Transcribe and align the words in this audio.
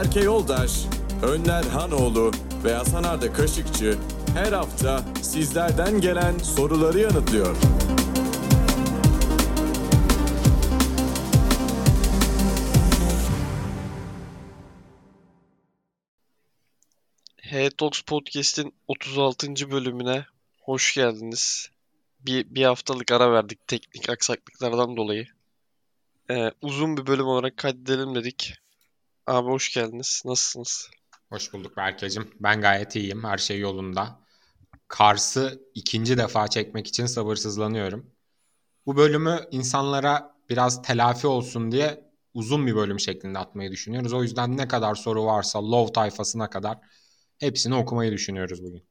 Berke 0.00 0.20
Yoldaş, 0.20 0.86
Önler 1.22 1.64
Hanoğlu 1.64 2.30
ve 2.64 2.74
Hasan 2.74 3.02
Arda 3.02 3.32
Kaşıkçı 3.32 3.98
her 4.34 4.52
hafta 4.52 5.04
sizlerden 5.22 6.00
gelen 6.00 6.38
soruları 6.38 6.98
yanıtlıyor. 6.98 7.56
Hey 17.36 17.70
Talks 17.70 18.00
Podcast'in 18.00 18.74
36. 18.88 19.70
bölümüne 19.70 20.26
hoş 20.60 20.94
geldiniz. 20.94 21.70
Bir, 22.20 22.54
bir 22.54 22.64
haftalık 22.64 23.12
ara 23.12 23.32
verdik 23.32 23.68
teknik 23.68 24.10
aksaklıklardan 24.10 24.96
dolayı. 24.96 25.26
Ee, 26.30 26.50
uzun 26.62 26.96
bir 26.96 27.06
bölüm 27.06 27.26
olarak 27.26 27.56
kaydedelim 27.56 28.14
dedik. 28.14 28.60
Abi 29.30 29.50
hoş 29.50 29.74
geldiniz. 29.74 30.22
Nasılsınız? 30.24 30.90
Hoş 31.28 31.52
bulduk 31.52 31.76
Berkeciğim. 31.76 32.30
Ben 32.40 32.60
gayet 32.60 32.96
iyiyim. 32.96 33.24
Her 33.24 33.38
şey 33.38 33.58
yolunda. 33.58 34.20
Kars'ı 34.88 35.62
ikinci 35.74 36.18
defa 36.18 36.48
çekmek 36.48 36.86
için 36.86 37.06
sabırsızlanıyorum. 37.06 38.10
Bu 38.86 38.96
bölümü 38.96 39.40
insanlara 39.50 40.36
biraz 40.48 40.82
telafi 40.82 41.26
olsun 41.26 41.72
diye 41.72 42.10
uzun 42.34 42.66
bir 42.66 42.74
bölüm 42.74 43.00
şeklinde 43.00 43.38
atmayı 43.38 43.70
düşünüyoruz. 43.70 44.12
O 44.12 44.22
yüzden 44.22 44.56
ne 44.56 44.68
kadar 44.68 44.94
soru 44.94 45.24
varsa 45.24 45.70
Love 45.70 45.92
tayfasına 45.92 46.50
kadar 46.50 46.78
hepsini 47.38 47.74
okumayı 47.74 48.12
düşünüyoruz 48.12 48.62
bugün. 48.62 48.84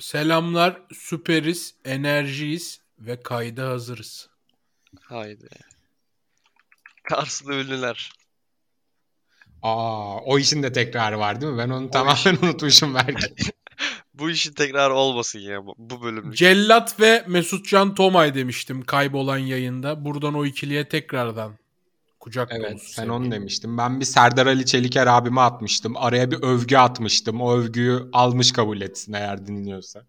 Selamlar, 0.00 0.82
süperiz, 0.92 1.74
enerjiyiz 1.84 2.80
ve 2.98 3.22
kayda 3.22 3.68
hazırız. 3.68 4.28
Haydi. 5.00 5.48
Karslı 7.10 7.54
ünlüler. 7.54 8.12
Aa, 9.62 10.16
o 10.18 10.38
işin 10.38 10.62
de 10.62 10.72
tekrarı 10.72 11.18
var 11.18 11.40
değil 11.40 11.52
mi? 11.52 11.58
Ben 11.58 11.70
onu 11.70 11.90
tamamen 11.90 12.38
unutmuşum 12.42 12.94
belki. 12.94 13.34
Bu 14.14 14.30
işin 14.30 14.52
tekrar 14.52 14.90
olmasın 14.90 15.38
ya 15.38 15.66
bu, 15.66 15.74
bu 15.78 16.02
bölümlük. 16.02 16.36
Cellat 16.36 17.00
ve 17.00 17.24
Mesutcan 17.28 17.94
Tomay 17.94 18.34
demiştim 18.34 18.82
kaybolan 18.82 19.38
yayında. 19.38 20.04
Buradan 20.04 20.34
o 20.34 20.44
ikiliye 20.44 20.88
tekrardan 20.88 21.58
kucak 22.20 22.48
Evet 22.52 22.70
dolusu 22.70 22.88
sen 22.92 23.02
sevgi. 23.02 23.12
onu 23.12 23.30
demiştin. 23.30 23.78
Ben 23.78 24.00
bir 24.00 24.04
Serdar 24.04 24.46
Ali 24.46 24.66
Çeliker 24.66 25.06
abime 25.06 25.40
atmıştım. 25.40 25.96
Araya 25.96 26.30
bir 26.30 26.42
övgü 26.42 26.76
atmıştım. 26.76 27.40
O 27.40 27.52
övgüyü 27.52 28.08
almış 28.12 28.52
kabul 28.52 28.80
etsin 28.80 29.12
eğer 29.12 29.46
dinliyorsa. 29.46 30.06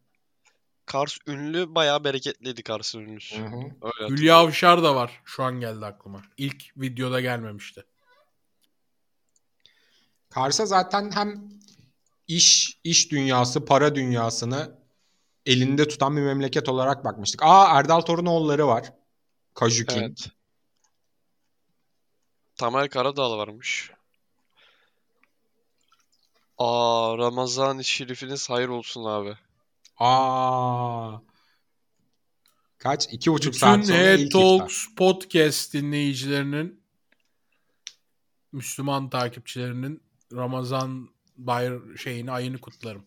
Kars 0.92 1.18
ünlü 1.28 1.76
bayağı 1.76 2.04
bereketliydi 2.04 2.64
Kars'ın 2.64 3.00
ünlüsü. 3.00 3.38
Hı 3.38 3.46
hı. 3.46 3.62
Öyle 3.82 4.14
Hülya. 4.14 4.36
Avşar 4.36 4.84
da 4.84 4.96
var. 4.96 5.22
Şu 5.26 5.44
an 5.44 5.60
geldi 5.60 5.86
aklıma. 5.86 6.22
İlk 6.38 6.78
videoda 6.78 7.22
gelmemişti. 7.22 7.86
Kars'a 10.30 10.66
zaten 10.66 11.12
hem 11.12 11.50
iş 12.28 12.78
iş 12.84 13.12
dünyası, 13.12 13.66
para 13.66 13.96
dünyasını 13.96 14.76
elinde 15.46 15.88
tutan 15.88 16.18
bir 16.18 16.22
memleket 16.22 16.70
olarak 16.70 17.06
bakmıştık. 17.06 17.44
Aa 17.44 17.80
Erdal 17.80 18.02
Torunoğulları 18.02 18.68
var. 18.68 18.94
Kajukin. 19.54 20.02
Evet. 20.02 20.30
Tamer 22.56 22.90
Karadağlı 22.90 23.38
varmış. 23.38 23.92
Aa 26.58 27.18
Ramazan-ı 27.18 27.84
Şerifiniz 27.84 28.50
hayır 28.50 28.70
olsun 28.70 29.04
abi. 29.04 29.38
Aa. 30.04 31.20
Kaç? 32.78 33.08
İki 33.12 33.32
buçuk 33.32 33.54
Bütün 33.54 33.60
saat 33.60 33.86
sonra 33.86 33.98
Head 33.98 34.20
ilk 34.20 34.28
iftar. 34.28 34.42
Talks 34.42 34.86
podcast 34.96 35.74
dinleyicilerinin 35.74 36.84
Müslüman 38.52 39.10
takipçilerinin 39.10 40.04
Ramazan 40.34 41.10
bayr 41.38 41.98
şeyini 41.98 42.32
ayını 42.32 42.58
kutlarım. 42.58 43.06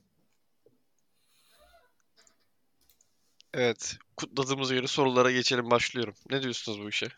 Evet. 3.54 3.96
Kutladığımız 4.16 4.72
göre 4.72 4.86
sorulara 4.86 5.30
geçelim 5.30 5.70
başlıyorum. 5.70 6.14
Ne 6.30 6.42
diyorsunuz 6.42 6.80
bu 6.80 6.88
işe? 6.88 7.08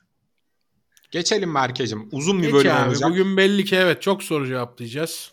Geçelim 1.10 1.52
Merkez'im. 1.52 2.08
Uzun 2.12 2.38
bir 2.38 2.44
Geç 2.44 2.54
bölüm 2.54 2.72
abi, 2.72 2.88
olacak. 2.88 3.10
Bugün 3.10 3.36
belli 3.36 3.64
ki 3.64 3.76
evet 3.76 4.02
çok 4.02 4.22
soru 4.22 4.46
cevaplayacağız. 4.46 5.32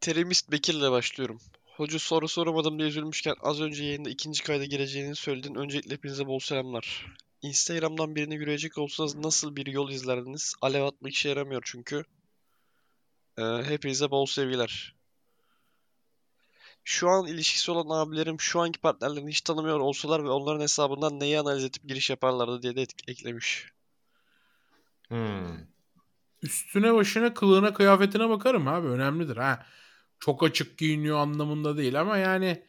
Terimist 0.00 0.50
Bekir'le 0.50 0.90
başlıyorum. 0.90 1.40
Hoca 1.76 1.98
soru 1.98 2.28
soramadım 2.28 2.78
diye 2.78 2.88
üzülmüşken 2.88 3.34
az 3.42 3.60
önce 3.60 3.84
yayında 3.84 4.10
ikinci 4.10 4.42
kayda 4.42 4.64
gireceğini 4.64 5.16
söyledin. 5.16 5.54
Öncelikle 5.54 5.94
hepinize 5.94 6.26
bol 6.26 6.38
selamlar. 6.38 7.06
Instagram'dan 7.42 8.14
birini 8.14 8.34
yürüyecek 8.34 8.78
olsanız 8.78 9.16
nasıl 9.16 9.56
bir 9.56 9.66
yol 9.66 9.90
izlerdiniz? 9.90 10.54
Alev 10.60 10.82
atmak 10.82 11.12
işe 11.12 11.28
yaramıyor 11.28 11.62
çünkü. 11.64 12.04
Ee, 13.38 13.42
hepinize 13.42 14.10
bol 14.10 14.26
sevgiler. 14.26 14.94
Şu 16.84 17.08
an 17.08 17.26
ilişkisi 17.26 17.70
olan 17.70 18.06
abilerim 18.06 18.40
şu 18.40 18.60
anki 18.60 18.80
partnerlerini 18.80 19.30
hiç 19.30 19.40
tanımıyor 19.40 19.80
olsalar 19.80 20.24
ve 20.24 20.28
onların 20.28 20.60
hesabından 20.60 21.20
neyi 21.20 21.40
analiz 21.40 21.64
edip 21.64 21.88
giriş 21.88 22.10
yaparlardı 22.10 22.62
diye 22.62 22.76
de 22.76 22.82
et- 22.82 23.08
eklemiş. 23.08 23.66
Hmm. 25.08 25.58
Üstüne 26.42 26.94
başına 26.94 27.34
kılığına 27.34 27.74
kıyafetine 27.74 28.28
bakarım 28.28 28.68
abi 28.68 28.88
önemlidir 28.88 29.36
ha. 29.36 29.66
Çok 30.20 30.42
açık 30.42 30.78
giyiniyor 30.78 31.18
anlamında 31.18 31.76
değil 31.76 32.00
ama 32.00 32.16
yani 32.16 32.62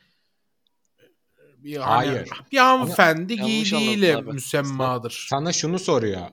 bir 1.58 1.78
hani- 1.78 2.08
Hayır. 2.09 2.30
bir 2.52 2.58
hanımefendi 2.58 3.41
giydiğiyle 3.41 4.22
müsemmadır. 4.22 5.28
Sana 5.30 5.53
şunu 5.53 5.80
soruyor. 5.80 6.28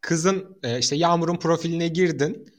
Kızın 0.00 0.58
e, 0.62 0.78
işte 0.78 0.96
Yağmur'un 0.96 1.36
profiline 1.36 1.88
girdin. 1.88 2.54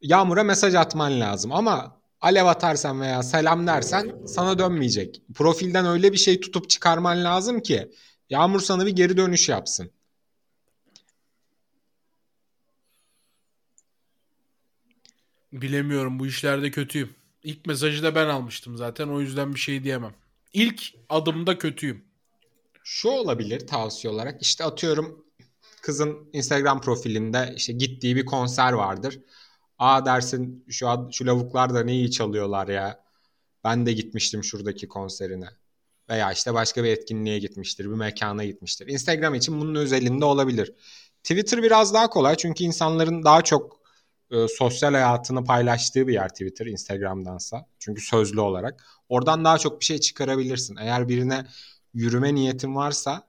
Yağmur'a 0.00 0.42
mesaj 0.44 0.74
atman 0.74 1.20
lazım 1.20 1.52
ama 1.52 2.00
alev 2.20 2.44
atarsan 2.46 3.00
veya 3.00 3.22
selam 3.22 3.66
dersen 3.66 4.26
sana 4.26 4.58
dönmeyecek. 4.58 5.22
Profilden 5.34 5.86
öyle 5.86 6.12
bir 6.12 6.18
şey 6.18 6.40
tutup 6.40 6.70
çıkarman 6.70 7.24
lazım 7.24 7.60
ki 7.60 7.90
Yağmur 8.30 8.60
sana 8.60 8.86
bir 8.86 8.96
geri 8.96 9.16
dönüş 9.16 9.48
yapsın. 9.48 9.90
Bilemiyorum 15.52 16.18
bu 16.18 16.26
işlerde 16.26 16.70
kötüyüm. 16.70 17.14
İlk 17.44 17.66
mesajı 17.66 18.02
da 18.02 18.14
ben 18.14 18.26
almıştım 18.26 18.76
zaten 18.76 19.08
o 19.08 19.20
yüzden 19.20 19.54
bir 19.54 19.60
şey 19.60 19.84
diyemem. 19.84 20.14
İlk 20.52 20.82
adımda 21.08 21.58
kötüyüm. 21.58 22.04
Şu 22.84 23.08
olabilir 23.08 23.66
tavsiye 23.66 24.12
olarak. 24.12 24.42
İşte 24.42 24.64
atıyorum 24.64 25.24
kızın 25.82 26.30
Instagram 26.32 26.80
profilinde 26.80 27.54
işte 27.56 27.72
gittiği 27.72 28.16
bir 28.16 28.26
konser 28.26 28.72
vardır. 28.72 29.20
Aa 29.78 30.06
dersin 30.06 30.64
şu 30.70 30.88
ad- 30.88 31.12
şu 31.12 31.26
lavuklar 31.26 31.74
da 31.74 31.84
ne 31.84 31.92
iyi 31.94 32.10
çalıyorlar 32.10 32.68
ya. 32.68 33.04
Ben 33.64 33.86
de 33.86 33.92
gitmiştim 33.92 34.44
şuradaki 34.44 34.88
konserine. 34.88 35.48
Veya 36.10 36.32
işte 36.32 36.54
başka 36.54 36.84
bir 36.84 36.88
etkinliğe 36.88 37.38
gitmiştir, 37.38 37.84
bir 37.84 37.94
mekana 37.94 38.44
gitmiştir. 38.44 38.86
Instagram 38.86 39.34
için 39.34 39.60
bunun 39.60 39.74
özelinde 39.74 40.24
olabilir. 40.24 40.72
Twitter 41.22 41.62
biraz 41.62 41.94
daha 41.94 42.10
kolay 42.10 42.36
çünkü 42.36 42.64
insanların 42.64 43.24
daha 43.24 43.42
çok 43.42 43.83
e, 44.34 44.48
sosyal 44.48 44.92
hayatını 44.92 45.44
paylaştığı 45.44 46.06
bir 46.08 46.12
yer 46.12 46.28
Twitter 46.28 46.66
Instagram'dansa. 46.66 47.66
Çünkü 47.78 48.02
sözlü 48.02 48.40
olarak. 48.40 48.84
Oradan 49.08 49.44
daha 49.44 49.58
çok 49.58 49.80
bir 49.80 49.84
şey 49.84 49.98
çıkarabilirsin. 49.98 50.76
Eğer 50.76 51.08
birine 51.08 51.46
yürüme 51.94 52.34
niyetin 52.34 52.74
varsa 52.74 53.26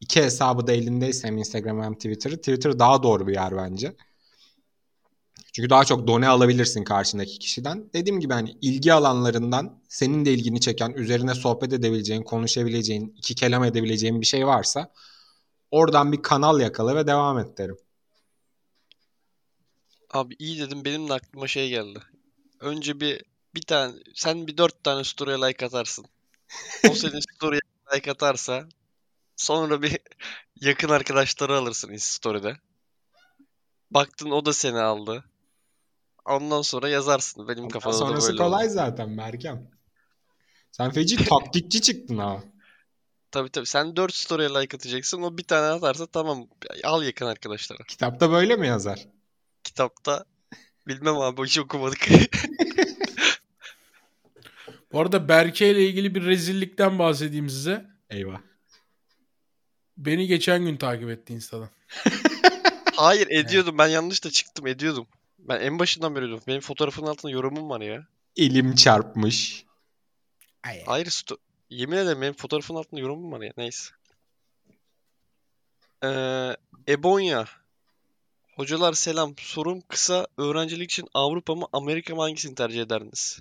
iki 0.00 0.22
hesabı 0.22 0.66
da 0.66 0.72
elindeyse 0.72 1.28
hem 1.28 1.38
Instagram 1.38 1.82
hem 1.82 1.94
Twitter'ı 1.94 2.36
Twitter 2.36 2.78
daha 2.78 3.02
doğru 3.02 3.26
bir 3.26 3.34
yer 3.34 3.56
bence. 3.56 3.96
Çünkü 5.52 5.70
daha 5.70 5.84
çok 5.84 6.06
done 6.06 6.28
alabilirsin 6.28 6.84
karşındaki 6.84 7.38
kişiden. 7.38 7.90
Dediğim 7.94 8.20
gibi 8.20 8.32
hani 8.32 8.50
ilgi 8.60 8.92
alanlarından 8.92 9.82
senin 9.88 10.24
de 10.24 10.32
ilgini 10.32 10.60
çeken, 10.60 10.92
üzerine 10.92 11.34
sohbet 11.34 11.72
edebileceğin, 11.72 12.22
konuşabileceğin, 12.22 13.14
iki 13.16 13.34
kelam 13.34 13.64
edebileceğin 13.64 14.20
bir 14.20 14.26
şey 14.26 14.46
varsa 14.46 14.92
oradan 15.70 16.12
bir 16.12 16.22
kanal 16.22 16.60
yakala 16.60 16.96
ve 16.96 17.06
devam 17.06 17.38
et 17.38 17.58
derim. 17.58 17.76
Abi 20.10 20.36
iyi 20.38 20.60
dedim 20.60 20.84
benim 20.84 21.08
de 21.08 21.14
aklıma 21.14 21.48
şey 21.48 21.68
geldi. 21.68 21.98
Önce 22.60 23.00
bir 23.00 23.22
bir 23.54 23.62
tane 23.62 23.94
sen 24.14 24.46
bir 24.46 24.56
dört 24.56 24.84
tane 24.84 25.04
story'e 25.04 25.48
like 25.48 25.66
atarsın. 25.66 26.06
O 26.90 26.94
senin 26.94 27.20
story'e 27.34 27.60
like 27.94 28.10
atarsa 28.10 28.68
sonra 29.36 29.82
bir 29.82 29.98
yakın 30.60 30.88
arkadaşları 30.88 31.56
alırsın 31.56 31.96
story'de. 31.96 32.56
Baktın 33.90 34.30
o 34.30 34.46
da 34.46 34.52
seni 34.52 34.78
aldı. 34.78 35.24
Ondan 36.24 36.62
sonra 36.62 36.88
yazarsın. 36.88 37.48
Benim 37.48 37.58
Ondan 37.58 37.68
kafada 37.68 37.94
da 37.94 37.98
sonrası 37.98 38.28
böyle 38.28 38.38
kolay 38.38 38.64
oldu. 38.66 38.74
zaten 38.74 39.08
Merkem. 39.10 39.70
Sen 40.72 40.90
feci 40.90 41.16
taktikçi 41.28 41.82
çıktın 41.82 42.18
ha. 42.18 42.44
Tabii 43.30 43.50
tabii. 43.50 43.66
Sen 43.66 43.96
4 43.96 44.14
story'e 44.14 44.48
like 44.48 44.76
atacaksın. 44.76 45.22
O 45.22 45.38
bir 45.38 45.44
tane 45.44 45.66
atarsa 45.66 46.06
tamam. 46.06 46.48
Al 46.84 47.02
yakın 47.02 47.26
arkadaşlara. 47.26 47.84
Kitapta 47.88 48.30
böyle 48.30 48.56
mi 48.56 48.66
yazar? 48.66 49.08
Kitapta 49.66 50.24
bilmem 50.88 51.16
abi 51.16 51.42
hiç 51.42 51.58
okumadık. 51.58 52.08
Bu 54.92 55.00
arada 55.00 55.28
Berke 55.28 55.70
ile 55.70 55.86
ilgili 55.86 56.14
bir 56.14 56.24
rezillikten 56.24 56.98
bahsedeyim 56.98 57.50
size. 57.50 57.86
Eyvah. 58.10 58.40
Beni 59.96 60.26
geçen 60.26 60.64
gün 60.64 60.76
takip 60.76 61.08
etti 61.10 61.32
Insta'dan. 61.32 61.68
Hayır 62.96 63.28
ediyordum. 63.30 63.78
Ben 63.78 63.88
yanlış 63.88 64.24
da 64.24 64.30
çıktım 64.30 64.66
ediyordum. 64.66 65.06
Ben 65.38 65.60
en 65.60 65.78
başından 65.78 66.14
beri 66.14 66.26
diyordum. 66.26 66.44
Benim 66.46 66.60
fotoğrafın 66.60 67.06
altında 67.06 67.32
yorumum 67.32 67.70
var 67.70 67.80
ya. 67.80 68.06
Elim 68.36 68.74
çarpmış. 68.74 69.64
Ay, 70.62 70.84
Hayır 70.86 71.06
sto- 71.06 71.38
yemin 71.70 71.96
ederim 71.96 72.20
benim 72.20 72.34
fotoğrafın 72.34 72.74
altında 72.74 73.00
yorumum 73.00 73.32
var 73.32 73.40
ya. 73.40 73.52
Neyse. 73.56 73.90
Ee, 76.04 76.56
Ebonya. 76.88 77.46
Hocalar 78.56 78.92
selam. 78.92 79.34
Sorum 79.38 79.80
kısa. 79.80 80.26
Öğrencilik 80.38 80.90
için 80.90 81.08
Avrupa 81.14 81.54
mı 81.54 81.66
Amerika 81.72 82.14
mı 82.14 82.20
hangisini 82.20 82.54
tercih 82.54 82.82
ederdiniz? 82.82 83.40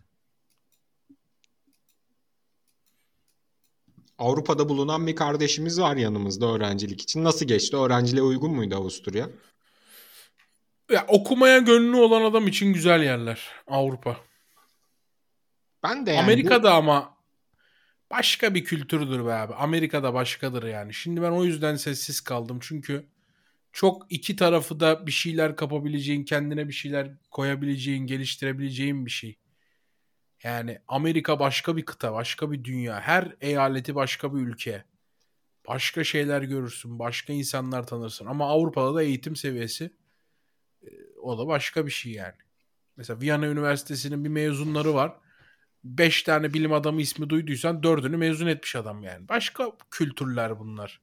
Avrupa'da 4.18 4.70
bulunan 4.70 5.08
bir 5.08 5.16
kardeşimiz 5.16 5.80
var 5.82 5.96
yanımızda 5.96 6.46
öğrencilik 6.46 7.02
için. 7.02 7.24
Nasıl 7.24 7.46
geçti? 7.46 7.78
Öğrenciliğe 7.78 8.24
uygun 8.24 8.52
muydu 8.52 8.76
Avusturya? 8.76 9.30
Ya, 10.92 11.06
okumaya 11.08 11.58
gönlü 11.58 11.96
olan 11.96 12.22
adam 12.22 12.48
için 12.48 12.74
güzel 12.74 13.04
yerler 13.04 13.50
Avrupa. 13.68 14.18
Ben 15.84 16.06
de 16.06 16.12
yani 16.12 16.20
bu- 16.20 16.24
Amerika'da 16.24 16.74
ama 16.74 17.18
başka 18.12 18.54
bir 18.54 18.64
kültürdür 18.64 19.26
be 19.26 19.34
abi. 19.34 19.54
Amerika'da 19.54 20.14
başkadır 20.14 20.64
yani. 20.64 20.94
Şimdi 20.94 21.22
ben 21.22 21.32
o 21.32 21.44
yüzden 21.44 21.76
sessiz 21.76 22.22
kaldım. 22.22 22.60
Çünkü 22.62 23.06
çok 23.76 24.06
iki 24.10 24.36
tarafı 24.36 24.80
da 24.80 25.08
bir 25.08 25.12
şeyler 25.12 25.56
kapabileceğin, 25.56 26.24
kendine 26.24 26.68
bir 26.68 26.74
şeyler 26.74 27.12
koyabileceğin, 27.32 28.08
geliştirebileceğin 28.08 29.06
bir 29.06 29.12
şey. 29.12 29.38
Yani 30.44 30.80
Amerika 30.88 31.40
başka 31.40 31.78
bir 31.78 31.86
kıta, 31.86 32.14
başka 32.14 32.52
bir 32.52 32.64
dünya. 32.64 33.02
Her 33.02 33.36
eyaleti 33.42 33.96
başka 33.96 34.36
bir 34.36 34.40
ülke. 34.40 34.84
Başka 35.68 36.04
şeyler 36.04 36.42
görürsün, 36.42 37.00
başka 37.00 37.34
insanlar 37.34 37.88
tanırsın. 37.88 38.26
Ama 38.26 38.50
Avrupa'da 38.50 38.96
da 38.96 39.04
eğitim 39.04 39.36
seviyesi 39.36 39.94
e, 40.84 40.90
o 41.22 41.38
da 41.38 41.48
başka 41.48 41.86
bir 41.86 41.92
şey 41.92 42.12
yani. 42.12 42.38
Mesela 42.98 43.22
Viyana 43.22 43.48
Üniversitesi'nin 43.48 44.24
bir 44.24 44.30
mezunları 44.30 44.94
var. 44.94 45.16
5 45.84 46.24
tane 46.24 46.54
bilim 46.54 46.74
adamı 46.74 47.02
ismi 47.02 47.30
duyduysan 47.30 47.84
dördünü 47.84 48.18
mezun 48.18 48.48
etmiş 48.48 48.76
adam 48.76 49.04
yani. 49.04 49.30
Başka 49.30 49.72
kültürler 49.92 50.60
bunlar. 50.60 51.02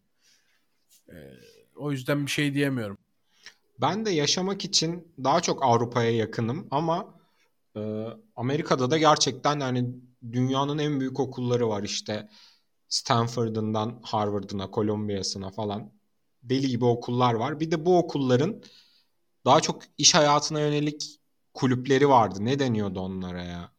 Ee, 1.09 1.62
o 1.77 1.93
yüzden 1.93 2.27
bir 2.27 2.31
şey 2.31 2.55
diyemiyorum. 2.55 2.99
Ben 3.81 4.05
de 4.05 4.11
yaşamak 4.11 4.65
için 4.65 5.09
daha 5.25 5.41
çok 5.41 5.63
Avrupa'ya 5.65 6.11
yakınım 6.11 6.69
ama 6.71 7.15
e, 7.77 8.07
Amerika'da 8.37 8.91
da 8.91 8.99
gerçekten 8.99 9.61
hani 9.61 9.87
dünyanın 10.33 10.79
en 10.79 11.01
büyük 11.01 11.21
okulları 11.21 11.69
var 11.69 11.83
işte 11.83 12.29
Stanford'ından 12.89 14.01
Harvard'ına, 14.03 14.69
Columbia'sına 14.73 15.51
falan 15.51 15.93
deli 16.43 16.69
gibi 16.69 16.85
okullar 16.85 17.35
var. 17.35 17.61
Bir 17.61 17.71
de 17.71 17.87
bu 17.87 17.99
okulların 17.99 18.63
daha 19.45 19.61
çok 19.61 19.83
iş 19.99 20.15
hayatına 20.15 20.61
yönelik 20.61 21.21
kulüpleri 21.55 22.09
vardı. 22.09 22.39
Ne 22.41 22.59
deniyordu 22.59 23.01
onlara 23.01 23.43
ya? 23.43 23.73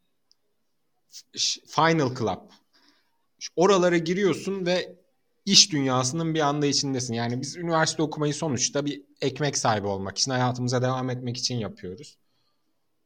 Final 1.68 2.16
Club. 2.16 2.40
Oralara 3.56 3.98
giriyorsun 3.98 4.66
ve 4.66 5.03
iş 5.46 5.72
dünyasının 5.72 6.34
bir 6.34 6.40
anda 6.40 6.66
içindesin. 6.66 7.14
Yani 7.14 7.42
biz 7.42 7.58
üniversite 7.58 8.04
okumayı 8.04 8.34
sonuçta 8.34 8.86
bir 8.86 9.04
ekmek 9.22 9.58
sahibi 9.58 9.88
olmak 9.88 10.18
için, 10.18 10.32
hayatımıza 10.32 10.82
devam 10.82 11.10
etmek 11.10 11.38
için 11.38 11.56
yapıyoruz. 11.56 12.18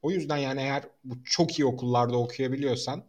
O 0.01 0.11
yüzden 0.11 0.37
yani 0.37 0.61
eğer 0.61 0.83
bu 1.03 1.23
çok 1.23 1.59
iyi 1.59 1.65
okullarda 1.65 2.17
okuyabiliyorsan 2.17 3.03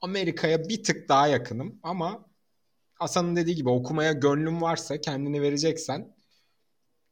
Amerika'ya 0.00 0.68
bir 0.68 0.82
tık 0.84 1.08
daha 1.08 1.28
yakınım 1.28 1.80
ama 1.82 2.24
Hasan'ın 2.94 3.36
dediği 3.36 3.54
gibi 3.54 3.68
okumaya 3.68 4.12
gönlün 4.12 4.60
varsa 4.60 5.00
kendini 5.00 5.42
vereceksen 5.42 6.16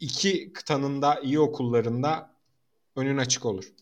iki 0.01 0.53
kıtanın 0.53 1.03
da 1.03 1.21
iyi 1.21 1.41
okullarında 1.41 2.35
önün 2.97 3.19
açık 3.19 3.47
olur. 3.47 3.73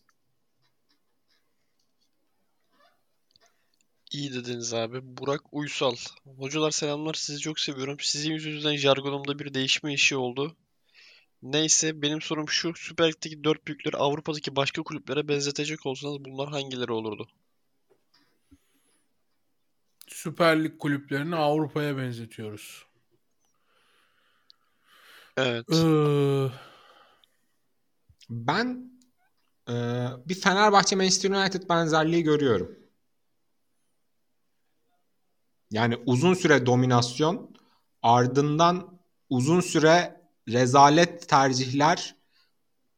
İyi 4.13 4.35
dediniz 4.35 4.75
abi. 4.75 5.01
Burak 5.03 5.41
Uysal. 5.53 5.97
Hocalar 6.39 6.71
selamlar. 6.71 7.15
Sizi 7.15 7.41
çok 7.41 7.61
seviyorum. 7.61 7.97
Sizin 8.01 8.33
yüzünüzden 8.33 8.77
jargonumda 8.77 9.39
bir 9.39 9.55
değişme 9.55 9.95
işi 9.95 10.17
oldu. 10.17 10.57
Neyse 11.43 12.03
benim 12.03 12.21
sorum 12.21 12.49
şu. 12.49 12.73
Süper 12.77 13.09
Lig'deki 13.09 13.45
dört 13.45 13.67
büyükleri 13.67 13.97
Avrupa'daki 13.97 14.57
başka 14.57 14.83
kulüplere 14.83 15.29
benzetecek 15.29 15.87
olsanız 15.87 16.25
bunlar 16.25 16.49
hangileri 16.49 16.93
olurdu? 16.93 17.29
Süper 20.07 20.65
Lig 20.65 20.79
kulüplerini 20.79 21.37
Avrupa'ya 21.37 21.97
benzetiyoruz. 21.97 22.87
Evet. 25.37 25.67
Ee, 25.73 26.49
Ben 28.31 28.91
e, 29.69 29.75
bir 30.27 30.35
Fenerbahçe 30.35 30.97
Manchester 30.97 31.31
United 31.31 31.69
benzerliği 31.69 32.23
görüyorum. 32.23 32.86
Yani 35.71 35.97
uzun 36.07 36.35
süre 36.35 36.67
dominasyon, 36.67 37.57
ardından 38.03 38.99
uzun 39.31 39.61
süre 39.61 40.21
rezalet 40.49 41.29
tercihler, 41.29 42.17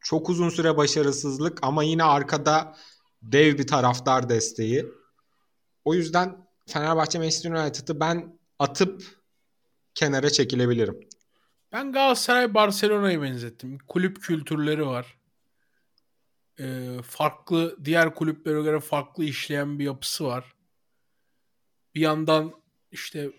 çok 0.00 0.28
uzun 0.28 0.48
süre 0.48 0.76
başarısızlık 0.76 1.58
ama 1.62 1.82
yine 1.82 2.04
arkada 2.04 2.76
dev 3.22 3.58
bir 3.58 3.66
taraftar 3.66 4.28
desteği. 4.28 4.86
O 5.84 5.94
yüzden 5.94 6.48
Fenerbahçe 6.68 7.18
Manchester 7.18 7.50
United'ı 7.50 8.00
ben 8.00 8.38
atıp 8.58 9.02
kenara 9.94 10.30
çekilebilirim. 10.30 11.00
ben 11.72 11.92
Galatasaray 11.92 12.54
Barcelona'yı 12.54 13.22
benzettim. 13.22 13.78
Kulüp 13.88 14.22
kültürleri 14.22 14.86
var. 14.86 15.18
Ee, 16.60 16.96
farklı 17.02 17.76
diğer 17.84 18.14
kulüplere 18.14 18.62
göre 18.62 18.80
farklı 18.80 19.24
işleyen 19.24 19.78
bir 19.78 19.84
yapısı 19.84 20.24
var. 20.24 20.54
Bir 21.98 22.02
yandan 22.02 22.52
işte 22.92 23.30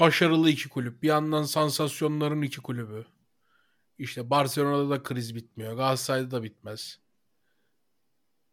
başarılı 0.00 0.50
iki 0.50 0.68
kulüp. 0.68 1.02
Bir 1.02 1.08
yandan 1.08 1.42
sansasyonların 1.42 2.42
iki 2.42 2.60
kulübü. 2.60 3.06
İşte 3.98 4.30
Barcelona'da 4.30 4.90
da 4.90 5.02
kriz 5.02 5.34
bitmiyor. 5.34 5.76
Galatasaray'da 5.76 6.30
da 6.30 6.42
bitmez. 6.42 6.98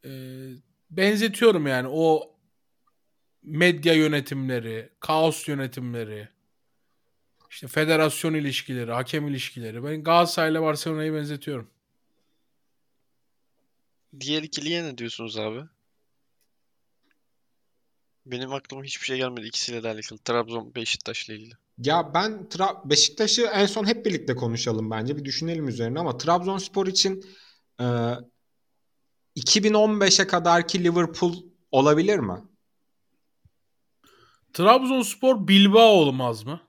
Ee, 0.05 0.49
benzetiyorum 0.89 1.67
yani 1.67 1.87
o 1.91 2.35
medya 3.43 3.93
yönetimleri, 3.93 4.89
kaos 4.99 5.47
yönetimleri, 5.47 6.29
işte 7.49 7.67
federasyon 7.67 8.33
ilişkileri, 8.33 8.91
hakem 8.91 9.27
ilişkileri. 9.27 9.83
Ben 9.83 10.03
Galatasaray'la 10.03 10.61
Barcelona'yı 10.61 11.13
benzetiyorum. 11.13 11.69
Diğer 14.19 14.43
ikiliye 14.43 14.83
ne 14.83 14.97
diyorsunuz 14.97 15.37
abi? 15.37 15.76
Benim 18.31 18.53
aklıma 18.53 18.83
hiçbir 18.83 19.05
şey 19.05 19.17
gelmedi 19.17 19.47
ikisiyle 19.47 19.83
de 19.83 19.89
alakalı. 19.89 20.19
Trabzon 20.19 20.75
Beşiktaş'la 20.75 21.33
ilgili. 21.33 21.53
Ya 21.77 22.11
ben 22.13 22.31
Tra- 22.49 22.89
Beşiktaş'ı 22.89 23.41
en 23.41 23.65
son 23.65 23.85
hep 23.85 24.05
birlikte 24.05 24.35
konuşalım 24.35 24.91
bence. 24.91 25.17
Bir 25.17 25.25
düşünelim 25.25 25.67
üzerine 25.67 25.99
ama 25.99 26.17
Trabzonspor 26.17 26.87
için 26.87 27.25
e, 27.81 27.85
2015'e 29.35 30.27
kadarki 30.27 30.83
Liverpool 30.83 31.33
olabilir 31.71 32.19
mi? 32.19 32.43
Trabzonspor 34.53 35.47
Bilbao 35.47 35.89
olmaz 35.89 36.45
mı? 36.45 36.61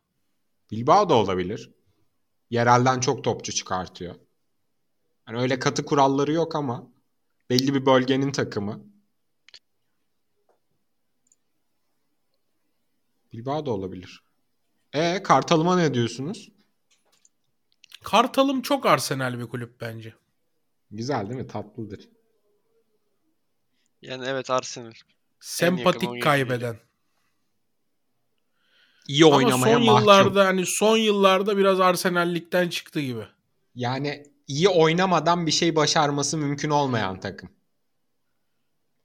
Bilbao 0.71 1.09
da 1.09 1.15
olabilir. 1.15 1.71
Yerelden 2.51 3.01
çok 3.01 3.25
topçu 3.25 3.53
çıkartıyor. 3.53 4.15
Yani 5.29 5.41
öyle 5.41 5.59
katı 5.59 5.85
kuralları 5.85 6.33
yok 6.33 6.57
ama 6.57 6.93
belli 7.51 7.75
bir 7.75 7.87
bölgenin 7.87 8.33
takımı. 8.33 8.85
Bilbao 13.33 13.67
da 13.67 13.71
olabilir. 13.71 14.23
E 14.93 15.23
Kartal'ıma 15.23 15.77
ne 15.77 15.95
diyorsunuz? 15.95 16.49
Kartalım 18.05 18.63
çok 18.63 18.87
Arsenal 18.87 19.39
bir 19.39 19.47
kulüp 19.47 19.81
bence. 19.81 20.15
Güzel 20.91 21.29
değil 21.29 21.41
mi? 21.41 21.47
Tatlıdır. 21.47 22.09
Yani 24.03 24.25
evet 24.27 24.51
Arsenal. 24.51 24.93
Sempatik 25.41 26.23
kaybeden. 26.23 26.77
İyi 29.09 29.25
Ama 29.25 29.37
oynamaya 29.37 29.75
son 29.75 29.85
mahkum. 29.85 30.01
yıllarda 30.01 30.47
hani 30.47 30.67
son 30.67 30.97
yıllarda 30.97 31.57
biraz 31.57 31.81
Arsenal'likten 31.81 32.69
çıktı 32.69 33.01
gibi. 33.01 33.27
Yani 33.75 34.27
iyi 34.47 34.69
oynamadan 34.69 35.47
bir 35.47 35.51
şey 35.53 35.77
başarması 35.77 36.37
mümkün 36.39 36.71
olmayan 36.71 37.21
takım. 37.21 37.51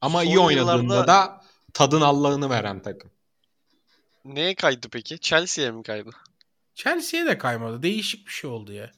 Ama 0.02 0.20
Son 0.20 0.28
iyi 0.28 0.40
oynadığında 0.40 0.82
yıllarda- 0.96 1.08
da 1.08 1.42
tadın 1.74 2.02
Allah'ını 2.02 2.50
veren 2.50 2.82
takım. 2.82 3.12
Neye 4.26 4.56
kaydı 4.56 4.90
peki? 4.90 5.20
Chelsea'ye 5.20 5.72
mi 5.72 5.84
kaydı? 5.84 6.10
Chelsea'ye 6.76 7.26
de 7.26 7.38
kaymadı. 7.38 7.84
Değişik 7.84 8.28
bir 8.28 8.32
şey 8.32 8.50
oldu 8.50 8.74
ya. 8.74 8.92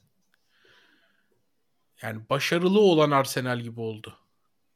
Yani 2.02 2.28
başarılı 2.30 2.80
olan 2.80 3.10
Arsenal 3.10 3.60
gibi 3.60 3.80
oldu. 3.80 4.18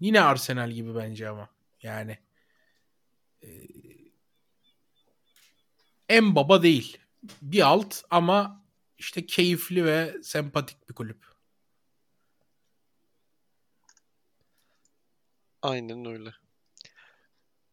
Yine 0.00 0.20
Arsenal 0.20 0.70
gibi 0.70 0.94
bence 0.94 1.28
ama. 1.28 1.48
Yani 1.82 2.18
e, 3.42 3.48
en 6.08 6.34
baba 6.34 6.62
değil. 6.62 6.98
Bir 7.42 7.60
alt 7.66 8.02
ama 8.10 8.64
işte 8.98 9.26
keyifli 9.26 9.84
ve 9.84 10.22
sempatik 10.22 10.88
bir 10.88 10.94
kulüp. 10.94 11.26
Aynen 15.62 16.06
öyle. 16.06 16.34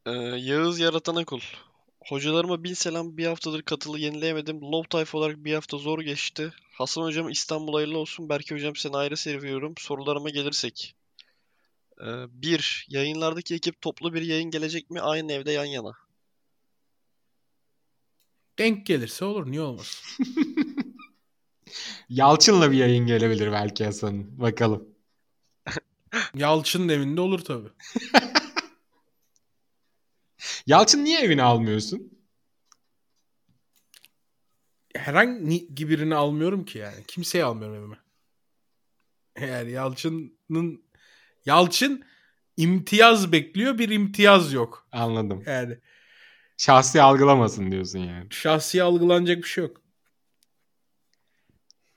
Ee, 0.05 0.11
Yağız 0.37 0.79
Yaratan 0.79 1.15
Akul. 1.15 1.41
Hocalarıma 2.07 2.63
bin 2.63 2.73
selam 2.73 3.17
bir 3.17 3.25
haftadır 3.25 3.61
katılı 3.61 3.99
yenileyemedim. 3.99 4.61
Low 4.61 4.89
Tayfa 4.89 5.17
olarak 5.17 5.37
bir 5.37 5.53
hafta 5.53 5.77
zor 5.77 5.99
geçti. 5.99 6.53
Hasan 6.71 7.01
hocam 7.01 7.29
İstanbul 7.29 7.73
hayırlı 7.73 7.97
olsun. 7.97 8.29
Berke 8.29 8.55
hocam 8.55 8.75
seni 8.75 8.97
ayrı 8.97 9.17
seviyorum. 9.17 9.73
Sorularıma 9.77 10.29
gelirsek. 10.29 10.95
Ee, 12.01 12.05
bir, 12.29 12.87
yayınlardaki 12.89 13.55
ekip 13.55 13.81
toplu 13.81 14.13
bir 14.13 14.21
yayın 14.21 14.51
gelecek 14.51 14.89
mi? 14.89 15.01
Aynı 15.01 15.33
evde 15.33 15.51
yan 15.51 15.65
yana. 15.65 15.91
Denk 18.59 18.85
gelirse 18.85 19.25
olur 19.25 19.51
niye 19.51 19.61
olmasın. 19.61 20.25
Yalçın'la 22.09 22.71
bir 22.71 22.77
yayın 22.77 23.07
gelebilir 23.07 23.51
belki 23.51 23.85
Hasan'ın. 23.85 24.41
Bakalım. 24.41 24.89
Yalçın'ın 26.35 26.89
evinde 26.89 27.21
olur 27.21 27.39
tabii. 27.39 27.69
Yalçın 30.67 31.03
niye 31.05 31.19
evine 31.21 31.43
almıyorsun? 31.43 32.11
Herhangi 34.95 35.89
birini 35.89 36.15
almıyorum 36.15 36.65
ki 36.65 36.77
yani. 36.77 37.03
Kimseyi 37.07 37.43
almıyorum 37.43 37.75
evime. 37.75 37.97
Yani 39.51 39.71
Yalçın'ın 39.71 40.83
Yalçın 41.45 42.05
imtiyaz 42.57 43.31
bekliyor 43.31 43.77
bir 43.77 43.89
imtiyaz 43.89 44.53
yok. 44.53 44.87
Anladım. 44.91 45.43
Yani 45.45 45.77
Şahsi 46.57 47.01
algılamasın 47.01 47.71
diyorsun 47.71 47.99
yani. 47.99 48.27
şahsi 48.29 48.83
algılanacak 48.83 49.37
bir 49.37 49.43
şey 49.47 49.63
yok. 49.63 49.81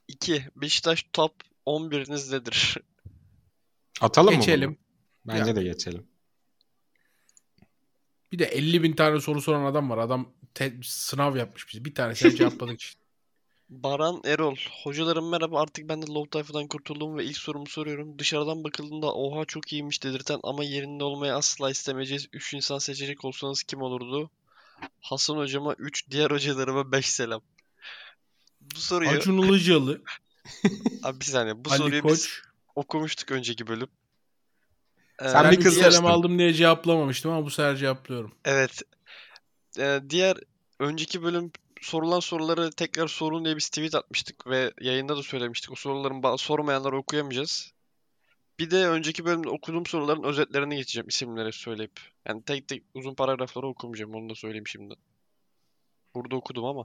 2. 0.08 0.44
Beşiktaş 0.56 1.06
top 1.12 1.34
11'iniz 1.66 2.32
nedir? 2.38 2.76
Atalım 4.00 4.34
mı 4.34 4.40
Geçelim. 4.40 4.78
Bence 5.26 5.50
Ya. 5.50 5.56
de 5.56 5.62
geçelim. 5.62 6.06
Bir 8.32 8.38
de 8.38 8.44
50 8.44 8.82
bin 8.82 8.92
tane 8.92 9.20
soru 9.20 9.42
soran 9.42 9.64
adam 9.64 9.90
var. 9.90 9.98
Adam 9.98 10.32
te- 10.54 10.76
sınav 10.82 11.36
yapmış 11.36 11.68
bizi. 11.68 11.84
Bir 11.84 11.94
tanesini 11.94 12.36
cevapladık 12.36 12.80
işte. 12.80 13.00
Baran 13.68 14.20
Erol. 14.24 14.56
Hocalarım 14.82 15.30
merhaba 15.30 15.60
artık 15.60 15.88
ben 15.88 16.02
de 16.02 16.06
low 16.06 16.30
tayfadan 16.30 16.66
kurtuldum 16.66 17.16
ve 17.16 17.24
ilk 17.24 17.36
sorumu 17.36 17.66
soruyorum. 17.66 18.18
Dışarıdan 18.18 18.64
bakıldığında 18.64 19.14
oha 19.14 19.44
çok 19.44 19.72
iyiymiş 19.72 20.02
dedirten 20.02 20.40
ama 20.42 20.64
yerinde 20.64 21.04
olmayı 21.04 21.34
asla 21.34 21.70
istemeyeceğiz 21.70 22.28
3 22.32 22.54
insan 22.54 22.78
seçecek 22.78 23.24
olsanız 23.24 23.62
kim 23.62 23.82
olurdu? 23.82 24.30
Hasan 25.00 25.36
hocama 25.36 25.74
3, 25.74 26.10
diğer 26.10 26.30
hocalarıma 26.30 26.92
5 26.92 27.06
selam. 27.06 27.42
Bu 28.60 28.78
soruyu 28.78 29.10
Acun 29.10 29.38
Ilıcalı, 29.38 30.02
abi 31.02 31.20
bir 31.20 31.24
saniye 31.24 31.64
bu 31.64 31.70
Ali 31.70 31.78
soruyu 31.78 32.04
biz 32.04 32.26
Koç. 32.26 32.42
okumuştuk 32.74 33.30
önceki 33.30 33.66
bölüm. 33.66 33.88
Ee, 35.20 35.28
Sen 35.28 35.44
Ben 35.44 35.52
bir 35.52 35.58
bir 35.58 35.62
kız 35.64 35.74
selam 35.74 35.90
seçtin. 35.92 36.06
aldım 36.06 36.38
diye 36.38 36.52
cevaplamamıştım 36.52 37.30
ama 37.32 37.44
bu 37.46 37.50
sefer 37.50 37.76
cevaplıyorum. 37.76 38.32
Evet. 38.44 38.82
Ee, 39.78 40.00
diğer 40.10 40.36
önceki 40.78 41.22
bölüm 41.22 41.52
sorulan 41.80 42.20
soruları 42.20 42.70
tekrar 42.70 43.08
sorun 43.08 43.44
diye 43.44 43.56
bir 43.56 43.60
tweet 43.60 43.94
atmıştık 43.94 44.46
ve 44.46 44.72
yayında 44.80 45.16
da 45.16 45.22
söylemiştik. 45.22 45.72
O 45.72 45.74
soruların 45.74 46.16
ba- 46.22 46.38
sormayanları 46.38 46.96
okuyamayacağız. 46.98 47.72
Bir 48.58 48.70
de 48.70 48.88
önceki 48.88 49.24
bölümde 49.24 49.48
okuduğum 49.48 49.86
soruların 49.86 50.22
özetlerini 50.22 50.76
geçeceğim 50.76 51.08
isimleri 51.08 51.52
söyleyip. 51.52 52.00
Yani 52.28 52.42
tek 52.42 52.68
tek 52.68 52.82
uzun 52.94 53.14
paragrafları 53.14 53.66
okumayacağım 53.66 54.14
onu 54.14 54.30
da 54.30 54.34
söyleyeyim 54.34 54.66
şimdi. 54.66 54.94
Burada 56.14 56.36
okudum 56.36 56.64
ama. 56.64 56.84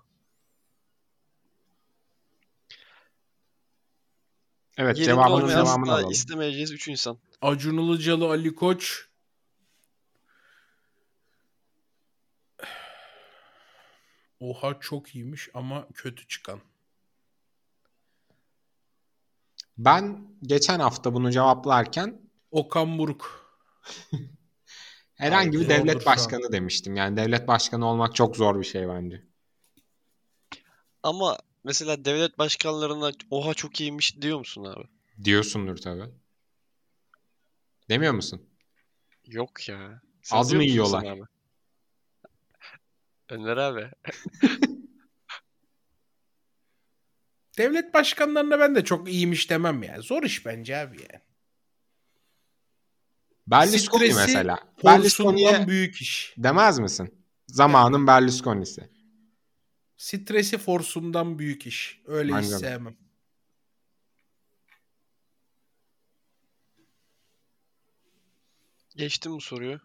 Evet 4.77 4.97
Yerinde 4.97 5.13
cevabının 5.15 5.49
devamını 5.49 5.91
alalım. 5.93 6.11
istemeyeceğiz 6.11 6.71
3 6.71 6.87
insan. 6.87 7.17
Acun 7.45 7.77
Ilıcalı, 7.77 8.29
Ali 8.29 8.55
Koç. 8.55 9.07
Oha 14.39 14.79
çok 14.79 15.15
iyiymiş 15.15 15.49
ama 15.53 15.87
kötü 15.93 16.27
çıkan. 16.27 16.59
Ben 19.77 20.27
geçen 20.43 20.79
hafta 20.79 21.13
bunu 21.13 21.31
cevaplarken 21.31 22.21
Okan 22.51 22.97
Buruk. 22.97 23.51
herhangi 25.15 25.59
bir 25.59 25.69
devlet 25.69 26.05
başkanı 26.05 26.51
demiştim. 26.51 26.95
Yani 26.95 27.17
devlet 27.17 27.47
başkanı 27.47 27.85
olmak 27.85 28.15
çok 28.15 28.35
zor 28.35 28.59
bir 28.59 28.65
şey 28.65 28.87
bence. 28.87 29.23
Ama 31.03 31.37
mesela 31.63 32.05
devlet 32.05 32.39
başkanlarına 32.39 33.11
oha 33.31 33.53
çok 33.53 33.81
iyiymiş 33.81 34.21
diyor 34.21 34.37
musun 34.37 34.63
abi? 34.63 34.83
Diyorsundur 35.23 35.77
tabii. 35.77 36.24
Demiyor 37.89 38.13
musun? 38.13 38.49
Yok 39.25 39.69
ya. 39.69 40.01
Sen 40.21 40.37
musun 40.39 40.59
yiyorlar? 40.59 41.03
Abi? 41.05 41.21
Önder 43.29 43.57
abi. 43.57 43.91
Devlet 47.57 47.93
başkanlarına 47.93 48.59
ben 48.59 48.75
de 48.75 48.83
çok 48.83 49.09
iyiymiş 49.09 49.49
demem 49.49 49.83
ya. 49.83 50.01
Zor 50.01 50.23
iş 50.23 50.45
bence 50.45 50.77
abi 50.77 51.01
ya. 51.01 51.21
Berlusconi 53.47 54.03
Stresi 54.03 54.15
mesela. 54.19 54.59
Berlusconi'ye 54.85 55.67
büyük 55.67 56.01
iş. 56.01 56.33
demez 56.37 56.79
misin? 56.79 57.25
Zamanın 57.47 58.07
Berlusconi'si. 58.07 58.89
Stresi 59.97 60.57
forsundan 60.57 61.39
büyük 61.39 61.67
iş. 61.67 62.01
Öyle 62.05 62.31
hiç 62.31 62.35
Bence 62.37 62.51
de. 62.51 62.57
sevmem. 62.57 62.97
Geçtim 68.95 69.31
bu 69.31 69.41
soruyu. 69.41 69.79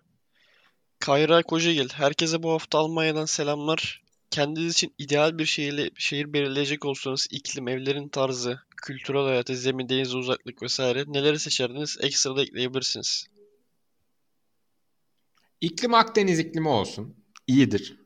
Kayra 0.99 1.43
Kocagil. 1.43 1.89
Herkese 1.89 2.43
bu 2.43 2.51
hafta 2.53 2.79
Almanya'dan 2.79 3.25
selamlar. 3.25 4.03
Kendiniz 4.31 4.73
için 4.73 4.95
ideal 4.99 5.39
bir 5.39 5.47
şehir, 5.47 5.93
şehir 5.97 6.33
belirleyecek 6.33 6.85
olsanız 6.85 7.27
iklim, 7.31 7.69
evlerin 7.69 8.09
tarzı, 8.09 8.61
kültürel 8.77 9.23
hayatı, 9.23 9.57
zemin, 9.57 9.89
denize 9.89 10.17
uzaklık 10.17 10.63
vesaire 10.63 11.05
neleri 11.07 11.39
seçerdiniz? 11.39 11.99
Ekstra 12.01 12.37
da 12.37 12.43
ekleyebilirsiniz. 12.43 13.27
İklim 15.61 15.95
Akdeniz 15.95 16.39
iklimi 16.39 16.69
olsun. 16.69 17.25
İyidir. 17.47 18.01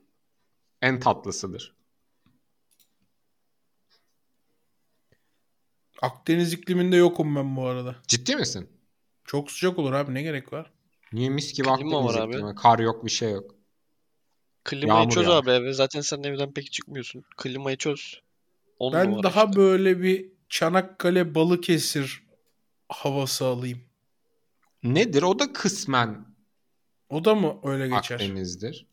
En 0.82 1.00
tatlısıdır. 1.00 1.74
Akdeniz 6.02 6.52
ikliminde 6.52 6.96
yokum 6.96 7.36
ben 7.36 7.56
bu 7.56 7.66
arada. 7.66 7.96
Ciddi 8.08 8.36
misin? 8.36 8.68
Çok 9.24 9.50
sıcak 9.50 9.78
olur 9.78 9.92
abi 9.92 10.14
ne 10.14 10.22
gerek 10.22 10.52
var? 10.52 10.73
Niye 11.14 11.30
mis 11.30 11.52
gibi 11.54 11.68
Klima 11.68 12.04
var 12.04 12.14
abi. 12.14 12.32
iklimi? 12.32 12.54
Kar 12.54 12.78
yok 12.78 13.04
bir 13.04 13.10
şey 13.10 13.30
yok. 13.32 13.54
Klimayı 14.64 14.98
Yağmur 15.00 15.12
çöz 15.14 15.26
yağar. 15.26 15.36
abi 15.42 15.50
eve. 15.50 15.72
Zaten 15.72 16.00
sen 16.00 16.22
evden 16.22 16.52
pek 16.52 16.72
çıkmıyorsun. 16.72 17.24
Klimayı 17.36 17.76
çöz. 17.76 18.20
On 18.78 18.92
Ben 18.92 19.22
daha 19.22 19.44
işte. 19.44 19.56
böyle 19.56 20.02
bir 20.02 20.32
Çanakkale 20.48 21.34
Balıkesir 21.34 22.22
havası 22.88 23.44
alayım. 23.44 23.80
Nedir? 24.82 25.22
O 25.22 25.38
da 25.38 25.52
kısmen 25.52 26.26
O 27.08 27.24
da 27.24 27.34
mı 27.34 27.60
öyle 27.62 27.88
geçer? 27.88 28.14
Akdeniz'dir. 28.14 28.86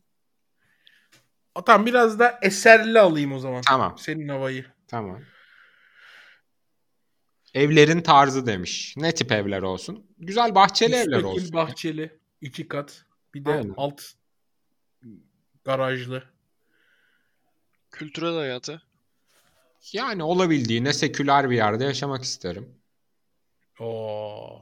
O 1.56 1.64
tamam 1.64 1.86
biraz 1.86 2.20
da 2.20 2.40
eserli 2.42 3.00
alayım 3.00 3.34
o 3.34 3.40
zaman. 3.40 3.62
Tamam. 3.62 3.98
Senin 3.98 4.28
havayı. 4.28 4.66
Tamam. 4.88 5.22
Evlerin 7.54 8.02
tarzı 8.02 8.46
demiş. 8.46 8.94
Ne 8.98 9.14
tip 9.14 9.32
evler 9.32 9.62
olsun? 9.62 10.06
Güzel 10.18 10.56
bahçeli 10.56 10.96
evler 10.96 11.06
Müstakil 11.08 11.26
olsun. 11.26 11.54
bahçeli. 11.54 12.20
iki 12.42 12.68
kat. 12.68 13.06
Bir 13.34 13.46
de 13.46 13.52
Aynen. 13.52 13.74
alt 13.78 14.02
garajlı. 15.64 16.24
Kültürel 17.92 18.34
hayatı. 18.36 18.82
Yani 19.94 20.24
olabildiğine 20.24 20.94
seküler 20.94 21.50
bir 21.50 21.56
yerde 21.56 21.84
yaşamak 21.84 22.24
isterim. 22.24 22.76
Oo. 23.80 24.62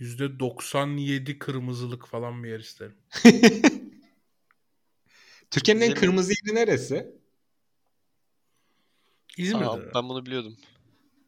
%97 0.00 1.38
kırmızılık 1.38 2.06
falan 2.06 2.44
bir 2.44 2.48
yer 2.48 2.60
isterim. 2.60 2.96
Türkiye'nin 5.50 5.80
en 5.80 5.94
kırmızı 5.94 6.32
yeri 6.32 6.54
neresi? 6.56 7.18
İzmir'de. 9.36 9.68
Aa, 9.68 9.94
ben 9.94 10.08
bunu 10.08 10.26
biliyordum. 10.26 10.56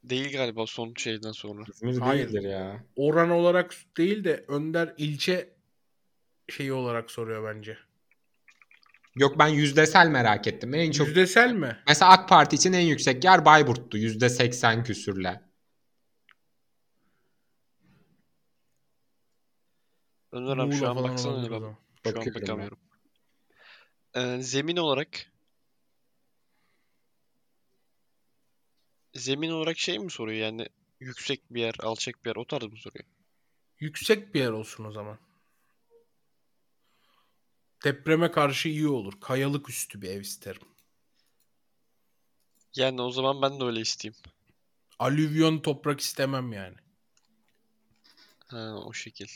Değil 0.04 0.32
galiba 0.32 0.66
son 0.66 0.94
şeyden 0.96 1.32
sonra. 1.32 1.64
İzmir 1.68 1.98
Hayır. 1.98 2.28
değildir 2.28 2.48
ya. 2.48 2.84
Oran 2.96 3.30
olarak 3.30 3.74
değil 3.96 4.24
de 4.24 4.44
Önder 4.48 4.94
ilçe 4.98 5.54
şeyi 6.48 6.72
olarak 6.72 7.10
soruyor 7.10 7.54
bence. 7.54 7.78
Yok 9.16 9.38
ben 9.38 9.48
yüzdesel 9.48 10.06
merak 10.08 10.46
ettim. 10.46 10.74
En 10.74 10.90
çok 10.90 11.06
Yüzdesel 11.06 11.52
mi? 11.52 11.76
Mesela 11.88 12.10
AK 12.10 12.28
Parti 12.28 12.56
için 12.56 12.72
en 12.72 12.80
yüksek 12.80 13.24
yer 13.24 13.44
Bayburt'tu. 13.44 13.98
%80 13.98 14.84
küsürle. 14.84 15.40
Önder 20.32 20.56
abi 20.56 20.72
şu 20.72 20.86
Muğla 20.86 20.90
an 20.90 20.94
falan 20.94 21.10
baksana 21.10 21.32
olabilir 21.32 21.48
zaman. 21.48 21.76
şu 22.04 22.20
an 22.20 22.26
Bakıyorum 22.26 22.34
ben. 22.34 22.42
bakamıyorum. 22.42 22.78
Ee, 24.14 24.38
zemin 24.42 24.76
olarak 24.76 25.29
zemin 29.14 29.50
olarak 29.50 29.78
şey 29.78 29.98
mi 29.98 30.10
soruyor 30.10 30.38
yani 30.38 30.66
yüksek 31.00 31.54
bir 31.54 31.60
yer, 31.60 31.74
alçak 31.78 32.24
bir 32.24 32.30
yer 32.30 32.36
o 32.36 32.46
tarz 32.46 32.62
mı 32.64 32.76
soruyor? 32.76 33.04
Yüksek 33.78 34.34
bir 34.34 34.40
yer 34.40 34.50
olsun 34.50 34.84
o 34.84 34.92
zaman. 34.92 35.18
Depreme 37.84 38.30
karşı 38.30 38.68
iyi 38.68 38.88
olur. 38.88 39.12
Kayalık 39.20 39.68
üstü 39.70 40.02
bir 40.02 40.08
ev 40.08 40.20
isterim. 40.20 40.62
Yani 42.76 43.02
o 43.02 43.10
zaman 43.10 43.42
ben 43.42 43.60
de 43.60 43.64
öyle 43.64 43.80
isteyeyim. 43.80 44.20
Alüvyon 44.98 45.58
toprak 45.58 46.00
istemem 46.00 46.52
yani. 46.52 46.76
Ha 48.46 48.74
o 48.84 48.92
şekil. 48.92 49.28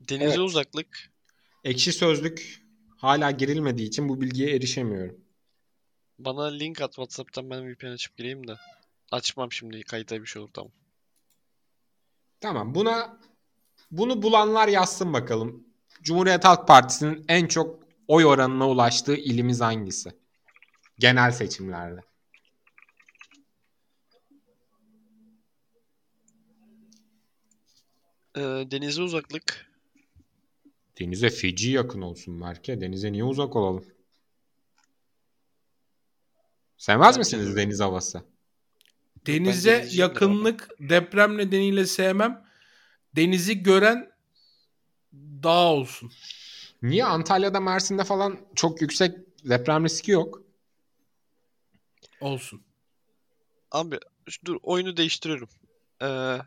Denize 0.00 0.26
Evet. 0.26 0.38
uzaklık. 0.38 1.12
Ekşi 1.64 1.92
sözlük 1.92 2.62
hala 2.96 3.30
girilmediği 3.30 3.88
için 3.88 4.08
bu 4.08 4.20
bilgiye 4.20 4.56
erişemiyorum. 4.56 5.20
Bana 6.24 6.46
link 6.46 6.80
at 6.80 6.94
WhatsApp'tan 6.94 7.50
ben 7.50 7.72
VPN 7.72 7.86
açıp 7.86 8.16
gireyim 8.16 8.48
de. 8.48 8.56
Açmam 9.10 9.52
şimdi 9.52 9.82
kayıta 9.82 10.20
bir 10.20 10.26
şey 10.26 10.42
olur 10.42 10.50
tamam. 10.52 10.72
Tamam 12.40 12.74
buna 12.74 13.18
bunu 13.90 14.22
bulanlar 14.22 14.68
yazsın 14.68 15.12
bakalım. 15.12 15.64
Cumhuriyet 16.02 16.44
Halk 16.44 16.68
Partisi'nin 16.68 17.24
en 17.28 17.46
çok 17.46 17.82
oy 18.08 18.24
oranına 18.24 18.68
ulaştığı 18.68 19.16
ilimiz 19.16 19.60
hangisi? 19.60 20.10
Genel 20.98 21.30
seçimlerde. 21.30 22.00
Ee, 28.36 28.40
denize 28.70 29.02
uzaklık. 29.02 29.66
Denize 31.00 31.30
feci 31.30 31.70
yakın 31.70 32.02
olsun 32.02 32.40
Berke. 32.40 32.80
Denize 32.80 33.12
niye 33.12 33.24
uzak 33.24 33.56
olalım? 33.56 33.84
Sevmez 36.80 37.18
misiniz 37.18 37.56
de. 37.56 37.56
deniz 37.56 37.80
havası? 37.80 38.22
Denize 39.26 39.88
yakınlık 39.90 40.68
deprem 40.78 41.38
nedeniyle 41.38 41.86
sevmem. 41.86 42.46
Denizi 43.16 43.62
gören 43.62 44.12
dağ 45.12 45.72
olsun. 45.72 46.12
Niye 46.82 47.04
Antalya'da, 47.04 47.60
Mersin'de 47.60 48.04
falan 48.04 48.38
çok 48.54 48.80
yüksek 48.80 49.18
deprem 49.44 49.84
riski 49.84 50.10
yok? 50.10 50.42
Olsun. 52.20 52.62
Abi 53.70 53.98
dur 54.44 54.56
oyunu 54.62 54.96
değiştiriyorum. 54.96 55.48
Ee, 56.02 56.38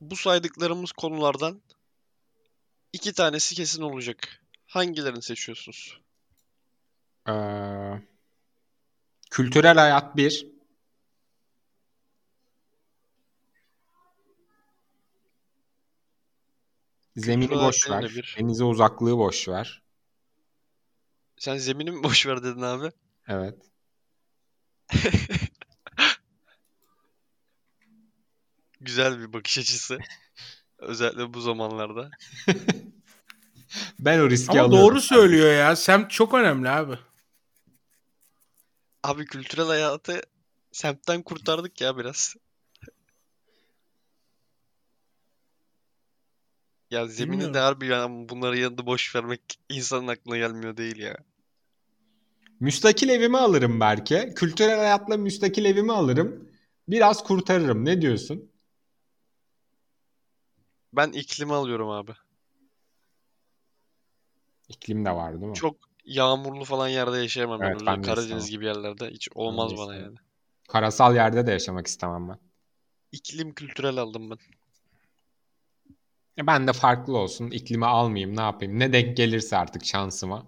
bu 0.00 0.16
saydıklarımız 0.16 0.92
konulardan 0.92 1.62
iki 2.92 3.12
tanesi 3.12 3.54
kesin 3.54 3.82
olacak. 3.82 4.42
Hangilerini 4.66 5.22
seçiyorsunuz? 5.22 6.00
Ee, 7.28 7.32
kültürel 9.30 9.76
hayat 9.78 10.16
bir. 10.16 10.46
Zemini 17.16 17.48
Kültürel 17.48 17.66
boş 17.66 17.90
ver. 17.90 18.04
bir. 18.04 18.36
Denize 18.38 18.64
uzaklığı 18.64 19.18
boş 19.18 19.48
ver. 19.48 19.82
Sen 21.38 21.56
zemini 21.56 21.90
mi 21.90 22.02
boş 22.02 22.26
ver 22.26 22.42
dedin 22.42 22.62
abi? 22.62 22.90
Evet. 23.28 23.58
Güzel 28.80 29.20
bir 29.20 29.32
bakış 29.32 29.58
açısı. 29.58 29.98
Özellikle 30.78 31.34
bu 31.34 31.40
zamanlarda. 31.40 32.10
Ben 33.98 34.18
o 34.18 34.30
riski 34.30 34.52
Ama 34.52 34.60
alıyorum. 34.60 34.88
doğru 34.88 35.00
söylüyor 35.00 35.52
ya. 35.52 35.76
Semt 35.76 36.10
çok 36.10 36.34
önemli 36.34 36.68
abi. 36.70 36.98
Abi 39.02 39.24
kültürel 39.24 39.66
hayatı 39.66 40.22
semtten 40.72 41.22
kurtardık 41.22 41.80
ya 41.80 41.98
biraz. 41.98 42.34
Ya 46.90 47.06
zemini 47.06 47.32
Bilmiyorum. 47.32 47.54
de 47.54 47.58
harbi 47.58 47.86
yani 47.86 48.28
bunları 48.28 48.58
yanında 48.58 48.86
boş 48.86 49.14
vermek 49.16 49.60
insanın 49.68 50.06
aklına 50.06 50.36
gelmiyor 50.36 50.76
değil 50.76 50.96
ya. 50.98 51.16
Müstakil 52.60 53.08
evimi 53.08 53.38
alırım 53.38 53.80
belki. 53.80 54.32
Kültürel 54.36 54.78
hayatla 54.78 55.16
müstakil 55.16 55.64
evimi 55.64 55.92
alırım. 55.92 56.50
Biraz 56.88 57.24
kurtarırım. 57.24 57.84
Ne 57.84 58.02
diyorsun? 58.02 58.50
Ben 60.92 61.12
iklimi 61.12 61.54
alıyorum 61.54 61.88
abi. 61.88 62.12
İklim 64.68 65.04
de 65.04 65.10
var 65.10 65.32
değil 65.32 65.50
mi? 65.50 65.54
Çok 65.54 65.89
yağmurlu 66.10 66.64
falan 66.64 66.88
yerde 66.88 67.18
yaşayamam 67.18 67.60
ben. 67.60 67.66
Evet, 67.66 67.82
ben 67.86 68.02
de 68.02 68.06
Karadeniz 68.06 68.30
istemem. 68.30 68.50
gibi 68.50 68.64
yerlerde 68.64 69.10
hiç 69.10 69.28
olmaz 69.34 69.72
bana 69.78 69.94
yani. 69.94 70.16
Karasal 70.68 71.14
yerde 71.14 71.46
de 71.46 71.50
yaşamak 71.50 71.86
istemem 71.86 72.28
ben. 72.28 72.38
İklim 73.12 73.54
kültürel 73.54 73.96
aldım 73.96 74.30
ben. 74.30 74.38
E 76.38 76.46
Ben 76.46 76.66
de 76.66 76.72
farklı 76.72 77.16
olsun. 77.18 77.50
İklimi 77.50 77.86
almayayım. 77.86 78.36
Ne 78.36 78.40
yapayım? 78.40 78.78
Ne 78.78 78.92
denk 78.92 79.16
gelirse 79.16 79.56
artık 79.56 79.84
şansıma. 79.84 80.46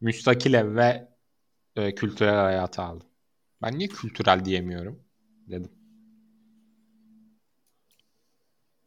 Müstakil 0.00 0.54
ev 0.54 0.76
ve 0.76 1.08
e, 1.76 1.94
kültürel 1.94 2.34
hayatı 2.34 2.82
aldım. 2.82 3.06
Ben 3.62 3.78
niye 3.78 3.88
kültürel 3.88 4.44
diyemiyorum? 4.44 5.02
Dedim. 5.46 5.72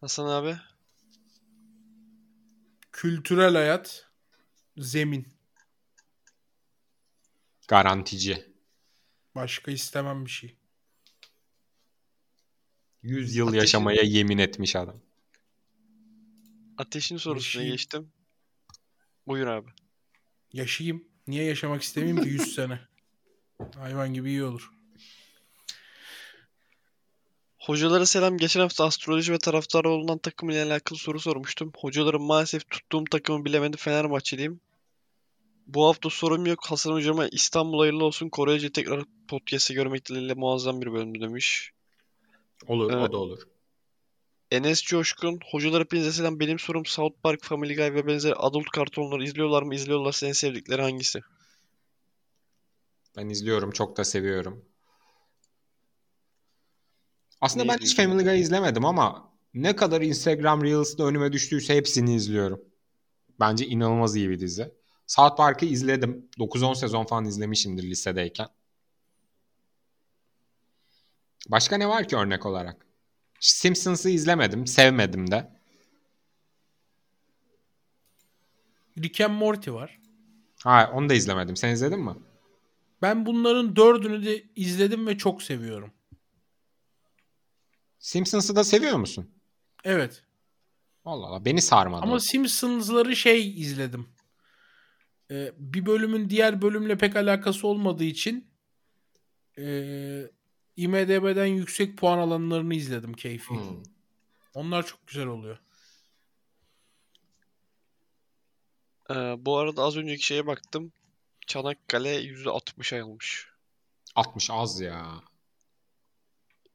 Hasan 0.02 0.26
abi 0.26 0.56
Kültürel 2.92 3.54
hayat, 3.56 4.10
zemin. 4.78 5.28
Garantici. 7.76 8.46
Başka 9.36 9.72
istemem 9.72 10.26
bir 10.26 10.30
şey. 10.32 10.56
100 13.04 13.36
yıl 13.36 13.48
Ateşin- 13.48 13.60
yaşamaya 13.60 14.02
yemin 14.02 14.38
etmiş 14.38 14.76
adam. 14.76 15.02
ateşin 16.78 17.18
sorusuna 17.18 17.64
şey- 17.64 17.72
geçtim. 17.72 18.12
Buyur 19.28 19.48
abi. 19.48 19.70
Yaşayayım. 20.54 21.06
Niye 21.28 21.44
yaşamak 21.44 21.82
istemeyeyim 21.82 22.24
ki 22.24 22.30
100 22.30 22.56
sene? 22.56 22.80
Hayvan 23.76 24.14
gibi 24.14 24.30
iyi 24.30 24.44
olur. 24.44 24.72
Hocalara 27.58 28.06
selam. 28.06 28.38
Geçen 28.38 28.60
hafta 28.60 28.86
astroloji 28.86 29.34
ve 29.34 29.38
taraftarı 29.38 29.90
olunan 29.90 30.18
takım 30.18 30.50
ile 30.50 30.64
alakalı 30.64 31.00
soru 31.00 31.20
sormuştum. 31.20 31.72
Hocalarım 31.78 32.24
maalesef 32.24 32.70
tuttuğum 32.70 33.04
takımı 33.04 33.46
bilemedi. 33.46 33.78
Fenerbahçeliyim. 33.78 34.62
Bu 35.74 35.88
hafta 35.88 36.10
sorum 36.10 36.46
yok. 36.46 36.60
Hasan 36.66 36.92
hocama 36.92 37.28
İstanbul 37.28 37.80
hayırlı 37.80 38.04
olsun. 38.06 38.30
Korece 38.30 38.72
tekrar 38.72 39.04
podcast'i 39.28 39.74
görmek 39.74 40.10
dileğiyle 40.10 40.34
muazzam 40.34 40.82
bir 40.82 40.94
bölümdü 40.94 41.22
demiş. 41.22 41.72
Olur, 42.68 42.92
Evet. 42.94 43.10
o 43.10 43.12
da 43.14 43.18
olur. 43.18 43.40
Enes 44.52 44.82
Coşkun. 44.84 45.40
Hocalar 45.52 45.84
hepinize 45.84 46.12
selam. 46.12 46.40
Benim 46.40 46.60
sorum 46.60 46.86
South 46.86 47.16
Park, 47.24 47.44
Family 47.44 47.76
Guy 47.76 47.94
ve 47.94 48.08
benzeri 48.08 48.36
adult 48.36 48.66
kartonları 48.66 49.24
izliyorlar 49.24 49.64
mı? 49.64 49.76
İzliyorlarsa 49.76 50.28
en 50.28 50.32
sevdikleri 50.32 50.82
hangisi? 50.82 51.20
Ben 53.18 53.30
izliyorum, 53.30 53.72
çok 53.72 53.98
da 53.98 54.04
seviyorum. 54.04 54.66
Aslında 57.42 57.64
Ne 57.66 57.70
ben 57.70 57.78
hiç? 57.78 57.96
Family 57.96 58.24
Guy 58.24 58.40
izlemedim 58.40 58.86
ama 58.86 59.34
ne 59.54 59.76
kadar 59.76 60.02
Instagram 60.02 60.64
Reels'da 60.64 61.04
önüme 61.04 61.32
düştüyse 61.34 61.76
hepsini 61.76 62.16
izliyorum. 62.16 62.62
Bence 63.40 63.66
inanılmaz 63.66 64.16
iyi 64.16 64.30
bir 64.30 64.40
dizi. 64.40 64.81
South 65.12 65.38
Park'ı 65.38 65.66
izledim. 65.66 66.30
9-10 66.40 66.76
sezon 66.76 67.06
falan 67.06 67.26
izlemişimdir 67.26 67.84
lisedeyken. 67.84 68.48
Başka 71.48 71.78
ne 71.78 71.90
var 71.90 72.08
ki 72.08 72.18
örnek 72.18 72.46
olarak? 72.46 72.86
Simpsons'ı 73.40 74.10
izlemedim, 74.10 74.68
sevmedim 74.68 75.32
de. 75.32 75.52
Rick 78.98 79.22
and 79.22 79.34
Morty 79.34 79.72
var. 79.72 80.00
Ha, 80.64 80.92
onu 80.94 81.10
da 81.10 81.14
izlemedim. 81.14 81.56
Sen 81.56 81.70
izledin 81.70 82.00
mi? 82.00 82.16
Ben 83.02 83.26
bunların 83.26 83.76
dördünü 83.76 84.26
de 84.26 84.44
izledim 84.56 85.08
ve 85.08 85.18
çok 85.18 85.44
seviyorum. 85.44 85.94
Simpsons'ı 88.00 88.56
da 88.56 88.64
seviyor 88.64 88.98
musun? 88.98 89.32
Evet. 89.84 90.24
Allah 91.06 91.28
Allah 91.28 91.46
beni 91.46 91.62
sarmadı. 91.62 92.02
Ama. 92.04 92.20
Simpsons'ları 92.20 93.16
şey 93.16 93.62
izledim. 93.62 94.08
Ee, 95.32 95.52
bir 95.58 95.86
bölümün 95.86 96.30
diğer 96.30 96.62
bölümle 96.62 96.98
pek 96.98 97.16
alakası 97.16 97.68
olmadığı 97.68 98.04
için 98.04 98.48
ee, 99.58 100.32
IMDB'den 100.76 101.46
yüksek 101.46 101.98
puan 101.98 102.18
alanlarını 102.18 102.76
izledim 102.76 103.14
keyfi. 103.14 103.50
Hmm. 103.50 103.84
Onlar 104.54 104.86
çok 104.86 105.08
güzel 105.08 105.28
oluyor. 105.28 105.58
Ee, 109.10 109.16
bu 109.16 109.58
arada 109.58 109.84
az 109.84 109.98
önceki 109.98 110.26
şeye 110.26 110.48
baktım. 110.48 110.94
Çanakkale 111.48 112.22
%60 112.22 113.02
almış. 113.02 113.50
60 114.16 114.50
az 114.50 114.82
ya. 114.82 115.22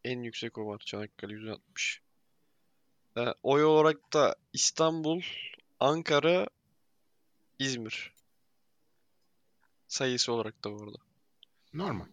En 0.04 0.22
yüksek 0.22 0.58
o 0.58 0.66
var. 0.66 0.78
Çanakkale 0.78 1.34
%60. 1.34 2.00
Ee, 3.16 3.34
oy 3.42 3.64
olarak 3.64 4.12
da 4.12 4.36
İstanbul, 4.52 5.22
Ankara, 5.80 6.46
İzmir. 7.58 8.15
Sayısı 9.88 10.32
olarak 10.32 10.64
da 10.64 10.72
bu 10.72 10.82
arada. 10.82 10.98
Normal. 11.72 12.06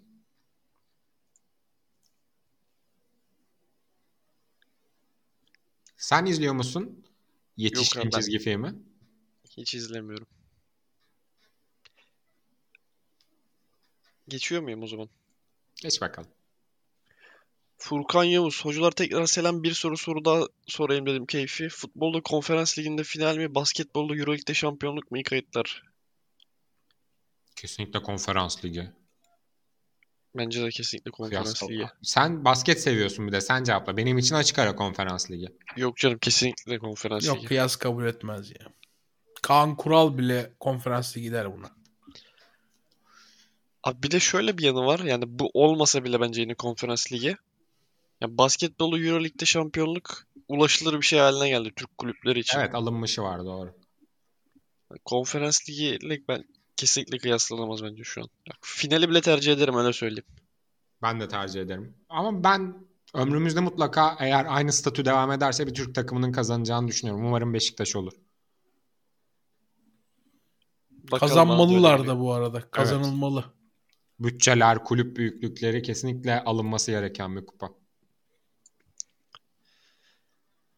Sen 5.97 6.25
izliyor 6.25 6.53
musun 6.53 7.05
yetişkin 7.57 8.01
Yok, 8.01 8.13
çizgi 8.13 8.37
ben... 8.37 8.43
filmi? 8.43 8.75
Hiç 9.57 9.75
izlemiyorum. 9.75 10.27
Geçiyor 14.27 14.61
muyum 14.61 14.83
o 14.83 14.87
zaman? 14.87 15.09
Geç 15.75 16.01
bakalım. 16.01 16.29
Furkan 17.77 18.23
Yavuz. 18.23 18.65
Hocalar 18.65 18.91
tekrar 18.91 19.25
selam. 19.25 19.63
Bir 19.63 19.73
soru 19.73 19.97
soru 19.97 20.25
daha 20.25 20.47
sorayım 20.67 21.05
dedim 21.05 21.25
keyfi. 21.25 21.69
Futbolda 21.69 22.21
konferans 22.21 22.79
liginde 22.79 23.03
final 23.03 23.37
mi? 23.37 23.55
Basketbolda 23.55 24.15
Euroleague'de 24.15 24.53
şampiyonluk 24.53 25.11
mu? 25.11 25.17
İyi 25.17 25.23
kayıtlar. 25.23 25.92
Kesinlikle 27.55 28.01
konferans 28.01 28.65
ligi. 28.65 28.89
Bence 30.35 30.63
de 30.63 30.69
kesinlikle 30.69 31.11
konferans 31.11 31.53
Kıyasla- 31.53 31.71
ligi. 31.71 31.87
Sen 32.01 32.45
basket 32.45 32.81
seviyorsun 32.81 33.27
bir 33.27 33.31
de 33.31 33.41
sen 33.41 33.63
cevapla. 33.63 33.97
Benim 33.97 34.17
için 34.17 34.35
açık 34.35 34.59
ara 34.59 34.75
konferans 34.75 35.31
ligi. 35.31 35.47
Yok 35.77 35.97
canım 35.97 36.17
kesinlikle 36.19 36.79
konferans 36.79 37.27
Yok 37.27 37.37
ligi. 37.37 37.47
kıyas 37.47 37.75
kabul 37.75 38.05
etmez 38.05 38.49
ya. 38.51 38.67
Kaan 39.41 39.75
Kural 39.77 40.17
bile 40.17 40.53
konferans 40.59 41.17
ligi 41.17 41.31
der 41.31 41.53
buna. 41.57 41.71
Abi 43.83 44.03
bir 44.03 44.11
de 44.11 44.19
şöyle 44.19 44.57
bir 44.57 44.63
yanı 44.63 44.85
var. 44.85 44.99
Yani 44.99 45.23
bu 45.27 45.49
olmasa 45.53 46.03
bile 46.03 46.21
bence 46.21 46.41
yine 46.41 46.53
konferans 46.53 47.11
ligi. 47.11 47.37
Ya 48.21 48.37
basketbolu 48.37 48.99
Euroleague'de 48.99 49.45
şampiyonluk 49.45 50.27
ulaşılır 50.47 50.97
bir 50.97 51.05
şey 51.05 51.19
haline 51.19 51.49
geldi 51.49 51.73
Türk 51.75 51.97
kulüpleri 51.97 52.39
için. 52.39 52.59
Evet 52.59 52.75
alınmışı 52.75 53.21
var 53.21 53.39
doğru. 53.45 53.75
Konferans 55.05 55.69
ligi 55.69 55.99
ben 56.27 56.43
kesinlikle 56.75 57.17
kıyaslanamaz 57.17 57.83
bence 57.83 58.03
şu 58.03 58.21
an. 58.21 58.27
Ya 58.47 58.53
finali 58.61 59.09
bile 59.09 59.21
tercih 59.21 59.53
ederim 59.53 59.75
öyle 59.75 59.93
söyleyeyim. 59.93 60.25
Ben 61.01 61.19
de 61.19 61.27
tercih 61.27 61.61
ederim. 61.61 61.93
Ama 62.09 62.43
ben 62.43 62.75
ömrümüzde 63.13 63.59
mutlaka 63.59 64.17
eğer 64.19 64.45
aynı 64.49 64.73
statü 64.73 65.05
devam 65.05 65.31
ederse 65.31 65.67
bir 65.67 65.73
Türk 65.73 65.95
takımının 65.95 66.31
kazanacağını 66.31 66.87
düşünüyorum. 66.87 67.25
Umarım 67.25 67.53
Beşiktaş 67.53 67.95
olur. 67.95 68.13
Bakalım 70.91 71.19
Kazanmalılar 71.19 72.07
da 72.07 72.19
bu 72.19 72.33
arada. 72.33 72.61
Kazanılmalı. 72.71 73.45
Bütçeler, 74.19 74.83
kulüp 74.83 75.17
büyüklükleri 75.17 75.81
kesinlikle 75.81 76.43
alınması 76.43 76.91
gereken 76.91 77.35
bir 77.35 77.45
kupa. 77.45 77.69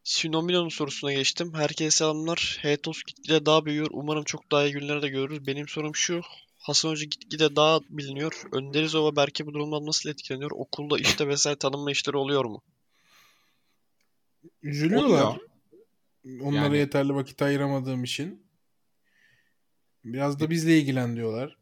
Sinomino'nun 0.05 0.69
sorusuna 0.69 1.13
geçtim. 1.13 1.53
Herkese 1.53 1.91
selamlar. 1.91 2.57
Hetos 2.61 3.03
gitgide 3.03 3.45
daha 3.45 3.65
büyüyor. 3.65 3.87
Umarım 3.91 4.23
çok 4.23 4.51
daha 4.51 4.65
iyi 4.65 4.71
günler 4.71 5.01
de 5.01 5.09
görürüz. 5.09 5.47
Benim 5.47 5.67
sorum 5.67 5.95
şu. 5.95 6.21
Hasan 6.57 6.89
Hoca 6.89 7.05
gitgide 7.05 7.55
daha 7.55 7.79
biliniyor. 7.89 8.43
Önderizov 8.51 9.11
ve 9.11 9.15
Berke 9.15 9.45
bu 9.45 9.53
durumdan 9.53 9.85
nasıl 9.85 10.09
etkileniyor? 10.09 10.51
Okulda 10.51 10.97
işte 10.97 11.27
vesaire 11.27 11.59
tanınma 11.59 11.91
işleri 11.91 12.17
oluyor 12.17 12.45
mu? 12.45 12.61
Üzülüyorlar. 14.63 15.07
Oluyor. 15.09 15.35
Onlara 16.41 16.65
Yani- 16.65 16.77
yeterli 16.77 17.15
vakit 17.15 17.41
ayıramadığım 17.41 18.03
için. 18.03 18.45
Biraz 20.03 20.39
da 20.39 20.49
bizle 20.49 20.77
ilgilen 20.79 21.15
diyorlar. 21.15 21.57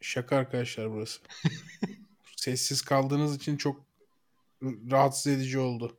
Şaka 0.00 0.36
arkadaşlar 0.36 0.90
burası. 0.92 1.20
Sessiz 2.36 2.82
kaldığınız 2.82 3.36
için 3.36 3.56
çok 3.56 3.89
rahatsız 4.62 5.26
edici 5.32 5.58
oldu. 5.58 5.98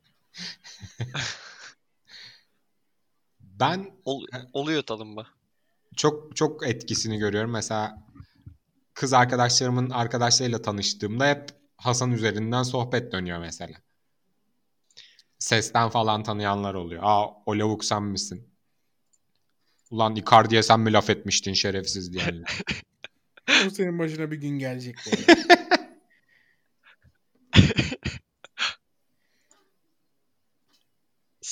Ben 3.39 3.91
Ol- 4.05 4.27
oluyor 4.53 4.81
tanınma. 4.83 5.27
çok 5.95 6.35
çok 6.35 6.67
etkisini 6.67 7.17
görüyorum. 7.17 7.51
Mesela 7.51 8.03
kız 8.93 9.13
arkadaşlarımın 9.13 9.89
arkadaşlarıyla 9.89 10.61
tanıştığımda 10.61 11.27
hep 11.29 11.49
Hasan 11.77 12.11
üzerinden 12.11 12.63
sohbet 12.63 13.11
dönüyor 13.11 13.39
mesela. 13.39 13.73
Sesten 15.39 15.89
falan 15.89 16.23
tanıyanlar 16.23 16.73
oluyor. 16.73 17.01
Aa 17.05 17.27
o 17.45 17.57
lavuk 17.59 17.85
sen 17.85 18.03
misin? 18.03 18.49
Ulan 19.91 20.15
Icardi'ye 20.15 20.63
sen 20.63 20.79
mi 20.79 20.93
laf 20.93 21.09
etmiştin 21.09 21.53
şerefsiz 21.53 22.13
diye. 22.13 22.43
O 23.65 23.69
senin 23.73 23.99
başına 23.99 24.31
bir 24.31 24.37
gün 24.37 24.59
gelecek 24.59 24.95
bu 25.05 25.09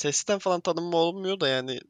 Sesten 0.00 0.38
falan 0.38 0.60
tanınma 0.60 0.98
olmuyor 0.98 1.40
da 1.40 1.48
yani 1.48 1.80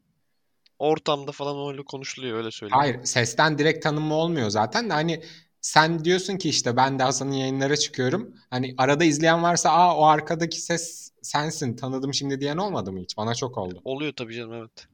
ortamda 0.79 1.33
falan 1.33 1.69
öyle 1.73 1.83
konuşuluyor 1.83 2.39
öyle 2.39 2.51
söyleyeyim. 2.51 2.79
Hayır 2.81 3.05
sesten 3.05 3.59
direkt 3.59 3.83
tanınma 3.83 4.15
olmuyor 4.15 4.51
zaten 4.51 4.91
de 4.91 4.93
hani 4.93 5.23
sen 5.61 6.05
diyorsun 6.05 6.37
ki 6.37 6.49
işte 6.49 6.77
ben 6.77 6.99
de 6.99 7.03
Hasan'ın 7.03 7.33
yayınlara 7.33 7.77
çıkıyorum. 7.77 8.35
Hani 8.51 8.75
arada 8.79 9.05
izleyen 9.05 9.43
varsa 9.43 9.71
aa 9.71 9.97
o 9.97 10.05
arkadaki 10.05 10.61
ses 10.61 11.13
sensin 11.23 11.77
tanıdım 11.77 12.15
şimdi 12.15 12.41
diyen 12.41 12.57
olmadı 12.57 12.93
mı 12.93 13.01
hiç? 13.01 13.17
Bana 13.17 13.35
çok 13.35 13.59
oldu. 13.59 13.81
Oluyor 13.85 14.13
tabii 14.13 14.35
canım 14.35 14.53
evet. 14.53 14.89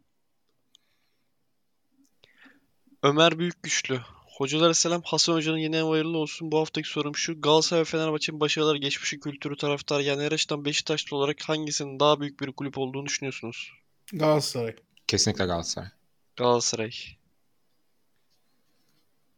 Ömer 3.02 3.38
Büyükgüçlü. 3.38 4.00
Hocalara 4.36 4.74
selam. 4.74 5.02
Hasan 5.04 5.34
Hoca'nın 5.34 5.58
yeni 5.58 5.76
hayırlı 5.76 6.18
olsun. 6.18 6.52
Bu 6.52 6.58
haftaki 6.60 6.88
sorum 6.88 7.16
şu. 7.16 7.40
Galatasaray 7.40 7.80
ve 7.80 7.84
Fenerbahçe'nin 7.84 8.40
başarıları, 8.40 8.78
geçmişi, 8.78 9.20
kültürü, 9.20 9.56
taraftar 9.56 10.00
yani 10.00 10.22
her 10.22 10.32
açıdan 10.32 10.64
Beşiktaşlı 10.64 11.16
olarak 11.16 11.42
hangisinin 11.48 12.00
daha 12.00 12.20
büyük 12.20 12.40
bir 12.40 12.52
kulüp 12.52 12.78
olduğunu 12.78 13.06
düşünüyorsunuz? 13.06 13.72
Galatasaray. 14.12 14.76
Kesinlikle 15.06 15.44
Galatasaray. 15.44 15.88
Galatasaray. 16.36 16.90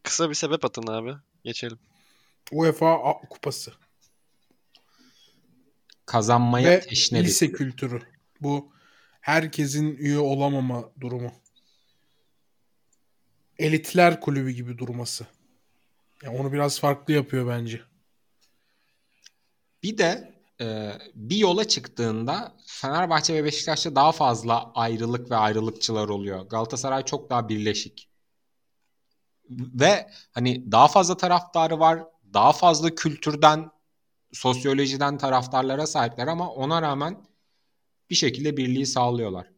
Kısa 0.02 0.30
bir 0.30 0.34
sebep 0.34 0.64
atın 0.64 0.86
abi. 0.86 1.14
Geçelim. 1.44 1.78
UEFA 2.52 2.92
A- 2.92 3.28
kupası. 3.28 3.72
Kazanmaya 6.06 6.70
Ve 6.70 6.80
teşne 6.80 7.20
bir 7.20 7.24
lise 7.24 7.52
kültürü. 7.52 8.02
Bu 8.40 8.72
herkesin 9.20 9.96
üye 9.96 10.18
olamama 10.18 10.90
durumu. 11.00 11.32
Elitler 13.58 14.20
kulübü 14.20 14.50
gibi 14.50 14.78
durması. 14.78 15.26
Ya 16.22 16.32
onu 16.32 16.52
biraz 16.52 16.80
farklı 16.80 17.14
yapıyor 17.14 17.48
bence. 17.48 17.80
Bir 19.82 19.98
de 19.98 20.34
e, 20.60 20.92
bir 21.14 21.36
yola 21.36 21.68
çıktığında 21.68 22.56
Fenerbahçe 22.66 23.34
ve 23.34 23.44
Beşiktaş'ta 23.44 23.94
daha 23.94 24.12
fazla 24.12 24.72
ayrılık 24.74 25.30
ve 25.30 25.36
ayrılıkçılar 25.36 26.08
oluyor. 26.08 26.46
Galatasaray 26.46 27.04
çok 27.04 27.30
daha 27.30 27.48
birleşik. 27.48 28.08
Ve 29.50 30.10
hani 30.32 30.72
daha 30.72 30.88
fazla 30.88 31.16
taraftarı 31.16 31.78
var. 31.78 32.04
Daha 32.34 32.52
fazla 32.52 32.94
kültürden, 32.94 33.70
sosyolojiden 34.32 35.18
taraftarlara 35.18 35.86
sahipler 35.86 36.26
ama 36.26 36.50
ona 36.52 36.82
rağmen 36.82 37.26
bir 38.10 38.14
şekilde 38.14 38.56
birliği 38.56 38.86
sağlıyorlar. 38.86 39.57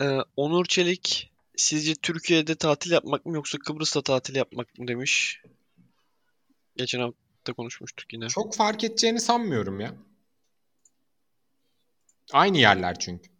Ee, 0.00 0.18
Onur 0.36 0.64
Çelik 0.64 1.32
sizce 1.56 1.94
Türkiye'de 1.94 2.54
tatil 2.54 2.90
yapmak 2.90 3.26
mı 3.26 3.34
yoksa 3.34 3.58
Kıbrıs'ta 3.58 4.02
tatil 4.02 4.36
yapmak 4.36 4.78
mı 4.78 4.88
demiş. 4.88 5.42
Geçen 6.76 7.00
hafta 7.00 7.52
konuşmuştuk 7.52 8.12
yine. 8.12 8.28
Çok 8.28 8.54
fark 8.54 8.84
edeceğini 8.84 9.20
sanmıyorum 9.20 9.80
ya. 9.80 9.94
Aynı 12.32 12.58
yerler 12.58 12.98
çünkü. 12.98 13.30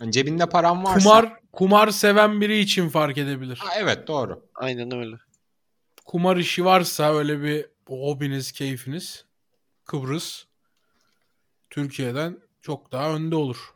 Yani 0.00 0.12
cebinde 0.12 0.48
param 0.48 0.84
varsa... 0.84 0.98
Kumar 1.00 1.40
kumar 1.52 1.88
seven 1.90 2.40
biri 2.40 2.58
için 2.58 2.88
fark 2.88 3.18
edebilir. 3.18 3.56
Ha, 3.56 3.72
evet 3.76 4.08
doğru. 4.08 4.48
Aynen 4.54 4.94
öyle. 4.94 5.16
Kumar 6.04 6.36
işi 6.36 6.64
varsa 6.64 7.14
öyle 7.14 7.42
bir 7.42 7.66
hobiniz, 7.86 8.52
keyfiniz 8.52 9.24
Kıbrıs 9.84 10.44
Türkiye'den 11.70 12.38
çok 12.62 12.92
daha 12.92 13.14
önde 13.14 13.36
olur. 13.36 13.74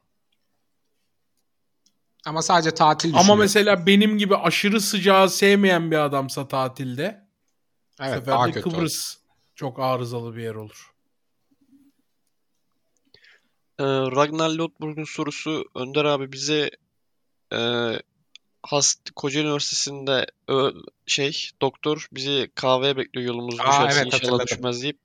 Ama 2.26 2.42
sadece 2.42 2.70
tatil 2.70 3.14
Ama 3.14 3.34
mesela 3.36 3.86
benim 3.86 4.18
gibi 4.18 4.36
aşırı 4.36 4.80
sıcağı 4.80 5.30
sevmeyen 5.30 5.90
bir 5.90 5.96
adamsa 5.96 6.48
tatilde 6.48 7.28
bu 8.00 8.04
evet, 8.04 8.14
sefer 8.14 8.34
daha 8.34 8.46
de 8.46 8.52
kötü 8.52 8.68
olur. 8.68 8.76
Kıbrıs 8.76 9.16
çok 9.54 9.80
arızalı 9.80 10.36
bir 10.36 10.42
yer 10.42 10.54
olur. 10.54 10.90
Ee, 13.78 13.84
Ragnar 13.84 14.50
Lodbrok'un 14.50 15.04
sorusu 15.04 15.64
Önder 15.74 16.04
abi 16.04 16.32
bize 16.32 16.70
e, 17.52 17.58
Hast 18.62 19.10
Kocaeli 19.16 19.46
Üniversitesi'nde 19.46 20.26
ö- 20.48 20.72
şey 21.06 21.50
doktor 21.60 22.06
bizi 22.12 22.50
kahveye 22.54 22.96
bekliyor 22.96 23.26
yolumuz 23.26 23.60
Aa, 23.60 23.66
düşerse 23.66 24.00
evet, 24.00 24.14
inşallah 24.14 24.46
düşmez 24.46 24.82
deyip 24.82 25.00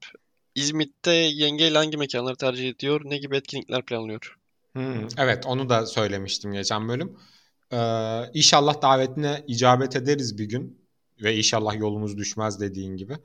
İzmit'te 0.55 1.11
yengeyle 1.11 1.77
hangi 1.77 1.97
mekanları 1.97 2.35
tercih 2.35 2.69
ediyor? 2.69 3.01
Ne 3.03 3.17
gibi 3.17 3.37
etkinlikler 3.37 3.85
planlıyor? 3.85 4.37
Hmm, 4.73 5.07
evet 5.17 5.45
onu 5.45 5.69
da 5.69 5.85
söylemiştim 5.85 6.53
geçen 6.53 6.89
bölüm. 6.89 7.17
Ee, 7.73 8.21
inşallah 8.33 8.81
davetine 8.81 9.43
icabet 9.47 9.95
ederiz 9.95 10.37
bir 10.37 10.45
gün. 10.45 10.89
Ve 11.23 11.37
inşallah 11.37 11.75
yolumuz 11.75 12.17
düşmez 12.17 12.59
dediğin 12.59 12.97
gibi. 12.97 13.17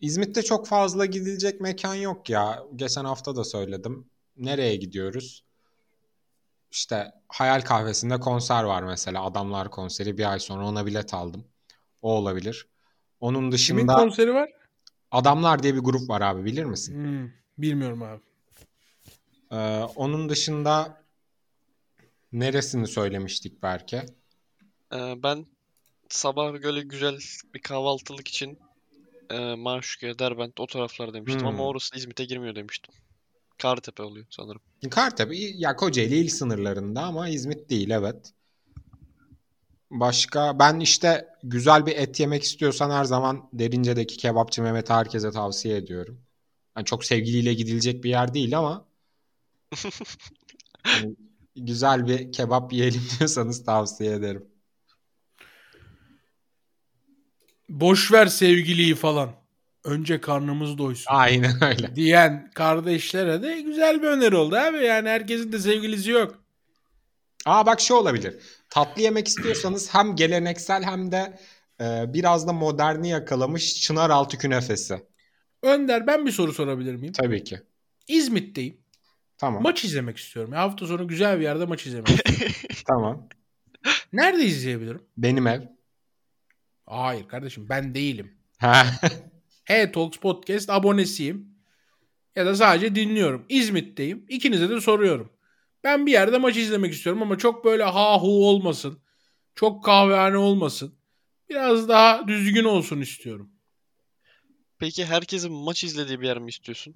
İzmit'te 0.00 0.42
çok 0.42 0.66
fazla 0.66 1.06
gidilecek 1.06 1.60
mekan 1.60 1.94
yok 1.94 2.30
ya. 2.30 2.62
Geçen 2.76 3.04
hafta 3.04 3.36
da 3.36 3.44
söyledim. 3.44 4.10
Nereye 4.36 4.76
gidiyoruz? 4.76 5.44
İşte 6.70 7.12
Hayal 7.28 7.60
Kahvesi'nde 7.60 8.20
konser 8.20 8.64
var 8.64 8.82
mesela. 8.82 9.24
Adamlar 9.24 9.70
konseri 9.70 10.18
bir 10.18 10.32
ay 10.32 10.38
sonra 10.38 10.66
ona 10.66 10.86
bilet 10.86 11.14
aldım. 11.14 11.44
O 12.02 12.12
olabilir. 12.12 12.68
Onun 13.20 13.38
Kimin 13.38 13.52
dışında 13.52 13.94
konseri 13.94 14.34
var? 14.34 14.50
Adamlar 15.10 15.62
diye 15.62 15.74
bir 15.74 15.80
grup 15.80 16.08
var 16.08 16.20
abi 16.20 16.44
bilir 16.44 16.64
misin? 16.64 16.94
Hmm, 16.94 17.30
bilmiyorum 17.58 18.02
abi. 18.02 18.20
Ee, 19.50 19.56
onun 19.96 20.28
dışında 20.28 21.04
neresini 22.32 22.86
söylemiştik 22.86 23.62
belki? 23.62 24.02
Ee, 24.92 25.22
ben 25.22 25.46
sabah 26.08 26.52
böyle 26.62 26.82
güzel 26.82 27.18
bir 27.54 27.62
kahvaltılık 27.62 28.28
için 28.28 28.58
e, 29.30 29.54
Maşukiye, 29.56 30.18
Derbent 30.20 30.60
o 30.60 30.66
taraflar 30.66 31.14
demiştim 31.14 31.48
Hmm. 31.48 31.54
ama 31.54 31.64
orası 31.64 31.96
İzmit'e 31.98 32.24
girmiyor 32.24 32.54
demiştim. 32.54 32.94
Kartepe 33.58 34.02
oluyor 34.02 34.26
sanırım. 34.30 34.62
Kartepe 34.90 35.36
ya 35.36 35.76
Kocaeli 35.76 36.16
il 36.18 36.28
sınırlarında 36.28 37.02
ama 37.02 37.28
İzmit 37.28 37.70
değil 37.70 37.90
evet. 37.90 38.32
Başka 39.90 40.58
ben 40.58 40.80
işte 40.80 41.28
güzel 41.42 41.86
bir 41.86 41.96
et 41.96 42.20
yemek 42.20 42.42
istiyorsan 42.42 42.90
her 42.90 43.04
zaman 43.04 43.48
Derince'deki 43.52 44.16
kebapçı 44.16 44.62
Mehmet'i 44.62 44.92
herkese 44.92 45.30
tavsiye 45.30 45.76
ediyorum. 45.76 46.20
Yani 46.76 46.84
çok 46.86 47.04
sevgiliyle 47.04 47.54
gidilecek 47.54 48.04
bir 48.04 48.10
yer 48.10 48.34
değil 48.34 48.58
ama 48.58 48.86
hani 50.82 51.16
güzel 51.56 52.06
bir 52.06 52.32
kebap 52.32 52.72
yiyelim 52.72 53.02
diyorsanız 53.18 53.64
tavsiye 53.64 54.12
ederim. 54.12 54.46
Boş 57.68 58.12
ver 58.12 58.26
sevgiliyi 58.26 58.94
falan. 58.94 59.32
Önce 59.84 60.20
karnımız 60.20 60.78
doysun. 60.78 61.14
Aynen 61.14 61.64
öyle. 61.64 61.96
Diyen 61.96 62.50
kardeşlere 62.54 63.42
de 63.42 63.60
güzel 63.60 64.02
bir 64.02 64.06
öneri 64.06 64.36
oldu 64.36 64.56
abi. 64.56 64.84
Yani 64.84 65.08
herkesin 65.08 65.52
de 65.52 65.58
sevgilisi 65.58 66.10
yok. 66.10 66.38
Aa 67.46 67.66
bak 67.66 67.80
şu 67.80 67.94
olabilir. 67.94 68.36
Tatlı 68.70 69.02
yemek 69.02 69.28
istiyorsanız 69.28 69.94
hem 69.94 70.16
geleneksel 70.16 70.82
hem 70.82 71.12
de 71.12 71.38
e, 71.80 72.14
biraz 72.14 72.46
da 72.46 72.52
moderni 72.52 73.08
yakalamış 73.08 73.82
Çınaraltı 73.82 74.38
künefesi. 74.38 75.06
Önder 75.62 76.06
ben 76.06 76.26
bir 76.26 76.32
soru 76.32 76.52
sorabilir 76.52 76.94
miyim? 76.94 77.12
Tabii 77.12 77.44
ki. 77.44 77.60
İzmit'teyim. 78.08 78.79
Tamam. 79.40 79.62
Maç 79.62 79.84
izlemek 79.84 80.16
istiyorum. 80.16 80.52
Ya 80.52 80.58
hafta 80.60 80.86
sonu 80.86 81.08
güzel 81.08 81.38
bir 81.38 81.44
yerde 81.44 81.64
maç 81.64 81.86
izlemek 81.86 82.08
istiyorum. 82.08 82.54
Tamam. 82.86 83.28
Nerede 84.12 84.44
izleyebilirim? 84.44 85.02
Benim 85.16 85.46
ev. 85.46 85.60
Hayır 86.86 87.28
kardeşim 87.28 87.68
ben 87.68 87.94
değilim. 87.94 88.38
Ha. 88.58 88.86
Hey 89.64 89.92
Talks 89.92 90.18
Podcast 90.18 90.70
abonesiyim. 90.70 91.46
Ya 92.36 92.46
da 92.46 92.54
sadece 92.54 92.94
dinliyorum. 92.94 93.46
İzmit'teyim. 93.48 94.26
İkinize 94.28 94.68
de 94.68 94.80
soruyorum. 94.80 95.32
Ben 95.84 96.06
bir 96.06 96.12
yerde 96.12 96.38
maç 96.38 96.56
izlemek 96.56 96.92
istiyorum 96.92 97.22
ama 97.22 97.38
çok 97.38 97.64
böyle 97.64 97.82
ha 97.82 98.18
hu 98.22 98.48
olmasın. 98.48 99.02
Çok 99.54 99.84
kahvehane 99.84 100.36
olmasın. 100.36 100.94
Biraz 101.48 101.88
daha 101.88 102.28
düzgün 102.28 102.64
olsun 102.64 103.00
istiyorum. 103.00 103.50
Peki 104.78 105.04
herkesin 105.04 105.52
maç 105.52 105.84
izlediği 105.84 106.20
bir 106.20 106.26
yer 106.26 106.38
mi 106.38 106.48
istiyorsun? 106.48 106.94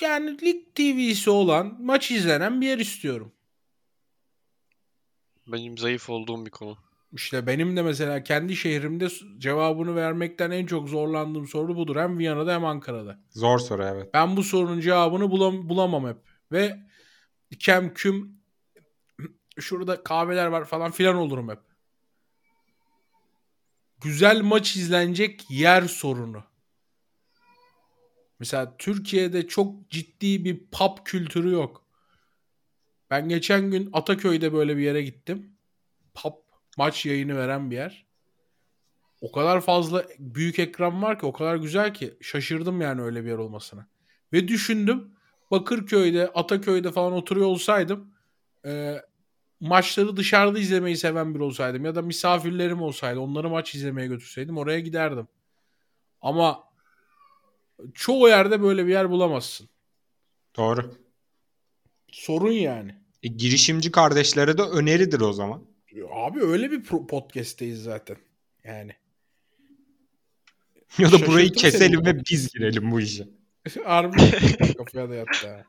Yani 0.00 0.42
lig 0.42 0.74
TV'si 0.74 1.30
olan 1.30 1.76
maç 1.80 2.10
izlenen 2.10 2.60
bir 2.60 2.66
yer 2.66 2.78
istiyorum. 2.78 3.32
Benim 5.46 5.78
zayıf 5.78 6.10
olduğum 6.10 6.46
bir 6.46 6.50
konu. 6.50 6.76
İşte 7.12 7.46
benim 7.46 7.76
de 7.76 7.82
mesela 7.82 8.22
kendi 8.22 8.56
şehrimde 8.56 9.08
cevabını 9.38 9.96
vermekten 9.96 10.50
en 10.50 10.66
çok 10.66 10.88
zorlandığım 10.88 11.46
soru 11.48 11.76
budur. 11.76 11.96
Hem 11.96 12.18
Viyana'da 12.18 12.54
hem 12.54 12.64
Ankara'da. 12.64 13.18
Zor 13.30 13.58
soru 13.58 13.84
evet. 13.84 14.10
Ben 14.14 14.36
bu 14.36 14.42
sorunun 14.42 14.80
cevabını 14.80 15.24
bulam- 15.24 15.68
bulamam 15.68 16.06
hep. 16.08 16.16
Ve 16.52 16.78
kem 17.58 17.94
küm 17.94 18.40
şurada 19.58 20.02
kahveler 20.02 20.46
var 20.46 20.64
falan 20.64 20.90
filan 20.90 21.16
olurum 21.16 21.48
hep. 21.48 21.58
Güzel 24.00 24.40
maç 24.40 24.76
izlenecek 24.76 25.50
yer 25.50 25.82
sorunu. 25.82 26.44
Mesela 28.38 28.76
Türkiye'de 28.78 29.46
çok 29.46 29.90
ciddi 29.90 30.44
bir 30.44 30.66
pub 30.72 31.04
kültürü 31.04 31.52
yok. 31.52 31.86
Ben 33.10 33.28
geçen 33.28 33.70
gün 33.70 33.90
Ataköy'de 33.92 34.52
böyle 34.52 34.76
bir 34.76 34.82
yere 34.82 35.02
gittim. 35.02 35.56
Pub 36.14 36.32
maç 36.76 37.06
yayını 37.06 37.36
veren 37.36 37.70
bir 37.70 37.76
yer. 37.76 38.06
O 39.20 39.32
kadar 39.32 39.60
fazla 39.60 40.04
büyük 40.18 40.58
ekran 40.58 41.02
var 41.02 41.18
ki 41.18 41.26
o 41.26 41.32
kadar 41.32 41.56
güzel 41.56 41.94
ki 41.94 42.14
şaşırdım 42.20 42.80
yani 42.80 43.02
öyle 43.02 43.24
bir 43.24 43.28
yer 43.30 43.38
olmasına. 43.38 43.86
Ve 44.32 44.48
düşündüm 44.48 45.16
Bakırköy'de, 45.50 46.28
Ataköy'de 46.34 46.92
falan 46.92 47.12
oturuyor 47.12 47.46
olsaydım 47.46 48.14
e, 48.66 49.02
maçları 49.60 50.16
dışarıda 50.16 50.58
izlemeyi 50.58 50.96
seven 50.96 51.34
biri 51.34 51.42
olsaydım 51.42 51.84
ya 51.84 51.94
da 51.94 52.02
misafirlerim 52.02 52.82
olsaydı 52.82 53.20
onları 53.20 53.50
maç 53.50 53.74
izlemeye 53.74 54.08
götürseydim 54.08 54.58
oraya 54.58 54.80
giderdim. 54.80 55.28
Ama 56.20 56.64
çoğu 57.94 58.28
yerde 58.28 58.62
böyle 58.62 58.86
bir 58.86 58.92
yer 58.92 59.10
bulamazsın. 59.10 59.68
Doğru. 60.56 60.94
Sorun 62.12 62.52
yani. 62.52 62.94
E, 63.22 63.28
girişimci 63.28 63.90
kardeşlere 63.90 64.58
de 64.58 64.62
öneridir 64.62 65.20
o 65.20 65.32
zaman. 65.32 65.66
Abi 66.10 66.40
öyle 66.40 66.70
bir 66.70 66.82
podcast'teyiz 66.82 67.82
zaten. 67.82 68.16
Yani. 68.64 68.92
Ya 70.98 71.12
da 71.12 71.26
burayı 71.26 71.52
keselim 71.52 72.06
ve 72.06 72.24
biz 72.30 72.52
girelim 72.52 72.90
bu 72.90 73.00
işe. 73.00 73.28
Harbi 73.84 74.16
kafaya 74.76 75.10
da 75.10 75.14
yattı 75.14 75.48
ha. 75.48 75.64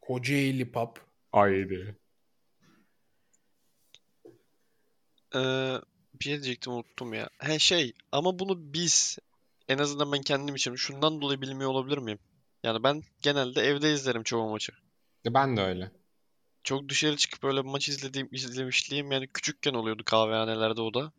Kocaeli 0.00 0.72
pub. 0.72 0.96
Haydi. 1.32 1.96
Ee, 5.34 5.38
bir 6.14 6.24
şey 6.24 6.32
diyecektim 6.32 6.72
unuttum 6.72 7.14
ya. 7.14 7.28
He 7.38 7.58
şey 7.58 7.92
ama 8.12 8.38
bunu 8.38 8.72
biz 8.72 9.18
en 9.68 9.78
azından 9.78 10.12
ben 10.12 10.22
kendim 10.22 10.54
için 10.54 10.74
şundan 10.74 11.20
dolayı 11.20 11.40
bilmiyor 11.40 11.70
olabilir 11.70 11.98
miyim? 11.98 12.18
Yani 12.62 12.82
ben 12.82 13.02
genelde 13.22 13.62
evde 13.62 13.92
izlerim 13.92 14.22
çoğu 14.22 14.50
maçı. 14.50 14.72
E, 15.26 15.34
Ben 15.34 15.56
de 15.56 15.60
öyle. 15.62 15.90
Çok 16.64 16.88
dışarı 16.88 17.16
çıkıp 17.16 17.42
böyle 17.42 17.62
maç 17.62 17.88
izlediğim 17.88 18.28
izlemişliğim 18.32 19.12
yani 19.12 19.28
küçükken 19.28 19.74
oluyordu 19.74 20.02
kahvehanelerde 20.06 20.80
o 20.80 20.94
da. 20.94 21.12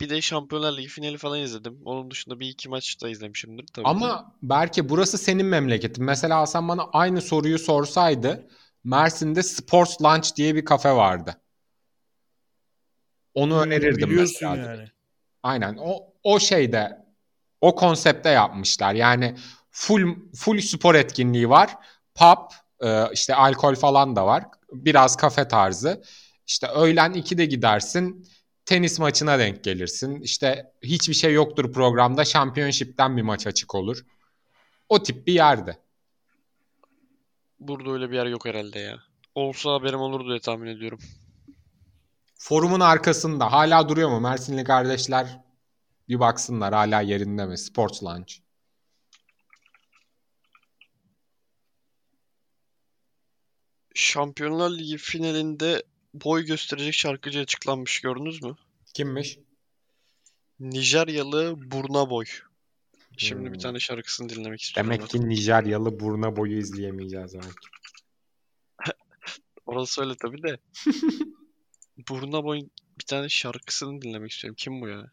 Bir 0.00 0.10
de 0.10 0.20
Şampiyonlar 0.20 0.76
Ligi 0.76 0.88
finali 0.88 1.18
falan 1.18 1.40
izledim. 1.40 1.80
Onun 1.84 2.10
dışında 2.10 2.40
bir 2.40 2.48
iki 2.48 2.68
maç 2.68 3.02
da 3.02 3.08
izlemişimdir 3.08 3.66
tabii. 3.66 3.88
Ama 3.88 4.36
belki 4.42 4.88
burası 4.88 5.18
senin 5.18 5.46
memleketin. 5.46 6.04
Mesela 6.04 6.40
Hasan 6.40 6.68
bana 6.68 6.84
aynı 6.92 7.22
soruyu 7.22 7.58
sorsaydı 7.58 8.48
Mersin'de 8.84 9.42
Sports 9.42 10.02
Lunch 10.02 10.36
diye 10.36 10.54
bir 10.54 10.64
kafe 10.64 10.92
vardı. 10.92 11.40
Onu 13.34 13.60
önerirdim 13.60 14.10
Biliyorsun 14.10 14.48
mesela. 14.50 14.70
yani. 14.72 14.88
Aynen. 15.42 15.76
O 15.80 16.12
o 16.22 16.40
şeyde 16.40 17.03
o 17.64 17.74
konsepte 17.74 18.28
yapmışlar. 18.28 18.94
Yani 18.94 19.36
full 19.70 20.16
full 20.34 20.60
spor 20.60 20.94
etkinliği 20.94 21.48
var. 21.48 21.76
Pub, 22.14 22.50
e, 22.80 23.12
işte 23.12 23.34
alkol 23.34 23.74
falan 23.74 24.16
da 24.16 24.26
var. 24.26 24.44
Biraz 24.72 25.16
kafe 25.16 25.48
tarzı. 25.48 26.02
İşte 26.46 26.66
öğlen 26.66 27.12
2'de 27.12 27.44
gidersin. 27.44 28.28
Tenis 28.66 28.98
maçına 28.98 29.38
denk 29.38 29.64
gelirsin. 29.64 30.20
İşte 30.20 30.72
hiçbir 30.82 31.14
şey 31.14 31.32
yoktur 31.32 31.72
programda. 31.72 32.24
Championship'ten 32.24 33.16
bir 33.16 33.22
maç 33.22 33.46
açık 33.46 33.74
olur. 33.74 34.04
O 34.88 35.02
tip 35.02 35.26
bir 35.26 35.32
yerde. 35.32 35.76
Burada 37.60 37.90
öyle 37.90 38.10
bir 38.10 38.16
yer 38.16 38.26
yok 38.26 38.46
herhalde 38.46 38.78
ya. 38.78 38.98
Olsa 39.34 39.72
haberim 39.72 40.00
olurdu 40.00 40.28
diye 40.28 40.40
tahmin 40.40 40.66
ediyorum. 40.66 40.98
Forumun 42.38 42.80
arkasında 42.80 43.52
hala 43.52 43.88
duruyor 43.88 44.10
mu? 44.10 44.20
Mersinli 44.20 44.64
kardeşler 44.64 45.43
bir 46.08 46.20
baksınlar 46.20 46.74
hala 46.74 47.00
yerinde 47.00 47.46
mi? 47.46 47.58
Sports 47.58 48.02
Lunch. 48.02 48.34
Şampiyonlar 53.94 54.70
Ligi 54.70 54.96
finalinde 54.96 55.82
boy 56.14 56.44
gösterecek 56.44 56.94
şarkıcı 56.94 57.40
açıklanmış 57.40 58.00
gördünüz 58.00 58.42
mü? 58.42 58.56
Kimmiş? 58.94 59.38
Nijeryalı 60.60 61.70
Burna 61.70 62.10
Boy. 62.10 62.24
Şimdi 63.16 63.44
bir 63.44 63.50
Hmm. 63.50 63.58
tane 63.58 63.80
şarkısını 63.80 64.28
dinlemek 64.28 64.60
istiyorum. 64.60 64.92
Demek 64.92 65.08
ki 65.10 65.28
Nijeryalı 65.28 66.00
burna 66.00 66.36
boyu 66.36 66.58
izleyemeyeceğiz 66.58 67.34
belki. 67.34 67.68
Orası 69.66 70.02
öyle 70.02 70.14
tabii 70.22 70.42
de. 70.42 70.58
Burna 72.08 72.44
Boy 72.44 72.60
bir 72.98 73.04
tane 73.04 73.28
şarkısını 73.28 74.02
dinlemek 74.02 74.30
istiyorum. 74.30 74.56
Kim 74.58 74.80
bu 74.80 74.88
ya? 74.88 75.10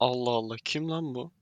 Allah 0.00 0.30
Allah 0.30 0.56
kim 0.64 0.88
lan 0.90 1.14
bu? 1.14 1.32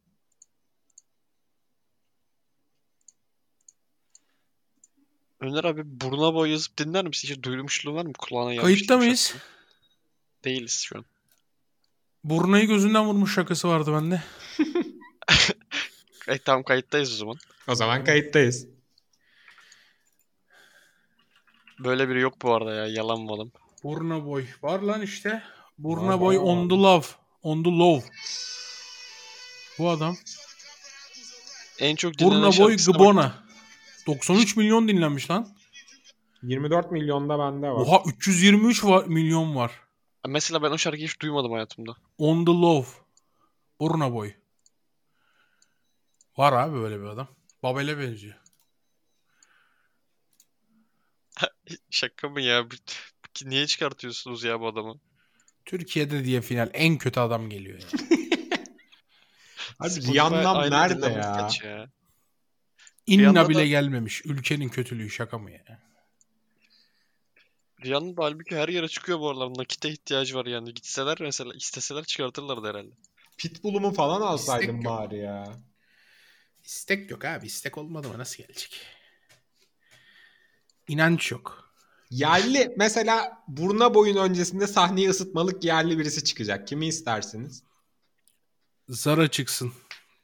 Öner 5.41 5.65
abi 5.65 5.83
Burna 5.85 6.35
Boy 6.35 6.51
yazıp 6.51 6.79
dinler 6.79 7.05
misin? 7.05 7.29
Hiç 7.29 7.43
duymuşluğun 7.43 7.95
var 7.95 8.07
mı? 8.07 8.13
Kulağına 8.19 8.51
gelmiş 8.55 8.63
Kayıtta 8.65 8.97
mıyız? 8.97 9.21
şarkı? 9.21 9.45
Değiliz 10.45 10.81
şu 10.89 10.99
an. 10.99 11.05
Burnayı 12.25 12.67
gözünden 12.67 13.07
vurmuş 13.07 13.35
şakası 13.35 13.69
vardı 13.69 13.93
bende. 13.93 14.23
E, 16.29 16.39
tam 16.39 16.63
kayıttayız 16.63 17.13
o 17.13 17.17
zaman. 17.17 17.37
O 17.69 17.75
zaman 17.75 18.05
kayıttayız. 18.05 18.67
Böyle 21.85 22.09
biri 22.09 22.21
yok 22.21 22.43
bu 22.43 22.55
arada 22.55 22.75
ya. 22.75 22.87
Yalan 22.87 23.21
malım. 23.21 23.53
Burna 23.85 24.27
Boy. 24.27 24.47
Var 24.63 24.81
lan 24.81 25.03
işte. 25.03 25.43
Burna 25.79 26.21
Boy 26.21 26.39
on 26.39 26.69
the 26.69 26.75
love. 26.75 27.07
On 27.43 27.63
the 27.63 27.71
love. 27.71 28.03
Bu 29.79 29.91
adam. 29.91 30.17
En 31.79 31.97
çok 31.97 32.19
dinlenen 32.19 32.43
Burna 32.43 32.59
Boy. 32.59 32.77
Gbona. 32.77 33.47
93 34.07 34.57
milyon 34.57 34.89
dinlenmiş 34.89 35.31
lan. 35.31 35.49
24 36.43 36.93
milyonda 36.93 37.39
bende 37.39 37.69
var. 37.69 37.81
Oha 37.81 38.03
323 38.07 38.85
var, 38.85 39.05
milyon 39.07 39.57
var. 39.57 39.73
Mesela 40.27 40.63
ben 40.63 40.71
o 40.71 40.79
şarkıyı 40.79 41.07
hiç 41.07 41.21
duymadım 41.21 41.53
hayatımda. 41.53 41.97
On 42.19 42.45
the 42.45 42.51
love. 42.53 42.87
Burna 43.81 44.13
Boy. 44.13 44.33
Var 46.37 46.53
abi 46.53 46.77
böyle 46.77 47.01
bir 47.01 47.05
adam. 47.05 47.29
Babel'e 47.63 47.99
benziyor. 47.99 48.37
Şaka 51.91 52.29
mı 52.29 52.41
ya? 52.41 52.67
Niye 53.45 53.67
çıkartıyorsunuz 53.67 54.45
ya 54.45 54.61
bu 54.61 54.67
adamı? 54.67 55.01
Türkiye'de 55.67 56.25
diye 56.25 56.41
final 56.41 56.71
en 56.75 56.99
kötü 56.99 57.21
adam 57.21 57.51
geliyor 57.51 57.81
ya. 57.81 57.89
Abi 59.81 59.91
aylık 60.37 60.73
nerede 60.73 61.07
ya? 61.07 61.49
ya? 61.65 61.89
İnna 63.07 63.49
bile 63.49 63.67
gelmemiş. 63.69 64.27
Ülkenin 64.27 64.69
kötülüğü 64.69 65.11
şaka 65.11 65.39
mı 65.39 65.51
ya? 65.51 65.87
Rihanna 67.85 68.17
da 68.17 68.25
halbuki 68.25 68.57
her 68.57 68.69
yere 68.69 68.89
çıkıyor 68.89 69.21
bu 69.21 69.31
aralar. 69.31 69.49
Nakite 69.49 69.89
ihtiyacı 69.89 70.35
var 70.35 70.47
yani. 70.47 70.75
Gitseler 70.75 71.17
mesela 71.21 71.55
isteseler 71.55 72.05
çıkartırlardı 72.05 72.69
herhalde. 72.69 72.95
Pitbull'umu 73.39 73.93
falan 73.93 74.21
alsaydım 74.21 74.77
İstek 74.77 74.85
yok. 74.85 74.99
bari 74.99 75.19
ya. 75.19 75.57
İstek 76.65 77.11
yok 77.11 77.25
abi. 77.25 77.47
İstek 77.47 77.79
olmadı 77.79 78.09
mı 78.09 78.19
nasıl 78.19 78.43
gelecek? 78.43 78.81
İnanç 80.89 81.31
yok. 81.31 81.66
Yerli 82.11 82.75
mesela 82.77 83.43
Burna 83.49 83.95
Boy'un 83.95 84.17
öncesinde 84.17 84.67
sahneyi 84.67 85.09
ısıtmalık 85.09 85.65
yerli 85.65 85.99
birisi 85.99 86.25
çıkacak. 86.25 86.69
Kimi 86.69 86.87
istersiniz? 86.87 87.63
Zara 88.89 89.29
çıksın. 89.31 89.73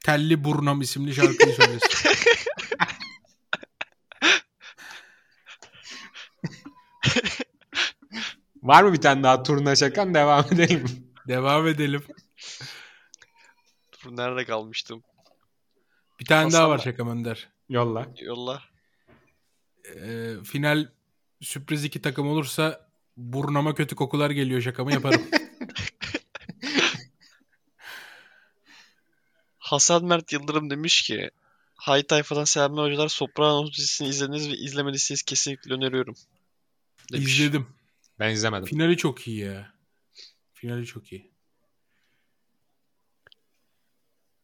Telli 0.05 0.43
Burnam 0.43 0.81
isimli 0.81 1.15
şarkıyı 1.15 1.55
söylesin. 1.55 1.89
Var 8.63 8.83
mı 8.83 8.93
bir 8.93 9.01
tane 9.01 9.23
daha 9.23 9.43
turna 9.43 9.75
şakan 9.75 10.13
devam 10.13 10.45
edelim. 10.51 10.85
Devam 11.27 11.67
edelim. 11.67 12.03
Dur, 13.93 14.17
nerede 14.17 14.45
kalmıştım? 14.45 15.03
Bir 16.19 16.25
tane 16.25 16.51
daha 16.53 16.69
var 16.69 16.77
şakam 16.79 17.09
Önder. 17.09 17.49
Yolla. 17.69 18.07
Yolla. 18.21 18.61
Ee, 19.95 20.33
final 20.43 20.87
sürpriz 21.43 21.83
iki 21.83 22.01
takım 22.01 22.27
olursa 22.27 22.89
burnama 23.17 23.75
kötü 23.75 23.95
kokular 23.95 24.29
geliyor 24.29 24.61
şakamı 24.61 24.93
yaparım. 24.93 25.21
Hasan 29.57 30.05
Mert 30.05 30.33
Yıldırım 30.33 30.69
demiş 30.69 31.01
ki 31.01 31.31
Hay 31.75 32.03
Tayfa'dan 32.03 32.43
selamlar 32.43 32.85
hocalar. 32.85 33.07
Sopranos 33.07 33.77
dizisini 33.77 34.07
izlediniz 34.07 34.49
ve 34.49 34.53
izlemediyseniz 34.53 35.21
kesinlikle 35.21 35.73
öneriyorum. 35.73 36.15
Demiş. 37.13 37.39
İzledim. 37.39 37.67
Ben 38.19 38.29
izlemedim. 38.29 38.65
Finali 38.65 38.97
çok 38.97 39.27
iyi 39.27 39.39
ya. 39.39 39.73
Finali 40.53 40.85
çok 40.85 41.11
iyi. 41.11 41.33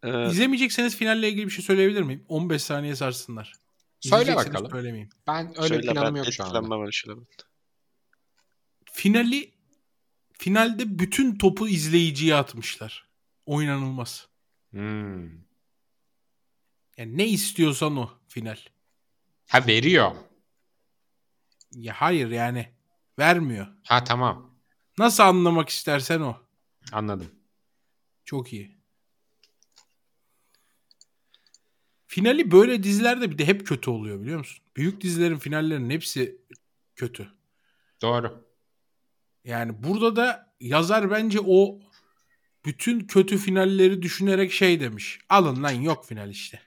Ee, 0.03 0.27
İzlemeyecekseniz 0.27 0.95
finalle 0.95 1.29
ilgili 1.29 1.45
bir 1.45 1.51
şey 1.51 1.65
söyleyebilir 1.65 2.01
miyim? 2.01 2.25
15 2.27 2.63
saniye 2.63 2.95
sarsınlar. 2.95 3.53
Söyle 3.99 4.35
bakalım. 4.35 4.71
Söylemeyeyim. 4.71 5.09
Ben 5.27 5.47
öyle 5.57 5.67
söyle, 5.67 5.81
planım 5.81 6.15
ben 6.15 6.19
yok 6.19 6.33
şu 6.33 6.43
anda. 6.43 6.91
şeylerden. 6.91 7.27
Finali 8.91 9.53
finalde 10.33 10.99
bütün 10.99 11.37
topu 11.37 11.67
izleyiciye 11.67 12.35
atmışlar. 12.35 13.09
O 13.45 13.61
inanılmaz. 13.61 14.27
Hmm. 14.71 15.29
Yani 16.97 17.17
ne 17.17 17.27
istiyorsan 17.27 17.97
o 17.97 18.09
final. 18.27 18.57
Ha 19.47 19.67
veriyor. 19.67 20.11
Ya 21.75 21.93
hayır 21.97 22.29
yani 22.29 22.69
vermiyor. 23.19 23.67
Ha 23.83 24.03
tamam. 24.03 24.55
Nasıl 24.97 25.23
anlamak 25.23 25.69
istersen 25.69 26.21
o. 26.21 26.37
Anladım. 26.91 27.31
Çok 28.25 28.53
iyi. 28.53 28.78
Finali 32.11 32.51
böyle 32.51 32.83
dizilerde 32.83 33.31
bir 33.31 33.37
de 33.37 33.47
hep 33.47 33.67
kötü 33.67 33.89
oluyor 33.89 34.21
biliyor 34.21 34.37
musun? 34.37 34.63
Büyük 34.75 35.01
dizilerin 35.01 35.37
finallerinin 35.37 35.89
hepsi 35.89 36.41
kötü. 36.95 37.27
Doğru. 38.01 38.45
Yani 39.43 39.83
burada 39.83 40.15
da 40.15 40.53
yazar 40.59 41.11
bence 41.11 41.39
o 41.47 41.79
bütün 42.65 42.99
kötü 42.99 43.37
finalleri 43.37 44.01
düşünerek 44.01 44.51
şey 44.51 44.79
demiş. 44.79 45.19
Alın 45.29 45.63
lan 45.63 45.71
yok 45.71 46.05
final 46.05 46.29
işte. 46.29 46.59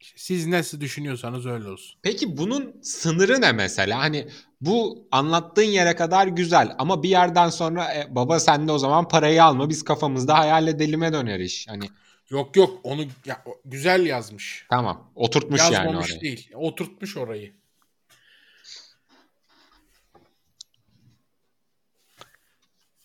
İşte 0.00 0.18
siz 0.18 0.46
nasıl 0.46 0.80
düşünüyorsanız 0.80 1.46
öyle 1.46 1.68
olsun. 1.68 1.98
Peki 2.02 2.36
bunun 2.36 2.80
sınırı 2.82 3.40
ne 3.40 3.52
mesela? 3.52 3.98
Hani 3.98 4.28
bu 4.60 5.08
anlattığın 5.10 5.62
yere 5.62 5.96
kadar 5.96 6.26
güzel 6.26 6.74
ama 6.78 7.02
bir 7.02 7.08
yerden 7.08 7.48
sonra 7.48 7.94
e, 7.94 8.14
baba 8.14 8.40
sen 8.40 8.68
de 8.68 8.72
o 8.72 8.78
zaman 8.78 9.08
parayı 9.08 9.44
alma 9.44 9.70
biz 9.70 9.84
kafamızda 9.84 10.38
hayal 10.38 10.68
edelime 10.68 11.12
döner 11.12 11.40
iş. 11.40 11.68
Hani 11.68 11.90
Yok 12.30 12.56
yok 12.56 12.80
onu 12.82 13.06
ya, 13.26 13.44
güzel 13.64 14.06
yazmış. 14.06 14.66
tamam 14.70 15.10
oturtmuş 15.14 15.60
yani 15.60 15.74
Yazmamış 15.74 16.06
orayı. 16.10 16.20
değil. 16.20 16.50
Oturtmuş 16.54 17.16
orayı. 17.16 17.52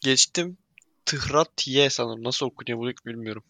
Geçtim. 0.01 0.57
Tıhrat 1.05 1.67
Y 1.67 1.89
sanırım. 1.89 2.23
Nasıl 2.23 2.45
okunuyor 2.45 2.79
bunu 2.79 2.93
bilmiyorum. 3.05 3.43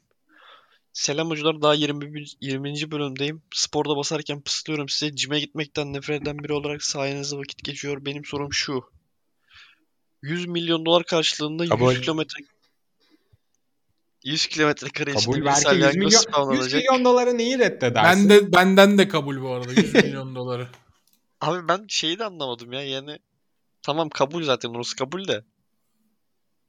Selam 0.94 1.30
hocalar 1.30 1.62
daha 1.62 1.74
20. 1.74 2.24
20. 2.42 2.92
bölümdeyim. 2.92 3.42
Sporda 3.54 3.98
basarken 3.98 4.42
pıslıyorum 4.42 4.90
size. 4.90 5.16
Cime 5.16 5.40
gitmekten 5.40 5.94
nefret 5.94 6.22
eden 6.22 6.40
biri 6.40 6.54
olarak 6.54 6.84
sayenizde 6.84 7.38
vakit 7.38 7.64
geçiyor. 7.64 8.06
Benim 8.06 8.26
sorum 8.26 8.54
şu. 8.54 8.84
100 10.22 10.46
milyon 10.48 10.86
dolar 10.86 11.04
karşılığında 11.04 11.64
100 11.64 11.70
Kabul. 11.70 11.96
kilometre 11.96 12.44
100 14.24 14.48
kilometre 14.48 14.90
kare 14.90 15.12
içinde 15.12 15.26
Kabul 15.26 15.38
bir 15.38 15.46
belki 15.46 15.58
100 15.58 15.64
salyangoz 15.64 15.96
milyon, 15.96 16.10
100 16.10 16.20
spawnlanacak. 16.22 16.74
milyon 16.74 17.06
doları 17.06 17.38
neyi 17.38 17.60
reddedersin? 17.60 18.30
Ben 18.30 18.30
de 18.30 18.54
benden 18.54 18.98
de 18.98 19.08
kabul 19.08 19.42
bu 19.42 19.50
arada 19.50 19.74
100 19.74 19.94
milyon 20.04 20.36
doları. 20.36 20.68
Abi 21.42 21.68
ben 21.68 21.86
şeyi 21.88 22.20
de 22.20 22.26
anlamadım 22.26 22.74
ya. 22.74 22.82
Yani 22.82 23.20
tamam 23.82 24.10
kabul 24.10 24.44
zaten 24.44 24.70
orası 24.70 24.96
kabul 24.96 25.28
de. 25.28 25.44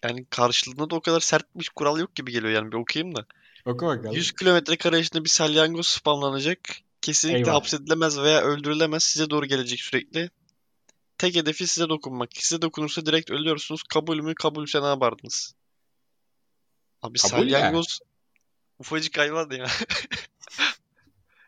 Yani 0.04 0.26
karşılığında 0.30 0.90
da 0.90 0.94
o 0.94 1.00
kadar 1.00 1.20
sert 1.20 1.46
bir 1.54 1.70
kural 1.76 1.98
yok 2.00 2.14
gibi 2.14 2.32
geliyor 2.32 2.52
yani 2.52 2.72
bir 2.72 2.76
okuyayım 2.76 3.16
da. 3.16 3.26
Oku 3.64 3.86
bakalım. 3.86 4.12
100 4.16 4.32
kilometre 4.32 4.76
kare 4.76 5.00
içinde 5.00 5.24
bir 5.24 5.28
salyangoz 5.28 5.86
spamlanacak. 5.86 6.58
Kesinlikle 7.02 7.38
Eyvah. 7.38 7.52
hapsedilemez 7.54 8.18
veya 8.18 8.42
öldürülemez. 8.42 9.02
Size 9.02 9.30
doğru 9.30 9.46
gelecek 9.46 9.80
sürekli. 9.80 10.30
Tek 11.18 11.34
hedefi 11.36 11.66
size 11.66 11.88
dokunmak. 11.88 12.30
Size 12.34 12.62
dokunursa 12.62 13.06
direkt 13.06 13.30
ölüyorsunuz. 13.30 13.82
Kabul 13.82 14.20
mü? 14.22 14.34
Kabulse 14.34 14.82
ne 14.82 14.86
yapardınız? 14.86 15.54
Abi 17.02 17.18
Kabul 17.18 17.30
salyangoz 17.36 17.98
ufacık 18.78 19.18
hayvan 19.18 19.50
ya. 19.50 19.66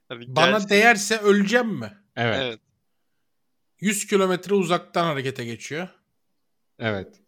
Hani 0.09 0.25
Bana 0.37 0.51
gelse- 0.59 0.69
değerse 0.69 1.19
öleceğim 1.19 1.69
mi? 1.69 1.99
Evet. 2.17 2.39
Evet. 2.43 2.61
100 3.81 4.07
kilometre 4.07 4.55
uzaktan 4.55 5.05
harekete 5.05 5.45
geçiyor. 5.45 5.89
Evet. 6.79 7.21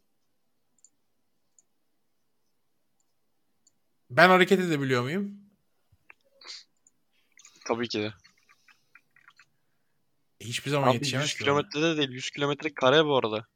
Ben 4.10 4.28
hareket 4.28 4.60
edebiliyor 4.60 5.02
muyum? 5.02 5.40
Tabii 7.66 7.88
ki 7.88 7.98
de. 8.00 8.12
Hiçbir 10.40 10.70
zaman 10.70 10.88
Abi 10.88 10.94
yetişemez 10.94 11.24
100 11.26 11.34
ki 11.34 11.44
ona. 11.44 11.46
kilometrede 11.46 11.96
değil. 11.96 12.10
100 12.10 12.30
kilometre 12.30 12.74
kare 12.74 13.04
bu 13.04 13.16
arada. 13.16 13.46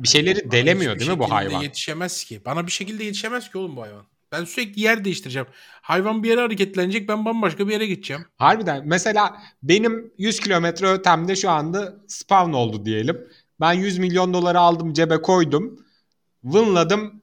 Bir 0.00 0.08
şeyleri 0.08 0.42
Bana 0.44 0.52
delemiyor 0.52 0.98
değil 0.98 1.10
mi 1.10 1.18
bu 1.18 1.30
hayvan? 1.30 1.60
Yetişemez 1.60 2.24
ki. 2.24 2.40
Bana 2.44 2.66
bir 2.66 2.72
şekilde 2.72 3.04
yetişemez 3.04 3.50
ki 3.50 3.58
oğlum 3.58 3.76
bu 3.76 3.82
hayvan. 3.82 4.06
Ben 4.32 4.44
sürekli 4.44 4.82
yer 4.82 5.04
değiştireceğim. 5.04 5.48
Hayvan 5.82 6.22
bir 6.22 6.28
yere 6.28 6.40
hareketlenecek 6.40 7.08
ben 7.08 7.24
bambaşka 7.24 7.68
bir 7.68 7.72
yere 7.72 7.86
gideceğim. 7.86 8.26
Harbiden 8.36 8.82
mesela 8.84 9.42
benim 9.62 10.12
100 10.18 10.40
kilometre 10.40 10.86
ötemde 10.86 11.36
şu 11.36 11.50
anda 11.50 11.96
spawn 12.08 12.52
oldu 12.52 12.84
diyelim. 12.84 13.28
Ben 13.60 13.72
100 13.72 13.98
milyon 13.98 14.34
doları 14.34 14.60
aldım 14.60 14.92
cebe 14.92 15.22
koydum. 15.22 15.86
Vınladım 16.44 17.22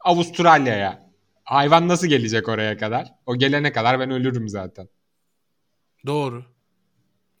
Avustralya'ya. 0.00 1.10
Hayvan 1.44 1.88
nasıl 1.88 2.06
gelecek 2.06 2.48
oraya 2.48 2.76
kadar? 2.76 3.14
O 3.26 3.36
gelene 3.36 3.72
kadar 3.72 4.00
ben 4.00 4.10
ölürüm 4.10 4.48
zaten. 4.48 4.88
Doğru. 6.06 6.44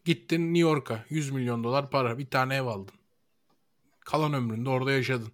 Gittin 0.04 0.54
New 0.54 0.68
York'a 0.68 1.04
100 1.10 1.30
milyon 1.30 1.64
dolar 1.64 1.90
para 1.90 2.18
bir 2.18 2.26
tane 2.26 2.56
ev 2.56 2.66
aldın. 2.66 2.94
Kalan 4.04 4.32
ömründe 4.32 4.68
orada 4.68 4.92
yaşadın. 4.92 5.32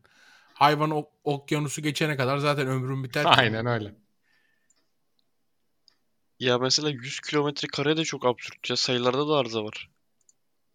Hayvan 0.54 0.90
o- 0.90 1.10
okyanusu 1.24 1.82
geçene 1.82 2.16
kadar 2.16 2.38
zaten 2.38 2.66
ömrün 2.66 3.04
biter. 3.04 3.22
ki. 3.24 3.28
Aynen 3.28 3.66
öyle. 3.66 3.94
Ya 6.40 6.58
mesela 6.58 6.90
100 6.90 7.20
kilometre 7.20 7.68
kare 7.68 7.96
de 7.96 8.04
çok 8.04 8.26
absürt 8.26 8.70
ya. 8.70 8.76
Sayılarda 8.76 9.28
da 9.28 9.34
arıza 9.36 9.64
var. 9.64 9.90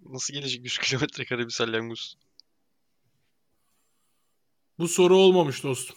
Nasıl 0.05 0.33
gelecek 0.33 0.63
100 0.63 0.77
kilometre 0.79 1.25
kare 1.25 1.45
bir 1.45 1.49
salyangoz? 1.51 2.17
Bu 4.79 4.87
soru 4.87 5.17
olmamış 5.17 5.63
dostum. 5.63 5.95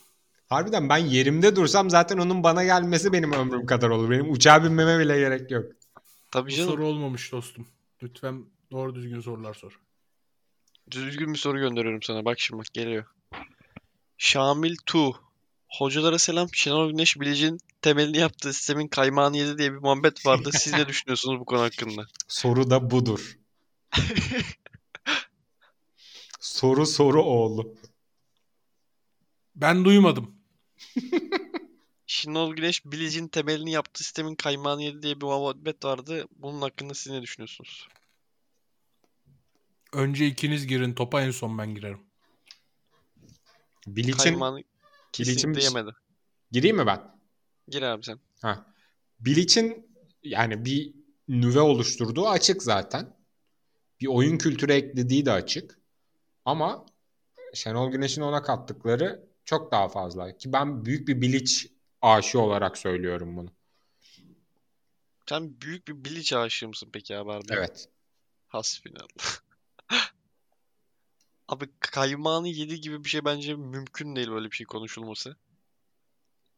Harbiden 0.48 0.88
ben 0.88 0.96
yerimde 0.96 1.56
dursam 1.56 1.90
zaten 1.90 2.18
onun 2.18 2.42
bana 2.42 2.64
gelmesi 2.64 3.12
benim 3.12 3.32
ömrüm 3.32 3.66
kadar 3.66 3.88
olur. 3.90 4.10
Benim 4.10 4.30
uçağa 4.32 4.64
binmeme 4.64 4.98
bile 4.98 5.18
gerek 5.18 5.50
yok. 5.50 5.64
Tabii 6.30 6.50
Bu 6.50 6.54
canım. 6.54 6.70
soru 6.70 6.86
olmamış 6.86 7.32
dostum. 7.32 7.68
Lütfen 8.02 8.44
doğru 8.70 8.94
düzgün 8.94 9.20
sorular 9.20 9.54
sor. 9.54 9.80
Düzgün 10.90 11.32
bir 11.32 11.38
soru 11.38 11.58
gönderiyorum 11.58 12.02
sana. 12.02 12.24
Bak 12.24 12.40
şimdi 12.40 12.58
bak 12.58 12.66
geliyor. 12.72 13.04
Şamil 14.18 14.76
Tu. 14.86 15.20
Hocalara 15.68 16.18
selam. 16.18 16.48
Şenol 16.52 16.90
Güneş 16.90 17.20
Bilic'in 17.20 17.58
temelini 17.82 18.18
yaptığı 18.18 18.52
sistemin 18.52 18.88
kaymağını 18.88 19.36
yedi 19.36 19.58
diye 19.58 19.72
bir 19.72 19.78
muhabbet 19.78 20.26
vardı. 20.26 20.50
Siz 20.52 20.72
ne 20.72 20.88
düşünüyorsunuz 20.88 21.40
bu 21.40 21.44
konu 21.44 21.60
hakkında? 21.60 22.06
Soru 22.28 22.70
da 22.70 22.90
budur. 22.90 23.38
soru 26.40 26.86
soru 26.86 27.22
oğlu. 27.22 27.74
Ben 29.54 29.84
duymadım. 29.84 30.34
Şenol 32.06 32.54
Güneş 32.54 32.84
Bilic'in 32.84 33.28
temelini 33.28 33.70
yaptığı 33.70 34.04
sistemin 34.04 34.34
kaymağını 34.34 34.82
yedi 34.82 35.02
diye 35.02 35.16
bir 35.20 35.26
muhabbet 35.26 35.84
vardı. 35.84 36.26
Bunun 36.36 36.62
hakkında 36.62 36.94
siz 36.94 37.12
ne 37.12 37.22
düşünüyorsunuz? 37.22 37.88
Önce 39.96 40.26
ikiniz 40.26 40.66
girin 40.66 40.94
topa 40.94 41.22
en 41.22 41.30
son 41.30 41.58
ben 41.58 41.74
girerim. 41.74 42.00
Bilic'in 43.86 44.64
kesinlikle 45.12 45.54
bir- 45.54 45.62
yemedi. 45.62 45.90
gireyim 46.50 46.76
mi 46.76 46.86
ben? 46.86 47.20
Gir 47.68 47.82
abi 47.82 48.04
sen. 48.04 48.20
Ha. 48.42 48.74
Bilic'in 49.20 49.96
yani 50.22 50.64
bir 50.64 50.94
nüve 51.28 51.60
oluşturduğu 51.60 52.28
açık 52.28 52.62
zaten. 52.62 53.16
Bir 54.00 54.06
oyun 54.06 54.38
kültürü 54.38 54.72
eklediği 54.72 55.26
de 55.26 55.32
açık. 55.32 55.78
Ama 56.44 56.86
Şenol 57.54 57.90
Güneş'in 57.90 58.22
ona 58.22 58.42
kattıkları 58.42 59.28
çok 59.44 59.72
daha 59.72 59.88
fazla. 59.88 60.36
Ki 60.36 60.52
ben 60.52 60.84
büyük 60.84 61.08
bir 61.08 61.20
Bilic 61.20 61.68
aşığı 62.02 62.40
olarak 62.40 62.78
söylüyorum 62.78 63.36
bunu. 63.36 63.48
Sen 65.28 65.60
büyük 65.60 65.88
bir 65.88 66.04
Bilic 66.04 66.36
aşığı 66.36 66.68
mısın 66.68 66.88
peki 66.92 67.16
abi 67.16 67.30
harbiden? 67.30 67.56
Evet. 67.56 67.88
Hasbinallah. 68.48 69.45
Abi 71.48 71.68
kaymağını 71.80 72.48
yedi 72.48 72.80
gibi 72.80 73.04
bir 73.04 73.08
şey 73.08 73.24
bence 73.24 73.54
mümkün 73.54 74.16
değil 74.16 74.30
böyle 74.30 74.50
bir 74.50 74.56
şey 74.56 74.66
konuşulması. 74.66 75.36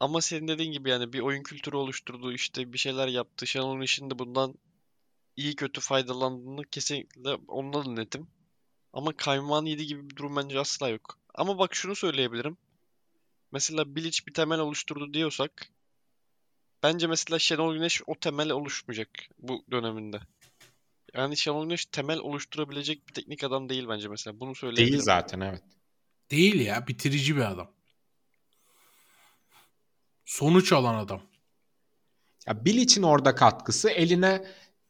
Ama 0.01 0.21
senin 0.21 0.49
dediğin 0.49 0.73
gibi 0.73 0.91
yani 0.91 1.13
bir 1.13 1.21
oyun 1.21 1.43
kültürü 1.43 1.77
oluşturdu, 1.77 2.33
işte 2.33 2.73
bir 2.73 2.79
şeyler 2.79 3.09
yaptı. 3.09 3.47
Şenol 3.47 3.75
Güneş'in 3.75 4.11
de 4.11 4.19
bundan 4.19 4.55
iyi 5.37 5.57
kötü 5.57 5.81
faydalandığını 5.81 6.65
kesinlikle 6.65 7.35
onunla 7.49 7.85
da 7.85 7.93
netim. 7.93 8.29
Ama 8.93 9.17
kaymağını 9.17 9.69
yedi 9.69 9.87
gibi 9.87 10.11
bir 10.11 10.17
durum 10.17 10.37
bence 10.37 10.61
asla 10.61 10.89
yok. 10.89 11.19
Ama 11.35 11.59
bak 11.59 11.75
şunu 11.75 11.97
söyleyebilirim. 11.97 12.57
Mesela 13.53 13.97
Bilic 13.97 14.27
bir 14.27 14.35
temel 14.35 14.59
oluşturdu 14.61 15.15
diyorsak 15.15 15.73
bence 16.83 17.07
mesela 17.07 17.39
Şenol 17.39 17.75
Güneş 17.75 18.03
o 18.07 18.15
temel 18.15 18.51
oluşmayacak 18.51 19.11
bu 19.39 19.65
döneminde. 19.71 20.21
Yani 21.15 21.37
Şenol 21.37 21.63
Güneş 21.63 21.87
temel 21.87 22.19
oluşturabilecek 22.19 23.09
bir 23.09 23.15
teknik 23.15 23.45
adam 23.45 23.69
değil 23.69 23.89
bence 23.89 24.09
mesela. 24.09 24.41
Bunu 24.41 24.55
söyleyebilirim. 24.55 24.93
Değil 24.93 25.03
zaten 25.03 25.41
evet. 25.41 25.63
Değil 26.31 26.61
ya 26.61 26.87
bitirici 26.87 27.37
bir 27.37 27.51
adam. 27.51 27.71
Sonuç 30.25 30.73
alan 30.73 30.95
adam. 30.95 31.23
Ya 32.47 32.65
Bilic'in 32.65 33.03
orada 33.03 33.35
katkısı 33.35 33.91
eline 33.91 34.47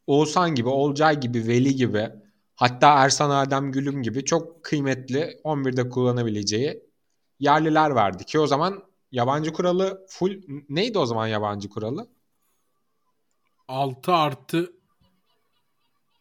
Oğuzhan 0.06 0.54
gibi, 0.54 0.68
Olcay 0.68 1.20
gibi, 1.20 1.48
Veli 1.48 1.76
gibi 1.76 2.10
hatta 2.56 3.04
Ersan 3.04 3.30
Adem 3.30 3.72
Gülüm 3.72 4.02
gibi 4.02 4.24
çok 4.24 4.64
kıymetli 4.64 5.40
11'de 5.44 5.88
kullanabileceği 5.88 6.82
yerliler 7.38 7.94
verdi 7.94 8.24
ki 8.24 8.38
o 8.38 8.46
zaman 8.46 8.82
yabancı 9.12 9.52
kuralı 9.52 10.06
full 10.08 10.42
neydi 10.68 10.98
o 10.98 11.06
zaman 11.06 11.26
yabancı 11.26 11.68
kuralı? 11.68 12.08
6 13.68 14.12
artı 14.12 14.77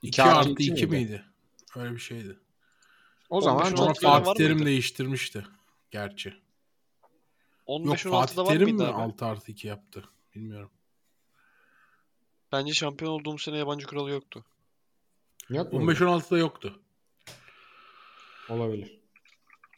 2 0.02 0.08
2 0.08 0.24
artı 0.24 0.50
iki 0.50 0.64
2 0.64 0.72
miydi? 0.72 0.88
miydi? 0.88 1.26
Öyle 1.76 1.92
bir 1.92 2.00
şeydi. 2.00 2.40
O 3.30 3.42
zaman 3.42 3.62
15, 3.62 3.70
çok 3.70 3.80
16 3.80 4.06
var 4.08 4.24
Fatih 4.24 4.44
Terim 4.44 4.66
değiştirmişti. 4.66 5.46
Gerçi. 5.92 6.30
Yok 7.68 7.86
15-16'da 7.86 8.10
Fatih 8.10 8.38
var 8.38 8.46
Terim 8.46 8.70
mıydı 8.70 8.84
mi 8.84 8.90
abi? 8.90 9.02
6 9.02 9.26
artı 9.26 9.52
2 9.52 9.68
yaptı? 9.68 10.04
Bilmiyorum. 10.36 10.70
Bence 12.52 12.74
şampiyon 12.74 13.12
olduğumuz 13.12 13.42
sene 13.42 13.58
yabancı 13.58 13.88
kuralı 13.88 14.10
yoktu. 14.10 14.46
yok 15.50 15.74
mu? 15.74 15.92
15-16'da 15.92 16.38
yoktu. 16.38 16.80
Olabilir. 18.50 19.00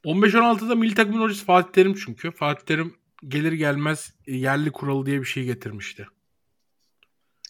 15-16'da 0.05 0.75
milli 0.75 0.95
takımın 0.95 1.21
hocası 1.21 1.45
Fatih 1.45 1.71
Terim 1.71 1.93
çünkü. 1.93 2.31
Fatih 2.31 2.65
Terim 2.65 2.97
gelir 3.27 3.51
gelmez 3.51 4.13
yerli 4.27 4.71
kuralı 4.71 5.05
diye 5.05 5.19
bir 5.19 5.25
şey 5.25 5.43
getirmişti. 5.45 6.07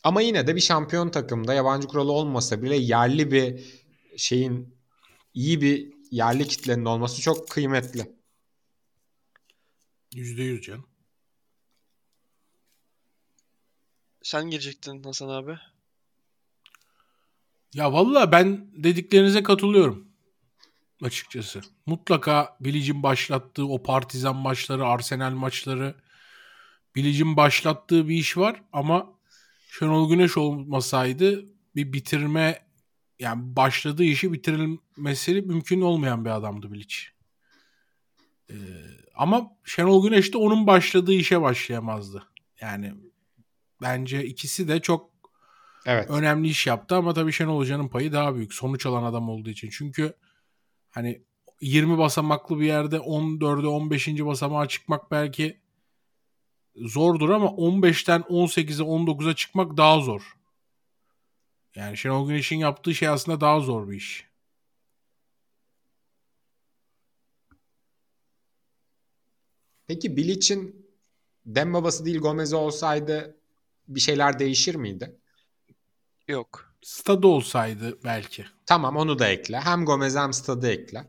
Ama 0.04 0.22
yine 0.22 0.48
de 0.48 0.56
bir 0.56 0.62
şampiyon 0.62 1.10
takımda 1.10 1.54
yabancı 1.54 1.88
kuralı 1.88 2.12
olmasa 2.12 2.62
bile 2.62 2.76
yerli 2.76 3.32
bir 3.32 3.66
şeyin 4.18 4.76
iyi 5.34 5.62
bir 5.62 5.94
yerli 6.12 6.48
kitlenin 6.48 6.86
olması 6.86 7.22
çok 7.22 7.50
kıymetli. 7.50 8.16
%100 10.12 10.62
canım. 10.62 10.86
Sen 14.22 14.50
girecektin 14.50 15.04
Hasan 15.04 15.30
abi. 15.30 15.58
Ya 17.74 17.94
vallahi 17.94 18.32
ben 18.32 18.72
dediklerinize 18.84 19.44
katılıyorum. 19.44 20.08
Açıkçası. 21.04 21.62
Mutlaka 21.86 22.58
Bilic'in 22.60 23.04
başlattığı 23.04 23.68
o 23.68 23.84
partizan 23.84 24.36
maçları, 24.36 24.86
Arsenal 24.86 25.32
maçları 25.32 25.96
Bilic'in 26.96 27.38
başlattığı 27.38 28.08
bir 28.08 28.16
iş 28.16 28.38
var 28.38 28.64
ama 28.74 29.19
Şenol 29.70 30.10
Güneş 30.10 30.38
olmasaydı 30.38 31.46
bir 31.76 31.94
bitirme 31.94 32.66
yani 33.20 33.56
başladığı 33.56 34.04
işi 34.04 34.34
bitirilmesi 34.34 35.42
mümkün 35.42 35.82
olmayan 35.82 36.26
bir 36.26 36.30
adamdı 36.30 36.72
Bilic. 36.72 36.96
Ee, 38.50 38.56
ama 39.16 39.52
Şenol 39.64 40.04
Güneş 40.04 40.34
de 40.34 40.38
onun 40.38 40.68
başladığı 40.68 41.14
işe 41.14 41.42
başlayamazdı. 41.42 42.24
Yani 42.62 42.94
bence 43.82 44.26
ikisi 44.26 44.68
de 44.68 44.82
çok 44.82 45.10
Evet. 45.86 46.10
önemli 46.10 46.48
iş 46.48 46.68
yaptı 46.68 46.96
ama 46.96 47.14
tabii 47.14 47.32
Şenol 47.32 47.58
Hoca'nın 47.58 47.88
payı 47.88 48.12
daha 48.14 48.36
büyük. 48.36 48.54
Sonuç 48.54 48.86
alan 48.86 49.04
adam 49.04 49.30
olduğu 49.30 49.50
için. 49.50 49.70
Çünkü 49.72 50.14
hani 50.90 51.24
20 51.62 51.98
basamaklı 51.98 52.60
bir 52.60 52.66
yerde 52.66 52.98
14'e 52.98 53.68
15. 53.68 54.08
basamağa 54.08 54.68
çıkmak 54.68 55.12
belki 55.12 55.62
zordur 56.76 57.30
ama 57.30 57.48
15'ten 57.48 58.22
18'e 58.22 58.86
19'a 58.86 59.36
çıkmak 59.36 59.78
daha 59.78 60.00
zor. 60.00 60.38
Yani 61.76 61.98
Şenol 61.98 62.28
Güneş'in 62.28 62.58
yaptığı 62.58 62.96
şey 62.96 63.08
aslında 63.08 63.42
daha 63.42 63.60
zor 63.60 63.90
bir 63.90 63.98
iş. 63.98 64.30
Peki 69.88 70.18
Bilic'in 70.18 70.90
dem 71.46 71.74
babası 71.74 72.06
değil 72.06 72.20
Gomez 72.20 72.54
olsaydı 72.54 73.38
bir 73.88 74.00
şeyler 74.00 74.40
değişir 74.40 74.76
miydi? 74.76 75.20
Yok. 76.28 76.74
Stadı 76.82 77.28
olsaydı 77.28 78.00
belki. 78.04 78.46
Tamam 78.66 78.98
onu 78.98 79.20
da 79.20 79.28
ekle. 79.28 79.60
Hem 79.60 79.86
Gomez 79.86 80.16
hem 80.16 80.34
Stad'ı 80.34 80.68
ekle. 80.68 80.98
Ya 80.98 81.06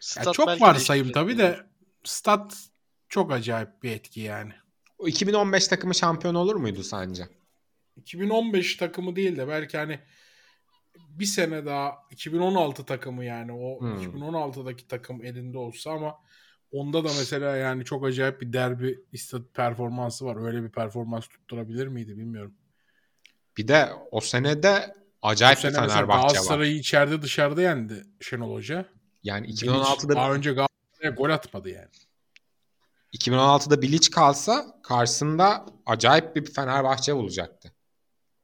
Stat 0.00 0.34
çok 0.34 0.46
belki 0.46 0.62
varsayım 0.62 1.12
tabii 1.12 1.38
de 1.38 1.66
stat 2.04 2.68
çok 3.14 3.32
acayip 3.32 3.82
bir 3.82 3.90
etki 3.90 4.20
yani. 4.20 4.52
O 4.98 5.08
2015 5.08 5.68
takımı 5.68 5.94
şampiyon 5.94 6.34
olur 6.34 6.56
muydu 6.56 6.82
sence? 6.82 7.28
2015 7.96 8.76
takımı 8.76 9.16
değil 9.16 9.36
de 9.36 9.48
belki 9.48 9.78
hani 9.78 10.00
bir 11.08 11.24
sene 11.24 11.66
daha 11.66 11.94
2016 12.10 12.84
takımı 12.84 13.24
yani 13.24 13.52
o 13.52 13.80
Hmm. 13.80 13.96
2016'daki 13.96 14.88
takım 14.88 15.24
elinde 15.24 15.58
olsa 15.58 15.90
ama 15.90 16.14
onda 16.72 17.04
da 17.04 17.08
mesela 17.08 17.56
yani 17.56 17.84
çok 17.84 18.04
acayip 18.04 18.40
bir 18.40 18.52
derbi 18.52 18.98
istat 19.12 19.42
performansı 19.54 20.24
var. 20.24 20.46
Öyle 20.46 20.62
bir 20.62 20.70
performans 20.70 21.26
tutturabilir 21.26 21.86
miydi 21.86 22.16
bilmiyorum. 22.16 22.54
Bir 23.56 23.68
de 23.68 23.88
o 24.10 24.20
senede 24.20 24.94
acayip 25.22 25.56
bir 25.56 25.62
sene 25.62 25.70
mesela 25.70 25.88
Fenerbahçe 25.88 26.22
var. 26.22 26.28
Galatasaray'ı 26.28 26.74
içeride 26.74 27.22
dışarıda 27.22 27.62
yendi 27.62 28.04
Şenol 28.20 28.54
Hoca. 28.54 28.86
Yani 29.22 29.46
Bilic 29.46 29.66
2016'da 29.66 30.14
daha 30.14 30.34
önce 30.34 30.52
Galatasaray'a 30.52 31.14
gol 31.16 31.30
atmadı 31.30 31.70
yani. 31.70 31.90
2016'da 33.14 33.82
Bilic 33.82 34.10
kalsa 34.10 34.80
karşısında 34.82 35.66
acayip 35.86 36.36
bir 36.36 36.52
Fenerbahçe 36.52 37.16
bulacaktı. 37.16 37.72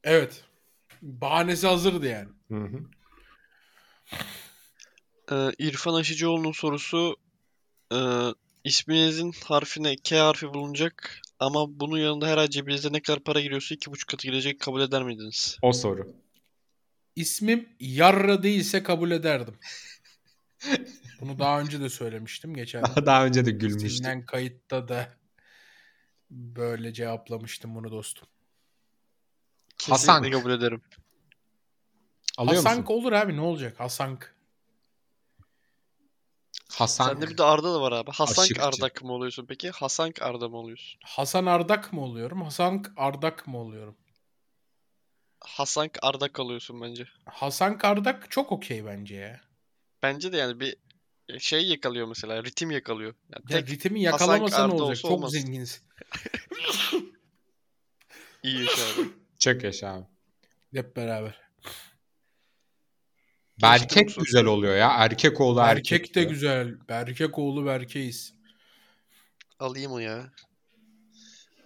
Evet. 0.03 0.43
Bahanesi 1.01 1.67
hazırdı 1.67 2.05
yani. 2.05 2.29
Hı 2.51 2.57
hı. 2.57 2.79
Ee, 5.31 5.51
İrfan 5.59 5.93
Aşıcıoğlu'nun 5.93 6.51
sorusu 6.51 7.15
e, 7.93 7.99
isminizin 8.63 9.33
harfine 9.45 9.95
K 9.95 10.19
harfi 10.19 10.53
bulunacak 10.53 11.21
Ama 11.39 11.79
bunun 11.79 11.97
yanında 11.97 12.27
her 12.27 12.37
ay 12.37 12.49
cebinizde 12.49 12.93
ne 12.93 13.01
kadar 13.01 13.19
para 13.19 13.41
giriyorsa 13.41 13.75
iki 13.75 13.91
buçuk 13.91 14.09
katı 14.09 14.27
girecek 14.27 14.59
kabul 14.59 14.81
eder 14.81 15.03
miydiniz? 15.03 15.57
O 15.61 15.73
soru. 15.73 16.07
İsmim 17.15 17.69
Yarra 17.79 18.43
değilse 18.43 18.83
kabul 18.83 19.11
ederdim. 19.11 19.55
Bunu 21.21 21.39
daha 21.39 21.59
önce 21.59 21.79
de 21.81 21.89
söylemiştim. 21.89 22.53
Geçen 22.53 22.83
Daha 23.05 23.25
önce 23.25 23.45
de 23.45 23.51
gülmüştüm. 23.51 24.25
kayıtta 24.25 24.87
da 24.87 25.07
böyle 26.29 26.93
cevaplamıştım 26.93 27.75
bunu 27.75 27.91
dostum. 27.91 28.27
Kesinlikle 29.77 30.11
Hasank. 30.13 30.33
kabul 30.33 30.51
ederim. 30.51 30.81
Alıyor 32.37 32.55
Hasank 32.55 32.79
musun? 32.89 32.93
olur 32.93 33.11
abi 33.11 33.35
ne 33.37 33.41
olacak? 33.41 33.79
Hasank. 33.79 34.35
Hasan. 36.71 37.05
Sende 37.07 37.29
bir 37.29 37.37
de 37.37 37.43
Arda 37.43 37.73
da 37.73 37.81
var 37.81 37.91
abi. 37.91 38.11
Hasank 38.11 38.39
Aşıkçı. 38.39 38.63
Ardak 38.63 39.03
mı 39.03 39.11
oluyorsun 39.13 39.45
peki? 39.45 39.69
Hasank 39.71 40.21
Arda 40.21 40.49
mı 40.49 40.57
oluyorsun? 40.57 40.99
Hasan 41.03 41.45
Ardak 41.45 41.93
mı 41.93 42.01
oluyorum? 42.01 42.41
Hasank 42.41 42.91
Ardak 42.97 43.47
mı 43.47 43.57
oluyorum? 43.57 43.95
Hasank 45.39 45.97
Ardak 46.01 46.39
alıyorsun 46.39 46.81
bence. 46.81 47.07
Hasan 47.25 47.77
Kardak 47.77 48.31
çok 48.31 48.51
okey 48.51 48.85
bence 48.85 49.15
ya. 49.15 49.41
Bence 50.03 50.33
de 50.33 50.37
yani 50.37 50.59
bir 50.59 50.77
şey 51.39 51.67
yakalıyor 51.67 52.07
mesela. 52.07 52.43
Ritim 52.43 52.71
yakalıyor. 52.71 53.13
Yani 53.33 53.43
Ya 53.49 53.59
tek 53.59 53.69
ritmi 53.69 54.01
yakalamasan 54.01 54.69
ne 54.69 54.73
Arda 54.73 54.83
olacak? 54.83 54.89
olsa 54.91 55.01
Çok 55.01 55.11
olmaz. 55.11 55.31
zenginiz. 55.31 55.81
iyi 58.43 58.59
yaşa 58.59 58.81
abi. 59.01 59.09
Çok 59.39 59.63
yaşa 59.63 59.87
abi. 59.93 60.05
Hep 60.73 60.95
beraber. 60.95 61.41
Berkek 63.61 64.05
musun? 64.07 64.23
güzel 64.23 64.45
oluyor 64.45 64.75
ya. 64.75 64.89
Erkek 64.97 65.41
oğlu 65.41 65.59
erkek. 65.59 65.91
Erkek 65.91 66.15
de 66.15 66.19
diyor. 66.19 66.31
güzel. 66.31 66.75
Berkek 66.89 67.39
oğlu 67.39 67.65
Berkeyiz. 67.65 68.33
Alayım 69.59 69.91
o 69.91 69.99
ya. 69.99 70.31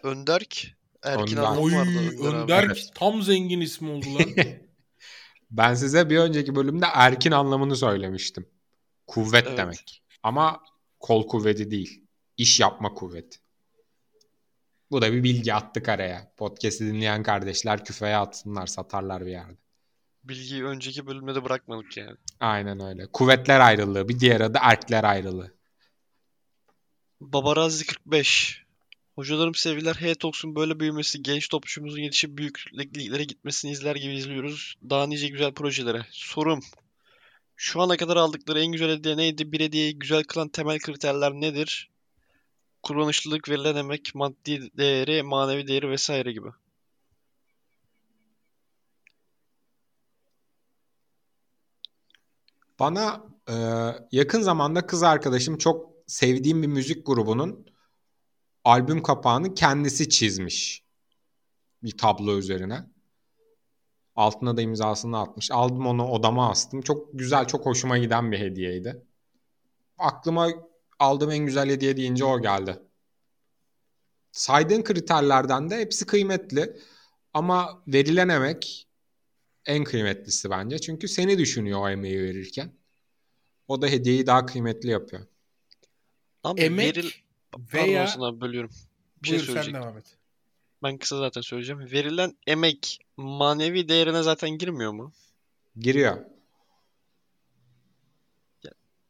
Önderk. 0.03 0.67
Erkin 1.03 1.37
Önder. 1.37 1.57
Oy 1.57 1.75
vardı 1.75 1.89
Önder. 2.23 2.63
Önder 2.63 2.83
tam 2.95 3.21
zengin 3.21 3.61
ismi 3.61 3.89
oldu 3.89 4.15
lan. 4.15 4.25
Ben 5.51 5.73
size 5.73 6.09
bir 6.09 6.17
önceki 6.17 6.55
bölümde 6.55 6.85
erkin 6.93 7.31
anlamını 7.31 7.75
söylemiştim. 7.75 8.49
Kuvvet 9.07 9.47
Evet. 9.47 9.57
demek. 9.57 10.03
Ama 10.23 10.63
kol 10.99 11.27
kuvveti 11.27 11.71
değil. 11.71 12.03
İş 12.37 12.59
yapma 12.59 12.93
kuvveti. 12.93 13.39
Bu 14.91 15.01
da 15.01 15.13
bir 15.13 15.23
bilgi 15.23 15.53
attık 15.53 15.89
araya. 15.89 16.31
Podcast'i 16.37 16.85
dinleyen 16.85 17.23
kardeşler 17.23 17.85
küfeye 17.85 18.17
atsınlar, 18.17 18.67
satarlar 18.67 19.25
bir 19.25 19.31
yerde. 19.31 19.57
Bilgiyi 20.23 20.65
önceki 20.65 21.07
bölümde 21.07 21.35
de 21.35 21.43
bırakmadık 21.43 21.97
yani. 21.97 22.17
Aynen 22.39 22.79
öyle. 22.79 23.07
Kuvvetler 23.07 23.59
ayrılığı. 23.59 24.09
Bir 24.09 24.19
diğer 24.19 24.41
adı 24.41 24.57
erkler 24.61 25.03
ayrılığı. 25.03 25.53
Babarazi 27.21 27.85
45. 27.85 28.64
Hocalarım 29.15 29.55
sevgiler 29.55 29.95
heyet 29.95 30.25
olsun 30.25 30.55
böyle 30.55 30.79
büyümesi, 30.79 31.23
genç 31.23 31.49
topçumuzun 31.49 31.99
yetişip 31.99 32.37
büyük 32.37 32.65
liglere 32.77 33.23
gitmesini 33.23 33.71
izler 33.71 33.95
gibi 33.95 34.13
izliyoruz. 34.13 34.75
Daha 34.89 35.07
nice 35.07 35.27
güzel 35.27 35.53
projelere. 35.53 36.05
Sorum. 36.11 36.59
Şu 37.55 37.81
ana 37.81 37.97
kadar 37.97 38.17
aldıkları 38.17 38.59
en 38.59 38.71
güzel 38.71 38.89
hediye 38.89 39.17
neydi? 39.17 39.51
Bir 39.51 39.59
hediyeyi 39.59 39.99
güzel 39.99 40.23
kılan 40.23 40.49
temel 40.49 40.79
kriterler 40.79 41.33
nedir? 41.33 41.89
Kullanışlılık, 42.83 43.49
verilen 43.49 43.75
emek, 43.75 44.15
maddi 44.15 44.77
değeri, 44.77 45.23
manevi 45.23 45.67
değeri 45.67 45.89
vesaire 45.89 46.31
gibi. 46.31 46.49
Bana 52.79 53.23
e, 53.49 53.55
yakın 54.11 54.41
zamanda 54.41 54.85
kız 54.87 55.03
arkadaşım 55.03 55.57
çok 55.57 55.89
sevdiğim 56.07 56.61
bir 56.61 56.67
müzik 56.67 57.05
grubunun 57.05 57.65
albüm 58.65 59.03
kapağını 59.03 59.53
kendisi 59.53 60.09
çizmiş. 60.09 60.83
Bir 61.83 61.97
tablo 61.97 62.37
üzerine. 62.37 62.83
Altına 64.15 64.57
da 64.57 64.61
imzasını 64.61 65.19
atmış. 65.19 65.51
Aldım 65.51 65.87
onu 65.87 66.07
odama 66.07 66.49
astım. 66.49 66.81
Çok 66.81 67.19
güzel, 67.19 67.47
çok 67.47 67.65
hoşuma 67.65 67.97
giden 67.97 68.31
bir 68.31 68.39
hediyeydi. 68.39 69.05
Aklıma 69.97 70.49
aldığım 70.99 71.31
en 71.31 71.45
güzel 71.45 71.69
hediye 71.69 71.97
deyince 71.97 72.25
o 72.25 72.41
geldi. 72.41 72.79
Saydığın 74.31 74.83
kriterlerden 74.83 75.69
de 75.69 75.77
hepsi 75.77 76.05
kıymetli. 76.05 76.77
Ama 77.33 77.83
verilen 77.87 78.29
emek 78.29 78.87
en 79.65 79.83
kıymetlisi 79.83 80.49
bence. 80.49 80.79
Çünkü 80.79 81.07
seni 81.07 81.37
düşünüyor 81.37 81.79
o 81.81 81.89
emeği 81.89 82.23
verirken. 82.23 82.73
O 83.67 83.81
da 83.81 83.87
hediyeyi 83.87 84.27
daha 84.27 84.45
kıymetli 84.45 84.89
yapıyor. 84.89 85.27
Abi 86.43 86.61
Emek 86.61 86.97
veril... 86.97 87.11
Pardon 87.55 87.87
veya... 87.87 88.03
Hasan 88.03 88.21
abi 88.21 88.41
bölüyorum. 88.41 88.69
Bir 89.23 89.27
şey 89.27 89.37
Buyur 89.37 89.45
sen 89.45 89.53
söyleyecektim. 89.53 89.81
devam 89.83 89.97
et. 89.97 90.17
Ben 90.83 90.97
kısa 90.97 91.17
zaten 91.17 91.41
söyleyeceğim. 91.41 91.91
Verilen 91.91 92.37
emek 92.47 92.99
manevi 93.17 93.89
değerine 93.89 94.23
zaten 94.23 94.49
girmiyor 94.49 94.91
mu? 94.91 95.13
Giriyor. 95.77 96.25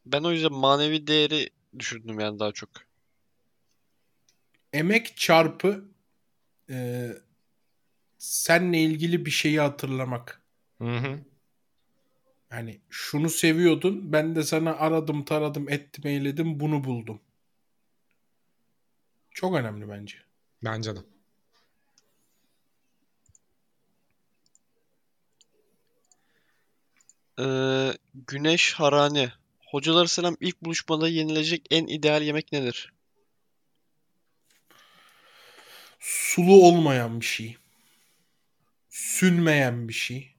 Ben 0.06 0.24
o 0.24 0.32
yüzden 0.32 0.54
manevi 0.54 1.08
değeri 1.08 1.50
düşündüm 1.80 2.20
yani 2.20 2.40
daha 2.40 2.52
çok. 2.52 2.70
Emek 4.74 5.18
çarpı 5.18 5.86
e, 6.70 7.10
senle 8.18 8.80
ilgili 8.80 9.26
bir 9.26 9.32
şeyi 9.32 9.60
hatırlamak. 9.60 10.42
Hı 10.82 10.98
hı. 10.98 11.20
Yani 12.52 12.80
şunu 12.90 13.30
seviyordun. 13.30 14.14
Ben 14.14 14.36
de 14.36 14.44
sana 14.44 14.76
aradım, 14.76 15.26
taradım, 15.26 15.70
ettim, 15.70 16.08
eyledim, 16.08 16.60
bunu 16.60 16.84
buldum. 16.84 17.22
Çok 19.36 19.56
önemli 19.56 19.90
bence. 19.90 20.18
Bence 20.64 20.96
de. 20.96 21.00
Ee, 27.40 27.94
Güneş 28.14 28.74
Harani. 28.74 29.32
Hocaları 29.72 30.08
selam 30.08 30.38
ilk 30.40 30.62
buluşmada 30.62 31.08
yenilecek 31.10 31.68
en 31.72 31.88
ideal 31.88 32.22
yemek 32.22 32.52
nedir? 32.52 32.94
Sulu 36.00 36.68
olmayan 36.68 37.22
bir 37.22 37.26
şey. 37.26 37.58
Sünmeyen 38.90 39.88
bir 39.88 39.94
şey. 39.94 40.36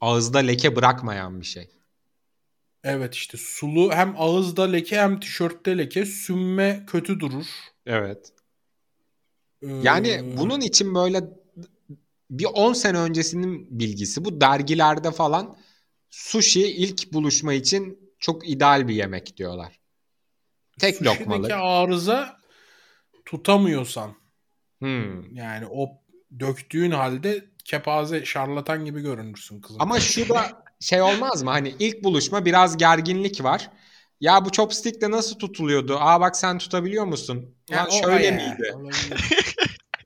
Ağızda 0.00 0.38
leke 0.38 0.76
bırakmayan 0.76 1.40
bir 1.40 1.46
şey. 1.46 1.68
Evet 2.84 3.14
işte 3.14 3.38
sulu 3.38 3.92
hem 3.92 4.14
ağızda 4.18 4.70
leke 4.70 4.96
hem 4.96 5.20
tişörtte 5.20 5.78
leke. 5.78 6.06
Sünme 6.06 6.84
kötü 6.86 7.20
durur. 7.20 7.46
Evet. 7.88 8.32
Ee, 9.62 9.66
Yani 9.82 10.36
bunun 10.36 10.60
için 10.60 10.94
böyle 10.94 11.24
bir 12.30 12.44
10 12.44 12.72
sene 12.72 12.98
öncesinin 12.98 13.80
bilgisi. 13.80 14.24
Bu 14.24 14.40
dergilerde 14.40 15.10
falan 15.10 15.56
sushi 16.10 16.62
ilk 16.62 17.12
buluşma 17.12 17.52
için 17.52 18.12
çok 18.18 18.48
ideal 18.48 18.88
bir 18.88 18.94
yemek 18.94 19.36
diyorlar. 19.36 19.80
Tek 20.78 20.96
sushi'deki 20.96 21.20
lokmalık. 21.20 21.50
arıza 21.52 22.38
tutamıyorsan 23.24 24.14
Hmm. 24.78 25.34
yani 25.34 25.66
o 25.70 25.88
döktüğün 26.40 26.90
halde 26.90 27.44
kepaze 27.64 28.24
şarlatan 28.24 28.84
gibi 28.84 29.00
görünürsün 29.00 29.60
kızım. 29.60 29.82
Ama 29.82 30.00
şu 30.00 30.28
da 30.28 30.62
şey 30.80 31.02
olmaz 31.02 31.42
mı? 31.42 31.50
Hani 31.50 31.74
ilk 31.78 32.04
buluşma 32.04 32.44
biraz 32.44 32.76
gerginlik 32.76 33.44
var. 33.44 33.70
Ya 34.20 34.44
bu 34.44 34.50
chopstick'le 34.50 35.10
nasıl 35.10 35.38
tutuluyordu? 35.38 35.96
Aa 36.00 36.20
bak 36.20 36.36
sen 36.36 36.58
tutabiliyor 36.58 37.04
musun? 37.04 37.54
Ya 37.70 37.84
Lan 37.84 37.90
şöyle 37.90 38.14
ayağı. 38.14 38.34
miydi? 38.34 38.74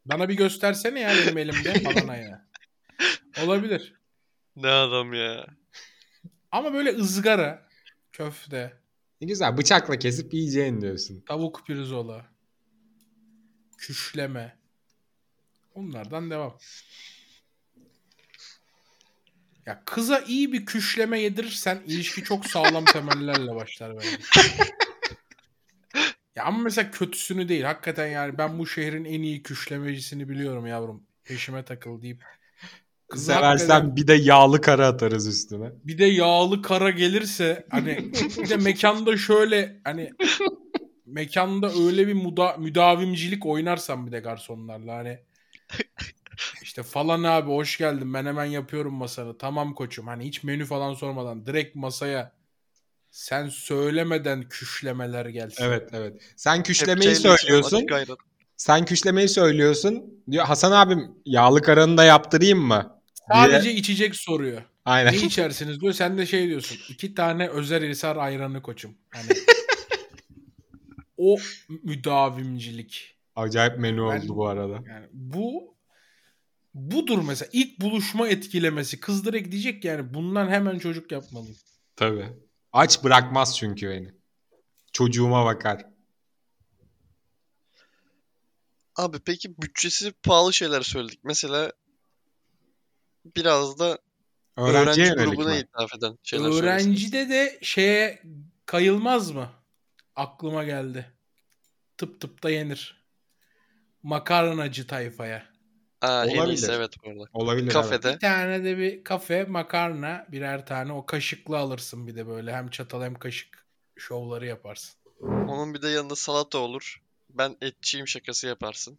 Bana 0.07 0.29
bir 0.29 0.35
göstersene 0.35 1.01
ya 1.01 1.11
benim 1.11 1.39
elimde 1.39 1.81
falan 1.81 2.09
ayağı. 2.09 2.41
Olabilir. 3.45 3.95
Ne 4.57 4.69
adam 4.69 5.13
ya. 5.13 5.47
Ama 6.53 6.73
böyle 6.75 6.91
ızgara, 6.97 7.69
köfte, 8.13 8.73
Ne 9.21 9.27
güzel 9.27 9.57
bıçakla 9.57 9.99
kesip 9.99 10.35
yiyeceğin 10.35 10.81
diyorsun. 10.81 11.23
tavuk 11.27 11.67
pirzola, 11.67 12.27
küşleme. 13.79 14.57
Onlardan 15.75 16.31
devam. 16.31 16.59
Ya 19.67 19.83
kıza 19.87 20.19
iyi 20.21 20.53
bir 20.53 20.67
küşleme 20.67 21.21
yedirirsen 21.21 21.83
ilişki 21.87 22.23
çok 22.25 22.47
sağlam 22.47 22.85
temellerle 22.85 23.55
başlar 23.55 23.97
bence. 23.97 24.09
Ya 26.37 26.45
ama 26.45 26.59
mesela 26.59 26.91
kötüsünü 26.91 27.49
değil. 27.49 27.63
Hakikaten 27.63 28.07
yani 28.07 28.39
ben 28.39 28.59
bu 28.59 28.67
şehrin 28.67 29.05
en 29.05 29.23
iyi 29.23 29.43
küşlemecisini 29.43 30.29
biliyorum 30.29 30.67
yavrum. 30.67 31.03
Peşime 31.25 31.65
takıl 31.65 32.03
deyip. 32.03 32.25
Kıza 33.09 33.35
Seversen 33.35 33.69
hakikaten- 33.69 33.97
bir 33.97 34.07
de 34.07 34.15
yağlı 34.15 34.61
kara 34.61 34.87
atarız 34.87 35.27
üstüne. 35.29 35.71
bir 35.85 35.99
de 35.99 36.05
yağlı 36.05 36.63
kara 36.63 36.91
gelirse 36.91 37.67
hani 37.71 38.13
bir 38.39 38.49
de 38.49 38.57
mekanda 38.57 39.17
şöyle 39.17 39.81
hani 39.85 40.13
mekanda 41.07 41.71
öyle 41.87 42.07
bir 42.09 42.15
muda, 42.15 42.57
müdavimcilik 42.57 43.47
oynarsam 43.47 44.07
bir 44.07 44.13
de 44.13 44.21
garsonlarla 44.21 44.95
hani 44.97 45.19
işte 46.73 46.83
falan 46.83 47.23
abi 47.23 47.51
hoş 47.51 47.79
geldin 47.79 48.15
ben 48.15 48.27
hemen 48.27 48.45
yapıyorum 48.45 48.95
masanı 48.95 49.39
tamam 49.39 49.75
koçum 49.75 50.07
hani 50.07 50.25
hiç 50.25 50.43
menü 50.43 50.65
falan 50.65 50.95
sormadan 50.95 51.47
direkt 51.47 51.77
masaya 51.77 52.33
sen 53.11 53.49
söylemeden 53.49 54.49
küşlemeler 54.49 55.27
gelsin. 55.27 55.65
Evet 55.65 55.89
evet. 55.93 56.23
Sen 56.37 56.63
küşlemeyi 56.63 57.11
Kepçeyle 57.15 57.37
söylüyorsun. 57.39 57.77
açık 57.77 57.93
ayran. 57.93 58.17
Sen 58.57 58.85
küşlemeyi 58.85 59.29
söylüyorsun. 59.29 60.05
Diyor 60.31 60.45
Hasan 60.45 60.73
abim 60.73 61.11
yağlı 61.27 61.63
karanı 61.63 61.97
da 61.97 62.05
yaptırayım 62.05 62.59
mı? 62.61 63.01
Diye- 63.35 63.43
Sadece 63.45 63.73
içecek 63.73 64.17
soruyor. 64.17 64.63
Aynen. 64.85 65.13
Ne 65.13 65.17
içersiniz 65.17 65.81
diyor. 65.81 65.93
Sen 65.93 66.19
de 66.19 66.27
şey 66.27 66.49
diyorsun. 66.49 66.79
İki 66.89 67.15
tane 67.15 67.49
özel 67.49 67.89
hisar 67.89 68.17
ayranı 68.17 68.63
koçum. 68.63 68.95
Hani 69.11 69.29
o 71.17 71.37
müdavimcilik. 71.83 73.17
Acayip 73.37 73.79
menü 73.79 73.97
Ben- 73.99 74.03
oldu 74.03 74.37
bu 74.37 74.47
arada. 74.49 74.73
Yani 74.89 75.07
bu 75.13 75.73
budur 76.75 77.23
mesela. 77.27 77.49
ilk 77.53 77.81
buluşma 77.81 78.29
etkilemesi. 78.29 79.01
Kız 79.01 79.25
direkt 79.25 79.53
diyecek 79.53 79.85
yani 79.85 80.15
bundan 80.15 80.49
hemen 80.49 80.79
çocuk 80.79 81.13
yapmalıyım. 81.13 81.57
Tabii. 81.97 82.29
Aç 82.73 83.05
bırakmaz 83.05 83.59
çünkü 83.59 83.91
beni. 83.91 84.15
Çocuğuma 84.93 85.45
bakar. 85.45 85.87
Abi 88.97 89.19
peki 89.25 89.55
bütçesi 89.63 90.13
pahalı 90.13 90.53
şeyler 90.53 90.83
söyledik. 90.83 91.21
Mesela 91.25 91.73
biraz 93.37 93.79
da 93.79 93.99
öğrenci 94.57 95.11
grubuna 95.11 95.49
mi? 95.49 95.57
hitap 95.57 95.95
eden 95.95 96.19
şeyler. 96.23 96.51
Öğrencide 96.51 97.29
de 97.29 97.59
şeye 97.63 98.23
kayılmaz 98.67 99.31
mı? 99.31 99.51
Aklıma 100.17 100.65
geldi. 100.65 101.13
Tıp 101.99 102.21
tıpta 102.21 102.51
yenir. 102.51 103.05
Makarnacı 104.03 104.87
tayfaya. 104.87 105.52
Aa, 106.03 106.25
en 106.27 106.37
Olabilir. 106.37 106.57
iyisi 106.57 106.73
evet 106.73 106.91
bu 107.05 107.11
arada. 107.11 107.25
Olabilir 107.33 107.65
evet. 107.65 107.73
Kafede. 107.73 108.15
Bir 108.15 108.19
tane 108.19 108.65
de 108.65 108.79
bir 108.79 109.05
kafe 109.05 109.45
makarna 109.45 110.27
birer 110.33 110.67
tane 110.67 110.93
o 110.93 111.07
kaşıklı 111.07 111.59
alırsın 111.59 112.07
bir 112.07 112.17
de 112.17 112.27
böyle 112.27 112.53
hem 112.55 112.71
çatal 112.71 113.03
hem 113.03 113.15
kaşık 113.15 113.67
şovları 113.97 114.47
yaparsın. 114.47 114.95
Onun 115.21 115.75
bir 115.75 115.83
de 115.83 115.89
yanında 115.89 116.17
salata 116.17 116.59
olur. 116.59 117.03
Ben 117.31 117.57
etçiyim 117.61 118.09
şakası 118.09 118.47
yaparsın. 118.47 118.99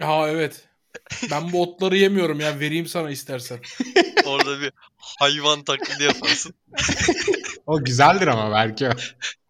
Ha 0.00 0.28
evet. 0.28 0.68
Ben 1.30 1.52
bu 1.52 1.62
otları 1.62 1.96
yemiyorum 1.96 2.40
ya 2.40 2.60
vereyim 2.60 2.86
sana 2.86 3.10
istersen. 3.10 3.58
Orada 4.26 4.60
bir 4.60 4.72
hayvan 4.96 5.64
taklidi 5.64 6.02
yaparsın. 6.02 6.54
O 7.68 7.84
güzeldir 7.84 8.26
ama 8.26 8.52
belki. 8.52 8.88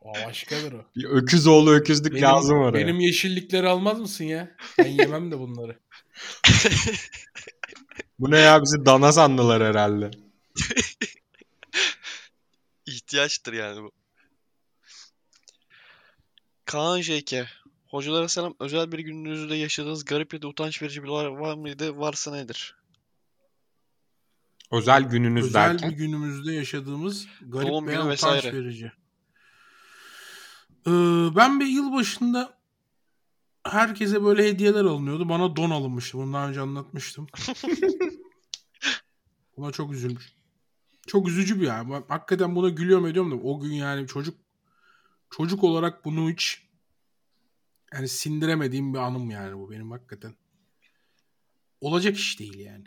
O 0.00 0.12
başkadır 0.26 0.72
o. 0.72 0.84
Bir 0.96 1.04
öküz 1.04 1.46
oğlu 1.46 1.72
öküzlük 1.72 2.12
Benim, 2.12 2.24
lazım 2.24 2.58
oraya. 2.58 2.86
benim 2.86 3.00
yeşillikleri 3.00 3.68
almaz 3.68 4.00
mısın 4.00 4.24
ya? 4.24 4.56
Ben 4.78 4.86
yemem 4.86 5.30
de 5.30 5.38
bunları. 5.38 5.78
Bu 8.18 8.30
ne 8.30 8.38
ya 8.38 8.62
bizi 8.62 8.86
dana 8.86 9.12
sandılar 9.12 9.62
herhalde. 9.62 10.10
İhtiyaçtır 12.86 13.52
yani 13.52 13.82
bu. 13.82 13.92
Kaan 16.64 17.00
JK. 17.00 17.34
Hocalara 17.90 18.28
selam. 18.28 18.54
Özel 18.60 18.92
bir 18.92 18.98
gününüzde 18.98 19.54
yaşadığınız 19.56 20.04
garip 20.04 20.34
ya 20.34 20.42
da 20.42 20.48
utanç 20.48 20.82
verici 20.82 21.02
bir 21.02 21.08
olay 21.08 21.30
var 21.30 21.54
mıydı? 21.54 21.98
Varsa 21.98 22.32
nedir? 22.32 22.77
Özel 24.70 25.02
gününüz 25.02 25.46
Özel 25.46 25.70
derken. 25.70 25.90
bir 25.90 25.96
günümüzde 25.96 26.52
yaşadığımız 26.52 27.26
garip 27.40 27.68
Doğum 27.68 27.86
günü 27.86 27.98
utanç 27.98 28.10
vesaire. 28.12 28.52
verici. 28.56 28.92
Ee, 30.86 30.90
ben 31.36 31.60
bir 31.60 31.66
yılbaşında 31.66 32.58
herkese 33.66 34.24
böyle 34.24 34.48
hediyeler 34.48 34.84
alınıyordu. 34.84 35.28
Bana 35.28 35.56
don 35.56 35.70
alınmıştı. 35.70 36.18
Bunu 36.18 36.32
daha 36.32 36.48
önce 36.48 36.60
anlatmıştım. 36.60 37.26
Buna 39.56 39.72
çok 39.72 39.92
üzülmüş. 39.92 40.32
Çok 41.06 41.28
üzücü 41.28 41.60
bir 41.60 41.66
yani. 41.66 41.90
Ben 41.90 42.04
hakikaten 42.08 42.56
buna 42.56 42.68
gülüyorum 42.68 43.06
ediyorum 43.06 43.30
da 43.30 43.34
o 43.36 43.60
gün 43.60 43.72
yani 43.72 44.06
çocuk 44.06 44.38
çocuk 45.30 45.64
olarak 45.64 46.04
bunu 46.04 46.30
hiç 46.30 46.62
yani 47.92 48.08
sindiremediğim 48.08 48.94
bir 48.94 48.98
anım 48.98 49.30
yani 49.30 49.56
bu 49.58 49.70
benim 49.70 49.90
hakikaten. 49.90 50.34
Olacak 51.80 52.16
iş 52.16 52.40
değil 52.40 52.58
yani. 52.58 52.84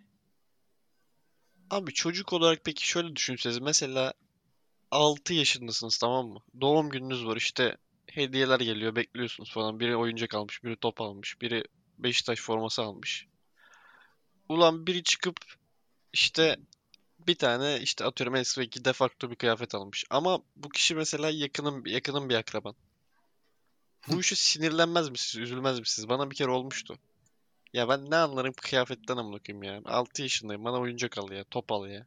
Abi 1.71 1.93
çocuk 1.93 2.33
olarak 2.33 2.59
peki 2.65 2.87
şöyle 2.87 3.15
düşünseniz. 3.15 3.59
Mesela 3.59 4.13
6 4.91 5.33
yaşındasınız 5.33 5.97
tamam 5.97 6.27
mı? 6.27 6.39
Doğum 6.61 6.89
gününüz 6.89 7.25
var 7.25 7.37
işte 7.37 7.77
hediyeler 8.07 8.59
geliyor 8.59 8.95
bekliyorsunuz 8.95 9.51
falan. 9.51 9.79
Biri 9.79 9.95
oyuncak 9.95 10.35
almış, 10.35 10.63
biri 10.63 10.75
top 10.75 11.01
almış, 11.01 11.41
biri 11.41 11.63
Beşiktaş 11.97 12.39
forması 12.39 12.81
almış. 12.81 13.27
Ulan 14.49 14.87
biri 14.87 15.03
çıkıp 15.03 15.37
işte 16.13 16.57
bir 17.27 17.35
tane 17.35 17.79
işte 17.81 18.05
atıyorum 18.05 18.35
S2 18.35 18.85
de 18.85 18.93
facto 18.93 19.31
bir 19.31 19.35
kıyafet 19.35 19.75
almış. 19.75 20.05
Ama 20.09 20.39
bu 20.55 20.69
kişi 20.69 20.95
mesela 20.95 21.29
yakının 21.29 21.85
yakının 21.85 22.29
bir 22.29 22.35
akraban. 22.35 22.75
Bu 24.07 24.19
işe 24.19 24.35
sinirlenmez 24.35 25.09
misiniz, 25.09 25.43
üzülmez 25.43 25.79
misiniz? 25.79 26.09
Bana 26.09 26.31
bir 26.31 26.35
kere 26.35 26.49
olmuştu. 26.49 26.97
Ya 27.73 27.89
ben 27.89 28.11
ne 28.11 28.15
anlarım 28.15 28.53
kıyafetten 28.61 29.17
amına 29.17 29.39
koyayım 29.47 29.63
ya. 29.63 29.81
6 29.93 30.21
yaşındayım. 30.21 30.65
Bana 30.65 30.79
oyuncak 30.79 31.17
al 31.17 31.31
ya, 31.31 31.43
top 31.51 31.71
al 31.71 31.87
ya. 31.87 32.05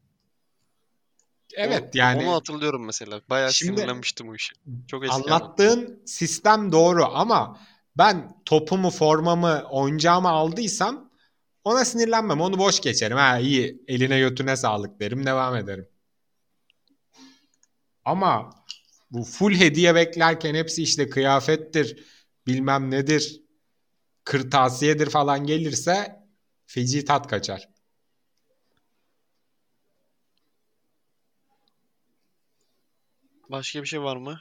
Evet 1.55 1.83
O- 1.85 1.91
yani 1.99 2.23
Onu 2.27 2.35
hatırlıyorum 2.35 2.85
mesela. 2.85 3.21
Bayağı 3.31 3.53
Şimdi- 3.53 3.77
sinirlenmiştim 3.77 4.29
bu 4.29 4.37
işe. 4.37 4.53
Çok 4.89 5.05
eski 5.05 5.15
ama. 5.15 5.25
anlattığın 5.25 6.03
sistem 6.07 6.73
doğru 6.73 7.05
ama 7.05 7.61
ben 7.99 8.37
topumu, 8.45 8.91
formamı, 8.91 9.63
oyuncağımı 9.71 10.29
aldıysam 10.29 11.11
ona 11.65 11.85
sinirlenmem. 11.85 12.41
Onu 12.41 12.59
boş 12.59 12.81
geçerim. 12.81 13.17
Ha 13.17 13.39
iyi 13.39 13.83
eline 13.89 14.19
götüne 14.19 14.57
sağlık 14.57 15.01
derim 15.01 15.27
devam 15.27 15.57
ederim. 15.57 15.89
Ama 18.05 18.51
bu 19.11 19.25
full 19.25 19.55
hediye 19.55 19.95
beklerken 19.95 20.55
hepsi 20.55 20.83
işte 20.83 21.09
kıyafettir, 21.11 22.05
bilmem 22.47 22.91
nedir, 22.91 23.41
kırtasiyedir 24.25 25.11
falan 25.11 25.47
gelirse 25.47 26.23
feci 26.67 27.05
tat 27.05 27.29
kaçar. 27.29 27.69
Başka 33.51 33.83
bir 33.83 33.87
şey 33.87 34.03
var 34.03 34.17
mı? 34.17 34.41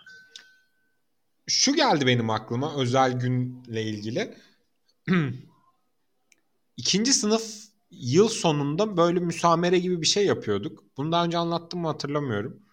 şu 1.47 1.75
geldi 1.75 2.07
benim 2.07 2.29
aklıma 2.29 2.75
özel 2.75 3.11
günle 3.11 3.83
ilgili. 3.83 4.37
İkinci 6.77 7.13
sınıf 7.13 7.63
yıl 7.91 8.27
sonunda 8.27 8.97
böyle 8.97 9.19
müsamere 9.19 9.79
gibi 9.79 10.01
bir 10.01 10.07
şey 10.07 10.25
yapıyorduk. 10.25 10.83
Bunu 10.97 11.11
daha 11.11 11.25
önce 11.25 11.37
anlattım 11.37 11.79
mı 11.81 11.87
hatırlamıyorum. 11.87 12.63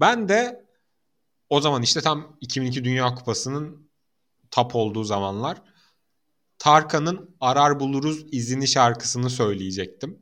Ben 0.00 0.28
de 0.28 0.68
o 1.48 1.60
zaman 1.60 1.82
işte 1.82 2.00
tam 2.00 2.36
2002 2.40 2.84
Dünya 2.84 3.14
Kupası'nın 3.14 3.90
tap 4.50 4.74
olduğu 4.76 5.04
zamanlar 5.04 5.62
Tarkan'ın 6.58 7.36
Arar 7.40 7.80
Buluruz 7.80 8.26
izini 8.32 8.68
şarkısını 8.68 9.30
söyleyecektim. 9.30 10.18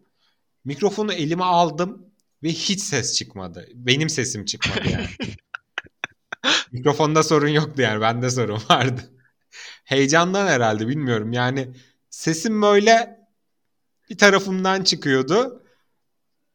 Mikrofonu 0.65 1.13
elime 1.13 1.45
aldım 1.45 2.07
ve 2.43 2.49
hiç 2.49 2.81
ses 2.81 3.15
çıkmadı. 3.15 3.69
Benim 3.75 4.09
sesim 4.09 4.45
çıkmadı 4.45 4.89
yani. 4.93 5.09
Mikrofonda 6.73 7.23
sorun 7.23 7.49
yoktu 7.49 7.83
yani. 7.83 8.01
Bende 8.01 8.31
sorun 8.31 8.61
vardı. 8.71 9.03
Heyecandan 9.85 10.47
herhalde 10.47 10.89
bilmiyorum. 10.89 11.33
Yani 11.33 11.69
sesim 12.11 12.63
böyle 12.63 13.21
bir 14.11 14.19
tarafımdan 14.19 14.85
çıkıyordu. 14.85 15.63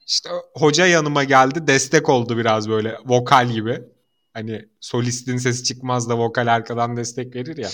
İşte 0.08 0.30
hoca 0.56 0.86
yanıma 0.86 1.24
geldi. 1.24 1.68
Destek 1.68 2.10
oldu 2.10 2.38
biraz 2.38 2.70
böyle 2.70 2.98
vokal 3.06 3.50
gibi. 3.50 3.82
Hani 4.34 4.70
solistin 4.80 5.38
sesi 5.38 5.64
çıkmaz 5.64 6.10
da 6.10 6.18
vokal 6.18 6.48
arkadan 6.48 6.98
destek 6.98 7.36
verir 7.36 7.58
ya. 7.58 7.70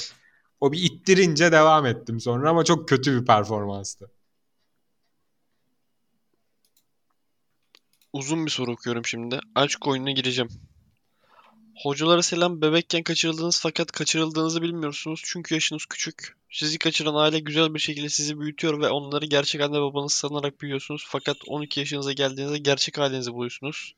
O 0.62 0.72
bir 0.72 0.80
ittirince 0.84 1.51
devam 1.51 1.86
ettim 1.86 2.20
sonra 2.20 2.49
ama 2.49 2.64
çok 2.64 2.89
kötü 2.89 3.22
bir 3.22 3.26
performanstı. 3.26 4.12
Uzun 8.14 8.45
bir 8.45 8.51
soru 8.51 8.72
okuyorum 8.72 9.05
şimdi. 9.05 9.39
Aşk 9.55 9.88
oyununa 9.88 10.12
gireceğim. 10.12 10.49
Hocalara 11.84 12.24
selam 12.24 12.62
bebekken 12.62 13.03
kaçırıldınız 13.03 13.60
fakat 13.62 13.91
kaçırıldığınızı 13.91 14.62
bilmiyorsunuz 14.62 15.22
çünkü 15.26 15.53
yaşınız 15.55 15.86
küçük. 15.86 16.38
Sizi 16.51 16.78
kaçıran 16.78 17.16
aile 17.16 17.39
güzel 17.39 17.74
bir 17.74 17.80
şekilde 17.80 18.10
sizi 18.10 18.39
büyütüyor 18.39 18.82
ve 18.82 18.89
onları 18.89 19.26
gerçek 19.26 19.62
anne 19.62 19.82
babanız 19.82 20.14
sanarak 20.14 20.62
büyüyorsunuz 20.62 21.05
fakat 21.08 21.38
12 21.47 21.80
yaşınıza 21.80 22.14
geldiğinizde 22.14 22.58
gerçek 22.58 22.99
ailenizi 22.99 23.34
buluyorsunuz. 23.34 23.93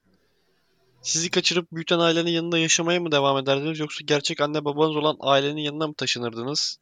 Sizi 1.01 1.29
kaçırıp 1.29 1.71
büyüten 1.71 1.99
ailenin 1.99 2.31
yanında 2.31 2.57
yaşamaya 2.57 2.99
mı 2.99 3.11
devam 3.11 3.37
ederdiniz 3.37 3.79
yoksa 3.79 4.03
gerçek 4.05 4.41
anne 4.41 4.65
babanız 4.65 4.95
olan 4.95 5.17
ailenin 5.19 5.61
yanına 5.61 5.87
mı 5.87 5.93
taşınırdınız? 5.93 6.77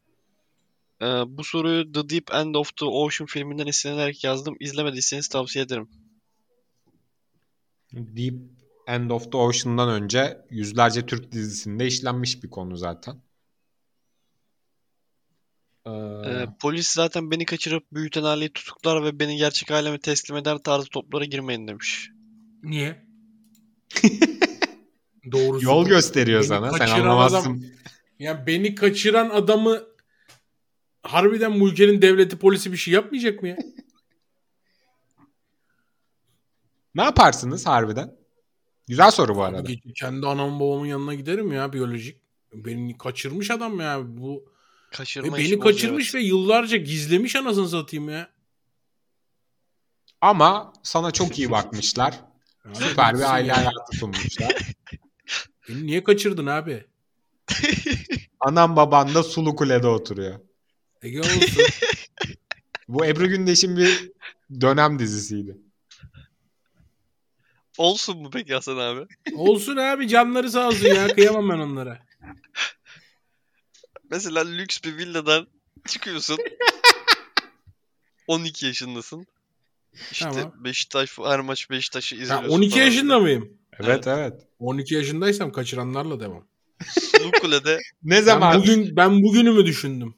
Ee, 1.02 1.06
bu 1.26 1.44
soruyu 1.44 1.92
The 1.92 2.08
Deep 2.08 2.34
End 2.34 2.54
of 2.54 2.76
the 2.76 2.84
Ocean 2.84 3.26
filminden 3.26 3.66
esinlenerek 3.66 4.24
yazdım. 4.24 4.56
İzlemediyseniz 4.60 5.28
tavsiye 5.28 5.64
ederim. 5.64 5.88
Deep 7.92 8.34
End 8.86 9.10
of 9.10 9.32
the 9.32 9.38
Ocean'dan 9.38 9.88
önce 9.88 10.38
yüzlerce 10.50 11.06
Türk 11.06 11.32
dizisinde 11.32 11.86
işlenmiş 11.86 12.42
bir 12.42 12.50
konu 12.50 12.76
zaten. 12.76 13.22
Ee, 15.86 15.90
Ee, 15.90 16.46
polis 16.60 16.88
zaten 16.88 17.30
beni 17.30 17.44
kaçırıp 17.44 17.92
büyüten 17.92 18.22
aileyi 18.22 18.52
tutuklar 18.52 19.04
ve 19.04 19.18
beni 19.20 19.36
gerçek 19.36 19.70
aileme 19.70 19.98
teslim 19.98 20.36
eder 20.36 20.58
tarzı 20.58 20.88
toplara 20.88 21.24
girmeyin 21.24 21.68
demiş. 21.68 22.10
Niye? 22.62 23.07
Doğrusu. 25.32 25.64
Yol 25.64 25.86
gösteriyor 25.86 26.40
Beni 26.40 26.48
sana. 26.48 26.72
Sen 26.72 26.88
anlamazsın. 26.88 27.38
adam- 27.38 27.62
Ya 28.18 28.46
beni 28.46 28.74
kaçıran 28.74 29.30
adamı 29.30 29.82
harbiden 31.02 31.60
bu 31.60 31.68
ülkenin 31.68 32.02
devleti 32.02 32.38
polisi 32.38 32.72
bir 32.72 32.76
şey 32.76 32.94
yapmayacak 32.94 33.42
mı 33.42 33.48
ya? 33.48 33.56
Ne 36.94 37.02
yaparsınız 37.02 37.66
harbiden? 37.66 38.16
Güzel 38.88 39.10
soru 39.10 39.36
bu 39.36 39.42
arada. 39.42 39.58
Abi, 39.58 39.92
kendi 39.94 40.26
anamın 40.26 40.60
babamın 40.60 40.86
yanına 40.86 41.14
giderim 41.14 41.52
ya 41.52 41.72
biyolojik. 41.72 42.20
Beni 42.54 42.98
kaçırmış 42.98 43.50
adam 43.50 43.80
ya 43.80 44.00
bu. 44.04 44.44
Ve 44.92 44.96
Kaçırma 44.96 45.36
beni 45.36 45.44
işi 45.44 45.58
kaçırmış 45.58 46.08
bozuyor, 46.08 46.24
ve 46.24 46.28
yıllarca 46.28 46.76
gizlemiş 46.76 47.36
anasını 47.36 47.68
satayım 47.68 48.08
ya. 48.08 48.30
Ama 50.20 50.72
sana 50.82 51.10
çok 51.10 51.38
iyi 51.38 51.50
bakmışlar. 51.50 52.20
Ya 52.68 52.74
Süper 52.74 53.14
bir 53.14 53.32
aile 53.34 53.48
ya. 53.48 53.56
hayatı 53.56 53.96
sunmuşlar. 53.98 54.52
Beni 55.68 55.86
niye 55.86 56.04
kaçırdın 56.04 56.46
abi? 56.46 56.86
Anam 58.40 58.76
baban 58.76 59.14
da 59.14 59.22
Sulu 59.22 59.56
Kule'de 59.56 59.86
oturuyor. 59.86 60.40
Ege 61.02 61.20
olsun. 61.20 61.62
Bu 62.88 63.06
Ebru 63.06 63.28
Gündeş'in 63.28 63.76
bir 63.76 64.10
dönem 64.60 64.98
dizisiydi. 64.98 65.56
Olsun 67.78 68.22
mu 68.22 68.30
peki 68.32 68.54
Hasan 68.54 68.76
abi? 68.76 69.06
olsun 69.34 69.76
abi 69.76 70.08
canları 70.08 70.50
sağ 70.50 70.68
olsun 70.68 70.86
ya. 70.86 71.08
Kıyamam 71.08 71.48
ben 71.50 71.58
onlara. 71.58 72.06
Mesela 74.10 74.44
lüks 74.44 74.78
bir 74.84 74.96
villadan 74.98 75.46
çıkıyorsun. 75.86 76.38
12 78.26 78.66
yaşındasın. 78.66 79.26
İşte 80.12 80.28
Tamam. 80.32 80.52
Beşiktaş 80.64 81.18
her 81.24 81.40
maç 81.40 81.70
Beşiktaş'ı 81.70 82.16
Ha, 82.16 82.22
izliyorsun. 82.22 82.48
12 82.48 82.70
falan. 82.74 82.84
yaşında 82.84 83.18
mıyım? 83.18 83.48
Evet 83.80 84.06
evet. 84.06 84.34
12 84.58 84.94
yaşındaysam 84.94 85.52
kaçıranlarla 85.52 86.20
devam. 86.20 86.46
Sulu 86.88 87.30
Kule'de 87.40 87.78
Ne 88.02 88.16
Ben 88.16 88.22
zaman? 88.22 88.58
bugün 88.60 88.96
ben 88.96 89.22
bugünümü 89.22 89.66
düşündüm. 89.66 90.14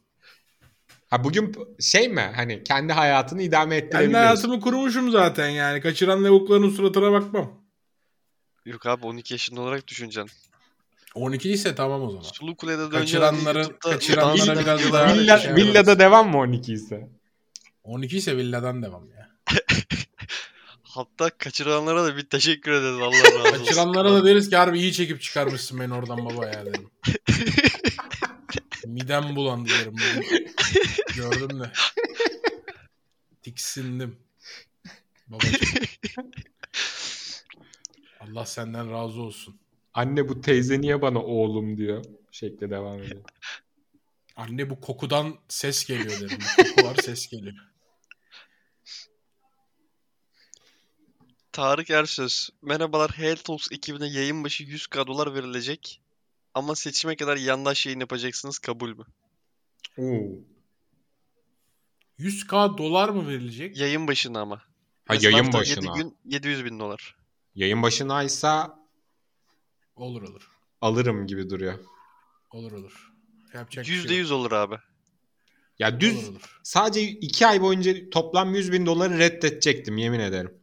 Ha 1.11 1.25
bugün 1.25 1.55
şey 1.81 2.09
mi? 2.09 2.31
Hani 2.37 2.65
kendi 2.65 2.93
hayatını 2.93 3.43
idame 3.43 3.75
Kendi 3.75 3.87
ettirebiliyorsun. 3.87 4.25
hayatımı 4.27 4.61
kurmuşum 4.61 5.11
zaten 5.11 5.49
yani. 5.49 5.81
Kaçıran 5.81 6.25
lavukların 6.25 6.71
suratına 6.71 7.13
bakmam. 7.13 7.61
yok 8.67 8.87
abi 8.87 9.07
12 9.07 9.35
yaşında 9.35 9.61
olarak 9.61 9.89
düşüneceksin. 9.89 10.39
12 11.15 11.51
ise 11.51 11.75
tamam 11.75 12.03
o 12.03 12.11
zaman. 12.11 12.23
Sulu 12.23 12.57
Kule'de 12.57 12.83
Kaçıranları- 12.89 13.79
kaçıranlara 13.79 14.61
biraz 14.61 14.93
daha- 14.93 15.15
Villa, 15.15 15.39
şey 15.39 15.55
villada 15.55 15.99
devam 15.99 16.31
mı 16.31 16.39
12 16.39 16.73
ise? 16.73 17.09
12 17.85 18.17
ise 18.17 18.37
villadan 18.37 18.83
devam 18.83 19.11
ya. 19.11 19.20
Hatta 20.83 21.31
kaçıranlara 21.31 22.05
da 22.05 22.17
bir 22.17 22.23
teşekkür 22.23 22.73
ederiz 22.73 22.99
Allah 23.01 23.25
razı 23.25 23.55
olsun. 23.55 23.65
Kaçıranlara 23.65 24.13
da 24.13 24.25
deriz 24.25 24.51
ki 24.51 24.57
harbi 24.57 24.79
iyi 24.79 24.93
çekip 24.93 25.23
çıkarmışsın 25.23 25.81
beni 25.81 25.95
oradan 25.95 26.25
baba 26.25 26.47
ya 26.47 26.67
derim. 26.67 26.91
Midem 28.87 29.37
bulandı 29.37 29.69
derim. 29.69 29.93
bugün. 29.93 30.55
Gördüm 31.17 31.61
de. 31.61 31.73
Tiksindim. 33.43 34.17
Babacığım. 35.27 35.69
Allah 38.21 38.47
senden 38.47 38.93
razı 38.93 39.21
olsun. 39.21 39.57
Anne 39.95 40.29
bu 40.29 40.41
teyze 40.41 40.81
niye 40.81 41.03
bana 41.03 41.19
oğlum 41.23 41.77
diyor. 41.77 42.05
Şekle 42.31 42.71
devam 42.71 43.03
ediyor. 43.03 43.23
Anne 44.37 44.71
bu 44.71 44.81
kokudan 44.81 45.35
ses 45.49 45.85
geliyor 45.85 46.21
derim. 46.21 46.39
Koku 46.57 46.89
var 46.89 46.97
ses 47.03 47.29
geliyor. 47.29 47.70
Tarık 51.53 51.91
Ersöz. 51.91 52.51
Merhabalar 52.63 53.11
Hell 53.11 53.37
Talks 53.37 53.69
ekibine 53.73 54.09
yayın 54.09 54.45
başı 54.45 54.65
100k 54.65 55.07
dolar 55.07 55.35
verilecek. 55.35 56.01
Ama 56.55 56.75
seçime 56.75 57.17
kadar 57.17 57.37
yandaş 57.37 57.87
yayın 57.87 58.01
yapacaksınız 58.01 58.59
kabul 58.59 58.97
mü? 58.97 59.05
Oo. 59.99 60.39
100k 62.19 62.79
dolar 62.79 63.09
mı 63.09 63.29
verilecek? 63.29 63.77
Yayın 63.77 64.09
başına 64.09 64.41
ama. 64.41 64.57
Ha 64.57 64.63
Mesela 65.15 65.39
yayın 65.39 65.53
başına. 65.53 65.85
7 65.93 66.03
gün 66.03 66.17
700 66.25 66.65
bin 66.65 66.81
dolar. 66.81 67.17
Yayın 67.55 67.83
başınaysa 67.83 68.81
Olur 69.97 70.23
olur. 70.23 70.51
alırım 70.81 71.27
gibi 71.27 71.51
duruyor. 71.51 71.79
Olur 72.51 72.73
olur. 72.73 73.13
Yapacak 73.55 73.85
bir 73.87 73.91
şey 73.91 73.97
yok. 74.19 74.29
%100 74.29 74.33
olur 74.33 74.53
abi. 74.53 74.77
Ya 75.79 76.01
düz 76.01 76.17
Olur 76.17 76.29
olur. 76.33 76.61
sadece 76.63 77.03
2 77.11 77.47
ay 77.47 77.61
boyunca 77.61 78.11
toplam 78.11 78.55
100 78.55 78.73
bin 78.73 78.87
doları 78.87 79.19
reddedecektim 79.19 79.99
yemin 79.99 80.21
ederim. 80.21 80.60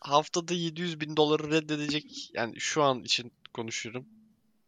Haftada 0.00 0.54
700 0.54 1.00
bin 1.00 1.16
doları 1.16 1.50
reddedecek. 1.50 2.30
Yani 2.34 2.60
şu 2.60 2.82
an 2.82 3.02
için 3.02 3.32
konuşuyorum. 3.54 4.06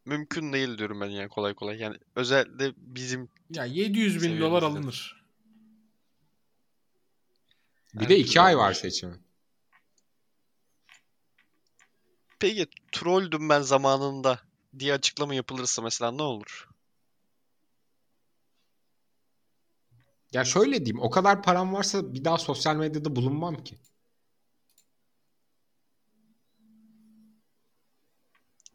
Mümkün 0.05 0.53
değil 0.53 0.79
diyorum 0.79 1.01
ben 1.01 1.07
yani 1.07 1.29
kolay 1.29 1.55
kolay. 1.55 1.79
Yani 1.79 1.97
özellikle 2.17 2.73
bizim 2.77 3.29
Ya 3.51 3.65
700 3.65 4.23
bin 4.23 4.41
dolar 4.41 4.63
alınır. 4.63 5.23
Bir 7.95 8.09
de 8.09 8.15
Her 8.15 8.21
2 8.21 8.29
türlü 8.33 8.41
ay 8.41 8.59
var 8.59 8.73
seçimi. 8.73 9.21
Peki 12.41 12.67
trolldüm 12.93 13.49
ben 13.49 13.61
zamanında 13.61 14.41
diye 14.79 14.95
açıklama 14.95 15.35
yapılırsa 15.35 15.83
mesela 15.83 16.11
ne 16.11 16.23
olur? 16.23 16.69
Ya 20.33 20.45
şöyle 20.45 20.87
diyeyim 20.87 21.01
o 21.01 21.11
kadar 21.11 21.43
param 21.43 21.75
varsa 21.75 22.15
bir 22.15 22.25
daha 22.25 22.39
sosyal 22.39 22.77
medyada 22.77 23.17
bulunmam 23.17 23.65
ki. 23.65 23.79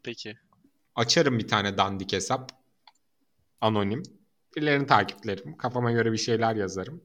Peki. 0.02 0.36
Açarım 0.94 1.38
bir 1.38 1.48
tane 1.48 1.78
dandik 1.78 2.12
hesap. 2.12 2.52
Anonim. 3.60 4.02
Birilerini 4.56 4.86
takiplerim. 4.86 5.56
Kafama 5.56 5.92
göre 5.92 6.12
bir 6.12 6.18
şeyler 6.18 6.56
yazarım. 6.56 7.04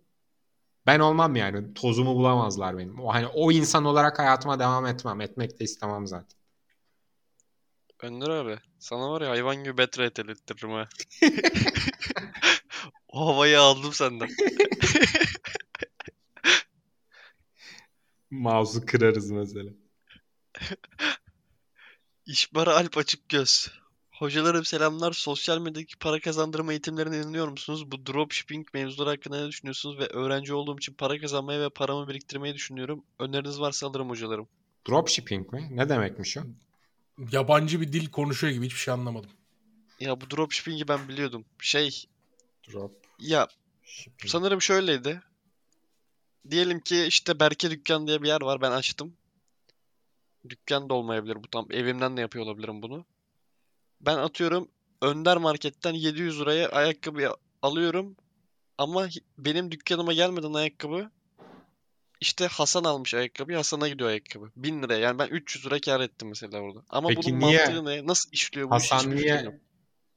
Ben 0.86 1.00
olmam 1.00 1.36
yani. 1.36 1.74
Tozumu 1.74 2.16
bulamazlar 2.16 2.78
benim. 2.78 3.00
O, 3.00 3.14
hani 3.14 3.28
o 3.28 3.52
insan 3.52 3.86
olarak 3.86 4.20
hayatıma 4.20 4.60
devam 4.60 4.86
etmem. 4.86 5.22
Etmek 5.22 5.60
de 5.60 5.64
istemem 5.64 6.08
zaten. 6.08 6.40
Önder 8.02 8.30
abi 8.30 8.60
sana 8.80 9.12
var 9.12 9.22
ya 9.22 9.30
hayvan 9.30 9.64
gibi 9.64 9.78
betre 9.78 10.06
ettiririm 10.06 10.72
ha. 10.72 10.90
O 13.08 13.28
havayı 13.28 13.60
aldım 13.62 13.94
senden. 13.94 14.30
Mouse'u 18.32 18.86
kırarız 18.86 19.32
mesela. 19.32 19.72
İşbara 22.26 22.76
Alp 22.76 22.98
Açık 22.98 23.30
Göz. 23.30 23.72
Hocalarım 24.12 24.66
selamlar. 24.66 25.12
Sosyal 25.14 25.60
medyadaki 25.60 25.96
para 25.98 26.20
kazandırma 26.20 26.72
eğitimlerine 26.72 27.18
inanıyor 27.18 27.48
musunuz? 27.48 27.92
Bu 27.92 28.06
dropshipping 28.06 28.68
mevzuları 28.74 29.10
hakkında 29.10 29.42
ne 29.42 29.48
düşünüyorsunuz? 29.48 30.00
Ve 30.00 30.08
öğrenci 30.08 30.54
olduğum 30.54 30.78
için 30.78 30.94
para 30.94 31.20
kazanmayı 31.20 31.60
ve 31.60 31.70
paramı 31.70 32.08
biriktirmeyi 32.08 32.54
düşünüyorum. 32.54 33.04
Öneriniz 33.20 33.60
varsa 33.60 33.88
alırım 33.88 34.10
hocalarım. 34.10 34.48
Dropshipping 34.90 35.54
mi? 35.54 35.68
Ne 35.72 35.90
demekmiş 35.90 36.38
o? 36.38 36.42
Yabancı 37.32 37.82
bir 37.82 37.94
dil 37.94 38.12
konuşuyor 38.12 38.54
gibi 38.54 38.66
hiçbir 38.66 38.80
şey 38.80 38.94
anlamadım. 38.94 39.30
Ya 40.00 40.22
bu 40.22 40.30
dropshipping'i 40.30 40.88
ben 40.88 41.08
biliyordum. 41.08 41.46
Şey 41.60 42.06
Drop. 42.74 42.92
ya 43.20 43.48
sanırım 44.26 44.62
şöyleydi. 44.62 45.22
Diyelim 46.50 46.80
ki 46.80 47.04
işte 47.06 47.40
Berke 47.40 47.72
Dükkan 47.72 48.08
diye 48.08 48.22
bir 48.22 48.28
yer 48.28 48.42
var. 48.42 48.62
Ben 48.62 48.72
açtım. 48.72 49.14
Dükkan 50.50 50.90
da 50.90 50.94
olmayabilir 50.94 51.36
bu 51.36 51.48
tam. 51.48 51.68
Evimden 51.72 52.18
de 52.18 52.22
yapıyor 52.22 52.46
olabilirim 52.46 52.82
bunu. 52.82 53.06
Ben 54.02 54.18
atıyorum 54.18 54.68
Önder 55.02 55.38
Market'ten 55.38 55.94
700 55.94 56.40
liraya 56.40 56.70
ayakkabı 56.70 57.36
alıyorum. 57.62 58.16
Ama 58.78 59.08
benim 59.38 59.72
dükkanıma 59.72 60.14
gelmeden 60.14 60.54
ayakkabı 60.54 61.12
işte 62.22 62.48
Hasan 62.48 62.84
almış 62.84 63.14
ayakkabıyı. 63.14 63.58
Hasan'a 63.58 63.88
gidiyor 63.88 64.10
ayakkabı. 64.10 64.52
1000 64.56 64.84
liraya. 64.84 65.00
Yani 65.00 65.20
ben 65.20 65.28
300 65.28 65.66
lira 65.66 65.82
kar 65.82 66.00
ettim 66.00 66.28
mesela 66.28 66.60
orada. 66.60 66.84
Ama 66.90 67.08
Peki 67.08 67.22
bunun 67.24 67.40
niye 67.40 67.58
mantığı 67.68 67.86
ne? 67.86 68.08
Nasıl 68.08 68.30
işliyor 68.32 68.70
bu 68.70 68.76
iş? 68.78 68.92
Hasan 68.92 68.98
Hiçbir 69.12 69.18
fikrim 69.18 69.34
niye 69.34 69.62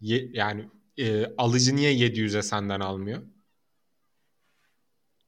ye- 0.01 0.31
yani 0.33 0.69
e, 0.99 1.27
alıcı 1.39 1.77
niye 1.77 1.93
700'e 1.93 2.43
senden 2.43 2.81
almıyor? 2.81 3.23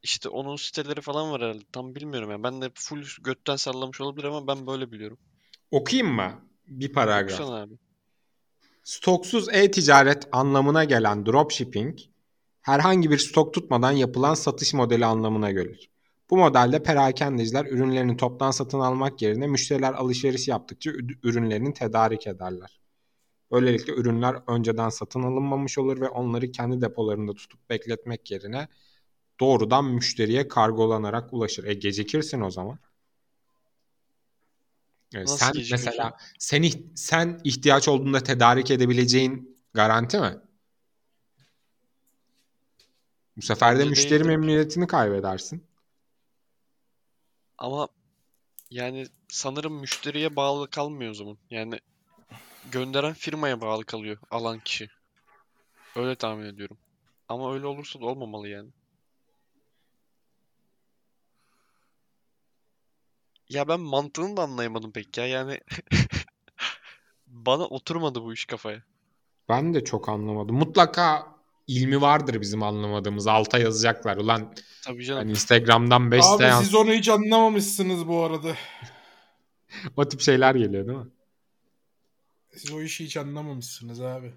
İşte 0.03 0.29
onun 0.29 0.57
siteleri 0.57 1.01
falan 1.01 1.31
var 1.33 1.43
herhalde. 1.43 1.65
Tam 1.73 1.95
bilmiyorum 1.95 2.31
yani. 2.31 2.43
Ben 2.43 2.63
de 2.63 2.71
full 2.75 3.05
götten 3.23 3.57
sallamış 3.57 4.01
olabilir 4.01 4.25
ama 4.25 4.47
ben 4.47 4.67
böyle 4.67 4.93
biliyorum. 4.93 5.19
Okuyayım 5.71 6.15
mı? 6.15 6.33
Bir 6.67 6.93
paragraf. 6.93 7.41
Okusana 7.41 7.63
abi. 7.63 7.75
Stoksuz 8.85 9.49
e-ticaret 9.53 10.29
anlamına 10.33 10.85
gelen 10.85 11.27
dropshipping, 11.27 11.99
herhangi 12.61 13.11
bir 13.11 13.19
stok 13.19 13.55
tutmadan 13.55 13.93
yapılan 13.93 14.35
satış 14.35 14.75
modeli 14.75 15.07
anlamına 15.07 15.51
gelir. 15.51 15.91
Bu 16.31 16.37
modelde 16.37 16.83
perakendeciler 16.83 17.67
ürünlerini 17.67 18.17
toptan 18.17 18.51
satın 18.51 18.81
almak 18.81 19.23
yerine 19.23 19.47
müşteriler 19.47 19.93
alışveriş 19.93 20.49
yaptıkça 20.49 20.91
ürünlerini 21.23 21.75
tedarik 21.75 22.27
ederler. 22.27 22.81
Böylelikle 23.53 23.93
ürünler 23.93 24.37
önceden 24.47 24.89
satın 24.89 25.23
alınmamış 25.23 25.79
olur 25.79 26.01
ve 26.01 26.09
onları 26.09 26.53
kendi 26.53 26.81
depolarında 26.81 27.35
tutup 27.35 27.71
bekletmek 27.71 28.31
yerine 28.31 28.69
doğrudan 29.41 29.85
müşteriye 29.85 30.49
kargolanarak 30.49 31.33
ulaşır. 31.33 31.65
E 31.65 31.75
gecikirsin 31.75 32.41
o 32.41 32.51
zaman. 32.51 32.79
E, 35.15 35.19
Nasıl 35.25 35.39
sen 35.39 35.53
gecikiyorsun? 35.53 35.93
mesela 35.93 36.17
sen 36.39 36.63
sen 36.95 37.41
ihtiyaç 37.45 37.89
olduğunda 37.89 38.21
tedarik 38.23 38.71
edebileceğin 38.71 39.59
garanti 39.75 40.19
mi? 40.19 40.37
Bu 43.37 43.43
sefer 43.43 43.79
de 43.79 43.79
Bence 43.79 43.91
müşteri 43.91 44.19
değildir. 44.19 44.29
memnuniyetini 44.29 44.87
kaybedersin. 44.87 45.67
Ama 47.59 47.89
yani 48.71 49.07
sanırım 49.29 49.81
müşteriye 49.81 50.37
bağlı 50.37 50.71
kalmıyor 50.71 51.11
o 51.11 51.15
zaman. 51.15 51.39
Yani 51.51 51.81
gönderen 52.73 53.15
firmaya 53.15 53.61
bağlı 53.61 53.85
kalıyor 53.85 54.19
alan 54.31 54.61
kişi. 54.61 54.89
Öyle 55.97 56.15
tahmin 56.17 56.45
ediyorum. 56.47 56.79
Ama 57.29 57.55
öyle 57.55 57.67
olursa 57.67 58.01
da 58.01 58.07
olmamalı 58.07 58.49
yani. 58.49 58.71
Ya 63.51 63.69
ben 63.69 63.81
mantığını 63.81 64.37
da 64.37 64.43
anlayamadım 64.43 64.93
pek 64.93 65.19
ya. 65.19 65.27
Yani 65.27 65.61
bana 67.27 67.65
oturmadı 67.65 68.23
bu 68.23 68.33
iş 68.33 68.45
kafaya. 68.45 68.83
Ben 69.49 69.75
de 69.75 69.85
çok 69.85 70.09
anlamadım. 70.09 70.57
Mutlaka 70.57 71.27
ilmi 71.67 72.01
vardır 72.01 72.41
bizim 72.41 72.63
anlamadığımız. 72.63 73.27
Alta 73.27 73.59
yazacaklar. 73.59 74.17
Ulan 74.17 74.55
Tabii 74.85 75.05
canım. 75.05 75.21
hani 75.21 75.31
Instagram'dan 75.31 76.11
5 76.11 76.25
Abi 76.25 76.39
seans 76.39 76.65
siz 76.65 76.75
onu 76.75 76.93
hiç 76.93 77.09
anlamamışsınız 77.09 78.09
bu 78.09 78.23
arada. 78.23 78.57
o 79.97 80.09
tip 80.09 80.21
şeyler 80.21 80.55
geliyor 80.55 80.87
değil 80.87 80.99
mi? 80.99 81.11
Siz 82.53 82.73
o 82.73 82.83
işi 82.83 83.05
hiç 83.05 83.17
anlamamışsınız 83.17 84.01
abi. 84.01 84.33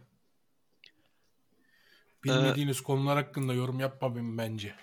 Bilmediğiniz 2.24 2.82
konular 2.82 3.18
hakkında 3.18 3.54
yorum 3.54 3.80
yapmayın 3.80 4.38
bence. 4.38 4.76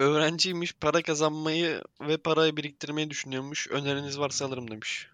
Öğrenciymiş, 0.00 0.72
para 0.72 1.02
kazanmayı 1.02 1.82
ve 2.00 2.16
parayı 2.16 2.56
biriktirmeyi 2.56 3.10
düşünüyormuş. 3.10 3.68
Öneriniz 3.68 4.18
varsa 4.18 4.46
alırım 4.46 4.70
demiş. 4.70 5.08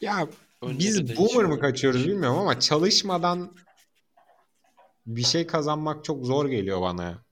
Ya 0.00 0.28
Öneri 0.62 0.78
biz 0.78 1.16
boomer 1.16 1.44
mı 1.44 1.60
kaçıyoruz 1.60 2.08
bilmiyorum 2.08 2.38
ama 2.38 2.60
çalışmadan 2.60 3.56
bir 5.06 5.22
şey 5.22 5.46
kazanmak 5.46 6.04
çok 6.04 6.26
zor 6.26 6.46
geliyor 6.46 6.80
bana. 6.80 7.24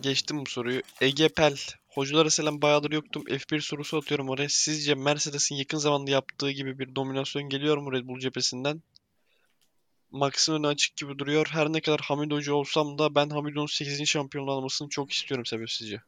Geçtim 0.00 0.46
bu 0.46 0.50
soruyu. 0.50 0.82
Ege 1.00 1.28
Pel. 1.28 1.56
Hocalara 1.88 2.30
selam 2.30 2.62
bayağıdır 2.62 2.92
yoktum. 2.92 3.22
F1 3.22 3.60
sorusu 3.60 3.96
atıyorum 3.96 4.28
oraya. 4.28 4.48
Sizce 4.48 4.94
Mercedes'in 4.94 5.54
yakın 5.54 5.78
zamanda 5.78 6.10
yaptığı 6.10 6.50
gibi 6.50 6.78
bir 6.78 6.94
dominasyon 6.94 7.48
geliyor 7.48 7.76
mu 7.76 7.92
Red 7.92 8.06
Bull 8.06 8.18
cephesinden? 8.18 8.82
Max'ın 10.10 10.54
önü 10.54 10.66
açık 10.66 10.96
gibi 10.96 11.18
duruyor. 11.18 11.46
Her 11.50 11.68
ne 11.68 11.80
kadar 11.80 12.00
Hamid 12.00 12.30
Hoca 12.32 12.54
olsam 12.54 12.98
da 12.98 13.14
ben 13.14 13.30
Hamidon'un 13.30 13.66
8. 13.66 14.06
şampiyonluğu 14.06 14.52
almasını 14.52 14.88
çok 14.88 15.12
istiyorum 15.12 15.46
sebep 15.46 15.70
sizce. 15.70 16.02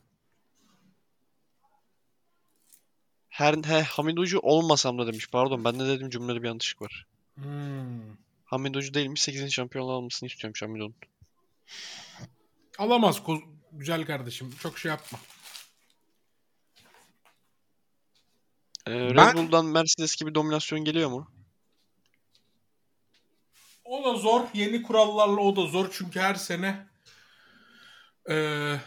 Her 3.29 3.55
he, 3.55 3.83
Hamid 3.83 4.19
Hoca 4.19 4.39
olmasam 4.39 4.99
da 4.99 5.07
demiş. 5.07 5.31
Pardon 5.31 5.65
ben 5.65 5.81
de 5.81 5.87
dedim 5.87 6.11
cümlede 6.11 6.43
bir 6.43 6.47
yanlışlık 6.47 6.83
var. 6.83 7.07
Hmm. 7.35 8.17
Hamid 8.45 8.75
Hoca 8.75 8.95
değilmiş 8.95 9.23
8. 9.23 9.51
şampiyonluğu 9.53 9.93
almasını 9.93 10.27
istiyormuş 10.29 10.63
Hamidon'un. 10.63 10.95
Alamaz 12.79 13.17
ko- 13.19 13.43
güzel 13.73 14.07
kardeşim. 14.07 14.55
Çok 14.63 14.79
şey 14.79 14.89
yapma. 14.89 15.19
Ee, 18.87 18.93
Red 18.93 19.17
Ben- 19.17 19.37
Bull'dan 19.37 19.67
Mercedes 19.67 20.17
gibi 20.17 20.35
dominasyon 20.35 20.85
geliyor 20.85 21.11
mu? 21.11 21.31
O 23.89 24.05
da 24.05 24.15
zor. 24.19 24.41
Yeni 24.55 24.83
kurallarla 24.83 25.41
o 25.41 25.57
da 25.57 25.67
zor. 25.67 25.89
Çünkü 25.93 26.21
her 26.21 26.35
sene 26.35 26.87
eee, 28.29 28.81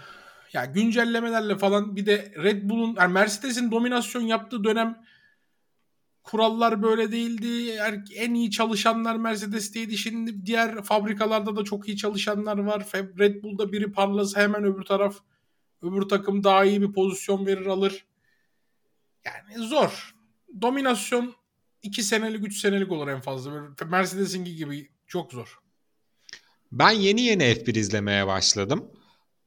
ya 0.53 0.65
güncellemelerle 0.65 1.57
falan 1.57 1.95
bir 1.95 2.05
de 2.05 2.33
Red 2.43 2.69
Bull'un 2.69 2.95
yani 2.99 3.13
Mercedes'in 3.13 3.71
dominasyon 3.71 4.21
yaptığı 4.21 4.63
dönem 4.63 5.03
kurallar 6.23 6.83
böyle 6.83 7.11
değildi. 7.11 7.69
Er- 7.71 8.03
En 8.15 8.33
iyi 8.33 8.51
çalışanlar 8.51 9.15
Mercedes'teydi. 9.15 9.97
Şimdi 9.97 10.45
diğer 10.45 10.83
fabrikalarda 10.83 11.55
da 11.55 11.63
çok 11.63 11.87
iyi 11.87 11.97
çalışanlar 11.97 12.57
var. 12.57 12.87
Red 13.19 13.43
Bull'da 13.43 13.71
biri 13.71 13.91
parlasa 13.91 14.41
hemen 14.41 14.63
öbür 14.63 14.83
taraf 14.83 15.15
öbür 15.81 16.01
takım 16.01 16.43
daha 16.43 16.65
iyi 16.65 16.81
bir 16.81 16.93
pozisyon 16.93 17.45
verir 17.45 17.65
alır. 17.65 18.05
Yani 19.25 19.67
zor. 19.67 20.15
Dominasyon 20.61 21.33
2 21.83 22.03
senelik 22.03 22.45
3 22.47 22.57
senelik 22.57 22.91
olur 22.91 23.07
en 23.07 23.21
fazla. 23.21 23.51
Mercedes'inki 23.85 24.55
gibi 24.55 24.91
çok 25.07 25.31
zor. 25.31 25.59
Ben 26.71 26.91
yeni 26.91 27.21
yeni 27.21 27.43
F1 27.43 27.79
izlemeye 27.79 28.27
başladım. 28.27 28.91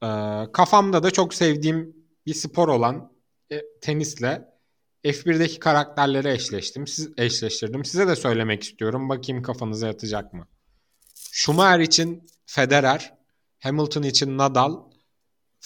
Ee, 0.02 0.06
kafamda 0.52 1.02
da 1.02 1.10
çok 1.10 1.34
sevdiğim 1.34 1.96
bir 2.26 2.34
spor 2.34 2.68
olan 2.68 3.12
e, 3.52 3.62
tenisle 3.80 4.54
F1'deki 5.04 5.58
karakterleri 5.58 6.28
eşleştim. 6.28 6.86
Siz, 6.86 7.10
eşleştirdim. 7.16 7.84
Size 7.84 8.08
de 8.08 8.16
söylemek 8.16 8.62
istiyorum. 8.62 9.08
Bakayım 9.08 9.42
kafanıza 9.42 9.86
yatacak 9.86 10.32
mı? 10.32 10.48
Schumacher 11.14 11.80
için 11.80 12.26
Federer, 12.46 13.14
Hamilton 13.58 14.02
için 14.02 14.38
Nadal, 14.38 14.90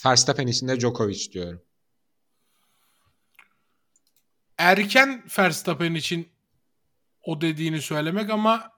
Verstappen 0.05 0.47
için 0.47 0.67
de 0.67 0.79
Djokovic 0.79 1.31
diyorum. 1.31 1.61
Erken 4.57 5.23
Verstappen 5.37 5.93
için 5.93 6.29
o 7.23 7.41
dediğini 7.41 7.81
söylemek 7.81 8.29
ama 8.29 8.71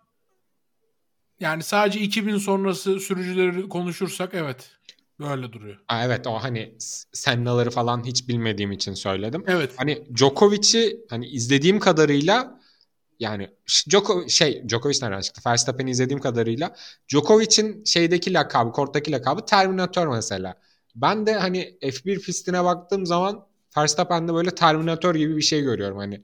yani 1.40 1.64
sadece 1.64 2.00
2000 2.00 2.38
sonrası 2.38 3.00
sürücüleri 3.00 3.70
konuşursak 3.70 4.34
evet 4.34 4.72
böyle 5.20 5.54
duruyor. 5.54 5.80
Aa, 5.88 6.06
evet 6.06 6.28
o 6.28 6.34
hani 6.34 6.76
sennaları 7.14 7.72
falan 7.72 8.06
hiç 8.06 8.28
bilmediğim 8.28 8.72
için 8.72 8.94
söyledim. 8.94 9.44
Evet. 9.48 9.74
Hani 9.78 10.08
Djokovic'i 10.16 11.06
hani 11.10 11.28
izlediğim 11.28 11.80
kadarıyla 11.80 12.62
yani 13.20 13.50
Djoko 13.90 14.30
şey 14.30 14.70
Djokovic 14.70 14.98
nereden 15.02 15.22
çıktı? 15.22 15.42
Verstappen'i 15.46 15.92
izlediğim 15.92 16.22
kadarıyla 16.22 16.76
Djokovic'in 17.10 17.84
şeydeki 17.84 18.34
lakabı, 18.34 18.72
korttaki 18.72 19.12
lakabı 19.12 19.46
Terminator 19.46 20.08
mesela. 20.08 20.56
Ben 20.96 21.26
de 21.26 21.34
hani 21.34 21.78
F1 21.82 22.20
pistine 22.20 22.64
baktığım 22.64 23.06
zaman 23.06 23.46
Verstappen'de 23.78 24.34
böyle 24.34 24.56
Terminator 24.56 25.16
gibi 25.16 25.38
bir 25.38 25.42
şey 25.42 25.62
görüyorum 25.62 25.98
hani. 25.98 26.24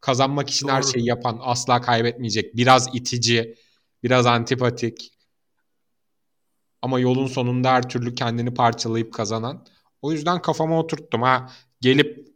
Kazanmak 0.00 0.50
için 0.50 0.68
her 0.68 0.82
Doğru. 0.82 0.92
şeyi 0.92 1.06
yapan, 1.06 1.38
asla 1.42 1.80
kaybetmeyecek, 1.80 2.56
biraz 2.56 2.94
itici, 2.94 3.54
biraz 4.02 4.26
antipatik. 4.26 5.12
Ama 6.82 7.00
yolun 7.00 7.26
sonunda 7.26 7.72
her 7.72 7.88
türlü 7.88 8.14
kendini 8.14 8.54
parçalayıp 8.54 9.12
kazanan. 9.14 9.66
O 10.02 10.12
yüzden 10.12 10.42
kafama 10.42 10.78
oturttum 10.78 11.22
ha. 11.22 11.52
Gelip 11.80 12.28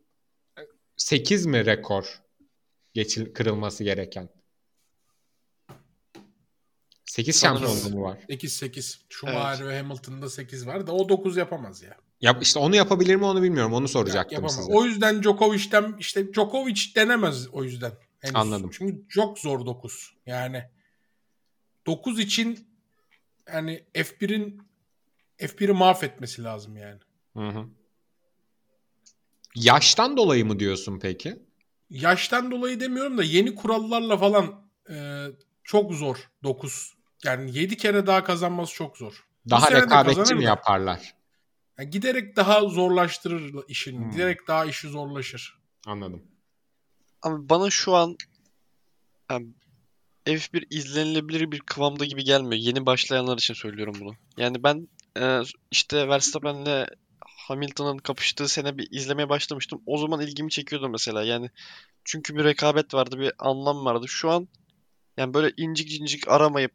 8 0.96 1.46
mi 1.46 1.66
rekor 1.66 2.22
geçil 2.94 3.34
kırılması 3.34 3.84
gereken? 3.84 4.28
8 7.14 7.36
Sanırım. 7.36 7.68
şampiyonluğu 7.68 7.96
mu 7.96 8.02
var? 8.02 8.18
8-8. 8.28 8.98
Schumacher 9.08 9.68
ve 9.68 9.78
Hamilton'da 9.78 10.30
8 10.30 10.66
var 10.66 10.86
da 10.86 10.92
o 10.92 11.08
9 11.08 11.36
yapamaz 11.36 11.82
ya. 11.82 11.96
Yap, 12.20 12.42
işte 12.42 12.58
onu 12.58 12.76
yapabilir 12.76 13.16
mi 13.16 13.24
onu 13.24 13.42
bilmiyorum. 13.42 13.72
Onu 13.72 13.88
soracaktım 13.88 14.34
Yapamaz. 14.34 14.56
size. 14.56 14.72
O 14.72 14.84
yüzden 14.84 15.22
Djokovic'ten 15.22 15.96
işte 15.98 16.32
Djokovic 16.32 16.80
denemez 16.96 17.48
o 17.48 17.64
yüzden. 17.64 17.92
henüz. 18.20 18.36
Anladım. 18.36 18.70
Çünkü 18.72 19.08
çok 19.08 19.38
zor 19.38 19.66
9. 19.66 20.14
Yani 20.26 20.64
9 21.86 22.18
için 22.18 22.68
yani 23.52 23.84
F1'in 23.94 24.62
F1'i 25.38 25.72
mahvetmesi 25.72 26.42
lazım 26.44 26.76
yani. 26.76 27.00
Hı 27.36 27.48
hı. 27.48 27.66
Yaştan 29.54 30.16
dolayı 30.16 30.46
mı 30.46 30.60
diyorsun 30.60 30.98
peki? 31.02 31.36
Yaştan 31.90 32.50
dolayı 32.50 32.80
demiyorum 32.80 33.18
da 33.18 33.22
yeni 33.22 33.54
kurallarla 33.54 34.16
falan 34.16 34.64
e, 34.90 35.26
çok 35.64 35.92
zor 35.92 36.30
9. 36.42 36.93
Yani 37.24 37.58
7 37.58 37.76
kere 37.76 38.06
daha 38.06 38.24
kazanması 38.24 38.74
çok 38.74 38.98
zor. 38.98 39.24
Daha 39.50 39.72
rekabetçi 39.72 40.34
mi 40.34 40.44
yaparlar? 40.44 41.14
Yani 41.78 41.90
giderek 41.90 42.36
daha 42.36 42.60
zorlaştırır 42.60 43.54
işini. 43.68 43.98
Hmm. 43.98 44.10
Giderek 44.10 44.48
daha 44.48 44.64
işi 44.64 44.88
zorlaşır. 44.88 45.58
Anladım. 45.86 46.22
Ama 47.22 47.48
bana 47.48 47.70
şu 47.70 47.94
an 47.94 48.16
yani 49.30 49.46
F1 50.26 50.66
izlenilebilir 50.70 51.52
bir 51.52 51.60
kıvamda 51.60 52.04
gibi 52.04 52.24
gelmiyor. 52.24 52.62
Yeni 52.62 52.86
başlayanlar 52.86 53.38
için 53.38 53.54
söylüyorum 53.54 53.94
bunu. 54.00 54.16
Yani 54.36 54.62
ben 54.62 54.88
e, 55.18 55.40
işte 55.70 56.08
Verstappen'le 56.08 56.86
Hamilton'ın 57.20 57.98
kapıştığı 57.98 58.48
sene 58.48 58.78
bir 58.78 58.88
izlemeye 58.90 59.28
başlamıştım. 59.28 59.82
O 59.86 59.98
zaman 59.98 60.20
ilgimi 60.20 60.50
çekiyordu 60.50 60.88
mesela. 60.88 61.22
Yani 61.22 61.50
çünkü 62.04 62.36
bir 62.36 62.44
rekabet 62.44 62.94
vardı, 62.94 63.18
bir 63.18 63.32
anlam 63.38 63.84
vardı. 63.84 64.08
Şu 64.08 64.30
an 64.30 64.48
yani 65.16 65.34
böyle 65.34 65.52
incik 65.56 65.88
cincik 65.88 66.28
aramayıp 66.28 66.74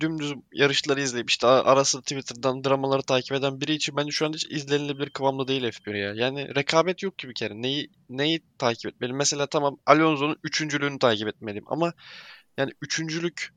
dümdüz 0.00 0.34
yarışları 0.52 1.00
izleyip 1.00 1.30
işte 1.30 1.46
arası 1.46 2.00
Twitter'dan 2.00 2.64
dramaları 2.64 3.02
takip 3.02 3.32
eden 3.32 3.60
biri 3.60 3.72
için 3.72 3.96
bence 3.96 4.10
şu 4.10 4.26
an 4.26 4.32
hiç 4.32 4.46
izlenilebilir 4.50 5.10
kıvamda 5.10 5.48
değil 5.48 5.62
F1 5.62 5.94
ya. 5.94 6.14
Yani 6.14 6.54
rekabet 6.54 7.02
yok 7.02 7.18
gibi 7.18 7.30
bir 7.30 7.34
kere. 7.34 7.62
Neyi 7.62 7.90
neyi 8.08 8.42
takip 8.58 8.86
etmeliyim? 8.86 9.16
Mesela 9.16 9.46
tamam 9.46 9.78
Alonso'nun 9.86 10.36
üçüncülüğünü 10.44 10.98
takip 10.98 11.28
etmeliyim 11.28 11.64
ama 11.66 11.92
yani 12.56 12.72
üçüncülük 12.82 13.52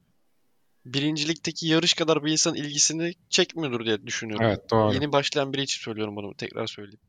birincilikteki 0.85 1.67
yarış 1.67 1.93
kadar 1.93 2.23
bir 2.23 2.31
insan 2.31 2.55
ilgisini 2.55 3.13
çekmiyordur 3.29 3.85
diye 3.85 4.07
düşünüyorum. 4.07 4.45
Evet 4.45 4.71
doğru. 4.71 4.93
Yeni 4.93 5.11
başlayan 5.11 5.53
biri 5.53 5.61
için 5.61 5.81
söylüyorum 5.81 6.15
bunu. 6.15 6.35
Tekrar 6.35 6.67
söyleyeyim. 6.67 6.99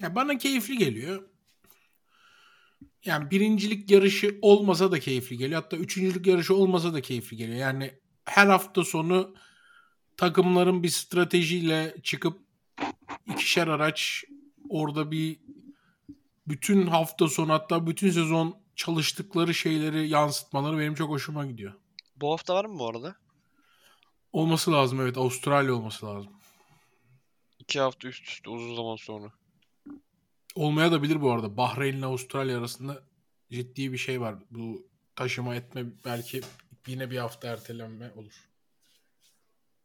Ya 0.00 0.14
bana 0.14 0.38
keyifli 0.38 0.78
geliyor. 0.78 1.22
Yani 3.04 3.30
birincilik 3.30 3.90
yarışı 3.90 4.38
olmasa 4.42 4.92
da 4.92 5.00
keyifli 5.00 5.38
geliyor. 5.38 5.62
Hatta 5.62 5.76
üçüncülük 5.76 6.26
yarışı 6.26 6.54
olmasa 6.54 6.94
da 6.94 7.00
keyifli 7.00 7.36
geliyor. 7.36 7.58
Yani 7.58 7.94
her 8.24 8.46
hafta 8.46 8.84
sonu 8.84 9.34
takımların 10.16 10.82
bir 10.82 10.88
stratejiyle 10.88 11.96
çıkıp 12.02 12.40
ikişer 13.26 13.68
araç 13.68 14.24
orada 14.68 15.10
bir 15.10 15.36
bütün 16.48 16.86
hafta 16.86 17.28
sonu 17.28 17.52
hatta 17.52 17.86
bütün 17.86 18.10
sezon 18.10 18.56
çalıştıkları 18.76 19.54
şeyleri 19.54 20.08
yansıtmaları 20.08 20.78
benim 20.78 20.94
çok 20.94 21.10
hoşuma 21.10 21.46
gidiyor. 21.46 21.74
Bu 22.16 22.32
hafta 22.32 22.54
var 22.54 22.64
mı 22.64 22.78
bu 22.78 22.88
arada? 22.88 23.16
Olması 24.32 24.72
lazım 24.72 25.00
evet. 25.00 25.18
Avustralya 25.18 25.74
olması 25.74 26.06
lazım. 26.06 26.32
İki 27.58 27.80
hafta 27.80 28.08
üst 28.08 28.28
üste 28.28 28.50
uzun 28.50 28.76
zaman 28.76 28.96
sonra. 28.96 29.32
Olmaya 30.58 30.92
da 30.92 31.02
bilir 31.02 31.20
bu 31.20 31.30
arada. 31.30 31.56
Bahreyn 31.56 31.96
ile 31.96 32.06
Avustralya 32.06 32.58
arasında 32.58 33.02
ciddi 33.50 33.92
bir 33.92 33.98
şey 33.98 34.20
var. 34.20 34.34
Bu 34.50 34.86
taşıma 35.16 35.54
etme 35.54 35.84
belki 36.04 36.40
yine 36.86 37.10
bir 37.10 37.18
hafta 37.18 37.48
ertelenme 37.48 38.10
olur. 38.16 38.48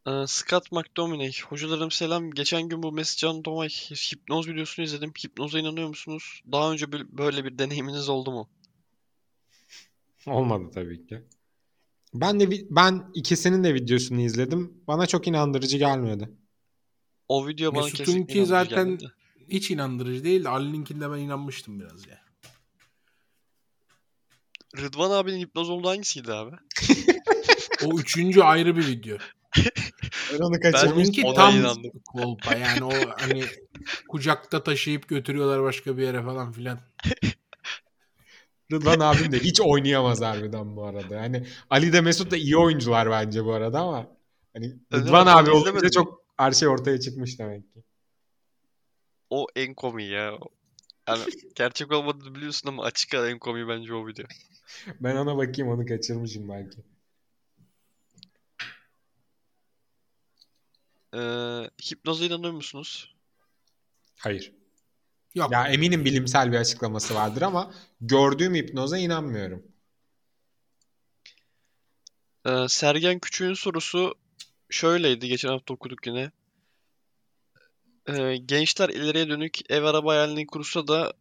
Ee, 0.06 0.26
Scott 0.26 0.72
McDominay. 0.72 1.32
Hocalarım 1.48 1.90
selam. 1.90 2.30
Geçen 2.30 2.68
gün 2.68 2.82
bu 2.82 2.92
Mesut 2.92 3.18
Can 3.18 3.44
Domay 3.44 3.68
hipnoz 3.68 4.48
videosunu 4.48 4.84
izledim. 4.84 5.12
Hipnoza 5.24 5.58
inanıyor 5.58 5.88
musunuz? 5.88 6.42
Daha 6.52 6.72
önce 6.72 6.92
böyle 6.92 7.44
bir 7.44 7.58
deneyiminiz 7.58 8.08
oldu 8.08 8.30
mu? 8.30 8.48
Olmadı 10.26 10.70
tabii 10.74 11.06
ki. 11.06 11.22
Ben 12.14 12.40
de 12.40 12.50
ben 12.70 13.10
ikisinin 13.14 13.64
de 13.64 13.74
videosunu 13.74 14.20
izledim. 14.20 14.72
Bana 14.86 15.06
çok 15.06 15.28
inandırıcı 15.28 15.78
gelmedi. 15.78 16.30
O 17.28 17.48
video 17.48 17.74
bana 17.74 17.84
Mesut'unki 17.84 18.04
kesinlikle 18.04 18.34
inandırıcı 18.34 18.48
zaten 18.48 18.86
gelmedi. 18.86 19.12
Hiç 19.48 19.70
inandırıcı 19.70 20.24
değil 20.24 20.44
de 20.44 20.48
Ali'ninkinde 20.48 21.10
ben 21.10 21.18
inanmıştım 21.18 21.80
biraz 21.80 22.06
ya. 22.06 22.24
Rıdvan 24.76 25.10
abinin 25.10 25.38
hipnoz 25.38 25.70
olduğu 25.70 25.88
hangisiydi 25.88 26.32
abi? 26.32 26.56
O 27.84 27.98
üçüncü 27.98 28.40
ayrı 28.40 28.76
bir 28.76 28.86
video. 28.86 29.18
Ben 30.32 30.38
onu 30.38 30.56
Onunki 30.92 31.26
Ona 31.26 31.34
tam 31.34 31.56
inandım. 31.56 31.92
kolpa 32.06 32.54
yani 32.54 32.84
o 32.84 32.92
hani 33.18 33.44
kucakta 34.08 34.62
taşıyıp 34.62 35.08
götürüyorlar 35.08 35.62
başka 35.62 35.96
bir 35.96 36.02
yere 36.02 36.22
falan 36.22 36.52
filan. 36.52 36.78
Rıdvan 38.72 39.00
abim 39.00 39.32
de 39.32 39.38
hiç 39.38 39.60
oynayamaz 39.60 40.20
harbiden 40.20 40.76
bu 40.76 40.84
arada. 40.84 41.14
Yani 41.14 41.46
Ali 41.70 41.92
de 41.92 42.00
Mesut 42.00 42.30
da 42.30 42.36
iyi 42.36 42.56
oyuncular 42.56 43.10
bence 43.10 43.44
bu 43.44 43.52
arada 43.52 43.80
ama 43.80 44.06
hani 44.52 44.74
Rıdvan 44.92 45.26
abi 45.26 45.46
Ben 45.46 45.52
olunca 45.52 45.90
çok 45.90 46.24
her 46.36 46.52
şey 46.52 46.68
ortaya 46.68 47.00
çıkmış 47.00 47.38
demek 47.38 47.74
ki. 47.74 47.84
O 49.30 49.46
en 49.56 49.74
komiği 49.74 50.10
ya. 50.10 50.38
Yani 51.08 51.24
gerçek 51.54 51.92
olmadığını 51.92 52.34
biliyorsun 52.34 52.68
ama 52.68 52.84
açık 52.84 53.14
ara 53.14 53.30
en 53.30 53.38
komiği 53.38 53.68
bence 53.68 53.94
o 53.94 54.06
video. 54.06 54.26
Ben 55.00 55.16
ona 55.16 55.36
bakayım 55.36 55.70
onu 55.70 55.86
kaçırmışım 55.86 56.48
belki. 56.48 56.78
Ee, 61.14 61.70
hipnoza 61.90 62.24
inanıyor 62.24 62.52
musunuz? 62.52 63.14
Hayır. 64.18 64.52
Yok. 65.34 65.52
Ya 65.52 65.68
eminim 65.68 66.04
bilimsel 66.04 66.52
bir 66.52 66.56
açıklaması 66.56 67.14
vardır 67.14 67.42
ama 67.42 67.74
gördüğüm 68.00 68.54
hipnoza 68.54 68.98
inanmıyorum. 68.98 69.62
Ee, 72.46 72.66
Sergen 72.68 73.18
Küçük'ün 73.18 73.54
sorusu 73.54 74.14
şöyleydi. 74.70 75.28
Geçen 75.28 75.48
hafta 75.48 75.74
okuduk 75.74 76.06
yine. 76.06 76.30
Ee, 78.08 78.36
gençler 78.36 78.88
ileriye 78.88 79.28
dönük 79.28 79.70
ev 79.70 79.82
araba 79.82 80.12
hayalini 80.12 80.46
kursa 80.46 80.88
da 80.88 81.12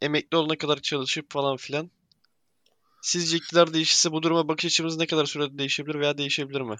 emekli 0.00 0.36
olana 0.36 0.58
kadar 0.58 0.80
çalışıp 0.80 1.32
falan 1.32 1.56
filan. 1.56 1.90
Sizce 3.02 3.36
iktidar 3.36 3.74
değişirse 3.74 4.12
bu 4.12 4.22
duruma 4.22 4.48
bakış 4.48 4.64
açımız 4.64 4.96
ne 4.96 5.06
kadar 5.06 5.26
sürede 5.26 5.58
değişebilir 5.58 5.94
veya 5.94 6.18
değişebilir 6.18 6.60
mi? 6.60 6.76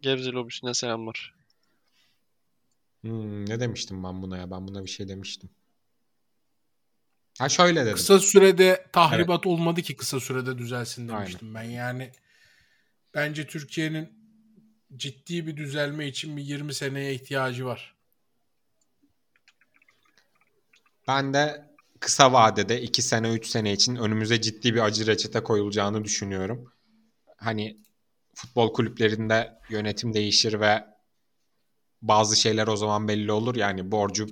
Gebze 0.00 0.30
lobisine 0.30 0.74
selamlar. 0.74 1.34
Hmm, 3.00 3.48
ne 3.48 3.60
demiştim 3.60 4.04
ben 4.04 4.22
buna 4.22 4.36
ya? 4.36 4.50
Ben 4.50 4.68
buna 4.68 4.84
bir 4.84 4.90
şey 4.90 5.08
demiştim. 5.08 5.50
Ha 7.38 7.48
şöyle 7.48 7.84
dedim. 7.84 7.94
Kısa 7.94 8.20
sürede 8.20 8.86
tahribat 8.92 9.46
olmadı 9.46 9.82
ki 9.82 9.96
kısa 9.96 10.20
sürede 10.20 10.58
düzelsin 10.58 11.08
Aynen. 11.08 11.20
demiştim 11.20 11.54
ben. 11.54 11.62
Yani 11.62 12.12
bence 13.14 13.46
Türkiye'nin 13.46 14.12
ciddi 14.96 15.46
bir 15.46 15.56
düzelme 15.56 16.06
için 16.08 16.36
bir 16.36 16.42
20 16.42 16.74
seneye 16.74 17.14
ihtiyacı 17.14 17.66
var. 17.66 17.95
Ben 21.06 21.34
de 21.34 21.70
kısa 22.00 22.32
vadede 22.32 22.82
2 22.82 23.02
sene 23.02 23.32
3 23.32 23.46
sene 23.46 23.72
için 23.72 23.96
önümüze 23.96 24.40
ciddi 24.40 24.74
bir 24.74 24.80
acı 24.80 25.06
reçete 25.06 25.42
koyulacağını 25.42 26.04
düşünüyorum. 26.04 26.72
Hani 27.36 27.80
futbol 28.34 28.72
kulüplerinde 28.72 29.58
yönetim 29.70 30.14
değişir 30.14 30.60
ve 30.60 30.84
bazı 32.02 32.36
şeyler 32.36 32.66
o 32.66 32.76
zaman 32.76 33.08
belli 33.08 33.32
olur. 33.32 33.56
Yani 33.56 33.90
borcu 33.90 34.26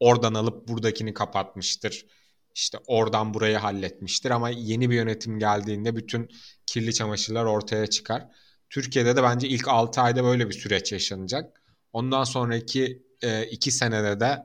oradan 0.00 0.34
alıp 0.34 0.68
buradakini 0.68 1.14
kapatmıştır. 1.14 2.06
İşte 2.54 2.78
oradan 2.86 3.34
burayı 3.34 3.56
halletmiştir 3.56 4.30
ama 4.30 4.50
yeni 4.50 4.90
bir 4.90 4.94
yönetim 4.94 5.38
geldiğinde 5.38 5.96
bütün 5.96 6.28
kirli 6.66 6.94
çamaşırlar 6.94 7.44
ortaya 7.44 7.86
çıkar. 7.86 8.26
Türkiye'de 8.70 9.16
de 9.16 9.22
bence 9.22 9.48
ilk 9.48 9.68
6 9.68 10.00
ayda 10.00 10.24
böyle 10.24 10.48
bir 10.48 10.54
süreç 10.54 10.92
yaşanacak. 10.92 11.62
Ondan 11.92 12.24
sonraki 12.24 13.02
2 13.50 13.70
senede 13.70 14.20
de 14.20 14.38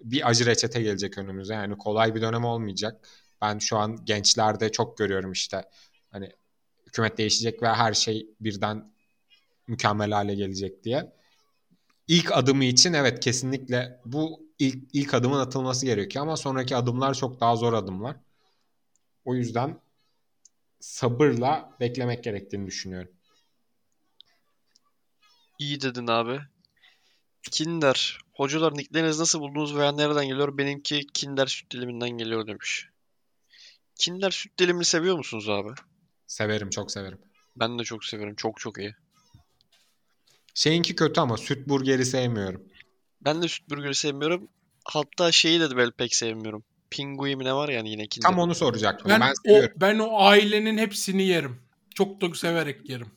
bir 0.00 0.28
acı 0.28 0.46
reçete 0.46 0.82
gelecek 0.82 1.18
önümüze. 1.18 1.54
Yani 1.54 1.78
kolay 1.78 2.14
bir 2.14 2.22
dönem 2.22 2.44
olmayacak. 2.44 3.08
Ben 3.42 3.58
şu 3.58 3.76
an 3.78 4.04
gençlerde 4.04 4.72
çok 4.72 4.98
görüyorum 4.98 5.32
işte 5.32 5.64
hani 6.10 6.32
hükümet 6.86 7.18
değişecek 7.18 7.62
ve 7.62 7.68
her 7.68 7.94
şey 7.94 8.26
birden 8.40 8.92
mükemmel 9.66 10.10
hale 10.10 10.34
gelecek 10.34 10.84
diye. 10.84 11.12
İlk 12.08 12.32
adımı 12.32 12.64
için 12.64 12.92
evet 12.92 13.20
kesinlikle 13.20 14.00
bu 14.04 14.48
ilk, 14.58 14.84
ilk 14.92 15.14
adımın 15.14 15.38
atılması 15.38 15.86
gerekiyor 15.86 16.24
ama 16.24 16.36
sonraki 16.36 16.76
adımlar 16.76 17.14
çok 17.14 17.40
daha 17.40 17.56
zor 17.56 17.72
adımlar. 17.72 18.16
O 19.24 19.34
yüzden 19.34 19.80
sabırla 20.80 21.76
beklemek 21.80 22.24
gerektiğini 22.24 22.66
düşünüyorum. 22.66 23.12
İyi 25.58 25.80
dedin 25.80 26.06
abi. 26.06 26.40
Kinder. 27.50 28.18
Hocalar 28.38 28.74
nicklerinizi 28.74 29.20
nasıl 29.20 29.40
buldunuz 29.40 29.76
veya 29.76 29.92
nereden 29.92 30.26
geliyor? 30.26 30.58
Benimki 30.58 31.06
Kinder 31.14 31.46
süt 31.46 31.72
diliminden 31.72 32.10
geliyor 32.10 32.46
demiş. 32.46 32.88
Kinder 33.94 34.30
süt 34.30 34.58
dilimini 34.58 34.84
seviyor 34.84 35.16
musunuz 35.16 35.48
abi? 35.48 35.68
Severim 36.26 36.70
çok 36.70 36.92
severim. 36.92 37.18
Ben 37.56 37.78
de 37.78 37.84
çok 37.84 38.04
severim. 38.04 38.34
Çok 38.34 38.60
çok 38.60 38.78
iyi. 38.78 38.94
Şeyinki 40.54 40.94
kötü 40.94 41.20
ama 41.20 41.36
süt 41.36 41.68
burgeri 41.68 42.06
sevmiyorum. 42.06 42.62
Ben 43.20 43.42
de 43.42 43.48
süt 43.48 43.70
burgeri 43.70 43.94
sevmiyorum. 43.94 44.48
Hatta 44.84 45.32
şeyi 45.32 45.60
de 45.60 45.76
böyle 45.76 45.90
pek 45.90 46.14
sevmiyorum. 46.14 46.64
Pinguim 46.90 47.44
ne 47.44 47.54
var 47.54 47.68
yani 47.68 47.90
yine 47.90 48.06
Kinder'in. 48.06 48.32
Tam 48.32 48.42
onu 48.42 48.54
soracaktım. 48.54 49.10
Ben, 49.10 49.20
Ben, 49.20 49.34
o 49.52 49.62
ben 49.76 49.98
o 49.98 50.18
ailenin 50.20 50.78
hepsini 50.78 51.22
yerim. 51.26 51.60
Çok 51.94 52.20
da 52.20 52.34
severek 52.34 52.88
yerim. 52.88 53.10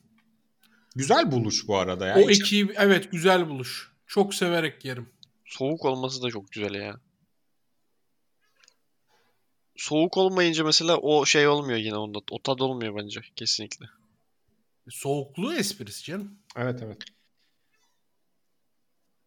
Güzel 0.96 1.32
buluş 1.32 1.68
bu 1.68 1.78
arada 1.78 2.08
ya. 2.08 2.16
o 2.16 2.30
Hiç- 2.30 2.42
ekibi 2.42 2.74
evet 2.78 3.12
güzel 3.12 3.50
buluş. 3.50 3.91
Çok 4.12 4.36
severek 4.36 4.86
yerim. 4.86 5.10
Soğuk 5.46 5.86
olması 5.86 6.24
da 6.24 6.30
çok 6.30 6.52
güzel 6.52 6.74
ya. 6.74 7.00
Soğuk 9.76 10.18
olmayınca 10.18 10.64
mesela 10.64 10.98
o 10.98 11.26
şey 11.26 11.48
olmuyor 11.48 11.80
yine 11.80 11.96
onda. 11.96 12.20
O 12.32 12.42
tad 12.42 12.60
olmuyor 12.60 12.96
bence 12.96 13.22
kesinlikle. 13.36 13.86
Soğukluğu 14.90 15.54
esprisi 15.54 16.04
canım. 16.04 16.40
Evet 16.56 16.80
evet. 16.84 16.98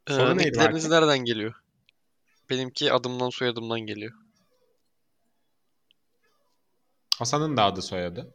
Ee, 0.07 0.13
Soru 0.13 0.37
neydi 0.37 0.49
nickleriniz 0.49 0.91
Berke? 0.91 0.97
nereden 0.97 1.25
geliyor? 1.25 1.55
Benimki 2.51 2.93
adımdan 2.93 3.31
soyadımdan 3.31 3.81
geliyor. 3.81 4.13
Hasan'ın 7.19 7.57
da 7.57 7.65
adı 7.65 7.83
soyadı. 7.83 8.35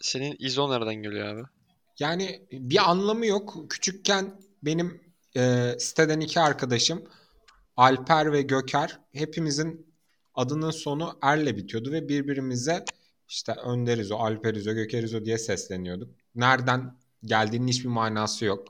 Senin 0.00 0.36
İzo 0.38 0.70
nereden 0.70 0.94
geliyor 0.94 1.26
abi? 1.26 1.59
Yani 2.00 2.46
bir 2.52 2.90
anlamı 2.90 3.26
yok. 3.26 3.70
Küçükken 3.70 4.40
benim 4.62 5.00
e, 5.36 5.74
siteden 5.78 6.20
iki 6.20 6.40
arkadaşım 6.40 7.08
Alper 7.76 8.32
ve 8.32 8.42
Göker 8.42 9.00
hepimizin 9.12 9.94
adının 10.34 10.70
sonu 10.70 11.18
Er'le 11.22 11.56
bitiyordu 11.56 11.92
ve 11.92 12.08
birbirimize 12.08 12.84
işte 13.28 13.52
Önderizo, 13.52 14.16
Alperizo, 14.16 14.72
Gökerizo 14.72 15.24
diye 15.24 15.38
sesleniyorduk. 15.38 16.14
Nereden 16.34 16.98
geldiğinin 17.24 17.68
hiçbir 17.68 17.88
manası 17.88 18.44
yok. 18.44 18.68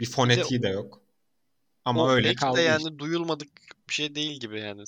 Bir 0.00 0.10
fonetiği 0.10 0.62
de 0.62 0.68
yok. 0.68 1.00
Ama 1.84 2.02
O 2.02 2.10
öyle 2.10 2.34
kaldı 2.34 2.56
de 2.56 2.60
işte. 2.60 2.72
yani 2.72 2.98
duyulmadık 2.98 3.48
bir 3.88 3.94
şey 3.94 4.14
değil 4.14 4.40
gibi 4.40 4.60
yani. 4.60 4.84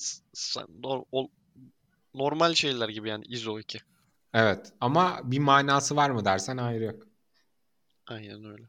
Normal 2.15 2.55
şeyler 2.55 2.89
gibi 2.89 3.09
yani 3.09 3.25
İzo 3.29 3.59
2. 3.59 3.81
Evet 4.35 4.73
ama 4.81 5.21
bir 5.25 5.39
manası 5.39 5.97
var 5.97 6.11
mı 6.11 6.25
dersen 6.25 6.57
hayır 6.57 6.81
yok. 6.81 7.03
Aynen 8.07 8.45
öyle. 8.45 8.69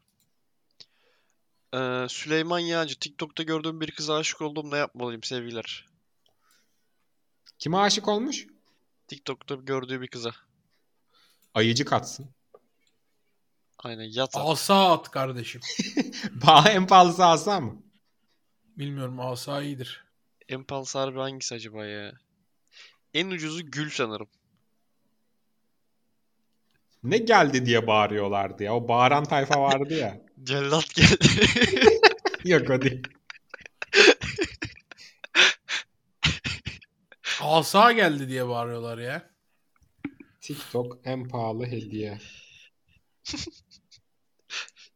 Ee, 1.74 2.08
Süleyman 2.10 2.60
Yağcı. 2.60 3.00
TikTok'ta 3.00 3.44
gördüğüm 3.44 3.82
bir 3.82 3.92
kıza 3.92 4.16
aşık 4.16 4.42
oldum. 4.42 4.72
Ne 4.72 4.78
yapmalıyım 4.78 5.24
sevgiler? 5.24 5.86
Kime 7.60 7.78
aşık 7.78 8.08
olmuş? 8.08 8.48
TikTok'ta 9.08 9.56
gördüğü 9.56 10.02
bir 10.02 10.08
kıza. 10.08 10.32
Ayıcı 11.54 11.86
katsın. 11.86 12.30
Aynen 13.80 14.04
yat. 14.04 14.36
at. 14.38 14.50
Asa 14.50 14.94
at 14.94 15.12
kardeşim. 15.12 15.62
Paha 16.42 16.70
en 16.70 16.88
pahalısı 16.88 17.26
asa 17.26 17.60
mı? 17.60 17.84
Bilmiyorum 18.78 19.20
asa 19.20 19.62
iyidir. 19.62 20.06
En 20.50 20.64
pahalısı 20.64 21.00
harbi 21.00 21.20
hangisi 21.20 21.56
acaba 21.56 21.86
ya? 21.86 22.14
En 23.14 23.30
ucuzu 23.30 23.66
gül 23.66 23.90
sanırım. 23.90 24.28
Ne 27.04 27.18
geldi 27.18 27.66
diye 27.66 27.88
bağırıyorlardı 27.88 28.64
ya. 28.64 28.76
O 28.76 28.88
bağıran 28.88 29.24
tayfa 29.24 29.62
vardı 29.62 29.94
ya. 29.94 30.22
Cellat 30.44 30.96
geldi. 30.96 31.28
Yok 32.46 32.70
o 32.70 32.82
değil. 32.82 33.04
Asa 37.42 37.92
geldi 37.92 38.30
diye 38.30 38.48
bağırıyorlar 38.48 38.98
ya. 38.98 39.30
TikTok 40.42 41.00
en 41.04 41.28
pahalı 41.28 41.66
hediye. 41.66 42.20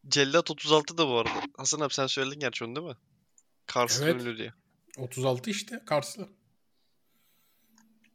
Cellat 0.08 0.52
36 0.52 0.98
da 0.98 1.08
bu 1.08 1.18
arada. 1.18 1.42
Hasan 1.58 1.80
abi 1.80 1.94
sen 1.94 2.08
söyledin 2.08 2.40
gerçi 2.40 2.66
onu 2.66 2.76
değil 2.76 2.88
mi? 2.88 2.96
Kars'ın 3.66 4.06
Evet. 4.06 4.22
ünlü 4.22 4.38
diye. 4.38 4.54
36 4.98 5.50
işte 5.50 5.82
Karslı. 5.86 6.30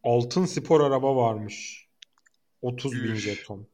Altın 0.03 0.47
spor 0.47 0.81
araba 0.81 1.17
varmış. 1.17 1.87
30 2.63 2.93
bin 3.05 3.15
jeton. 3.15 3.67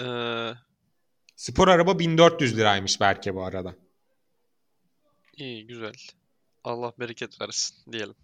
Ee, 0.00 0.54
Spor 1.36 1.68
araba 1.68 1.98
1400 1.98 2.56
liraymış 2.56 3.00
Berke 3.00 3.34
bu 3.34 3.44
arada. 3.44 3.74
iyi 5.36 5.66
güzel. 5.66 5.94
Allah 6.64 6.92
bereket 6.98 7.40
versin 7.40 7.76
diyelim. 7.92 8.14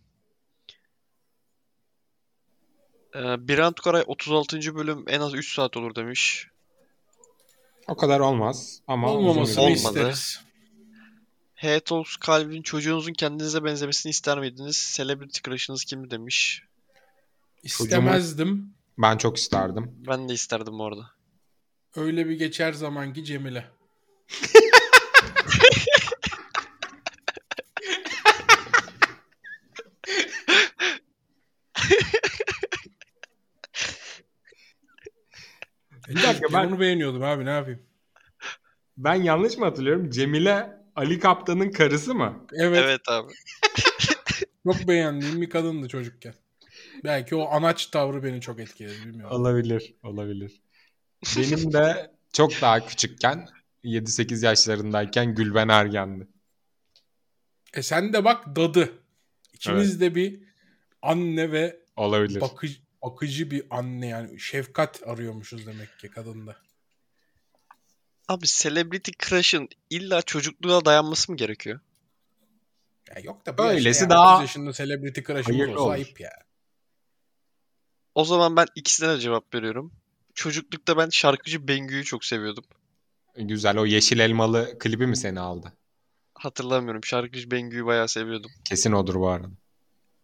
Ee, 3.14 3.48
Birant 3.48 3.80
Koray 3.80 4.04
36. 4.06 4.74
bölüm 4.74 5.04
en 5.08 5.20
az 5.20 5.34
3 5.34 5.54
saat 5.54 5.76
olur 5.76 5.94
demiş. 5.94 6.48
O 7.88 7.96
kadar 7.96 8.20
olmaz 8.20 8.80
ama 8.86 9.08
bir- 9.08 9.12
Olmadı. 9.14 9.72
isteriz. 9.72 10.40
Hetos 11.54 12.16
Calvin 12.26 12.62
çocuğunuzun 12.62 13.12
kendinize 13.12 13.64
benzemesini 13.64 14.10
ister 14.10 14.38
miydiniz? 14.38 14.92
Celebrity 14.96 15.40
crush'ınız 15.44 15.84
kimdi 15.84 16.10
demiş. 16.10 16.62
İstemezdim. 17.62 18.74
Ben 18.98 19.16
çok 19.16 19.36
isterdim. 19.36 19.94
Ben 20.08 20.28
de 20.28 20.32
isterdim 20.34 20.78
bu 20.78 20.84
arada. 20.86 21.10
Öyle 21.96 22.28
bir 22.28 22.38
geçer 22.38 22.72
zamanki 22.72 23.24
Cemile. 23.24 23.64
Bir 36.08 36.22
dakika, 36.22 36.52
ben- 36.52 36.66
Onu 36.66 36.80
beğeniyordum 36.80 37.22
abi 37.22 37.44
ne 37.44 37.50
yapayım. 37.50 37.82
Ben 38.96 39.14
yanlış 39.14 39.56
mı 39.58 39.64
hatırlıyorum? 39.64 40.10
Cemile 40.10 40.78
Ali 40.96 41.18
Kaptan'ın 41.20 41.70
karısı 41.70 42.14
mı? 42.14 42.46
Evet, 42.52 42.82
Evet 42.84 43.00
abi. 43.08 43.32
çok 44.66 44.88
beğendiğim 44.88 45.40
bir 45.40 45.50
kadındı 45.50 45.88
çocukken. 45.88 46.34
Belki 47.04 47.34
o 47.36 47.48
anaç 47.50 47.86
tavrı 47.86 48.22
beni 48.24 48.40
çok 48.40 48.60
etkiledi 48.60 49.06
bilmiyorum. 49.06 49.36
Olabilir, 49.40 49.94
olabilir. 50.02 50.62
Benim 51.36 51.72
de 51.72 52.10
çok 52.32 52.60
daha 52.60 52.86
küçükken 52.86 53.48
7-8 53.84 54.44
yaşlarındayken 54.44 55.34
Gülben 55.34 55.68
Ergen'di. 55.68 56.28
E 57.74 57.82
sen 57.82 58.12
de 58.12 58.24
bak 58.24 58.56
dadı. 58.56 58.92
İkimiz 59.52 60.00
de 60.00 60.14
bir 60.14 60.42
anne 61.02 61.52
ve 61.52 61.80
Olabilir. 61.96 62.40
bakıcı, 62.40 62.78
bakıcı 63.02 63.50
bir 63.50 63.66
anne 63.70 64.06
yani 64.06 64.40
şefkat 64.40 65.02
arıyormuşuz 65.06 65.66
demek 65.66 65.98
ki 65.98 66.10
kadında. 66.10 66.56
Abi 68.28 68.46
celebrity 68.46 69.10
crush'ın 69.28 69.68
illa 69.90 70.22
çocukluğa 70.22 70.84
dayanması 70.84 71.32
mı 71.32 71.38
gerekiyor? 71.38 71.80
Ya 73.14 73.22
yok 73.22 73.46
da 73.46 73.58
bu 73.58 73.62
Öylesi 73.62 73.86
yaşta 73.86 74.04
ya, 74.04 74.10
daha 74.10 74.36
30 74.36 74.42
yaşında 74.42 74.72
celebrity 74.72 75.32
hayırlı 75.32 75.72
olsa 75.72 75.82
olur. 75.82 75.92
ayıp 75.92 76.20
ya. 76.20 76.30
O 78.14 78.24
zaman 78.24 78.56
ben 78.56 78.66
ikisine 78.74 79.08
de 79.08 79.18
cevap 79.18 79.54
veriyorum. 79.54 79.92
Çocuklukta 80.36 80.96
ben 80.96 81.08
şarkıcı 81.08 81.68
Bengü'yü 81.68 82.04
çok 82.04 82.24
seviyordum. 82.24 82.64
Güzel. 83.36 83.78
O 83.78 83.86
yeşil 83.86 84.18
elmalı 84.18 84.78
klibi 84.78 85.06
mi 85.06 85.16
seni 85.16 85.40
aldı? 85.40 85.72
Hatırlamıyorum. 86.34 87.04
Şarkıcı 87.04 87.50
Bengü'yü 87.50 87.86
bayağı 87.86 88.08
seviyordum. 88.08 88.50
Kesin 88.64 88.92
odur 88.92 89.14
bu 89.14 89.28
arada. 89.28 89.48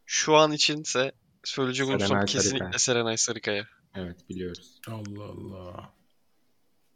Şu 0.07 0.37
an 0.37 0.53
içinse 0.53 1.13
söyleyecek 1.45 1.89
olursam 1.89 2.09
Serenay 2.09 2.27
kesinlikle 2.27 2.59
Sarıkaya. 2.59 2.79
Serenay 2.79 3.17
Sarıkaya. 3.17 3.67
Evet 3.95 4.29
biliyoruz. 4.29 4.81
Allah 4.89 5.25
Allah. 5.25 5.93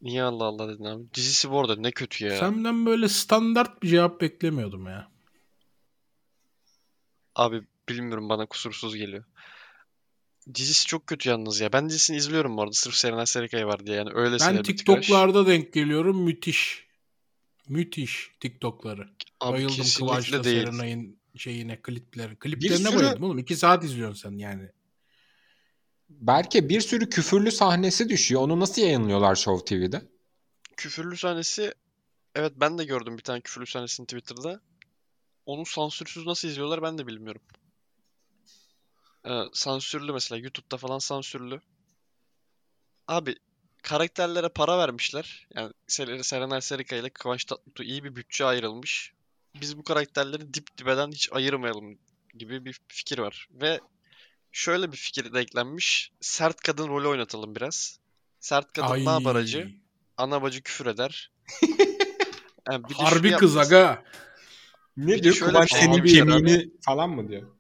Niye 0.03 0.23
Allah 0.23 0.45
Allah 0.45 0.69
dedin 0.69 0.85
abi? 0.85 1.05
Dizisi 1.15 1.51
bu 1.51 1.61
arada 1.61 1.77
ne 1.77 1.91
kötü 1.91 2.25
ya. 2.27 2.39
Senden 2.39 2.87
böyle 2.87 3.09
standart 3.09 3.83
bir 3.83 3.89
cevap 3.89 4.21
beklemiyordum 4.21 4.87
ya. 4.87 5.09
Abi 7.35 7.63
bilmiyorum 7.89 8.29
bana 8.29 8.47
kusursuz 8.47 8.97
geliyor. 8.97 9.25
Dizisi 10.55 10.87
çok 10.87 11.07
kötü 11.07 11.29
yalnız 11.29 11.61
ya. 11.61 11.73
Ben 11.73 11.89
dizisini 11.89 12.17
izliyorum 12.17 12.57
bu 12.57 12.63
arada. 12.63 12.73
Sırf 12.73 12.95
Serenay 12.95 13.27
Sarıkaya 13.27 13.67
var 13.67 13.87
diye. 13.87 13.97
Yani 13.97 14.11
öyle 14.15 14.37
Ben. 14.41 14.63
TikTok'larda 14.63 15.47
denk 15.47 15.73
geliyorum. 15.73 16.23
Müthiş. 16.23 16.87
Müthiş 17.69 18.31
TikTok'ları. 18.41 19.09
Abi 19.41 19.53
bayıldım 19.53 19.87
Kıvanç'la 19.99 20.45
değil. 20.45 20.65
Serenay'ın 20.65 21.19
şeyine, 21.37 21.83
klipleri. 21.83 22.37
Kliplerine 22.37 22.89
sürü- 22.89 22.97
bayıldım 22.97 23.23
oğlum. 23.23 23.39
İki 23.39 23.57
saat 23.57 23.85
izliyorsun 23.85 24.29
sen 24.31 24.39
yani. 24.39 24.69
Berke 26.09 26.69
bir 26.69 26.81
sürü 26.81 27.09
küfürlü 27.09 27.51
sahnesi 27.51 28.09
düşüyor. 28.09 28.41
Onu 28.41 28.61
nasıl 28.61 28.83
yayınlıyorlar 28.83 29.35
Show 29.35 29.65
TV'de? 29.65 30.03
Küfürlü 30.77 31.17
sahnesi 31.17 31.75
evet 32.35 32.53
ben 32.57 32.79
de 32.79 32.85
gördüm 32.85 33.19
bir 33.19 33.23
tane 33.23 33.41
küfürlü 33.41 33.67
sahnesini 33.67 34.07
Twitter'da. 34.07 34.61
Onu 35.47 35.67
sansürsüz 35.67 36.27
nasıl 36.27 36.49
izliyorlar 36.49 36.83
ben 36.83 36.99
de 36.99 37.07
bilmiyorum. 37.07 37.43
Ee, 39.27 39.31
sansürlü 39.53 40.13
mesela 40.13 40.39
YouTube'da 40.39 40.77
falan 40.77 40.99
sansürlü. 40.99 41.61
Abi 43.09 43.37
karakterlere 43.83 44.49
para 44.49 44.79
vermişler. 44.79 45.47
Yani 45.55 45.73
Seren- 45.89 46.23
Serenay 46.23 46.61
Sarıkaya 46.61 47.03
ile 47.03 47.11
Kıvanç 47.11 47.45
Tatlıtuğ 47.45 47.83
iyi 47.83 48.05
bir 48.05 48.17
bütçe 48.17 48.45
ayrılmış. 48.45 49.13
Biz 49.61 49.79
bu 49.79 49.85
karakterleri 49.85 50.55
dip 50.55 50.79
dibeden 50.79 51.11
hiç 51.11 51.29
ayırmayalım 51.33 51.99
gibi 52.35 52.65
bir 52.65 52.81
fikir 52.89 53.19
var. 53.19 53.49
Ve 53.51 53.81
şöyle 54.53 54.93
bir 54.93 54.97
fikir 54.97 55.33
de 55.33 55.41
eklenmiş. 55.41 56.13
Sert 56.21 56.61
kadın 56.61 56.89
rolü 56.89 57.09
oynatalım 57.09 57.55
biraz. 57.57 57.99
Sert 58.41 58.73
kadın 58.73 59.05
ne 59.07 59.11
yapar 59.11 59.37
acı? 59.37 59.71
Ana 60.17 60.43
bacı 60.43 60.63
küfür 60.63 60.87
eder. 60.87 61.31
Yani 62.71 62.85
bir 62.89 62.95
Harbi 62.95 63.37
kız 63.37 63.57
aga. 63.57 64.05
Ne 64.97 65.15
Bir 65.17 65.23
diyor? 65.23 65.37
Kıvanç 65.37 65.73
bir 65.73 65.77
senin 65.77 66.05
kemiğini 66.05 66.71
falan 66.81 67.11
mı 67.11 67.29
diyor? 67.29 67.56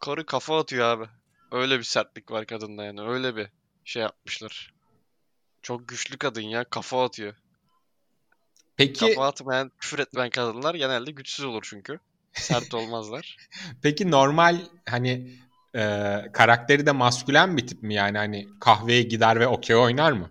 Karı 0.00 0.26
kafa 0.26 0.60
atıyor 0.60 0.86
abi. 0.86 1.04
Öyle 1.52 1.78
bir 1.78 1.84
sertlik 1.84 2.30
var 2.30 2.46
kadında 2.46 2.84
yani. 2.84 3.00
Öyle 3.00 3.36
bir 3.36 3.48
şey 3.84 4.02
yapmışlar. 4.02 4.74
Çok 5.62 5.88
güçlü 5.88 6.18
kadın 6.18 6.42
ya. 6.42 6.64
Kafa 6.64 7.04
atıyor. 7.04 7.34
Peki 8.76 9.00
Kafa 9.00 9.26
atmayan, 9.26 9.72
küfür 9.78 9.98
etmeyen 9.98 10.30
kadınlar 10.30 10.74
genelde 10.74 11.10
güçsüz 11.10 11.44
olur 11.44 11.66
çünkü. 11.70 12.00
Sert 12.32 12.74
olmazlar. 12.74 13.36
peki 13.82 14.10
normal 14.10 14.60
hani 14.88 15.38
e, 15.74 16.22
karakteri 16.32 16.86
de 16.86 16.92
maskülen 16.92 17.56
bir 17.56 17.66
tip 17.66 17.82
mi 17.82 17.94
yani 17.94 18.18
hani 18.18 18.48
kahveye 18.60 19.02
gider 19.02 19.40
ve 19.40 19.46
okey 19.46 19.76
oynar 19.76 20.12
mı? 20.12 20.30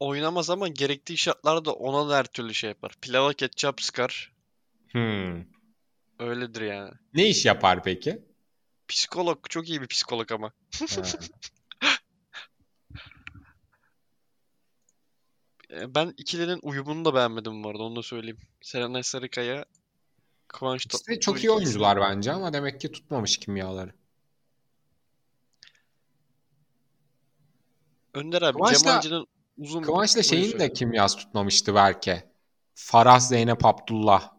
Oynamaz 0.00 0.50
ama 0.50 0.68
gerektiği 0.68 1.16
şartlarda 1.16 1.72
ona 1.72 2.08
da 2.08 2.16
her 2.16 2.24
türlü 2.24 2.54
şey 2.54 2.68
yapar. 2.68 2.92
Pilava 3.00 3.32
ketçap 3.32 3.80
sıkar. 3.80 4.32
Hmm. 4.92 5.55
Öyledir 6.18 6.60
yani. 6.60 6.92
Ne 7.14 7.26
iş 7.28 7.44
yapar 7.46 7.82
peki? 7.82 8.22
Psikolog. 8.88 9.48
Çok 9.48 9.68
iyi 9.68 9.82
bir 9.82 9.86
psikolog 9.86 10.32
ama. 10.32 10.52
Ben 15.70 16.14
ikilinin 16.16 16.58
uyumunu 16.62 17.04
da 17.04 17.14
beğenmedim 17.14 17.66
arada. 17.66 17.82
Onu 17.82 17.96
da 17.96 18.02
söyleyeyim. 18.02 18.38
Serenay 18.60 19.02
Sarıkaya, 19.02 19.64
Kıvanç 20.48 20.86
Tatlıtuğ 20.86 21.20
çok 21.20 21.44
iyi 21.44 21.50
oyuncular 21.50 22.00
bence 22.00 22.32
ama 22.32 22.52
demek 22.52 22.80
ki 22.80 22.92
tutmamış 22.92 23.36
kimyaları. 23.36 23.92
Önder 28.14 28.42
abi 28.42 28.58
Kıvanç'la- 28.58 28.78
Cemalci'nin 28.78 29.26
uzun 29.58 29.82
Kıvanç'la 29.82 30.22
şeyin 30.22 30.58
de 30.58 30.72
kimyası 30.72 31.16
tutmamıştı 31.16 31.74
Berke. 31.74 32.30
Farah 32.74 33.20
Zeynep 33.20 33.64
Abdullah. 33.64 34.35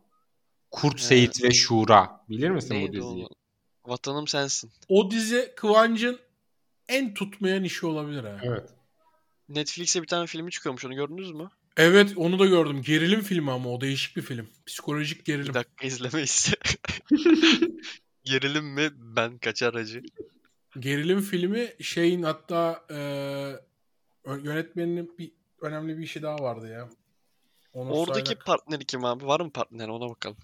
Kurt 0.72 1.00
He. 1.00 1.04
Seyit 1.04 1.44
ve 1.44 1.52
Şura. 1.52 2.26
Bilir 2.30 2.50
misin 2.50 2.70
bu 2.72 2.76
Neydi 2.76 2.94
diziyi? 2.98 3.26
o? 3.26 3.30
Vatanım 3.92 4.28
sensin. 4.28 4.72
O 4.90 5.12
dizi 5.12 5.54
Kıvanç'ın 5.56 6.20
en 6.90 7.14
tutmayan 7.14 7.64
işi 7.64 7.86
olabilir 7.86 8.24
ha. 8.24 8.40
Evet. 8.44 8.70
Netflix'e 9.50 10.02
bir 10.02 10.08
tane 10.08 10.28
filmi 10.28 10.52
çıkıyormuş 10.52 10.86
onu 10.86 10.96
gördünüz 10.96 11.32
mü? 11.32 11.50
Evet 11.78 12.14
onu 12.18 12.40
da 12.40 12.46
gördüm. 12.46 12.82
Gerilim 12.82 13.22
filmi 13.22 13.52
ama 13.52 13.70
o 13.70 13.82
değişik 13.82 14.16
bir 14.18 14.22
film. 14.22 14.48
Psikolojik 14.66 15.20
Bir 15.20 15.26
gerilim. 15.26 15.54
dakika 15.54 15.88
izlemeyiz. 15.88 16.54
Gerilim 18.24 18.66
mi? 18.66 18.90
Ben 18.98 19.38
kaçar 19.38 19.74
acı. 19.74 20.04
Gerilim 20.80 21.22
filmi 21.22 21.74
şeyin 21.82 22.24
hatta 22.24 22.86
e, 22.92 22.98
yönetmeninin 24.44 25.16
bir 25.18 25.32
önemli 25.62 25.98
bir 25.98 26.04
işi 26.04 26.22
daha 26.22 26.36
vardı 26.36 26.70
ya. 26.70 26.90
Onu 27.74 27.92
Oradaki 27.92 28.28
söyle. 28.28 28.40
partneri 28.46 28.86
kim 28.86 29.06
abi? 29.06 29.26
Var 29.26 29.40
mı 29.40 29.52
partner? 29.52 29.88
Ona 29.88 30.10
bakalım. 30.10 30.38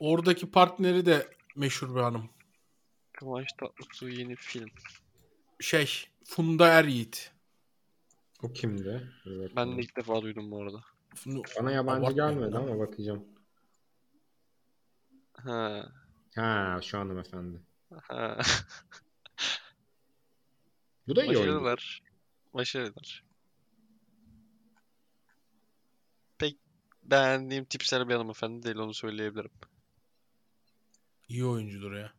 Oradaki 0.00 0.50
partneri 0.50 1.06
de 1.06 1.28
meşhur 1.56 1.94
bir 1.94 2.00
hanım. 2.00 2.30
Kıvanç 3.12 3.48
Tatlıtuğ 3.60 4.08
yeni 4.08 4.36
film. 4.36 4.68
Şey 5.60 6.08
Funda 6.24 6.68
Er 6.68 6.84
Yiğit. 6.84 7.32
O 8.42 8.52
kimdi? 8.52 9.12
Evet. 9.26 9.52
Ben 9.56 9.76
de 9.78 9.80
ilk 9.82 9.96
defa 9.96 10.22
duydum 10.22 10.50
bu 10.50 10.62
arada. 10.62 10.84
Funda- 11.14 11.42
Bana 11.60 11.70
yabancı 11.70 12.12
gelmedi 12.12 12.52
lan. 12.52 12.62
ama 12.62 12.78
bakacağım. 12.78 13.24
Ha. 15.32 15.92
Ha 16.34 16.80
şu 16.82 16.98
hanımefendi. 16.98 17.60
Ha. 18.02 18.38
Bu 21.08 21.16
da 21.16 21.24
iyi. 21.24 21.28
Başarılar. 21.28 22.02
Başarılar. 22.54 23.24
Pek 26.38 26.56
beğendiğim 27.02 27.64
tipsel 27.64 28.08
bir 28.08 28.14
hanımefendi 28.14 28.62
değil 28.62 28.76
onu 28.76 28.94
söyleyebilirim. 28.94 29.50
İyi 31.28 31.44
oyuncudur 31.44 31.92
ya. 31.92 32.12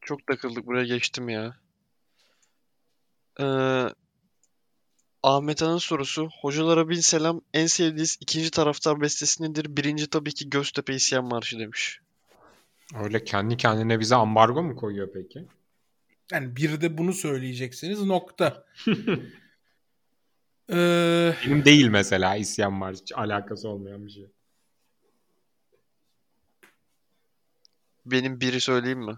Çok 0.00 0.26
takıldık 0.26 0.66
buraya 0.66 0.84
geçtim 0.84 1.28
ya. 1.28 1.56
Ee, 3.40 3.44
Ahmet 5.22 5.62
Han'ın 5.62 5.78
sorusu. 5.78 6.28
Hocalara 6.40 6.88
bin 6.88 7.00
selam. 7.00 7.40
En 7.54 7.66
sevdiğiniz 7.66 8.18
ikinci 8.20 8.50
taraftar 8.50 9.00
bestesi 9.00 9.42
nedir? 9.42 9.66
Birinci 9.76 10.06
tabii 10.10 10.34
ki 10.34 10.50
Göztepe 10.50 10.94
İsyan 10.94 11.24
Marşı 11.24 11.58
demiş. 11.58 12.00
Öyle 12.94 13.24
kendi 13.24 13.56
kendine 13.56 14.00
bize 14.00 14.14
ambargo 14.14 14.62
mu 14.62 14.76
koyuyor 14.76 15.08
peki? 15.14 15.46
Yani 16.32 16.56
bir 16.56 16.80
de 16.80 16.98
bunu 16.98 17.12
söyleyeceksiniz 17.12 18.02
nokta. 18.04 18.66
Ee, 20.72 21.34
Benim 21.46 21.64
değil 21.64 21.86
mesela 21.88 22.36
isyan 22.36 22.80
var. 22.80 22.94
Hiç 22.94 23.12
alakası 23.12 23.68
olmayan 23.68 24.06
bir 24.06 24.10
şey. 24.10 24.26
Benim 28.06 28.40
biri 28.40 28.60
söyleyeyim 28.60 28.98
mi? 28.98 29.16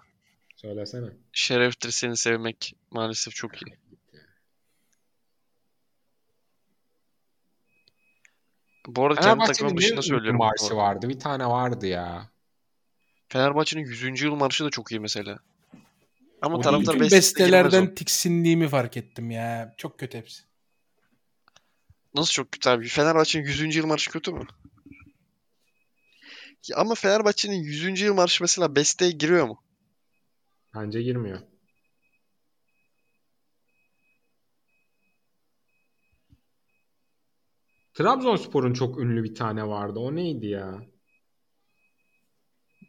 Söylesene. 0.56 1.06
Şereftir 1.32 1.90
seni 1.90 2.16
sevmek 2.16 2.74
maalesef 2.90 3.34
çok 3.34 3.62
iyi. 3.62 3.76
Bu 8.86 9.06
arada 9.06 9.20
kendi 9.20 9.44
takımın 9.44 9.76
ünlü 9.76 10.02
söylüyorum. 10.02 10.38
marşı 10.38 10.76
vardı. 10.76 11.08
Bir 11.08 11.18
tane 11.18 11.46
vardı 11.46 11.86
ya. 11.86 12.30
Fenerbahçe'nin 13.28 13.84
100. 13.84 14.22
yıl 14.22 14.34
marşı 14.34 14.64
da 14.64 14.70
çok 14.70 14.92
iyi 14.92 15.00
mesela. 15.00 15.38
Ama 16.42 16.56
O 16.56 16.60
taraftar 16.60 16.94
bütün 16.94 17.10
bestelerden 17.10 17.94
tiksindiğimi 17.94 18.68
fark 18.68 18.96
ettim 18.96 19.30
ya. 19.30 19.74
Çok 19.76 19.98
kötü 19.98 20.18
hepsi. 20.18 20.42
Nasıl 22.14 22.32
çok 22.32 22.52
kötü 22.52 22.70
abi? 22.70 22.88
Fenerbahçe'nin 22.88 23.44
100. 23.44 23.76
yıl 23.76 23.86
marşı 23.86 24.10
kötü 24.10 24.32
mü? 24.32 24.46
Ya 26.68 26.76
ama 26.76 26.94
Fenerbahçe'nin 26.94 27.62
100. 27.62 28.04
yıl 28.04 28.14
marşı 28.14 28.44
mesela 28.44 28.76
besteye 28.76 29.10
giriyor 29.10 29.46
mu? 29.46 29.62
Bence 30.74 31.02
girmiyor. 31.02 31.38
Trabzonspor'un 37.94 38.72
çok 38.72 38.98
ünlü 38.98 39.24
bir 39.24 39.34
tane 39.34 39.68
vardı. 39.68 39.98
O 39.98 40.14
neydi 40.14 40.46
ya? 40.46 40.82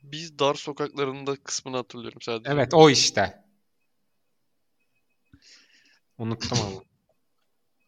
Biz 0.04 0.40
dar 0.40 0.54
sokaklarında 0.56 1.36
kısmını 1.36 1.76
hatırlıyorum 1.76 2.22
sadece. 2.22 2.52
Evet 2.52 2.74
o 2.74 2.90
işte. 2.90 3.44
Unuttum 6.18 6.58
ama. 6.62 6.84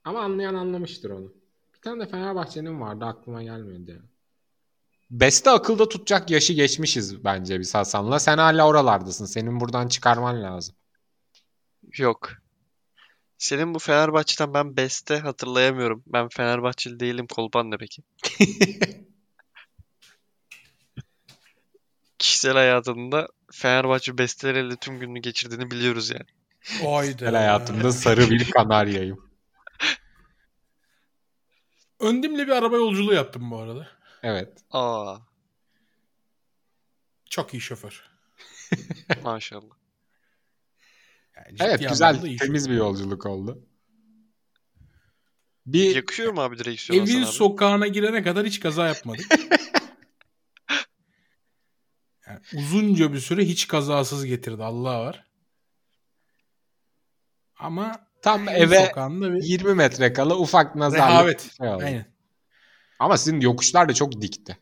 Ama 0.04 0.20
anlayan 0.22 0.56
anlamıştır 0.56 1.10
onu. 1.10 1.34
Bir 1.74 1.82
tane 1.82 2.06
de 2.06 2.10
Fenerbahçe'nin 2.10 2.82
vardı 2.82 3.06
aklıma 3.06 3.44
gelmedi. 3.44 4.02
Beste 5.12 5.50
akılda 5.50 5.90
tutacak 5.90 6.30
yaşı 6.30 6.54
geçmişiz 6.54 7.24
bence 7.24 7.60
biz 7.60 7.76
Hasan'la. 7.76 8.20
Sen 8.20 8.38
hala 8.38 8.68
oralardasın. 8.68 9.26
Senin 9.26 9.60
buradan 9.60 9.88
çıkarman 9.88 10.44
lazım. 10.44 10.76
Yok. 11.98 12.32
Senin 13.38 13.74
bu 13.74 13.80
Fenerbahçe'den 13.80 14.54
ben 14.54 14.78
beste 14.78 15.20
hatırlayamıyorum. 15.20 16.04
Ben 16.08 16.30
Fenerbahçeli 16.30 17.00
değilim 17.00 17.28
kolpan 17.28 17.72
ne 17.72 17.78
peki? 17.78 18.02
Kişisel 22.20 22.54
hayatında 22.54 23.28
Fenerbahçe 23.52 24.18
besteleriyle 24.18 24.76
tüm 24.76 25.00
gününü 25.00 25.20
geçirdiğini 25.20 25.72
biliyoruz 25.72 26.10
yani. 26.10 26.26
Oydu. 26.84 27.26
Ben 27.26 27.34
hayatımda 27.34 27.92
sarı 27.92 28.30
bir 28.30 28.52
kanaryayım. 28.52 29.32
Öndimle 32.00 32.48
bir 32.48 32.52
araba 32.52 32.76
yolculuğu 32.76 33.14
yaptım 33.14 33.52
bu 33.52 33.58
arada. 33.58 33.88
Evet. 34.26 34.58
Aa, 34.72 35.18
Çok 37.30 37.54
iyi 37.54 37.62
şoför. 37.62 38.04
maşallah. 39.24 39.76
Yani 41.36 41.58
Evet 41.60 41.90
güzel 41.90 42.22
temiz 42.38 42.62
şoför. 42.64 42.72
bir 42.74 42.78
yolculuk 42.80 43.26
oldu. 43.26 43.66
Bir 45.66 45.96
Yakışıyor 45.96 46.34
mu 46.34 46.42
abi 46.42 46.58
direksiyon 46.58 47.06
Evin 47.06 47.22
abi? 47.24 47.26
sokağına 47.32 47.88
girene 47.88 48.24
kadar 48.24 48.46
hiç 48.46 48.60
kaza 48.60 48.88
yapmadık. 48.88 49.26
Yani 52.28 52.40
uzunca 52.56 53.14
bir 53.14 53.20
süre 53.20 53.46
hiç 53.46 53.68
kazasız 53.68 54.26
getirdi 54.26 54.64
Allah 54.64 55.00
var. 55.06 55.26
Ama 57.58 58.08
tam 58.22 58.50
eve 58.50 58.86
sokağında 58.86 59.34
bir 59.34 59.44
20 59.44 59.74
metre 59.74 60.14
kala 60.14 60.36
ufak 60.38 60.76
nazarlık 60.76 61.10
rehavet. 61.10 61.46
bir 61.46 61.50
şey 61.56 61.68
oldu. 61.68 61.84
Aynen. 61.86 62.15
Ama 63.00 63.18
sizin 63.18 63.42
yokuşlar 63.42 63.90
da 63.90 63.94
çok 63.94 64.22
dikti. 64.22 64.58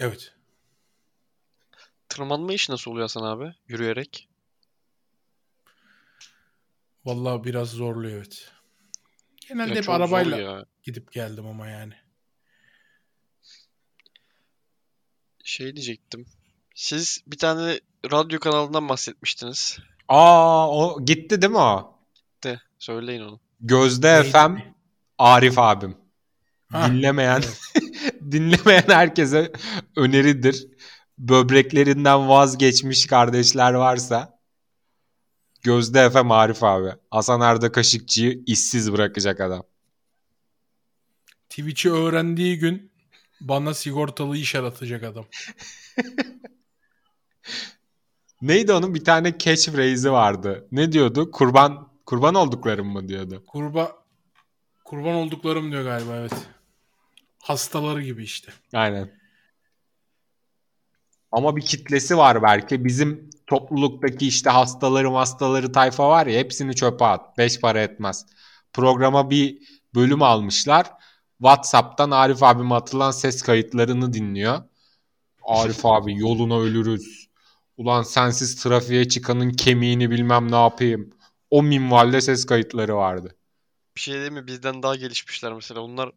Evet. 0.00 0.34
Tırmanma 2.08 2.52
işi 2.52 2.72
nasıl 2.72 2.90
oluyor 2.90 3.04
Hasan 3.04 3.22
abi? 3.22 3.54
Yürüyerek. 3.68 4.28
Vallahi 7.04 7.44
biraz 7.44 7.70
zorluyor 7.70 8.16
evet. 8.16 8.50
Genelde 9.48 9.70
Ya 9.70 9.76
hep 9.76 9.88
arabayla 9.90 10.64
gidip 10.82 11.12
geldim 11.12 11.46
ama 11.46 11.68
yani. 11.68 11.94
Şey 15.44 15.76
diyecektim. 15.76 16.26
Siz 16.74 17.22
bir 17.26 17.38
tane 17.38 17.80
radyo 18.10 18.40
kanalından 18.40 18.88
bahsetmiştiniz. 18.88 19.78
Aa 20.08 20.70
o 20.70 21.04
gitti 21.04 21.42
değil 21.42 21.52
mi 21.52 21.58
o? 21.58 21.98
De 22.44 22.60
söyleyin 22.78 23.20
onu. 23.20 23.40
Gözde 23.60 24.20
Neydi? 24.22 24.30
FM 24.30 24.56
Arif 25.18 25.58
abim. 25.58 26.01
Ha, 26.72 26.88
dinlemeyen 26.88 27.42
evet. 27.42 27.60
dinlemeyen 28.32 28.88
herkese 28.88 29.52
öneridir. 29.96 30.66
Böbreklerinden 31.18 32.28
vazgeçmiş 32.28 33.06
kardeşler 33.06 33.72
varsa 33.72 34.42
Gözde 35.62 36.10
FM 36.10 36.30
Arif 36.30 36.64
abi. 36.64 36.88
Hasan 37.10 37.40
Arda 37.40 37.72
Kaşıkçı'yı 37.72 38.42
işsiz 38.46 38.92
bırakacak 38.92 39.40
adam. 39.40 39.62
Twitch'i 41.50 41.90
öğrendiği 41.92 42.58
gün 42.58 42.92
bana 43.40 43.74
sigortalı 43.74 44.36
iş 44.36 44.54
aratacak 44.54 45.02
adam. 45.02 45.24
Neydi 48.42 48.72
onun 48.72 48.94
bir 48.94 49.04
tane 49.04 49.38
catchphrase'i 49.38 50.12
vardı. 50.12 50.68
Ne 50.72 50.92
diyordu? 50.92 51.30
Kurban 51.30 51.88
kurban 52.06 52.34
olduklarım 52.34 52.86
mı 52.86 53.08
diyordu. 53.08 53.44
Kurba 53.46 54.04
kurban 54.84 55.14
olduklarım 55.14 55.72
diyor 55.72 55.84
galiba 55.84 56.16
evet. 56.16 56.32
Hastaları 57.42 58.02
gibi 58.02 58.24
işte. 58.24 58.52
Aynen. 58.72 59.10
Ama 61.32 61.56
bir 61.56 61.62
kitlesi 61.62 62.16
var 62.16 62.42
belki. 62.42 62.84
Bizim 62.84 63.30
topluluktaki 63.46 64.26
işte 64.26 64.50
hastaları 64.50 65.08
hastaları 65.08 65.72
tayfa 65.72 66.08
var 66.08 66.26
ya 66.26 66.38
hepsini 66.38 66.74
çöpe 66.74 67.04
at. 67.04 67.38
Beş 67.38 67.60
para 67.60 67.82
etmez. 67.82 68.26
Programa 68.72 69.30
bir 69.30 69.58
bölüm 69.94 70.22
almışlar. 70.22 70.86
WhatsApp'tan 71.38 72.10
Arif 72.10 72.42
abime 72.42 72.74
atılan 72.74 73.10
ses 73.10 73.42
kayıtlarını 73.42 74.12
dinliyor. 74.12 74.62
Arif 75.42 75.80
abi 75.86 76.18
yoluna 76.18 76.58
ölürüz. 76.60 77.28
Ulan 77.76 78.02
sensiz 78.02 78.62
trafiğe 78.62 79.08
çıkanın 79.08 79.50
kemiğini 79.50 80.10
bilmem 80.10 80.52
ne 80.52 80.56
yapayım. 80.56 81.10
O 81.50 81.62
minvalde 81.62 82.20
ses 82.20 82.46
kayıtları 82.46 82.96
vardı. 82.96 83.36
Bir 83.96 84.00
şey 84.00 84.14
değil 84.14 84.32
mi? 84.32 84.46
Bizden 84.46 84.82
daha 84.82 84.96
gelişmişler 84.96 85.52
mesela. 85.52 85.80
Onlar 85.80 86.12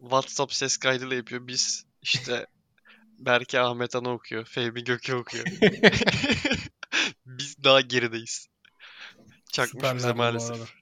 WhatsApp 0.00 0.52
ses 0.52 0.76
kaydıyla 0.76 1.16
yapıyor. 1.16 1.46
Biz 1.46 1.84
işte 2.02 2.46
Berke 3.18 3.60
Ahmet 3.60 3.96
Ana 3.96 4.10
okuyor. 4.10 4.44
Fehmi 4.44 4.84
Gökü 4.84 5.14
okuyor. 5.14 5.46
Biz 7.26 7.64
daha 7.64 7.80
gerideyiz. 7.80 8.48
Çakmış 9.52 9.82
bize 9.82 9.88
Süperler 9.88 10.14
bu 10.14 10.18
maalesef. 10.18 10.74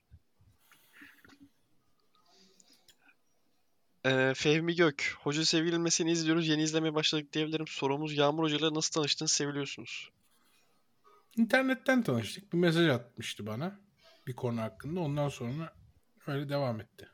Ee, 4.07 4.33
Fehmi 4.37 4.75
Gök. 4.75 5.15
Hoca 5.21 5.45
sevilmesini 5.45 6.11
izliyoruz. 6.13 6.49
Yeni 6.49 6.63
izlemeye 6.63 6.95
başladık 6.95 7.33
diyebilirim. 7.33 7.67
Sorumuz 7.69 8.17
Yağmur 8.17 8.43
Hoca 8.43 8.57
ile 8.57 8.75
nasıl 8.75 8.93
tanıştınız, 8.93 9.33
seviliyorsunuz? 9.33 10.11
İnternetten 11.37 12.03
tanıştık. 12.03 12.53
Bir 12.53 12.59
mesaj 12.59 12.89
atmıştı 12.89 13.47
bana. 13.47 13.81
Bir 14.27 14.37
konu 14.37 14.61
hakkında. 14.61 15.01
Ondan 15.01 15.29
sonra 15.29 15.73
öyle 16.27 16.49
devam 16.49 16.81
etti. 16.81 17.09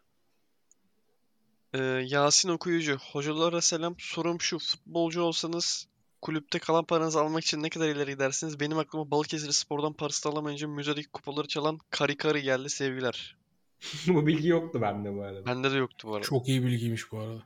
Ee, 1.75 1.79
Yasin 2.07 2.49
Okuyucu. 2.49 2.99
Hocalara 3.13 3.61
selam. 3.61 3.95
Sorum 3.99 4.41
şu. 4.41 4.59
Futbolcu 4.59 5.23
olsanız 5.23 5.89
kulüpte 6.23 6.59
kalan 6.59 6.85
paranızı 6.85 7.21
almak 7.21 7.43
için 7.45 7.63
ne 7.63 7.69
kadar 7.71 7.89
ileri 7.89 8.11
gidersiniz? 8.11 8.61
Benim 8.61 8.79
aklıma 8.79 9.11
Balıkesir 9.11 9.53
Spor'dan 9.53 9.93
parasını 9.93 10.33
alamayınca 10.33 10.69
müzedeki 10.69 11.09
kupaları 11.09 11.49
çalan 11.49 11.79
Kari 11.91 12.17
Kari 12.17 12.43
geldi. 12.43 12.71
Sevgiler. 12.71 13.37
bu 14.07 14.27
bilgi 14.27 14.49
yoktu 14.49 14.83
bende 14.83 15.15
bu 15.15 15.23
arada. 15.23 15.47
Bende 15.47 15.71
de 15.71 15.77
yoktu 15.77 16.09
bu 16.09 16.15
arada. 16.15 16.27
Çok 16.27 16.49
iyi 16.49 16.65
bilgiymiş 16.65 17.13
bu 17.13 17.19
arada. 17.19 17.43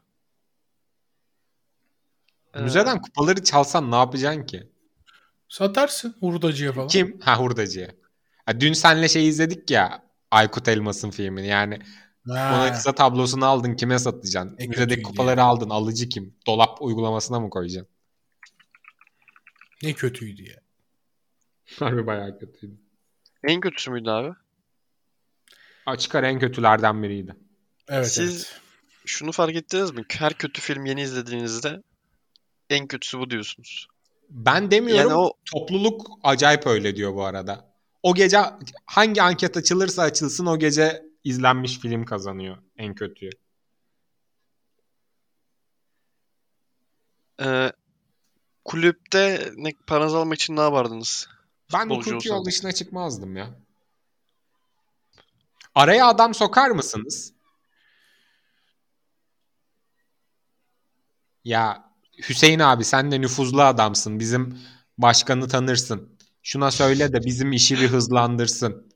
Ee, 2.55 2.61
Müzeden 2.61 3.03
kupaları 3.03 3.45
çalsan 3.45 3.91
ne 3.91 3.97
yapacaksın 3.97 4.47
ki? 4.47 4.69
Satarsın 5.49 6.17
hurdacıya 6.21 6.73
falan. 6.73 6.89
Kim? 6.89 7.21
Ha 7.21 7.41
hurdacıya. 7.41 7.89
Ha, 8.47 8.61
dün 8.61 8.73
senle 8.73 9.09
şey 9.09 9.29
izledik 9.29 9.71
ya 9.71 10.03
Aykut 10.31 10.69
Elmas'ın 10.69 11.11
filmini. 11.11 11.47
Yani 11.47 11.79
Ha, 12.29 12.51
Mona 12.51 12.65
Lisa 12.65 12.95
tablosunu 12.95 13.45
aldın 13.45 13.75
kime 13.75 13.99
satacaksın? 13.99 14.57
E, 14.59 14.67
Müzedeki 14.67 15.03
kupaları 15.03 15.43
aldın 15.43 15.71
alıcı 15.71 16.09
kim? 16.09 16.35
Dolap 16.47 16.83
uygulamasına 16.83 17.41
mı 17.41 17.51
koyacaksın? 17.51 17.95
ne 19.83 19.93
kötüydü 19.93 20.43
ya. 20.43 20.57
Harbi 21.79 22.07
bayağı 22.07 22.39
kötüydü. 22.39 22.75
En 23.45 23.61
kötüsü 23.61 23.91
müydü 23.91 24.11
abi? 24.11 24.33
Açık 25.87 26.15
ara 26.15 26.29
en 26.29 26.39
kötülerden 26.39 27.03
biriydi. 27.03 27.37
Evet 27.89 28.11
Siz- 28.13 28.35
evet. 28.35 28.61
Şunu 29.07 29.33
fark 29.33 29.57
ettiniz 29.57 29.91
mi? 29.91 30.05
Her 30.09 30.35
kötü 30.35 30.61
film 30.61 30.87
yeni 30.87 31.03
izlediğinizde 31.03 31.83
en 32.71 32.87
kötüsü 32.87 33.19
bu 33.19 33.31
diyorsunuz. 33.31 33.87
Ben 34.31 34.71
demiyorum 34.71 35.11
Yani 35.11 35.21
o 35.21 35.33
topluluk 35.53 36.07
acayip 36.23 36.67
öyle 36.67 36.97
diyor 36.97 37.15
bu 37.15 37.25
arada. 37.25 37.75
O 38.03 38.15
gece 38.15 38.39
hangi 38.87 39.23
anket 39.23 39.57
açılırsa 39.57 40.03
açılsın 40.03 40.47
o 40.47 40.59
gece 40.59 41.08
izlenmiş 41.24 41.78
film 41.78 42.05
kazanıyor 42.05 42.59
en 42.77 42.95
kötüyü. 42.95 43.31
e, 47.40 47.73
kulüpte 48.65 49.53
ne, 49.57 49.73
paranızı 49.86 50.19
almak 50.19 50.35
için 50.35 50.57
ne 50.57 50.61
yapardınız? 50.61 51.28
Ben 51.73 51.89
Futbolcu 51.89 52.11
hukuki 52.11 52.28
yol 52.28 52.45
dışına 52.45 52.73
çıkmazdım 52.73 53.36
ya. 53.36 53.51
Araya 55.74 56.07
adam 56.07 56.35
sokar 56.35 56.70
mısınız? 56.70 57.32
Ya 61.45 61.89
Hüseyin 62.28 62.59
abi 62.59 62.85
sen 62.85 63.11
de 63.11 63.20
nüfuzlu 63.20 63.62
adamsın. 63.62 64.20
Bizim 64.20 64.59
başkanı 64.99 65.49
tanırsın. 65.49 66.19
Şuna 66.43 66.70
söyle 66.70 67.12
de 67.12 67.24
bizim 67.24 67.53
işi 67.53 67.81
bir 67.81 67.89
hızlandırsın. 67.89 68.93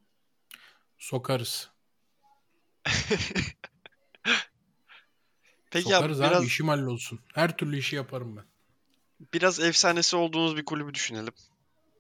Sokarız. 0.99 1.72
Peki 5.71 5.91
Sokarız 5.91 6.21
abi 6.21 6.27
abi 6.27 6.33
biraz 6.33 6.45
işim 6.45 6.69
hallolsun. 6.69 7.21
Her 7.35 7.57
türlü 7.57 7.79
işi 7.79 7.97
yaparım 7.97 8.37
ben. 8.37 8.45
biraz 9.35 9.61
efsanesi 9.61 10.17
olduğunuz 10.17 10.57
bir 10.57 10.65
kulübü 10.65 10.95
düşünelim. 10.95 11.33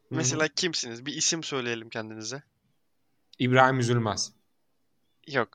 hı. 0.08 0.14
Mesela 0.14 0.48
kimsiniz? 0.48 1.06
Bir 1.06 1.14
isim 1.14 1.42
söyleyelim 1.44 1.88
kendinize. 1.88 2.42
İbrahim 3.38 3.78
Üzülmez. 3.78 4.32
Yok. 5.28 5.48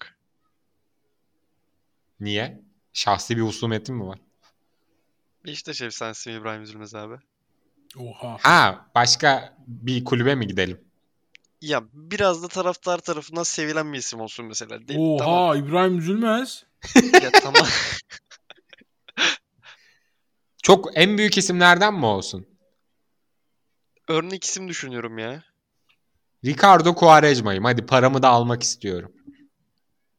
Niye? 2.20 2.62
Şahsi 2.94 3.38
bir 3.38 3.42
husumetin 3.42 3.96
mi 3.96 4.08
var? 4.08 4.20
Beşiktaş 5.46 5.82
efsanesi 5.82 6.32
İbrahim 6.32 6.62
Üzülmez 6.62 6.96
abi? 6.96 7.16
Oha. 7.98 8.38
Ha, 8.42 8.92
başka 8.96 9.58
bir 9.68 10.04
kulübe 10.04 10.36
mi 10.36 10.48
gidelim? 10.48 10.87
Ya 11.62 11.84
biraz 11.94 12.44
da 12.44 12.48
taraftar 12.48 12.98
tarafından 12.98 13.44
sevilen 13.44 13.94
bir 13.94 13.98
isim 13.98 14.20
olsun 14.20 14.46
mesela. 14.46 14.88
Değil, 14.88 15.00
Oha 15.00 15.18
Tamam. 15.18 15.58
İbrahim 15.58 15.98
Üzülmez. 15.98 16.64
Ya 17.24 17.32
tamam. 17.32 17.68
Çok 20.64 20.98
en 20.98 21.18
büyük 21.18 21.38
isimlerden 21.38 21.94
mi 21.94 22.06
olsun? 22.06 22.48
Örnek 24.08 24.44
isim 24.44 24.70
düşünüyorum 24.70 25.18
ya. 25.18 25.44
Ricardo 26.46 26.96
Quaresma'yım. 26.96 27.64
Hadi 27.64 27.86
paramı 27.86 28.22
da 28.22 28.30
almak 28.30 28.64
istiyorum. 28.64 29.14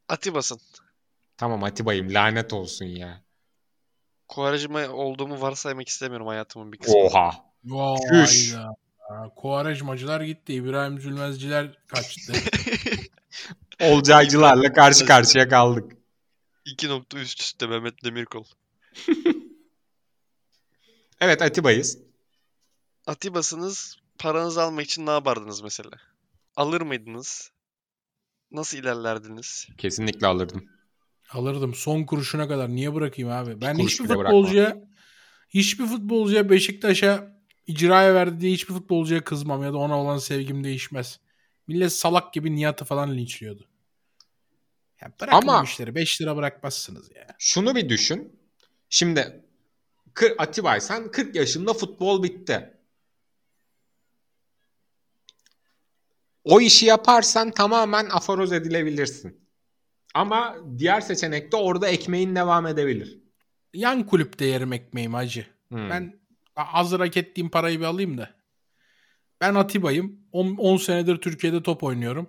Atibas'ın. 0.08 0.60
Tamam 1.36 1.64
Atiba'yım. 1.64 2.14
Lanet 2.14 2.52
olsun 2.52 2.84
ya. 2.84 3.22
Quaresma 4.28 4.88
olduğumu 4.88 5.40
varsaymak 5.40 5.88
istemiyorum 5.88 6.26
hayatımın 6.26 6.72
bir 6.72 6.78
kısmı. 6.78 7.00
Oha. 7.00 7.30
Vay 7.64 8.26
Çüş. 8.26 8.52
ya. 8.52 8.74
Kuvarejmacılar 9.36 10.20
gitti. 10.20 10.54
İbrahim 10.54 10.96
Üzülmezciler 10.96 11.78
kaçtı. 11.86 12.32
Olcaycılarla 13.80 14.72
karşı 14.72 15.06
karşıya 15.06 15.48
kaldık. 15.48 15.92
İki 16.64 16.88
nokta 16.88 17.18
üst 17.18 17.40
üste 17.40 17.66
Mehmet 17.66 18.04
Demirkol. 18.04 18.44
Evet 21.20 21.42
Atiba'yız. 21.42 21.98
Atibas'ınız 23.06 23.96
paranızı 24.18 24.62
almak 24.62 24.84
için 24.84 25.06
ne 25.06 25.10
yapardınız 25.10 25.62
mesela? 25.62 25.90
Alır 26.56 26.80
mıydınız? 26.80 27.50
Nasıl 28.50 28.78
ilerlerdiniz? 28.78 29.68
Kesinlikle 29.78 30.26
alırdım. 30.26 30.64
Alırdım 31.30 31.74
son 31.74 32.04
kuruşuna 32.04 32.48
kadar. 32.48 32.68
Niye 32.68 32.94
bırakayım 32.94 33.30
abi? 33.30 33.60
Ben 33.60 33.76
kuruş 33.76 33.92
hiçbir 33.92 34.06
futbolcuya 34.06 34.76
hiçbir 35.48 35.86
futbolcuya 35.86 36.50
Beşiktaş'a 36.50 37.37
icraya 37.68 38.14
verdi 38.14 38.40
diye 38.40 38.52
hiçbir 38.52 38.74
futbolcuya 38.74 39.24
kızmam 39.24 39.62
ya 39.62 39.72
da 39.72 39.76
ona 39.78 40.00
olan 40.00 40.18
sevgim 40.18 40.64
değişmez. 40.64 41.20
Millet 41.66 41.92
salak 41.92 42.32
gibi 42.34 42.54
Nihat'ı 42.56 42.84
falan 42.84 43.16
linçliyordu. 43.16 43.68
Ya 45.00 45.12
bırakın 45.20 45.48
Ama- 45.48 45.62
işleri. 45.64 45.94
5 45.94 46.20
lira 46.22 46.36
bırakmazsınız 46.36 47.10
ya. 47.16 47.26
Şunu 47.38 47.74
bir 47.76 47.88
düşün. 47.88 48.40
Şimdi 48.90 49.44
kır- 50.14 50.34
Atibay 50.38 50.80
sen 50.80 51.10
40 51.10 51.34
yaşında 51.34 51.72
futbol 51.74 52.22
bitti. 52.22 52.74
O 56.44 56.60
işi 56.60 56.86
yaparsan 56.86 57.50
tamamen 57.50 58.06
aforoz 58.10 58.52
edilebilirsin. 58.52 59.48
Ama 60.14 60.56
diğer 60.78 61.00
seçenekte 61.00 61.56
orada 61.56 61.88
ekmeğin 61.88 62.34
devam 62.36 62.66
edebilir. 62.66 63.18
Yan 63.74 64.06
kulüpte 64.06 64.44
yerim 64.44 64.72
ekmeğimi 64.72 65.16
hacı. 65.16 65.46
Hmm. 65.68 65.90
Ben 65.90 66.17
hazır 66.64 67.00
hak 67.00 67.16
ettiğim 67.16 67.48
parayı 67.48 67.80
bir 67.80 67.84
alayım 67.84 68.18
da. 68.18 68.30
Ben 69.40 69.54
Atiba'yım. 69.54 70.18
10 70.32 70.76
senedir 70.76 71.16
Türkiye'de 71.16 71.62
top 71.62 71.82
oynuyorum. 71.82 72.28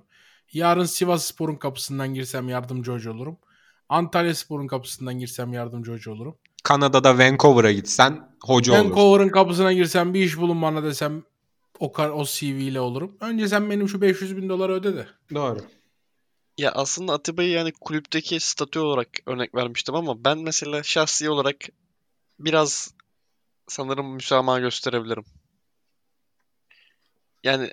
Yarın 0.53 0.85
Sivas 0.85 1.25
Spor'un 1.25 1.55
kapısından 1.55 2.13
girsem 2.13 2.49
yardımcı 2.49 2.91
hoca 2.91 3.11
olurum. 3.11 3.37
Antalya 3.89 4.35
Spor'un 4.35 4.67
kapısından 4.67 5.19
girsem 5.19 5.53
yardımcı 5.53 5.91
hoca 5.91 6.11
olurum. 6.11 6.35
Kanada'da 6.63 7.17
Vancouver'a 7.17 7.71
gitsen 7.71 8.29
hoca 8.43 8.73
olur. 8.73 8.89
Vancouver'ın 8.89 9.29
kapısına 9.29 9.73
girsem 9.73 10.13
bir 10.13 10.23
iş 10.23 10.37
bulun 10.37 10.61
bana 10.61 10.83
desem 10.83 11.23
o, 11.79 11.91
kar, 11.91 12.09
o 12.09 12.25
CV 12.25 12.43
ile 12.43 12.79
olurum. 12.79 13.17
Önce 13.19 13.47
sen 13.47 13.69
benim 13.69 13.89
şu 13.89 14.01
500 14.01 14.37
bin 14.37 14.49
doları 14.49 14.73
öde 14.73 14.95
de. 14.95 15.07
Doğru. 15.33 15.59
Ya 16.57 16.71
aslında 16.71 17.13
Atiba'yı 17.13 17.49
yani 17.49 17.71
kulüpteki 17.71 18.39
statü 18.39 18.79
olarak 18.79 19.07
örnek 19.25 19.55
vermiştim 19.55 19.95
ama 19.95 20.25
ben 20.25 20.37
mesela 20.37 20.83
şahsi 20.83 21.29
olarak 21.29 21.55
biraz 22.39 22.93
sanırım 23.69 24.13
müsamaha 24.13 24.59
gösterebilirim. 24.59 25.25
Yani 27.43 27.71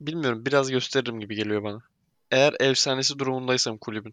bilmiyorum 0.00 0.46
biraz 0.46 0.70
gösteririm 0.70 1.20
gibi 1.20 1.34
geliyor 1.36 1.62
bana. 1.62 1.82
Eğer 2.30 2.54
efsanesi 2.60 3.18
durumundaysam 3.18 3.78
kulübün. 3.78 4.12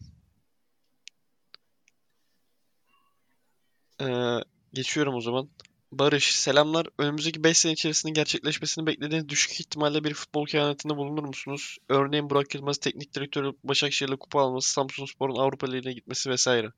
Ee, 4.02 4.38
geçiyorum 4.74 5.16
o 5.16 5.22
zaman. 5.22 5.50
Barış, 5.92 6.36
selamlar. 6.36 6.88
Önümüzdeki 6.98 7.44
5 7.44 7.58
sene 7.58 7.72
içerisinde 7.74 8.12
gerçekleşmesini 8.14 8.86
beklediğiniz 8.86 9.30
düşük 9.30 9.60
ihtimalle 9.60 10.04
bir 10.04 10.14
futbol 10.14 10.46
kehanetinde 10.46 10.98
bulunur 10.98 11.24
musunuz? 11.24 11.78
Örneğin 11.90 12.30
Burak 12.30 12.56
Yılmaz 12.56 12.78
teknik 12.78 13.16
direktör 13.16 13.44
olup 13.44 13.64
Başakşehir'le 13.64 14.18
kupa 14.18 14.42
alması, 14.42 14.74
Samsunspor'un 14.74 15.36
Avrupa 15.36 15.68
Ligi'ne 15.68 15.94
gitmesi 15.94 16.30
vesaire. 16.30 16.72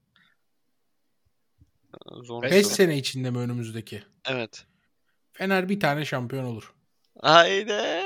Zor 2.24 2.44
bir 2.44 2.52
5 2.52 2.66
soru. 2.66 2.76
sene 2.76 2.98
içinde 2.98 3.30
mi 3.32 3.38
önümüzdeki? 3.38 4.04
Evet. 4.26 4.66
Fener 5.34 5.70
bir 5.70 5.80
tane 5.80 6.06
şampiyon 6.06 6.44
olur. 6.46 6.74
Haydi. 7.22 7.74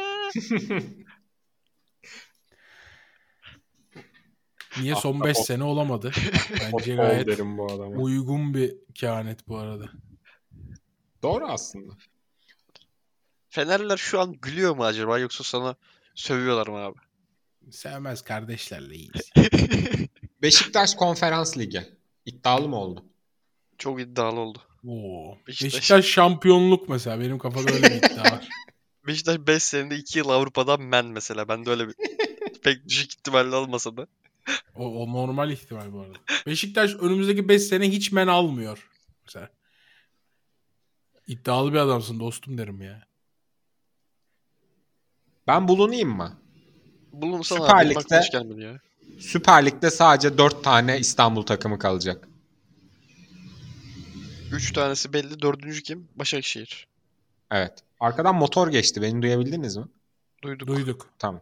Niye 4.79 4.95
son 4.95 5.13
Ahtapot. 5.13 5.25
5 5.25 5.37
sene 5.37 5.63
olamadı? 5.63 6.11
Bence 6.73 6.95
gayet 6.95 7.27
derim 7.27 7.57
bu 7.57 7.65
adama. 7.65 8.01
uygun 8.01 8.53
bir 8.53 8.75
kehanet 8.95 9.47
bu 9.47 9.57
arada. 9.57 9.89
Doğru 11.23 11.47
aslında. 11.47 11.93
Fenerliler 13.49 13.97
şu 13.97 14.19
an 14.19 14.33
gülüyor 14.33 14.75
mu 14.75 14.85
acaba 14.85 15.19
yoksa 15.19 15.43
sana 15.43 15.75
sövüyorlar 16.15 16.67
mı 16.67 16.77
abi? 16.77 16.97
Sevmez 17.71 18.21
kardeşlerle 18.21 18.95
iyiyiz. 18.95 19.31
Beşiktaş 20.41 20.95
Konferans 20.95 21.57
Ligi. 21.57 21.83
İddialı 22.25 22.67
mı 22.69 22.75
oldu? 22.75 23.05
Çok 23.77 24.01
iddialı 24.01 24.39
oldu. 24.39 24.59
Oo. 24.87 25.37
Beşiktaş. 25.47 25.73
Beşiktaş. 25.73 26.05
şampiyonluk 26.05 26.89
mesela. 26.89 27.19
Benim 27.19 27.37
kafada 27.37 27.71
öyle 27.71 27.83
bir 27.83 27.97
iddia 27.97 28.23
var. 28.23 28.49
Beşiktaş 29.07 29.37
5 29.39 29.63
senede 29.63 29.95
2 29.95 30.19
yıl 30.19 30.29
Avrupa'dan 30.29 30.81
men 30.81 31.05
mesela. 31.05 31.47
Ben 31.47 31.65
de 31.65 31.69
öyle 31.69 31.87
bir 31.87 31.95
pek 32.63 32.87
düşük 32.89 33.13
ihtimalle 33.13 33.55
olmasa 33.55 33.97
da. 33.97 34.07
O, 34.75 34.85
o 35.03 35.13
normal 35.13 35.51
ihtimal 35.51 35.93
bu 35.93 35.99
arada. 36.01 36.17
Beşiktaş 36.47 36.95
önümüzdeki 36.95 37.49
5 37.49 37.61
sene 37.63 37.89
hiç 37.89 38.11
men 38.11 38.27
almıyor. 38.27 38.89
Mesela. 39.25 39.49
İddialı 41.27 41.73
bir 41.73 41.77
adamsın 41.77 42.19
dostum 42.19 42.57
derim 42.57 42.81
ya. 42.81 43.07
Ben 45.47 45.67
bulunayım 45.67 46.09
mı? 46.09 46.41
Bulunsana 47.13 47.59
Süper 47.59 47.85
abi. 47.85 47.93
Lig'de- 47.95 48.63
ya. 48.63 48.79
Süper 49.19 49.65
Lig'de 49.65 49.91
sadece 49.91 50.37
4 50.37 50.63
tane 50.63 50.99
İstanbul 50.99 51.43
takımı 51.43 51.79
kalacak. 51.79 52.27
3 54.51 54.73
tanesi 54.73 55.13
belli. 55.13 55.41
Dördüncü 55.41 55.83
kim? 55.83 56.07
Başakşehir. 56.15 56.87
Evet. 57.51 57.83
Arkadan 57.99 58.35
motor 58.35 58.67
geçti. 58.67 59.01
Beni 59.01 59.21
duyabildiniz 59.21 59.77
mi? 59.77 59.85
Duyduk. 60.43 60.67
Duyduk. 60.67 61.09
Tamam. 61.19 61.41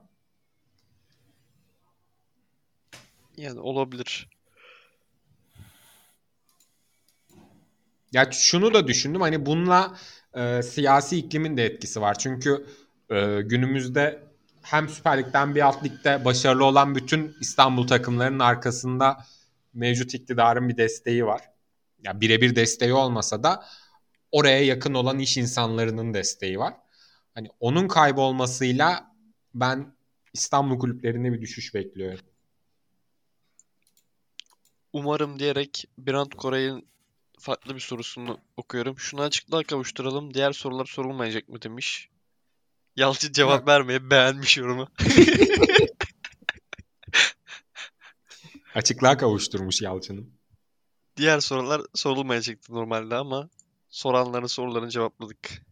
Yani 3.38 3.60
olabilir. 3.60 4.30
Ya 8.12 8.32
şunu 8.32 8.74
da 8.74 8.88
düşündüm 8.88 9.22
hani 9.22 9.46
bununla 9.46 9.98
e, 10.34 10.64
siyasi 10.64 11.18
iklimin 11.18 11.58
de 11.58 11.66
etkisi 11.66 12.02
var. 12.02 12.18
Çünkü 12.20 12.66
e, 13.10 13.42
günümüzde 13.42 14.24
hem 14.62 14.90
Süper 14.90 15.18
Lig'den 15.18 15.56
bir 15.56 15.62
alt 15.62 15.84
ligde 15.84 16.26
başarılı 16.26 16.66
olan 16.66 16.96
bütün 16.96 17.38
İstanbul 17.40 17.88
takımlarının 17.88 18.40
arkasında 18.40 19.26
mevcut 19.74 20.14
iktidarın 20.14 20.70
bir 20.70 20.78
desteği 20.78 21.26
var. 21.26 21.55
Ya 22.06 22.22
birebir 22.22 22.56
desteği 22.56 22.94
olmasa 22.94 23.44
da 23.44 23.66
oraya 24.32 24.66
yakın 24.66 24.94
olan 24.94 25.20
iş 25.20 25.38
insanlarının 25.38 26.14
desteği 26.14 26.60
var. 26.60 26.74
Hani 27.36 27.48
onun 27.60 27.88
kaybolmasıyla 27.88 29.16
ben 29.54 29.96
İstanbul 30.34 30.80
kulüplerinde 30.80 31.34
bir 31.34 31.42
düşüş 31.42 31.74
bekliyorum. 31.74 32.26
Umarım 34.94 35.40
diyerek 35.40 35.86
Birant 35.98 36.36
Koray'ın 36.36 36.86
farklı 37.40 37.76
bir 37.76 37.80
sorusunu 37.80 38.40
okuyorum. 38.58 39.00
Şunu 39.00 39.22
açıklığa 39.22 39.64
kavuşturalım. 39.64 40.34
Diğer 40.34 40.52
sorular 40.52 40.86
sorulmayacak 40.86 41.50
mı 41.50 41.62
demiş. 41.62 42.10
Yalçın 42.96 43.32
cevap 43.32 43.68
vermeye 43.68 44.10
beğenmiş 44.10 44.58
yorumu. 44.58 44.88
Açıklığa 48.76 49.18
kavuşturmuş 49.18 49.82
Yalçın'ın. 49.82 50.35
Diğer 51.18 51.40
sorular 51.40 51.82
sorulmayacaktı 51.94 52.74
normalde 52.74 53.16
ama 53.16 53.50
soranların 53.90 54.48
sorularını 54.48 54.90
cevapladık. 54.90 55.66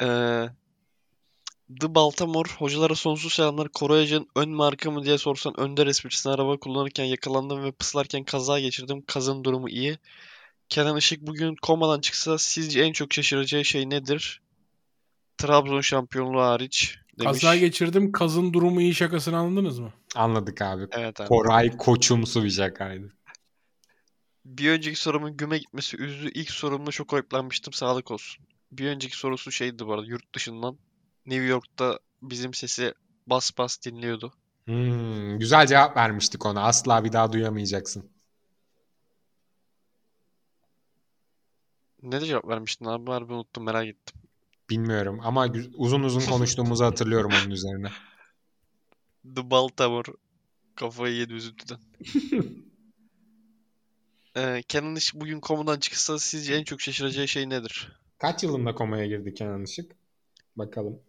Ee, 0.00 0.48
The 1.80 1.94
Baltimore 1.94 2.48
hocalara 2.58 2.94
sonsuz 2.94 3.32
selamlar. 3.32 3.68
Korayacı'nın 3.68 4.28
ön 4.36 4.50
marka 4.50 4.90
mı 4.90 5.04
diye 5.04 5.18
sorsan 5.18 5.60
Önder 5.60 5.86
esprisine 5.86 6.32
araba 6.32 6.56
kullanırken 6.56 7.04
yakalandım 7.04 7.64
ve 7.64 7.72
pıslarken 7.72 8.24
kaza 8.24 8.60
geçirdim. 8.60 9.04
Kazın 9.06 9.44
durumu 9.44 9.68
iyi. 9.68 9.98
Kenan 10.68 10.96
Işık 10.96 11.22
bugün 11.22 11.54
komadan 11.62 12.00
çıksa 12.00 12.38
sizce 12.38 12.80
en 12.80 12.92
çok 12.92 13.12
şaşıracağı 13.12 13.64
şey 13.64 13.90
nedir? 13.90 14.42
Trabzon 15.38 15.80
şampiyonluğu 15.80 16.40
hariç 16.40 16.98
demiş. 17.18 17.40
Kaza 17.40 17.56
geçirdim. 17.56 18.12
Kazın 18.12 18.52
durumu 18.52 18.80
iyi 18.80 18.94
şakasını 18.94 19.36
anladınız 19.36 19.78
mı? 19.78 19.92
Anladık 20.14 20.62
abi. 20.62 20.86
Evet 20.90 21.20
abi. 21.20 21.28
Koray 21.28 21.76
koçumsu 21.76 22.44
bir 22.44 22.50
şakaydı. 22.50 23.12
Bir 24.50 24.70
önceki 24.70 25.00
sorumun 25.00 25.36
güme 25.36 25.58
gitmesi 25.58 25.96
üzdü. 25.96 26.30
İlk 26.34 26.50
sorumda 26.50 26.90
çok 26.90 27.14
ayıplanmıştım. 27.14 27.72
Sağlık 27.72 28.10
olsun. 28.10 28.44
Bir 28.72 28.88
önceki 28.88 29.16
sorusu 29.16 29.52
şeydi 29.52 29.86
bu 29.86 29.92
arada 29.92 30.06
yurt 30.06 30.34
dışından. 30.34 30.78
New 31.26 31.44
York'ta 31.44 31.98
bizim 32.22 32.54
sesi 32.54 32.94
bas 33.26 33.50
bas 33.58 33.82
dinliyordu. 33.82 34.32
Hmm, 34.64 35.38
güzel 35.38 35.66
cevap 35.66 35.96
vermiştik 35.96 36.46
ona. 36.46 36.62
Asla 36.62 37.04
bir 37.04 37.12
daha 37.12 37.32
duyamayacaksın. 37.32 38.10
Ne 42.02 42.20
de 42.20 42.26
cevap 42.26 42.48
vermiştin 42.48 42.84
abi? 42.84 43.10
Harbi 43.10 43.32
unuttum 43.32 43.64
merak 43.64 43.86
ettim. 43.86 44.20
Bilmiyorum 44.70 45.20
ama 45.22 45.48
uzun 45.76 46.02
uzun 46.02 46.30
konuştuğumuzu 46.30 46.84
hatırlıyorum 46.84 47.30
onun 47.42 47.50
üzerine. 47.50 47.90
The 49.36 49.50
Baltimore 49.50 50.12
kafayı 50.76 51.14
yedi 51.14 51.32
üzüntüden. 51.32 51.78
Ee, 54.36 54.62
Kenan 54.68 54.96
Işık 54.96 55.20
bugün 55.20 55.40
komudan 55.40 55.78
çıksa 55.78 56.18
sizce 56.18 56.54
en 56.54 56.64
çok 56.64 56.80
şaşıracağı 56.80 57.28
şey 57.28 57.48
nedir? 57.48 57.92
Kaç 58.18 58.42
yılında 58.42 58.74
komaya 58.74 59.06
girdi 59.06 59.34
Kenan 59.34 59.64
Işık? 59.64 59.96
Bakalım. 60.56 61.02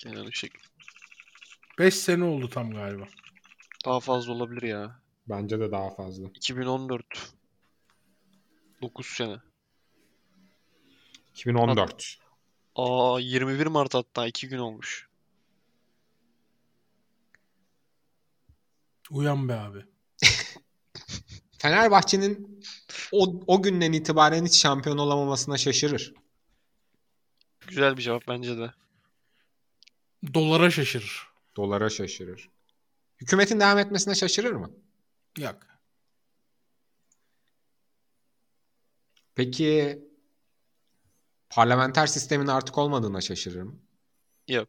Kenan 0.00 0.26
Işık. 0.26 0.52
5 1.78 1.94
sene 1.94 2.24
oldu 2.24 2.48
tam 2.48 2.70
galiba. 2.70 3.04
Daha 3.84 4.00
fazla 4.00 4.32
olabilir 4.32 4.62
ya. 4.62 5.00
Bence 5.28 5.60
de 5.60 5.72
daha 5.72 5.90
fazla. 5.94 6.28
2014. 6.34 7.04
9 8.82 9.06
sene. 9.06 9.36
2014. 11.34 12.16
Aa 12.76 13.18
21 13.20 13.66
Mart 13.66 13.94
hatta 13.94 14.26
2 14.26 14.48
gün 14.48 14.58
olmuş. 14.58 15.08
Uyan 19.10 19.48
be 19.48 19.54
abi. 19.54 19.84
Fenerbahçe'nin 21.64 22.60
o, 23.12 23.40
o 23.46 23.62
günden 23.62 23.92
itibaren 23.92 24.44
hiç 24.44 24.56
şampiyon 24.62 24.98
olamamasına 24.98 25.58
şaşırır. 25.58 26.14
Güzel 27.68 27.96
bir 27.96 28.02
cevap 28.02 28.28
bence 28.28 28.58
de. 28.58 28.72
Dolara 30.34 30.70
şaşırır. 30.70 31.28
Dolara 31.56 31.90
şaşırır. 31.90 32.50
Hükümetin 33.20 33.60
devam 33.60 33.78
etmesine 33.78 34.14
şaşırır 34.14 34.52
mı? 34.52 34.70
Yok. 35.38 35.56
Peki 39.34 39.98
parlamenter 41.50 42.06
sistemin 42.06 42.46
artık 42.46 42.78
olmadığına 42.78 43.20
şaşırır 43.20 43.62
mı? 43.62 43.78
Yok. 44.48 44.68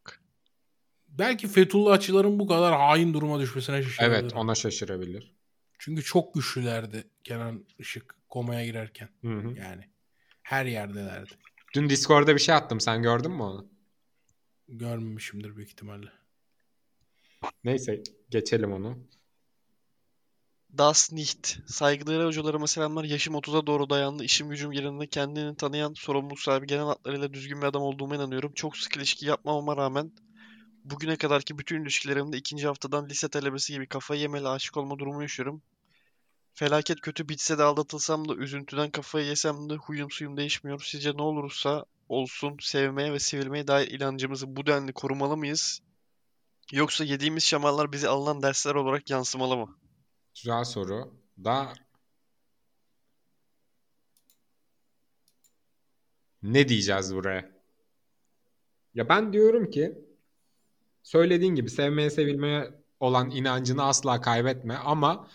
Belki 1.08 1.48
Fethullahçıların 1.48 2.40
bu 2.40 2.48
kadar 2.48 2.74
hain 2.78 3.14
duruma 3.14 3.40
düşmesine 3.40 3.84
şaşırabilir. 3.84 4.20
Evet 4.20 4.34
ona 4.34 4.56
şaşırabilir. 4.56 5.35
Çünkü 5.80 6.04
çok 6.04 6.34
güçlülerdi 6.34 7.08
Kenan 7.24 7.66
Işık 7.80 8.16
komaya 8.30 8.66
girerken. 8.66 9.10
Hı 9.22 9.28
hı. 9.28 9.54
Yani 9.60 9.90
her 10.44 10.66
yerdelerdi. 10.66 11.34
Dün 11.74 11.90
Discord'da 11.90 12.36
bir 12.36 12.40
şey 12.40 12.56
attım. 12.56 12.80
Sen 12.80 13.02
gördün 13.02 13.32
mü 13.32 13.42
onu? 13.42 13.68
Görmemişimdir 14.68 15.56
büyük 15.56 15.70
ihtimalle. 15.70 16.10
Neyse 17.64 18.04
geçelim 18.30 18.74
onu. 18.74 19.08
Das 20.78 21.12
nicht. 21.12 21.58
Saygıdeğer 21.68 22.26
hocalarıma 22.26 22.68
selamlar. 22.68 23.04
Yaşım 23.04 23.36
30'a 23.36 23.68
doğru 23.68 23.90
dayandı. 23.90 24.24
İşim 24.24 24.50
gücüm 24.50 24.72
yerinde. 24.72 25.08
Kendini 25.08 25.56
tanıyan, 25.56 25.94
sorumluluk 25.94 26.40
sahibi, 26.40 26.68
genel 26.68 26.86
hatlarıyla 26.86 27.34
düzgün 27.34 27.62
bir 27.62 27.66
adam 27.66 27.82
olduğuma 27.82 28.16
inanıyorum. 28.16 28.54
Çok 28.54 28.78
sık 28.78 28.98
ilişki 28.98 29.26
yapmamama 29.26 29.78
rağmen 29.78 30.12
bugüne 30.86 31.16
kadarki 31.18 31.58
bütün 31.58 31.82
ilişkilerimde 31.82 32.38
ikinci 32.38 32.68
haftadan 32.68 33.10
lise 33.10 33.30
talebesi 33.30 33.74
gibi 33.74 33.88
kafayı 33.88 34.22
yemeli 34.22 34.48
aşık 34.48 34.78
olma 34.78 35.00
durumu 35.00 35.22
yaşıyorum. 35.22 35.62
Felaket 36.54 37.02
kötü 37.02 37.30
bitse 37.30 37.58
de 37.58 37.64
aldatılsam 37.64 38.30
da 38.30 38.36
üzüntüden 38.36 38.92
kafayı 38.92 39.26
yesem 39.26 39.70
de 39.70 39.76
huyum 39.76 40.12
suyum 40.12 40.38
değişmiyor. 40.38 40.82
Sizce 40.86 41.18
ne 41.18 41.22
olursa 41.22 41.86
olsun 42.10 42.58
sevmeye 42.62 43.14
ve 43.14 43.20
sevilmeye 43.20 43.68
dair 43.68 43.92
inancımızı 43.92 44.56
bu 44.56 44.66
denli 44.66 44.94
korumalı 44.94 45.38
mıyız? 45.38 45.82
Yoksa 46.72 47.04
yediğimiz 47.04 47.44
şamarlar 47.44 47.92
bize 47.92 48.08
alınan 48.08 48.42
dersler 48.42 48.76
olarak 48.76 49.10
yansımalı 49.10 49.58
mı? 49.58 49.78
Güzel 50.36 50.64
soru. 50.64 51.14
Da 51.44 51.74
ne 56.44 56.68
diyeceğiz 56.70 57.16
buraya? 57.16 57.52
Ya 58.94 59.10
ben 59.10 59.34
diyorum 59.34 59.70
ki 59.70 60.06
söylediğin 61.06 61.56
gibi 61.56 61.70
sevmeye 61.70 62.10
sevilmeye 62.10 62.72
olan 63.00 63.32
inancını 63.32 63.84
asla 63.84 64.22
kaybetme 64.22 64.76
ama 64.76 65.28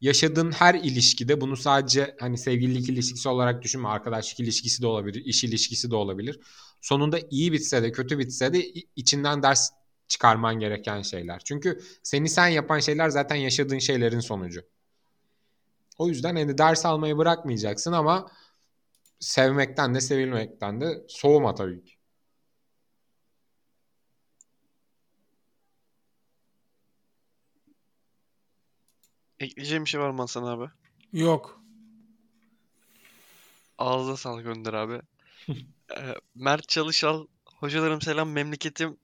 yaşadığın 0.00 0.52
her 0.52 0.74
ilişkide 0.74 1.40
bunu 1.40 1.56
sadece 1.56 2.16
hani 2.20 2.38
sevgililik 2.38 2.88
ilişkisi 2.88 3.28
olarak 3.28 3.62
düşünme. 3.62 3.88
Arkadaşlık 3.88 4.40
ilişkisi 4.40 4.82
de 4.82 4.86
olabilir, 4.86 5.24
iş 5.24 5.44
ilişkisi 5.44 5.90
de 5.90 5.96
olabilir. 5.96 6.40
Sonunda 6.80 7.18
iyi 7.30 7.52
bitse 7.52 7.82
de 7.82 7.92
kötü 7.92 8.18
bitse 8.18 8.52
de 8.52 8.64
içinden 8.96 9.42
ders 9.42 9.70
çıkarman 10.08 10.60
gereken 10.60 11.02
şeyler. 11.02 11.42
Çünkü 11.44 11.80
seni 12.02 12.28
sen 12.28 12.48
yapan 12.48 12.78
şeyler 12.78 13.08
zaten 13.08 13.36
yaşadığın 13.36 13.78
şeylerin 13.78 14.20
sonucu. 14.20 14.62
O 15.98 16.08
yüzden 16.08 16.36
hani 16.36 16.58
ders 16.58 16.86
almayı 16.86 17.16
bırakmayacaksın 17.16 17.92
ama 17.92 18.30
sevmekten 19.20 19.94
de 19.94 20.00
sevilmekten 20.00 20.80
de 20.80 21.04
soğuma 21.08 21.54
tabii 21.54 21.84
ki. 21.84 21.97
Ekleyeceğim 29.40 29.84
bir 29.84 29.90
şey 29.90 30.00
var 30.00 30.10
mı 30.10 30.20
Hasan 30.20 30.42
abi? 30.42 30.70
Yok. 31.12 31.60
Ağzına 33.78 34.16
sağlık 34.16 34.46
Önder 34.46 34.74
abi. 34.74 35.00
Ee, 35.96 36.14
Mert 36.34 36.68
Çalışal, 36.68 37.26
hocalarım 37.44 38.00
selam, 38.00 38.30
memleketim 38.30 38.96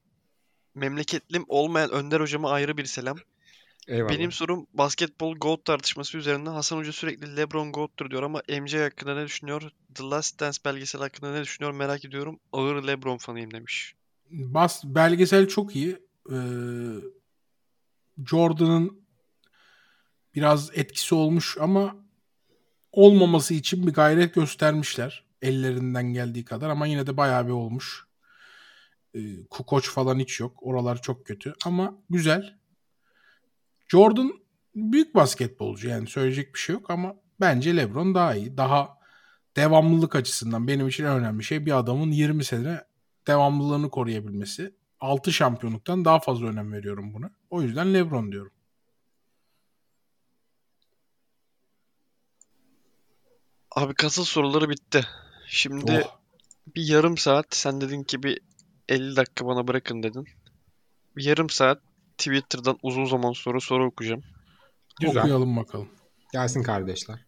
memleketlim 0.74 1.44
olmayan 1.48 1.90
Önder 1.90 2.20
hocama 2.20 2.50
ayrı 2.50 2.76
bir 2.76 2.84
selam. 2.84 3.16
Eyvallah. 3.88 4.10
Benim 4.10 4.32
sorum 4.32 4.66
basketbol 4.74 5.36
GOAT 5.36 5.64
tartışması 5.64 6.18
üzerine. 6.18 6.48
Hasan 6.48 6.76
Hoca 6.76 6.92
sürekli 6.92 7.36
LeBron 7.36 7.72
GOAT'tur 7.72 8.10
diyor 8.10 8.22
ama 8.22 8.42
MJ 8.60 8.74
hakkında 8.74 9.14
ne 9.14 9.24
düşünüyor? 9.24 9.70
The 9.94 10.04
Last 10.04 10.40
Dance 10.40 10.58
belgesel 10.64 11.00
hakkında 11.00 11.32
ne 11.32 11.42
düşünüyor 11.42 11.74
merak 11.74 12.04
ediyorum. 12.04 12.40
Ağır 12.52 12.86
LeBron 12.86 13.18
fanıyım 13.18 13.50
demiş. 13.50 13.94
Bas 14.30 14.84
belgesel 14.84 15.48
çok 15.48 15.76
iyi. 15.76 15.98
Ee, 16.30 16.36
Jordan'ın 18.26 19.03
biraz 20.34 20.70
etkisi 20.74 21.14
olmuş 21.14 21.56
ama 21.60 21.96
olmaması 22.92 23.54
için 23.54 23.86
bir 23.86 23.92
gayret 23.92 24.34
göstermişler. 24.34 25.24
Ellerinden 25.42 26.12
geldiği 26.12 26.44
kadar 26.44 26.70
ama 26.70 26.86
yine 26.86 27.06
de 27.06 27.16
bayağı 27.16 27.46
bir 27.46 27.52
olmuş. 27.52 28.06
Ee, 29.14 29.44
Kukoç 29.50 29.90
falan 29.90 30.18
hiç 30.18 30.40
yok. 30.40 30.58
Oralar 30.62 31.02
çok 31.02 31.26
kötü 31.26 31.52
ama 31.64 31.94
güzel. 32.10 32.58
Jordan 33.88 34.32
büyük 34.74 35.14
basketbolcu 35.14 35.88
yani 35.88 36.06
söyleyecek 36.06 36.54
bir 36.54 36.58
şey 36.58 36.72
yok 36.72 36.90
ama 36.90 37.14
bence 37.40 37.76
LeBron 37.76 38.14
daha 38.14 38.34
iyi. 38.34 38.56
Daha 38.56 38.98
devamlılık 39.56 40.16
açısından 40.16 40.68
benim 40.68 40.88
için 40.88 41.04
en 41.04 41.12
önemli 41.12 41.44
şey 41.44 41.66
bir 41.66 41.78
adamın 41.78 42.10
20 42.10 42.44
sene 42.44 42.80
devamlılığını 43.26 43.90
koruyabilmesi. 43.90 44.74
6 45.00 45.32
şampiyonluktan 45.32 46.04
daha 46.04 46.20
fazla 46.20 46.46
önem 46.46 46.72
veriyorum 46.72 47.14
buna. 47.14 47.30
O 47.50 47.62
yüzden 47.62 47.94
LeBron 47.94 48.32
diyorum. 48.32 48.52
Abi 53.74 53.94
kasıl 53.94 54.24
soruları 54.24 54.68
bitti. 54.68 55.06
Şimdi 55.46 56.02
Oh, 56.06 56.18
bir 56.76 56.88
yarım 56.88 57.16
saat 57.16 57.46
sen 57.50 57.80
dedin 57.80 58.02
ki 58.02 58.22
bir 58.22 58.40
50 58.88 59.16
dakika 59.16 59.46
bana 59.46 59.68
bırakın 59.68 60.02
dedin. 60.02 60.26
Bir 61.16 61.24
yarım 61.24 61.50
saat 61.50 61.82
Twitter'dan 62.18 62.78
uzun 62.82 63.04
zaman 63.04 63.32
sonra 63.32 63.60
soru 63.60 63.86
okuyacağım. 63.86 64.22
Güzel. 65.00 65.20
okuyalım 65.20 65.56
bakalım. 65.56 65.88
Gelsin 66.32 66.62
kardeşler. 66.62 67.24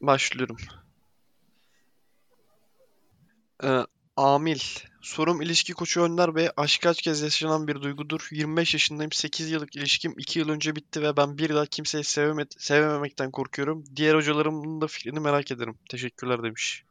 Başlıyorum. 0.00 0.56
Ee, 3.64 3.86
Amil. 4.16 4.58
Sorum 5.02 5.42
ilişki 5.42 5.72
koçu 5.72 6.02
Önder 6.02 6.34
Bey. 6.34 6.48
Aşk 6.56 6.82
kaç 6.82 7.02
kez 7.02 7.22
yaşanan 7.22 7.68
bir 7.68 7.82
duygudur. 7.82 8.28
25 8.30 8.74
yaşındayım. 8.74 9.12
8 9.12 9.50
yıllık 9.50 9.76
ilişkim 9.76 10.14
2 10.18 10.38
yıl 10.38 10.48
önce 10.48 10.76
bitti 10.76 11.02
ve 11.02 11.16
ben 11.16 11.38
bir 11.38 11.54
daha 11.54 11.66
kimseyi 11.66 12.04
seveme 12.04 12.46
sevememekten 12.58 13.30
korkuyorum. 13.30 13.84
Diğer 13.96 14.14
hocalarımın 14.14 14.80
da 14.80 14.86
fikrini 14.86 15.20
merak 15.20 15.50
ederim. 15.50 15.78
Teşekkürler 15.90 16.42
demiş. 16.42 16.84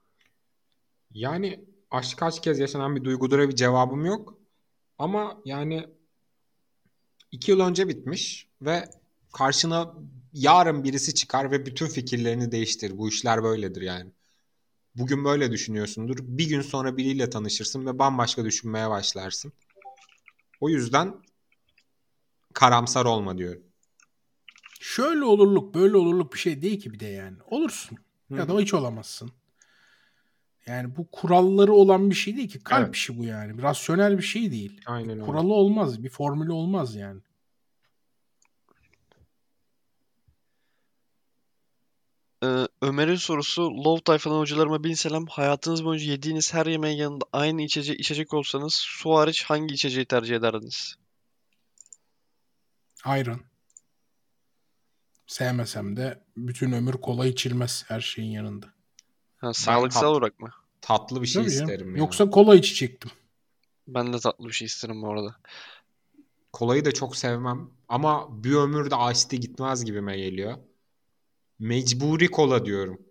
Yani 1.13 1.65
aşk 1.91 2.17
kaç 2.17 2.41
kez 2.41 2.59
yaşanan 2.59 2.95
bir 2.95 3.03
duygudura 3.03 3.49
bir 3.49 3.55
cevabım 3.55 4.05
yok. 4.05 4.37
Ama 4.97 5.41
yani 5.45 5.87
iki 7.31 7.51
yıl 7.51 7.59
önce 7.59 7.87
bitmiş 7.87 8.47
ve 8.61 8.89
karşına 9.33 9.93
yarın 10.33 10.83
birisi 10.83 11.15
çıkar 11.15 11.51
ve 11.51 11.65
bütün 11.65 11.87
fikirlerini 11.87 12.51
değiştirir. 12.51 12.97
Bu 12.97 13.09
işler 13.09 13.43
böyledir 13.43 13.81
yani. 13.81 14.11
Bugün 14.95 15.25
böyle 15.25 15.51
düşünüyorsundur. 15.51 16.17
Bir 16.21 16.49
gün 16.49 16.61
sonra 16.61 16.97
biriyle 16.97 17.29
tanışırsın 17.29 17.85
ve 17.85 17.99
bambaşka 17.99 18.45
düşünmeye 18.45 18.89
başlarsın. 18.89 19.53
O 20.61 20.69
yüzden 20.69 21.15
karamsar 22.53 23.05
olma 23.05 23.37
diyorum. 23.37 23.63
Şöyle 24.79 25.23
olurluk 25.23 25.73
böyle 25.75 25.97
olurluk 25.97 26.33
bir 26.33 26.39
şey 26.39 26.61
değil 26.61 26.79
ki 26.79 26.93
bir 26.93 26.99
de 26.99 27.05
yani. 27.05 27.37
Olursun 27.45 27.97
Hı 28.29 28.35
ya 28.35 28.47
da 28.47 28.59
hiç 28.59 28.73
olamazsın. 28.73 29.31
Yani 30.65 30.95
bu 30.95 31.07
kuralları 31.11 31.73
olan 31.73 32.09
bir 32.09 32.15
şey 32.15 32.37
değil 32.37 32.49
ki. 32.49 32.59
Kalp 32.63 32.85
Evet. 32.85 32.95
işi 32.95 33.17
bu 33.17 33.23
yani. 33.23 33.61
Rasyonel 33.61 34.17
bir 34.17 34.23
şey 34.23 34.51
değil. 34.51 34.81
Aynen 34.85 35.09
öyle. 35.09 35.25
Kuralı 35.25 35.53
olmaz. 35.53 36.03
Bir 36.03 36.09
formülü 36.09 36.51
olmaz 36.51 36.95
yani. 36.95 37.21
Ee, 42.43 42.67
Ömer'in 42.81 43.15
sorusu 43.15 43.61
Love 43.61 44.01
Tayfa'dan 44.01 44.39
hocalarıma 44.39 44.83
bin 44.83 44.93
selam. 44.93 45.25
Hayatınız 45.25 45.85
boyunca 45.85 46.05
yediğiniz 46.05 46.53
her 46.53 46.65
yemeğin 46.65 46.97
yanında 46.97 47.25
aynı 47.33 47.61
içecek 47.61 47.99
içecek 47.99 48.33
olsanız 48.33 48.73
su 48.73 49.13
hariç 49.15 49.43
hangi 49.43 49.73
içeceği 49.73 50.05
tercih 50.05 50.35
ederdiniz? 50.35 50.95
Ayran. 53.03 53.39
Sevmesem 55.27 55.97
de 55.97 56.23
bütün 56.37 56.71
ömür 56.71 56.93
kola 56.93 57.25
içilmez 57.25 57.83
her 57.87 58.01
şeyin 58.01 58.31
yanında. 58.31 58.65
Ha, 59.37 59.53
sağlıksal 59.53 60.01
tat- 60.01 60.09
olarak 60.09 60.39
mı? 60.39 60.49
Tatlı 60.81 61.21
bir 61.21 61.27
şey 61.27 61.41
Tabii 61.43 61.53
isterim 61.53 61.95
ya. 61.95 61.99
Yoksa 61.99 62.29
kola 62.29 62.55
içecektim. 62.55 63.11
Ben 63.87 64.13
de 64.13 64.19
tatlı 64.19 64.47
bir 64.47 64.53
şey 64.53 64.65
isterim 64.65 65.01
bu 65.01 65.11
arada. 65.11 65.35
Kolayı 66.53 66.85
da 66.85 66.91
çok 66.91 67.15
sevmem. 67.15 67.69
Ama 67.87 68.43
bir 68.43 68.53
ömür 68.53 68.91
de 68.91 68.95
Ice 69.11 69.27
tea 69.27 69.39
gitmez 69.39 69.85
gibime 69.85 70.17
geliyor. 70.17 70.57
Mecburi 71.59 72.31
kola 72.31 72.65
diyorum. 72.65 73.01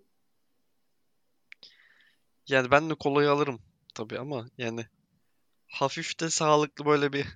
Yani 2.48 2.70
ben 2.70 2.90
de 2.90 2.94
kolayı 2.94 3.31
alırım 3.31 3.60
tabii 3.94 4.19
ama 4.19 4.47
yani 4.59 4.86
hafif 5.69 6.20
de 6.20 6.31
sağlıklı 6.31 6.86
böyle 6.86 7.12
bir 7.12 7.27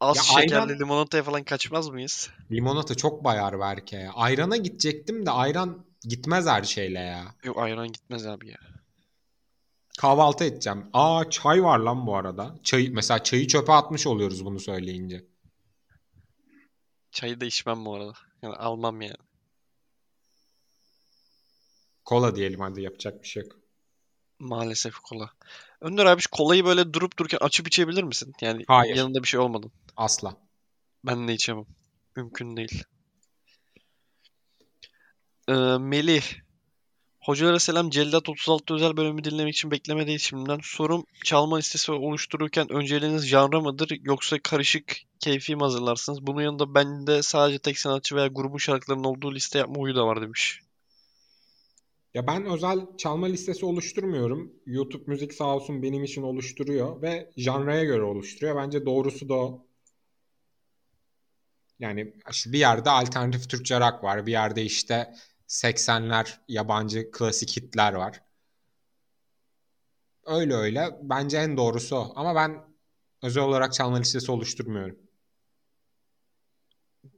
az 0.00 0.16
Ya 0.16 0.22
şekerli 0.22 0.62
ayran- 0.72 0.78
limonataya 0.78 1.22
falan 1.22 1.44
kaçmaz 1.44 1.88
mıyız? 1.88 2.30
Limonata 2.50 2.94
çok 2.94 3.24
bayar 3.24 3.60
belki 3.60 3.96
ya. 3.96 4.12
Ayrana 4.14 4.56
gidecektim 4.56 5.26
de 5.26 5.30
ayran 5.30 5.86
gitmez 6.02 6.46
her 6.46 6.62
şeyle 6.62 6.98
ya. 6.98 7.34
Yok 7.44 7.58
ayran 7.58 7.88
gitmez 7.88 8.26
abi 8.26 8.48
ya. 8.48 8.58
Kahvaltı 9.98 10.44
edeceğim. 10.44 10.86
Aa 10.92 11.30
çay 11.30 11.62
var 11.62 11.78
lan 11.78 12.06
bu 12.06 12.16
arada. 12.16 12.54
Çay, 12.64 12.88
mesela 12.88 13.22
çayı 13.22 13.46
çöpe 13.46 13.72
atmış 13.72 14.06
oluyoruz 14.06 14.44
bunu 14.44 14.60
söyleyince. 14.60 15.24
Çayı 17.12 17.40
da 17.40 17.44
içmem 17.44 17.84
bu 17.84 17.94
arada. 17.94 18.12
Yani 18.42 18.54
almam 18.56 19.00
yani. 19.00 19.16
Kola 22.04 22.36
diyelim 22.36 22.60
hadi 22.60 22.82
yapacak 22.82 23.22
bir 23.22 23.28
şey 23.28 23.42
yok. 23.42 23.58
Maalesef 24.38 24.98
kola. 24.98 25.30
Önder 25.80 26.06
abi 26.06 26.20
şu 26.20 26.30
kolayı 26.30 26.64
böyle 26.64 26.92
durup 26.92 27.18
dururken 27.18 27.38
açıp 27.40 27.68
içebilir 27.68 28.02
misin? 28.02 28.32
Yani 28.40 28.64
Hayır. 28.68 28.96
yanında 28.96 29.22
bir 29.22 29.28
şey 29.28 29.40
olmadan. 29.40 29.70
Asla. 29.96 30.36
Ben 31.04 31.28
de 31.28 31.34
içemem. 31.34 31.66
Mümkün 32.16 32.56
değil. 32.56 32.84
Ee, 35.48 35.52
Melih. 35.78 36.22
Hocalara 37.28 37.58
selam. 37.58 37.90
Cellat 37.90 38.28
36 38.28 38.74
özel 38.74 38.96
bölümü 38.96 39.24
dinlemek 39.24 39.54
için 39.54 39.70
beklemedeyiz 39.70 40.22
şimdiden. 40.22 40.58
Sorum 40.62 41.04
çalma 41.24 41.56
listesi 41.56 41.92
oluştururken 41.92 42.72
önceliğiniz 42.72 43.26
janra 43.26 43.60
mıdır 43.60 43.98
yoksa 44.02 44.38
karışık 44.38 44.96
keyfi 45.18 45.56
mi 45.56 45.62
hazırlarsınız? 45.62 46.26
Bunun 46.26 46.42
yanında 46.42 46.74
bende 46.74 47.22
sadece 47.22 47.58
tek 47.58 47.78
sanatçı 47.78 48.16
veya 48.16 48.26
grubun 48.26 48.58
şarkılarının 48.58 49.04
olduğu 49.04 49.34
liste 49.34 49.58
yapma 49.58 49.76
huyu 49.76 49.94
da 49.94 50.06
var 50.06 50.22
demiş. 50.22 50.62
Ya 52.14 52.26
ben 52.26 52.44
özel 52.46 52.78
çalma 52.98 53.26
listesi 53.26 53.66
oluşturmuyorum. 53.66 54.52
YouTube 54.66 55.04
müzik 55.06 55.34
sağ 55.34 55.56
olsun 55.56 55.82
benim 55.82 56.04
için 56.04 56.22
oluşturuyor 56.22 57.02
ve 57.02 57.30
janraya 57.36 57.84
göre 57.84 58.02
oluşturuyor. 58.02 58.56
Bence 58.56 58.86
doğrusu 58.86 59.28
da 59.28 59.34
o. 59.34 59.66
Yani 61.78 62.12
işte 62.30 62.52
bir 62.52 62.58
yerde 62.58 62.90
alternatif 62.90 63.50
Türkçe 63.50 63.80
rock 63.80 64.04
var. 64.04 64.26
Bir 64.26 64.32
yerde 64.32 64.62
işte 64.62 65.14
80'ler 65.48 66.40
yabancı 66.48 67.10
klasik 67.10 67.56
hitler 67.56 67.92
var. 67.92 68.22
Öyle 70.26 70.54
öyle. 70.54 70.98
Bence 71.02 71.36
en 71.38 71.56
doğrusu 71.56 71.96
o. 71.96 72.12
Ama 72.16 72.34
ben 72.34 72.64
özel 73.22 73.42
olarak 73.42 73.72
çalma 73.72 73.96
listesi 73.96 74.32
oluşturmuyorum. 74.32 74.98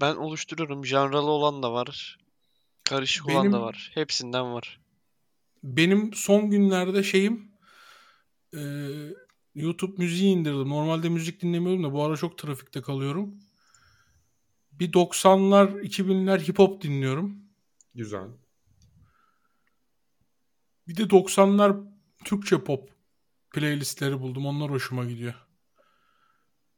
Ben 0.01 0.17
oluşturuyorum. 0.17 0.87
Janralı 0.87 1.31
olan 1.31 1.63
da 1.63 1.73
var. 1.73 2.19
Karışık 2.85 3.29
olan 3.29 3.47
da 3.47 3.53
Benim- 3.53 3.61
var. 3.61 3.91
Hepsinden 3.95 4.55
var. 4.55 4.81
Benim 5.63 6.15
son 6.15 6.51
günlerde 6.51 7.03
şeyim 7.03 7.53
e, 8.55 8.61
YouTube 9.55 10.03
müziği 10.03 10.37
indirdim. 10.37 10.69
Normalde 10.69 11.09
müzik 11.09 11.43
dinlemiyorum 11.43 11.85
da 11.85 11.93
bu 11.93 12.05
ara 12.05 12.17
çok 12.17 12.39
trafikte 12.39 12.83
kalıyorum. 12.83 13.35
Bir 14.73 14.93
90'lar 14.93 15.81
2000'ler 15.83 16.49
hip 16.49 16.59
hop 16.59 16.83
dinliyorum. 16.83 17.40
Güzel. 17.95 18.29
Bir 20.89 20.97
de 20.97 21.03
90'lar 21.03 21.77
Türkçe 22.25 22.65
pop 22.65 22.91
playlistleri 23.51 24.21
buldum. 24.21 24.47
Onlar 24.47 24.71
hoşuma 24.71 25.05
gidiyor. 25.05 25.35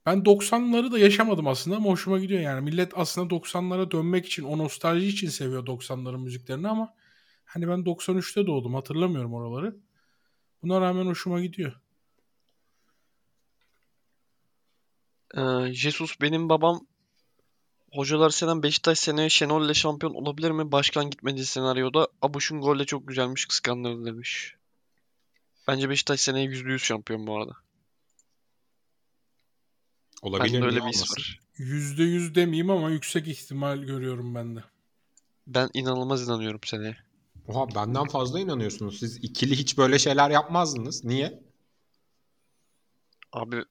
Ben 0.07 0.19
90'ları 0.19 0.93
da 0.93 0.99
yaşamadım 0.99 1.47
aslında 1.47 1.77
ama 1.77 1.91
hoşuma 1.91 2.19
gidiyor 2.19 2.41
yani. 2.41 2.61
Millet 2.61 2.93
aslında 2.97 3.35
90'lara 3.35 3.91
dönmek 3.91 4.27
için, 4.27 4.45
o 4.45 4.59
nostalji 4.59 5.07
için 5.07 5.29
seviyor 5.29 5.67
90'ların 5.67 6.23
müziklerini 6.23 6.69
ama 6.69 6.95
Hani 7.53 7.69
ben 7.69 7.85
93'te 7.85 8.47
doğdum 8.47 8.75
hatırlamıyorum 8.75 9.35
oraları. 9.35 9.77
Buna 10.63 10.81
rağmen 10.81 11.07
hoşuma 11.07 11.41
gidiyor. 11.41 11.81
Ee, 15.37 15.73
Jesus 15.75 16.21
benim 16.21 16.49
babam 16.49 16.87
Hocalar 17.93 18.31
Selam 18.31 18.63
Beşiktaş 18.63 18.99
seneye 18.99 19.29
Şenol 19.29 19.65
ile 19.67 19.75
şampiyon 19.75 20.15
olabilir 20.15 20.51
mi? 20.51 20.73
Başkan 20.73 21.11
gitmediği 21.11 21.45
senaryoda 21.47 22.09
Abuş'un 22.23 22.61
golle 22.61 22.85
çok 22.85 23.09
güzelmiş 23.09 23.47
kıskanırım 23.47 24.07
demiş. 24.07 24.55
Bence 25.69 25.91
Beşiktaş 25.91 26.21
seneye 26.21 26.47
%100 26.47 26.79
şampiyon 26.79 27.27
bu 27.27 27.37
arada. 27.37 27.53
Olabilir 30.23 30.45
Bende 30.55 30.61
mi? 30.61 30.67
öyle 30.67 30.77
bir 30.87 30.93
his 30.93 31.11
var. 31.11 31.41
%100 31.59 32.35
demeyeyim 32.35 32.71
ama 32.71 32.91
yüksek 32.91 33.29
ihtimal 33.29 33.79
görüyorum 33.79 34.35
ben 34.35 34.57
de. 34.57 34.65
Ben 35.47 35.71
inanılmaz 35.75 36.29
inanıyorum 36.29 36.61
seneye. 36.65 36.97
Oha 37.49 37.75
benden 37.75 38.05
fazla 38.09 38.41
inanıyorsunuz. 38.41 38.99
Siz 38.99 39.17
ikili 39.17 39.57
hiç 39.59 39.79
böyle 39.79 39.99
şeyler 39.99 40.31
yapmazdınız. 40.31 41.05
Niye? 41.05 41.43
Abi 43.33 43.65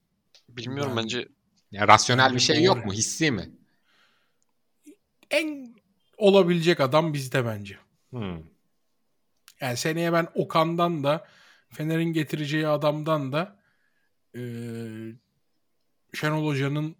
bilmiyorum 0.49 0.93
Ben- 0.95 1.03
bence 1.03 1.27
Ya 1.71 1.87
rasyonel 1.87 2.33
bir 2.35 2.39
şey 2.39 2.63
yok 2.63 2.85
mu? 2.85 2.93
Hissi 2.93 3.31
mi? 3.31 3.51
En 5.31 5.75
olabilecek 6.17 6.79
adam 6.79 7.13
bizde 7.13 7.45
bence. 7.45 7.77
Hmm. 8.09 8.43
Yani 9.61 9.77
seneye 9.77 10.13
ben 10.13 10.27
Okan'dan 10.33 11.03
da 11.03 11.27
Fener'in 11.69 12.13
getireceği 12.13 12.67
adamdan 12.67 13.31
da 13.33 13.59
eee 14.33 15.15
Şenol 16.13 16.47
Hoca'nın 16.47 16.95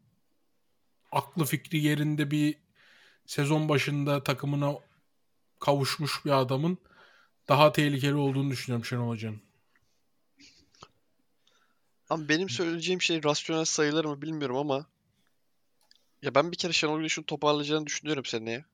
aklı 1.12 1.46
fikri 1.46 1.78
yerinde 1.78 2.32
bir 2.32 2.58
sezon 3.26 3.70
başında 3.70 4.24
takımına 4.24 4.76
kavuşmuş 5.60 6.26
bir 6.26 6.32
adamın 6.32 6.78
daha 7.50 7.72
tehlikeli 7.72 8.16
olduğunu 8.16 8.52
düşünüyorum 8.52 8.86
Şenol 8.86 9.10
Hoca'nın. 9.10 9.42
Ama 12.10 12.30
benim 12.30 12.50
söyleyeceğim 12.50 13.02
şey 13.02 13.24
rasyonel 13.24 13.66
sayılır 13.66 14.06
mı 14.06 14.22
bilmiyorum 14.22 14.58
ama 14.58 14.86
ya 16.22 16.36
ben 16.36 16.52
bir 16.52 16.58
kere 16.58 16.74
Şenol 16.74 16.98
Güneş'in 16.98 17.24
toparlayacağını 17.24 17.86
düşünüyorum 17.86 18.26
seneye. 18.26 18.66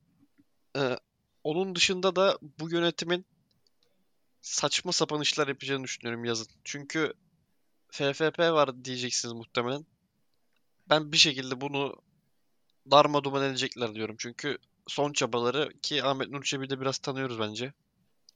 Ee, 0.78 0.98
onun 1.44 1.76
dışında 1.76 2.16
da 2.16 2.38
bu 2.60 2.70
yönetimin 2.72 3.26
saçma 4.42 4.92
sapan 4.92 5.22
işler 5.22 5.48
yapacağını 5.48 5.84
düşünüyorum 5.84 6.26
yazın. 6.26 6.48
Çünkü 6.64 7.14
FFP 7.92 8.40
var 8.40 8.86
diyeceksiniz 8.86 9.34
muhtemelen. 9.34 9.86
Ben 10.90 11.12
bir 11.12 11.18
şekilde 11.18 11.62
bunu 11.62 11.96
darma 12.92 13.24
duman 13.24 13.44
edecekler 13.44 13.96
diyorum. 13.96 14.16
Çünkü 14.20 14.58
son 14.88 15.14
çabaları 15.14 15.74
ki 15.82 16.04
Ahmet 16.04 16.30
Nur 16.30 16.44
Çebi'yi 16.44 16.70
de 16.70 16.82
biraz 16.82 16.98
tanıyoruz 16.98 17.40
bence. 17.40 17.74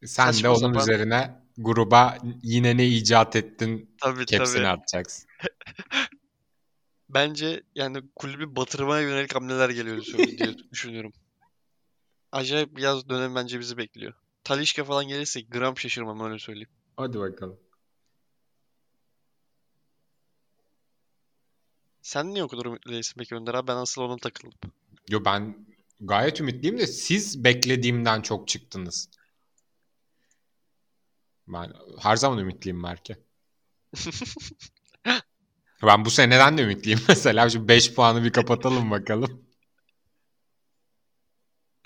Sen 0.05 0.27
de 0.27 0.33
Saçma 0.33 0.49
onun 0.49 0.57
sapan- 0.59 0.81
üzerine 0.81 1.41
gruba 1.57 2.17
yine 2.43 2.77
ne 2.77 2.87
icat 2.87 3.35
ettin 3.35 3.95
Tabii 4.01 4.25
kepsini 4.25 4.55
tabii. 4.63 4.67
atacaksın. 4.67 5.29
Bence 7.13 7.63
yani 7.75 8.01
kulübü 8.15 8.55
batırmaya 8.55 9.01
yönelik 9.01 9.35
hamleler 9.35 9.69
geliyor 9.69 10.05
diye- 10.37 10.55
düşünüyorum. 10.71 11.13
Acayip 12.31 12.75
bir 12.75 12.81
yaz 12.81 13.09
dönemi 13.09 13.35
bence 13.35 13.59
bizi 13.59 13.77
bekliyor. 13.77 14.13
Talisca 14.43 14.83
falan 14.83 15.07
gelirse 15.07 15.41
gram 15.41 15.77
şaşırmam 15.77 16.19
öyle 16.19 16.39
söyleyeyim. 16.39 16.69
Hadi 16.97 17.19
bakalım. 17.19 17.59
Sen 22.01 22.33
niye 22.33 22.43
o 22.43 22.47
kadar 22.47 22.65
ümitli 22.65 22.91
değilsin 22.91 23.13
peki 23.17 23.35
Önder 23.35 23.53
abi? 23.53 23.67
Ben 23.67 23.75
asıl 23.75 24.01
ona 24.01 24.17
takıldım. 24.17 24.59
Yo 25.09 25.25
ben 25.25 25.65
gayet 25.99 26.39
ümitliyim 26.41 26.77
de 26.77 26.87
siz 26.87 27.43
beklediğimden 27.43 28.21
çok 28.21 28.47
çıktınız. 28.47 29.09
Ben 31.47 31.73
her 31.99 32.15
zaman 32.15 32.39
ümitliyim 32.39 32.83
Berke. 32.83 33.17
ben 35.87 36.05
bu 36.05 36.09
seneden 36.11 36.57
de 36.57 36.61
ümitliyim 36.61 36.99
mesela. 37.07 37.49
Şu 37.49 37.67
5 37.67 37.93
puanı 37.93 38.23
bir 38.23 38.31
kapatalım 38.31 38.91
bakalım. 38.91 39.45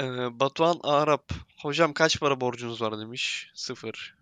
Ee, 0.01 0.39
Batuhan 0.39 0.79
Arap. 0.83 1.31
Hocam 1.61 1.93
kaç 1.93 2.19
para 2.19 2.41
borcunuz 2.41 2.81
var 2.81 2.99
demiş. 2.99 3.51
Sıfır. 3.53 4.15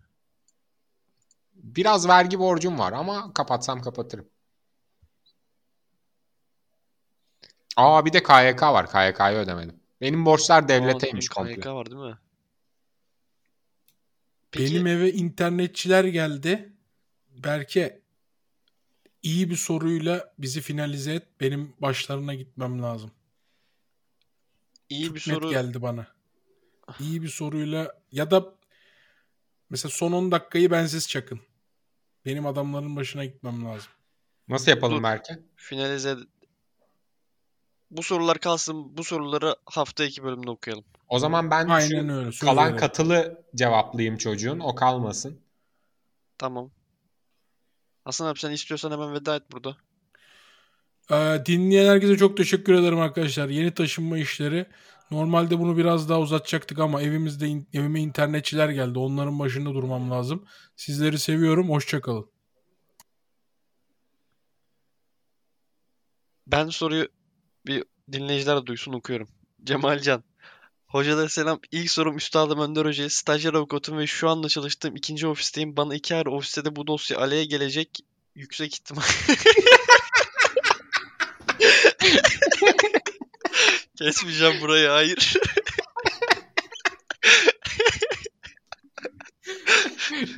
Biraz 1.54 2.08
vergi 2.08 2.38
borcum 2.38 2.78
var 2.78 2.92
ama 2.92 3.32
kapatsam 3.34 3.82
kapatırım. 3.82 4.28
Aa 7.76 8.04
bir 8.04 8.12
de 8.12 8.22
KYK 8.22 8.62
var. 8.62 8.90
KYK'yı 8.90 9.38
ödemedim. 9.38 9.80
Benim 10.00 10.26
borçlar 10.26 10.62
Aa, 10.62 10.68
devleteymiş 10.68 11.30
benim 11.30 11.34
komple. 11.34 11.54
KYK 11.54 11.66
var 11.66 11.86
değil 11.86 12.02
mi? 12.02 12.18
Peki 14.52 14.74
Benim 14.74 14.86
eve 14.86 15.12
internetçiler 15.12 16.04
geldi. 16.04 16.72
Berke 17.30 18.03
iyi 19.24 19.50
bir 19.50 19.56
soruyla 19.56 20.34
bizi 20.38 20.60
finalize 20.60 21.14
et. 21.14 21.22
Benim 21.40 21.74
başlarına 21.78 22.34
gitmem 22.34 22.82
lazım. 22.82 23.10
iyi 24.88 25.06
Çok 25.06 25.14
bir 25.16 25.20
net 25.20 25.34
soru. 25.34 25.50
geldi 25.50 25.82
bana. 25.82 26.06
İyi 27.00 27.22
bir 27.22 27.28
soruyla 27.28 28.00
ya 28.12 28.30
da 28.30 28.54
mesela 29.70 29.90
son 29.90 30.12
10 30.12 30.32
dakikayı 30.32 30.70
bensiz 30.70 31.08
çakın. 31.08 31.40
Benim 32.24 32.46
adamların 32.46 32.96
başına 32.96 33.24
gitmem 33.24 33.64
lazım. 33.64 33.90
Nasıl 34.48 34.70
yapalım 34.70 34.98
Dur. 34.98 35.02
Berke? 35.02 35.38
Finalize 35.56 36.16
Bu 37.90 38.02
sorular 38.02 38.38
kalsın. 38.38 38.96
Bu 38.96 39.04
soruları 39.04 39.56
hafta 39.66 40.04
iki 40.04 40.22
bölümde 40.24 40.50
okuyalım. 40.50 40.84
O 41.08 41.18
zaman 41.18 41.50
ben 41.50 41.68
Aynen 41.68 42.08
şu 42.08 42.12
öyle. 42.14 42.30
kalan 42.38 42.76
katılı 42.76 43.44
cevaplayayım 43.54 44.16
çocuğun. 44.16 44.60
O 44.60 44.74
kalmasın. 44.74 45.40
Tamam. 46.38 46.70
Hasan 48.04 48.26
abi 48.26 48.38
sen 48.38 48.50
istiyorsan 48.50 48.90
hemen 48.90 49.14
veda 49.14 49.36
et 49.36 49.42
burada. 49.52 49.76
Ee, 51.10 51.42
dinleyen 51.46 51.86
herkese 51.90 52.16
çok 52.16 52.36
teşekkür 52.36 52.74
ederim 52.74 53.00
arkadaşlar. 53.00 53.48
Yeni 53.48 53.74
taşınma 53.74 54.18
işleri. 54.18 54.66
Normalde 55.10 55.58
bunu 55.58 55.76
biraz 55.76 56.08
daha 56.08 56.20
uzatacaktık 56.20 56.78
ama 56.78 57.02
evimizde 57.02 57.46
in- 57.48 57.68
evime 57.72 58.00
internetçiler 58.00 58.68
geldi. 58.68 58.98
Onların 58.98 59.38
başında 59.38 59.74
durmam 59.74 60.10
lazım. 60.10 60.44
Sizleri 60.76 61.18
seviyorum. 61.18 61.70
Hoşçakalın. 61.70 62.30
Ben 66.46 66.68
soruyu 66.68 67.08
bir 67.66 67.84
dinleyiciler 68.12 68.66
duysun 68.66 68.92
okuyorum. 68.92 69.28
Cemalcan. 69.64 70.24
Hocalara 70.94 71.28
selam. 71.28 71.60
İlk 71.72 71.90
sorum 71.90 72.16
Üstadım 72.16 72.60
Önder 72.60 72.84
Hoca'ya. 72.86 73.10
Stajyer 73.10 73.54
avukatım 73.54 73.98
ve 73.98 74.06
şu 74.06 74.28
anda 74.28 74.48
çalıştığım 74.48 74.96
ikinci 74.96 75.26
ofisteyim. 75.26 75.76
Bana 75.76 75.94
iki 75.94 76.14
ayrı 76.14 76.30
ofiste 76.30 76.64
de 76.64 76.76
bu 76.76 76.86
dosya 76.86 77.18
aleye 77.18 77.44
gelecek. 77.44 77.88
Yüksek 78.34 78.74
ihtimal. 78.74 79.02
Kesmeyeceğim 83.98 84.60
burayı. 84.60 84.88
Hayır. 84.88 85.34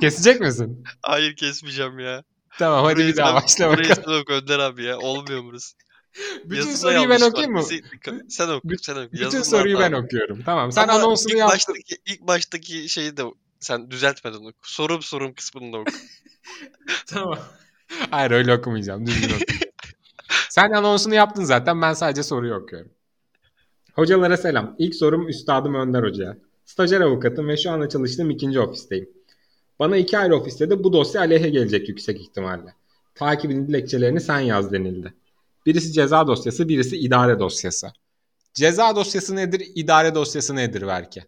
Kesecek 0.01 0.41
misin? 0.41 0.83
Hayır 1.01 1.35
kesmeyeceğim 1.35 1.99
ya. 1.99 2.23
Tamam 2.59 2.85
hadi 2.85 2.95
Burayı 2.95 3.07
bir 3.11 3.17
daha 3.17 3.35
başla 3.35 3.69
burayı 3.69 3.89
bakalım. 3.89 4.21
oku 4.21 4.33
Önder 4.33 4.59
abi 4.59 4.83
ya. 4.83 4.97
Olmuyor 4.97 5.43
burası. 5.43 5.75
Bütün 6.45 6.55
Yazıda 6.55 6.77
soruyu 6.77 7.09
ben 7.09 7.21
okuyayım 7.21 7.53
mı? 7.53 7.63
Sen 8.29 8.49
oku. 8.49 8.69
Sen 8.81 8.95
oku. 8.95 9.09
Bütün 9.13 9.23
Yazında 9.23 9.43
soruyu 9.43 9.79
ben 9.79 9.93
var. 9.93 10.03
okuyorum. 10.03 10.41
Tamam 10.45 10.71
sen 10.71 10.83
Ama 10.87 10.93
anonsunu 10.93 11.31
ilk 11.33 11.39
yaptın. 11.39 11.55
baştaki, 11.55 11.97
ilk 12.05 12.21
baştaki 12.21 12.89
şeyi 12.89 13.17
de 13.17 13.23
sen 13.59 13.91
düzeltmedin 13.91 14.45
oku. 14.45 14.53
Sorum 14.61 15.01
sorum 15.01 15.33
kısmını 15.33 15.73
da 15.73 15.77
oku. 15.77 15.91
Tamam. 17.07 17.39
Hayır 18.11 18.31
öyle 18.31 18.53
okumayacağım. 18.53 19.07
Düzgün 19.07 19.27
okuyacağım. 19.27 19.71
Sen 20.49 20.71
anonsunu 20.71 21.15
yaptın 21.15 21.43
zaten. 21.43 21.81
Ben 21.81 21.93
sadece 21.93 22.23
soruyu 22.23 22.53
okuyorum. 22.53 22.91
Hocalara 23.93 24.37
selam. 24.37 24.75
İlk 24.79 24.95
sorum 24.95 25.27
Üstadım 25.29 25.75
Önder 25.75 26.03
Hoca'ya. 26.03 26.37
Stajyer 26.65 27.01
avukatım 27.01 27.47
ve 27.47 27.57
şu 27.57 27.71
anda 27.71 27.89
çalıştığım 27.89 28.29
ikinci 28.29 28.59
ofisteyim. 28.59 29.09
Bana 29.79 29.97
iki 29.97 30.17
ayrı 30.17 30.35
ofiste 30.35 30.69
de 30.69 30.83
bu 30.83 30.93
dosya 30.93 31.21
aleyhe 31.21 31.49
gelecek 31.49 31.89
yüksek 31.89 32.21
ihtimalle. 32.21 32.73
Takibin 33.15 33.67
dilekçelerini 33.67 34.21
sen 34.21 34.39
yaz 34.39 34.71
denildi. 34.71 35.13
Birisi 35.67 35.93
ceza 35.93 36.27
dosyası, 36.27 36.69
birisi 36.69 36.97
idare 36.97 37.39
dosyası. 37.39 37.93
Ceza 38.53 38.95
dosyası 38.95 39.35
nedir, 39.35 39.67
idare 39.75 40.15
dosyası 40.15 40.55
nedir 40.55 40.87
belki? 40.87 41.23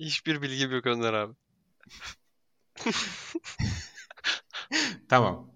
Hiçbir 0.00 0.42
bilgim 0.42 0.70
yok 0.72 0.86
Önder 0.86 1.12
abi. 1.12 1.34
Tamam. 5.08 5.50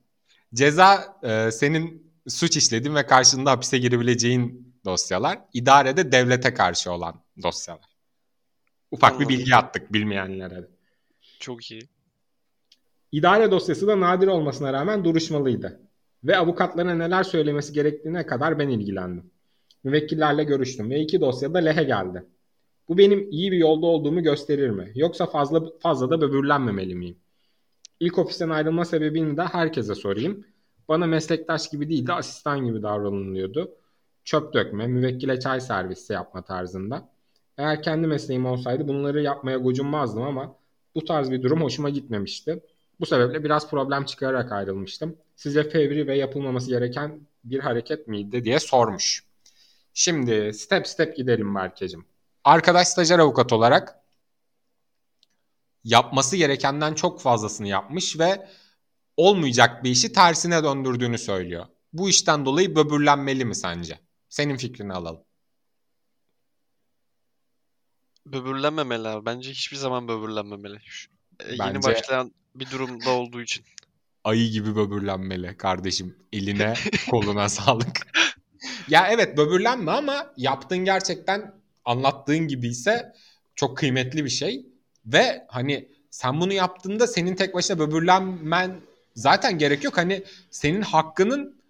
Ceza 0.54 1.18
e, 1.22 1.50
senin 1.50 2.12
suç 2.28 2.56
işlediğin 2.56 2.94
ve 2.94 3.06
karşında 3.06 3.50
hapise 3.50 3.78
girebileceğin 3.78 4.74
dosyalar. 4.84 5.38
İdarede 5.52 6.12
devlete 6.12 6.54
karşı 6.54 6.92
olan 6.92 7.22
dosyalar. 7.42 7.90
Ufak 8.90 9.20
bir 9.20 9.24
Anladım. 9.24 9.38
bilgi 9.38 9.54
attık 9.54 9.92
bilmeyenlere. 9.92 10.68
Çok 11.40 11.70
iyi. 11.70 11.88
İdare 13.12 13.50
dosyası 13.50 13.86
da 13.86 14.00
nadir 14.00 14.26
olmasına 14.26 14.72
rağmen 14.72 15.04
duruşmalıydı. 15.04 15.84
Ve 16.24 16.36
avukatlara 16.36 16.94
neler 16.94 17.22
söylemesi 17.22 17.72
gerektiğine 17.72 18.26
kadar 18.26 18.58
ben 18.58 18.68
ilgilendim. 18.68 19.30
Müvekkillerle 19.84 20.44
görüştüm 20.44 20.90
ve 20.90 21.00
iki 21.00 21.20
dosyada 21.20 21.58
lehe 21.58 21.84
geldi. 21.84 22.24
Bu 22.88 22.98
benim 22.98 23.30
iyi 23.30 23.52
bir 23.52 23.56
yolda 23.56 23.86
olduğumu 23.86 24.22
gösterir 24.22 24.70
mi? 24.70 24.92
Yoksa 24.94 25.26
fazla 25.26 25.62
fazla 25.80 26.10
da 26.10 26.20
böbürlenmemeli 26.20 26.94
miyim? 26.94 27.16
İlk 28.00 28.18
ofisten 28.18 28.48
ayrılma 28.48 28.84
sebebini 28.84 29.36
de 29.36 29.42
herkese 29.42 29.94
sorayım. 29.94 30.46
Bana 30.88 31.06
meslektaş 31.06 31.70
gibi 31.70 31.88
değil 31.88 32.06
de 32.06 32.12
asistan 32.12 32.66
gibi 32.66 32.82
davranılıyordu. 32.82 33.74
Çöp 34.24 34.54
dökme, 34.54 34.86
müvekkile 34.86 35.40
çay 35.40 35.60
servisi 35.60 36.12
yapma 36.12 36.42
tarzında. 36.42 37.08
Eğer 37.58 37.82
kendi 37.82 38.06
mesleğim 38.06 38.46
olsaydı 38.46 38.88
bunları 38.88 39.22
yapmaya 39.22 39.58
gocunmazdım 39.58 40.22
ama 40.22 40.56
bu 40.94 41.04
tarz 41.04 41.30
bir 41.30 41.42
durum 41.42 41.62
hoşuma 41.62 41.90
gitmemişti. 41.90 42.60
Bu 43.04 43.08
sebeple 43.08 43.44
biraz 43.44 43.70
problem 43.70 44.04
çıkararak 44.04 44.52
ayrılmıştım. 44.52 45.16
Sizce 45.36 45.70
fevri 45.70 46.06
ve 46.06 46.16
yapılmaması 46.16 46.68
gereken 46.68 47.20
bir 47.44 47.60
hareket 47.60 48.08
miydi 48.08 48.44
diye 48.44 48.60
sormuş. 48.60 49.24
Şimdi 49.94 50.54
step 50.54 50.86
step 50.86 51.16
gidelim 51.16 51.54
Berke'cim. 51.54 52.06
Arkadaş 52.44 52.88
stajyer 52.88 53.18
avukat 53.18 53.52
olarak 53.52 53.98
yapması 55.84 56.36
gerekenden 56.36 56.94
çok 56.94 57.20
fazlasını 57.20 57.68
yapmış 57.68 58.18
ve 58.18 58.48
olmayacak 59.16 59.84
bir 59.84 59.90
işi 59.90 60.12
tersine 60.12 60.64
döndürdüğünü 60.64 61.18
söylüyor. 61.18 61.66
Bu 61.92 62.08
işten 62.08 62.46
dolayı 62.46 62.76
böbürlenmeli 62.76 63.44
mi 63.44 63.54
sence? 63.54 63.98
Senin 64.28 64.56
fikrini 64.56 64.92
alalım. 64.92 65.24
Böbürlenmemeli 68.26 69.08
abi. 69.08 69.26
Bence 69.26 69.50
hiçbir 69.50 69.76
zaman 69.76 70.08
böbürlenmemeli. 70.08 70.78
E, 71.40 71.50
yeni 71.50 71.58
Bence- 71.58 71.82
başlayan 71.82 72.32
bir 72.54 72.70
durumda 72.70 73.10
olduğu 73.10 73.40
için. 73.42 73.64
Ayı 74.24 74.50
gibi 74.50 74.76
böbürlenmeli 74.76 75.56
kardeşim. 75.56 76.16
Eline 76.32 76.74
koluna 77.10 77.48
sağlık. 77.48 78.06
Ya 78.88 79.08
evet 79.08 79.36
böbürlenme 79.36 79.90
ama 79.90 80.32
yaptığın 80.36 80.84
gerçekten 80.84 81.54
anlattığın 81.84 82.48
gibi 82.48 82.68
ise 82.68 83.12
çok 83.54 83.76
kıymetli 83.78 84.24
bir 84.24 84.30
şey. 84.30 84.66
Ve 85.06 85.46
hani 85.48 85.88
sen 86.10 86.40
bunu 86.40 86.52
yaptığında 86.52 87.06
senin 87.06 87.34
tek 87.34 87.54
başına 87.54 87.78
böbürlenmen 87.78 88.80
zaten 89.14 89.58
gerek 89.58 89.84
yok. 89.84 89.96
Hani 89.96 90.24
senin 90.50 90.82
hakkının 90.82 91.60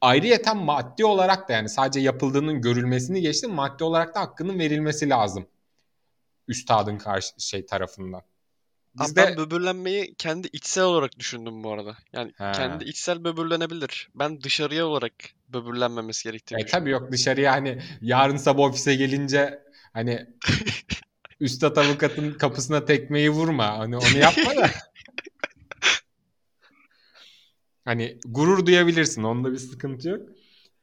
ayrıyeten 0.00 0.56
maddi 0.56 1.04
olarak 1.04 1.48
da 1.48 1.52
yani 1.52 1.68
sadece 1.68 2.00
yapıldığının 2.00 2.60
görülmesini 2.60 3.20
geçtim 3.20 3.50
maddi 3.50 3.84
olarak 3.84 4.14
da 4.14 4.20
hakkının 4.20 4.58
verilmesi 4.58 5.08
lazım. 5.08 5.46
Üstadın 6.48 6.98
karşı 6.98 7.32
şey 7.38 7.66
tarafından. 7.66 8.22
Bizde 9.00 9.16
ben 9.16 9.36
böbürlenmeyi 9.36 10.14
kendi 10.18 10.48
içsel 10.52 10.84
olarak 10.84 11.18
düşündüm 11.18 11.64
bu 11.64 11.72
arada. 11.72 11.96
Yani 12.12 12.32
He. 12.36 12.52
kendi 12.52 12.84
içsel 12.84 13.24
böbürlenebilir. 13.24 14.08
Ben 14.14 14.40
dışarıya 14.40 14.86
olarak 14.86 15.12
böbürlenmemesi 15.48 16.24
gerektiğini 16.24 16.62
E 16.62 16.66
tabii 16.66 16.90
yok 16.90 17.12
dışarıya 17.12 17.52
hani 17.52 17.82
yarın 18.00 18.36
sabah 18.36 18.62
ofise 18.62 18.94
gelince 18.94 19.62
hani 19.92 20.26
üstad 21.40 21.76
avukatın 21.76 22.32
kapısına 22.32 22.84
tekmeyi 22.84 23.30
vurma. 23.30 23.78
Hani 23.78 23.96
onu 23.96 24.18
yapma 24.18 24.56
da. 24.56 24.70
hani 27.84 28.18
gurur 28.26 28.66
duyabilirsin. 28.66 29.22
Onda 29.22 29.52
bir 29.52 29.58
sıkıntı 29.58 30.08
yok. 30.08 30.28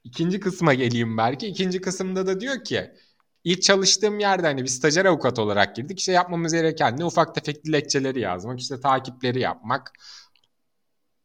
İkinci 0.04 0.40
kısma 0.40 0.74
geleyim 0.74 1.18
belki. 1.18 1.48
İkinci 1.48 1.82
kısımda 1.82 2.28
da 2.28 2.42
diyor 2.42 2.64
ki 2.64 2.92
ilk 3.43 3.61
çalıştığım 3.61 4.19
yerde 4.19 4.47
hani 4.47 4.63
bir 4.63 4.68
stajyer 4.68 5.05
avukat 5.05 5.39
olarak 5.39 5.76
girdik. 5.76 5.99
İşte 5.99 6.11
yapmamız 6.11 6.53
gereken 6.53 6.99
ne 6.99 7.05
ufak 7.05 7.35
tefek 7.35 7.65
dilekçeleri 7.65 8.19
yazmak, 8.19 8.59
işte 8.59 8.81
takipleri 8.81 9.39
yapmak, 9.39 9.93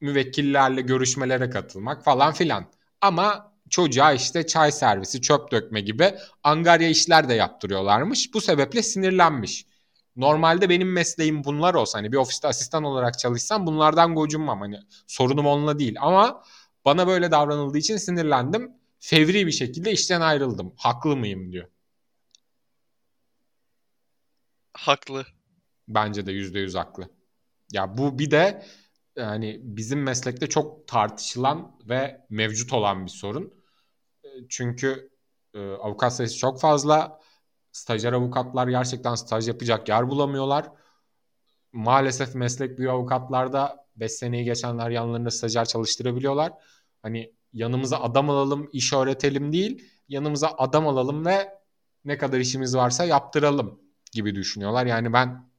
müvekkillerle 0.00 0.80
görüşmelere 0.80 1.50
katılmak 1.50 2.04
falan 2.04 2.32
filan. 2.32 2.66
Ama 3.00 3.52
çocuğa 3.70 4.12
işte 4.12 4.46
çay 4.46 4.72
servisi, 4.72 5.20
çöp 5.20 5.52
dökme 5.52 5.80
gibi 5.80 6.14
angarya 6.42 6.88
işler 6.88 7.28
de 7.28 7.34
yaptırıyorlarmış. 7.34 8.34
Bu 8.34 8.40
sebeple 8.40 8.82
sinirlenmiş. 8.82 9.66
Normalde 10.16 10.68
benim 10.68 10.92
mesleğim 10.92 11.44
bunlar 11.44 11.74
olsa 11.74 11.98
hani 11.98 12.12
bir 12.12 12.16
ofiste 12.16 12.48
asistan 12.48 12.84
olarak 12.84 13.18
çalışsam 13.18 13.66
bunlardan 13.66 14.14
gocunmam. 14.14 14.60
Hani 14.60 14.80
sorunum 15.06 15.46
onunla 15.46 15.78
değil 15.78 15.96
ama 16.00 16.42
bana 16.84 17.06
böyle 17.06 17.30
davranıldığı 17.30 17.78
için 17.78 17.96
sinirlendim. 17.96 18.72
Fevri 18.98 19.46
bir 19.46 19.52
şekilde 19.52 19.92
işten 19.92 20.20
ayrıldım. 20.20 20.72
Haklı 20.76 21.16
mıyım 21.16 21.52
diyor. 21.52 21.68
Haklı. 24.76 25.26
Bence 25.88 26.26
de 26.26 26.32
yüzde 26.32 26.58
yüz 26.58 26.74
haklı. 26.74 27.08
Ya 27.72 27.98
bu 27.98 28.18
bir 28.18 28.30
de 28.30 28.66
yani 29.16 29.60
bizim 29.62 30.02
meslekte 30.02 30.46
çok 30.48 30.88
tartışılan 30.88 31.78
ve 31.88 32.26
mevcut 32.30 32.72
olan 32.72 33.04
bir 33.06 33.10
sorun. 33.10 33.54
E, 34.24 34.28
Çünkü 34.48 35.10
e, 35.54 35.58
avukat 35.72 36.12
sayısı 36.14 36.38
çok 36.38 36.60
fazla. 36.60 37.20
Stajyer 37.72 38.12
avukatlar 38.12 38.68
gerçekten 38.68 39.14
staj 39.14 39.48
yapacak 39.48 39.88
yer 39.88 40.10
bulamıyorlar. 40.10 40.70
Maalesef 41.72 42.34
meslek 42.34 42.78
büyüğü 42.78 42.90
avukatlarda 42.90 43.86
5 43.96 44.12
seneyi 44.12 44.44
geçenler 44.44 44.90
yanlarında 44.90 45.30
stajyer 45.30 45.64
çalıştırabiliyorlar. 45.64 46.52
Hani 47.02 47.32
yanımıza 47.52 47.98
adam 48.00 48.30
alalım, 48.30 48.68
iş 48.72 48.92
öğretelim 48.92 49.52
değil, 49.52 49.90
yanımıza 50.08 50.48
adam 50.58 50.88
alalım 50.88 51.26
ve 51.26 51.58
ne 52.04 52.18
kadar 52.18 52.38
işimiz 52.40 52.76
varsa 52.76 53.04
yaptıralım 53.04 53.85
gibi 54.16 54.34
düşünüyorlar. 54.34 54.86
Yani 54.86 55.12
ben 55.12 55.50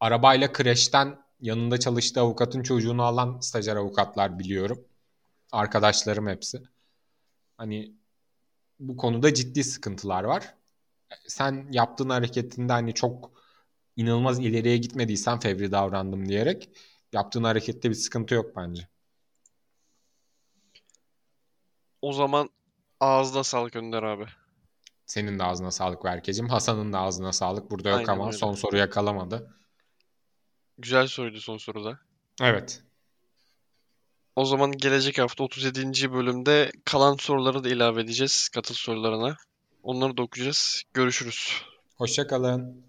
arabayla 0.00 0.52
kreşten 0.52 1.24
yanında 1.40 1.80
çalıştığı 1.80 2.20
avukatın 2.20 2.62
çocuğunu 2.62 3.02
alan 3.02 3.40
stajyer 3.40 3.76
avukatlar 3.76 4.38
biliyorum. 4.38 4.84
Arkadaşlarım 5.52 6.28
hepsi. 6.28 6.62
Hani 7.58 7.94
bu 8.80 8.96
konuda 8.96 9.34
ciddi 9.34 9.64
sıkıntılar 9.64 10.24
var. 10.24 10.54
Sen 11.26 11.68
yaptığın 11.72 12.10
hareketinde 12.10 12.72
hani 12.72 12.94
çok 12.94 13.32
inanılmaz 13.96 14.38
ileriye 14.40 14.76
gitmediysen 14.76 15.40
fevri 15.40 15.72
davrandım 15.72 16.28
diyerek 16.28 16.70
yaptığın 17.12 17.44
harekette 17.44 17.90
bir 17.90 17.94
sıkıntı 17.94 18.34
yok 18.34 18.56
bence. 18.56 18.88
O 22.02 22.12
zaman 22.12 22.50
ağzına 23.00 23.44
sağlık 23.44 23.76
Önder 23.76 24.02
abi. 24.02 24.26
Senin 25.06 25.38
de 25.38 25.44
ağzına 25.44 25.70
sağlık 25.70 26.04
Berkeciğim. 26.04 26.48
Hasan'ın 26.48 26.92
da 26.92 26.98
ağzına 26.98 27.32
sağlık. 27.32 27.70
Burada 27.70 27.88
yok 27.88 27.98
Aynen 27.98 28.12
ama 28.12 28.26
öyle. 28.26 28.36
son 28.36 28.54
soruya 28.54 28.90
kalamadı. 28.90 29.54
Güzel 30.78 31.06
soruydu 31.06 31.40
son 31.40 31.58
soruda. 31.58 31.98
Evet. 32.42 32.82
O 34.36 34.44
zaman 34.44 34.72
gelecek 34.72 35.18
hafta 35.18 35.44
37. 35.44 36.12
bölümde 36.12 36.72
kalan 36.84 37.16
soruları 37.16 37.64
da 37.64 37.68
ilave 37.68 38.00
edeceğiz 38.00 38.48
katıl 38.48 38.74
sorularına. 38.74 39.36
Onları 39.82 40.16
da 40.16 40.22
okuyacağız. 40.22 40.82
Görüşürüz. 40.94 41.62
Hoşçakalın. 41.96 42.84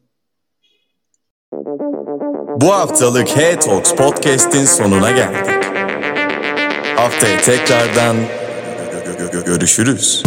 Bu 2.61 2.73
haftalık 2.73 3.37
Hey 3.37 3.59
Talks 3.59 3.95
Podcast'in 3.95 4.65
sonuna 4.65 5.11
geldik. 5.11 5.65
Haftaya 6.97 7.41
tekrardan 7.41 8.15
görüşürüz. 9.45 10.23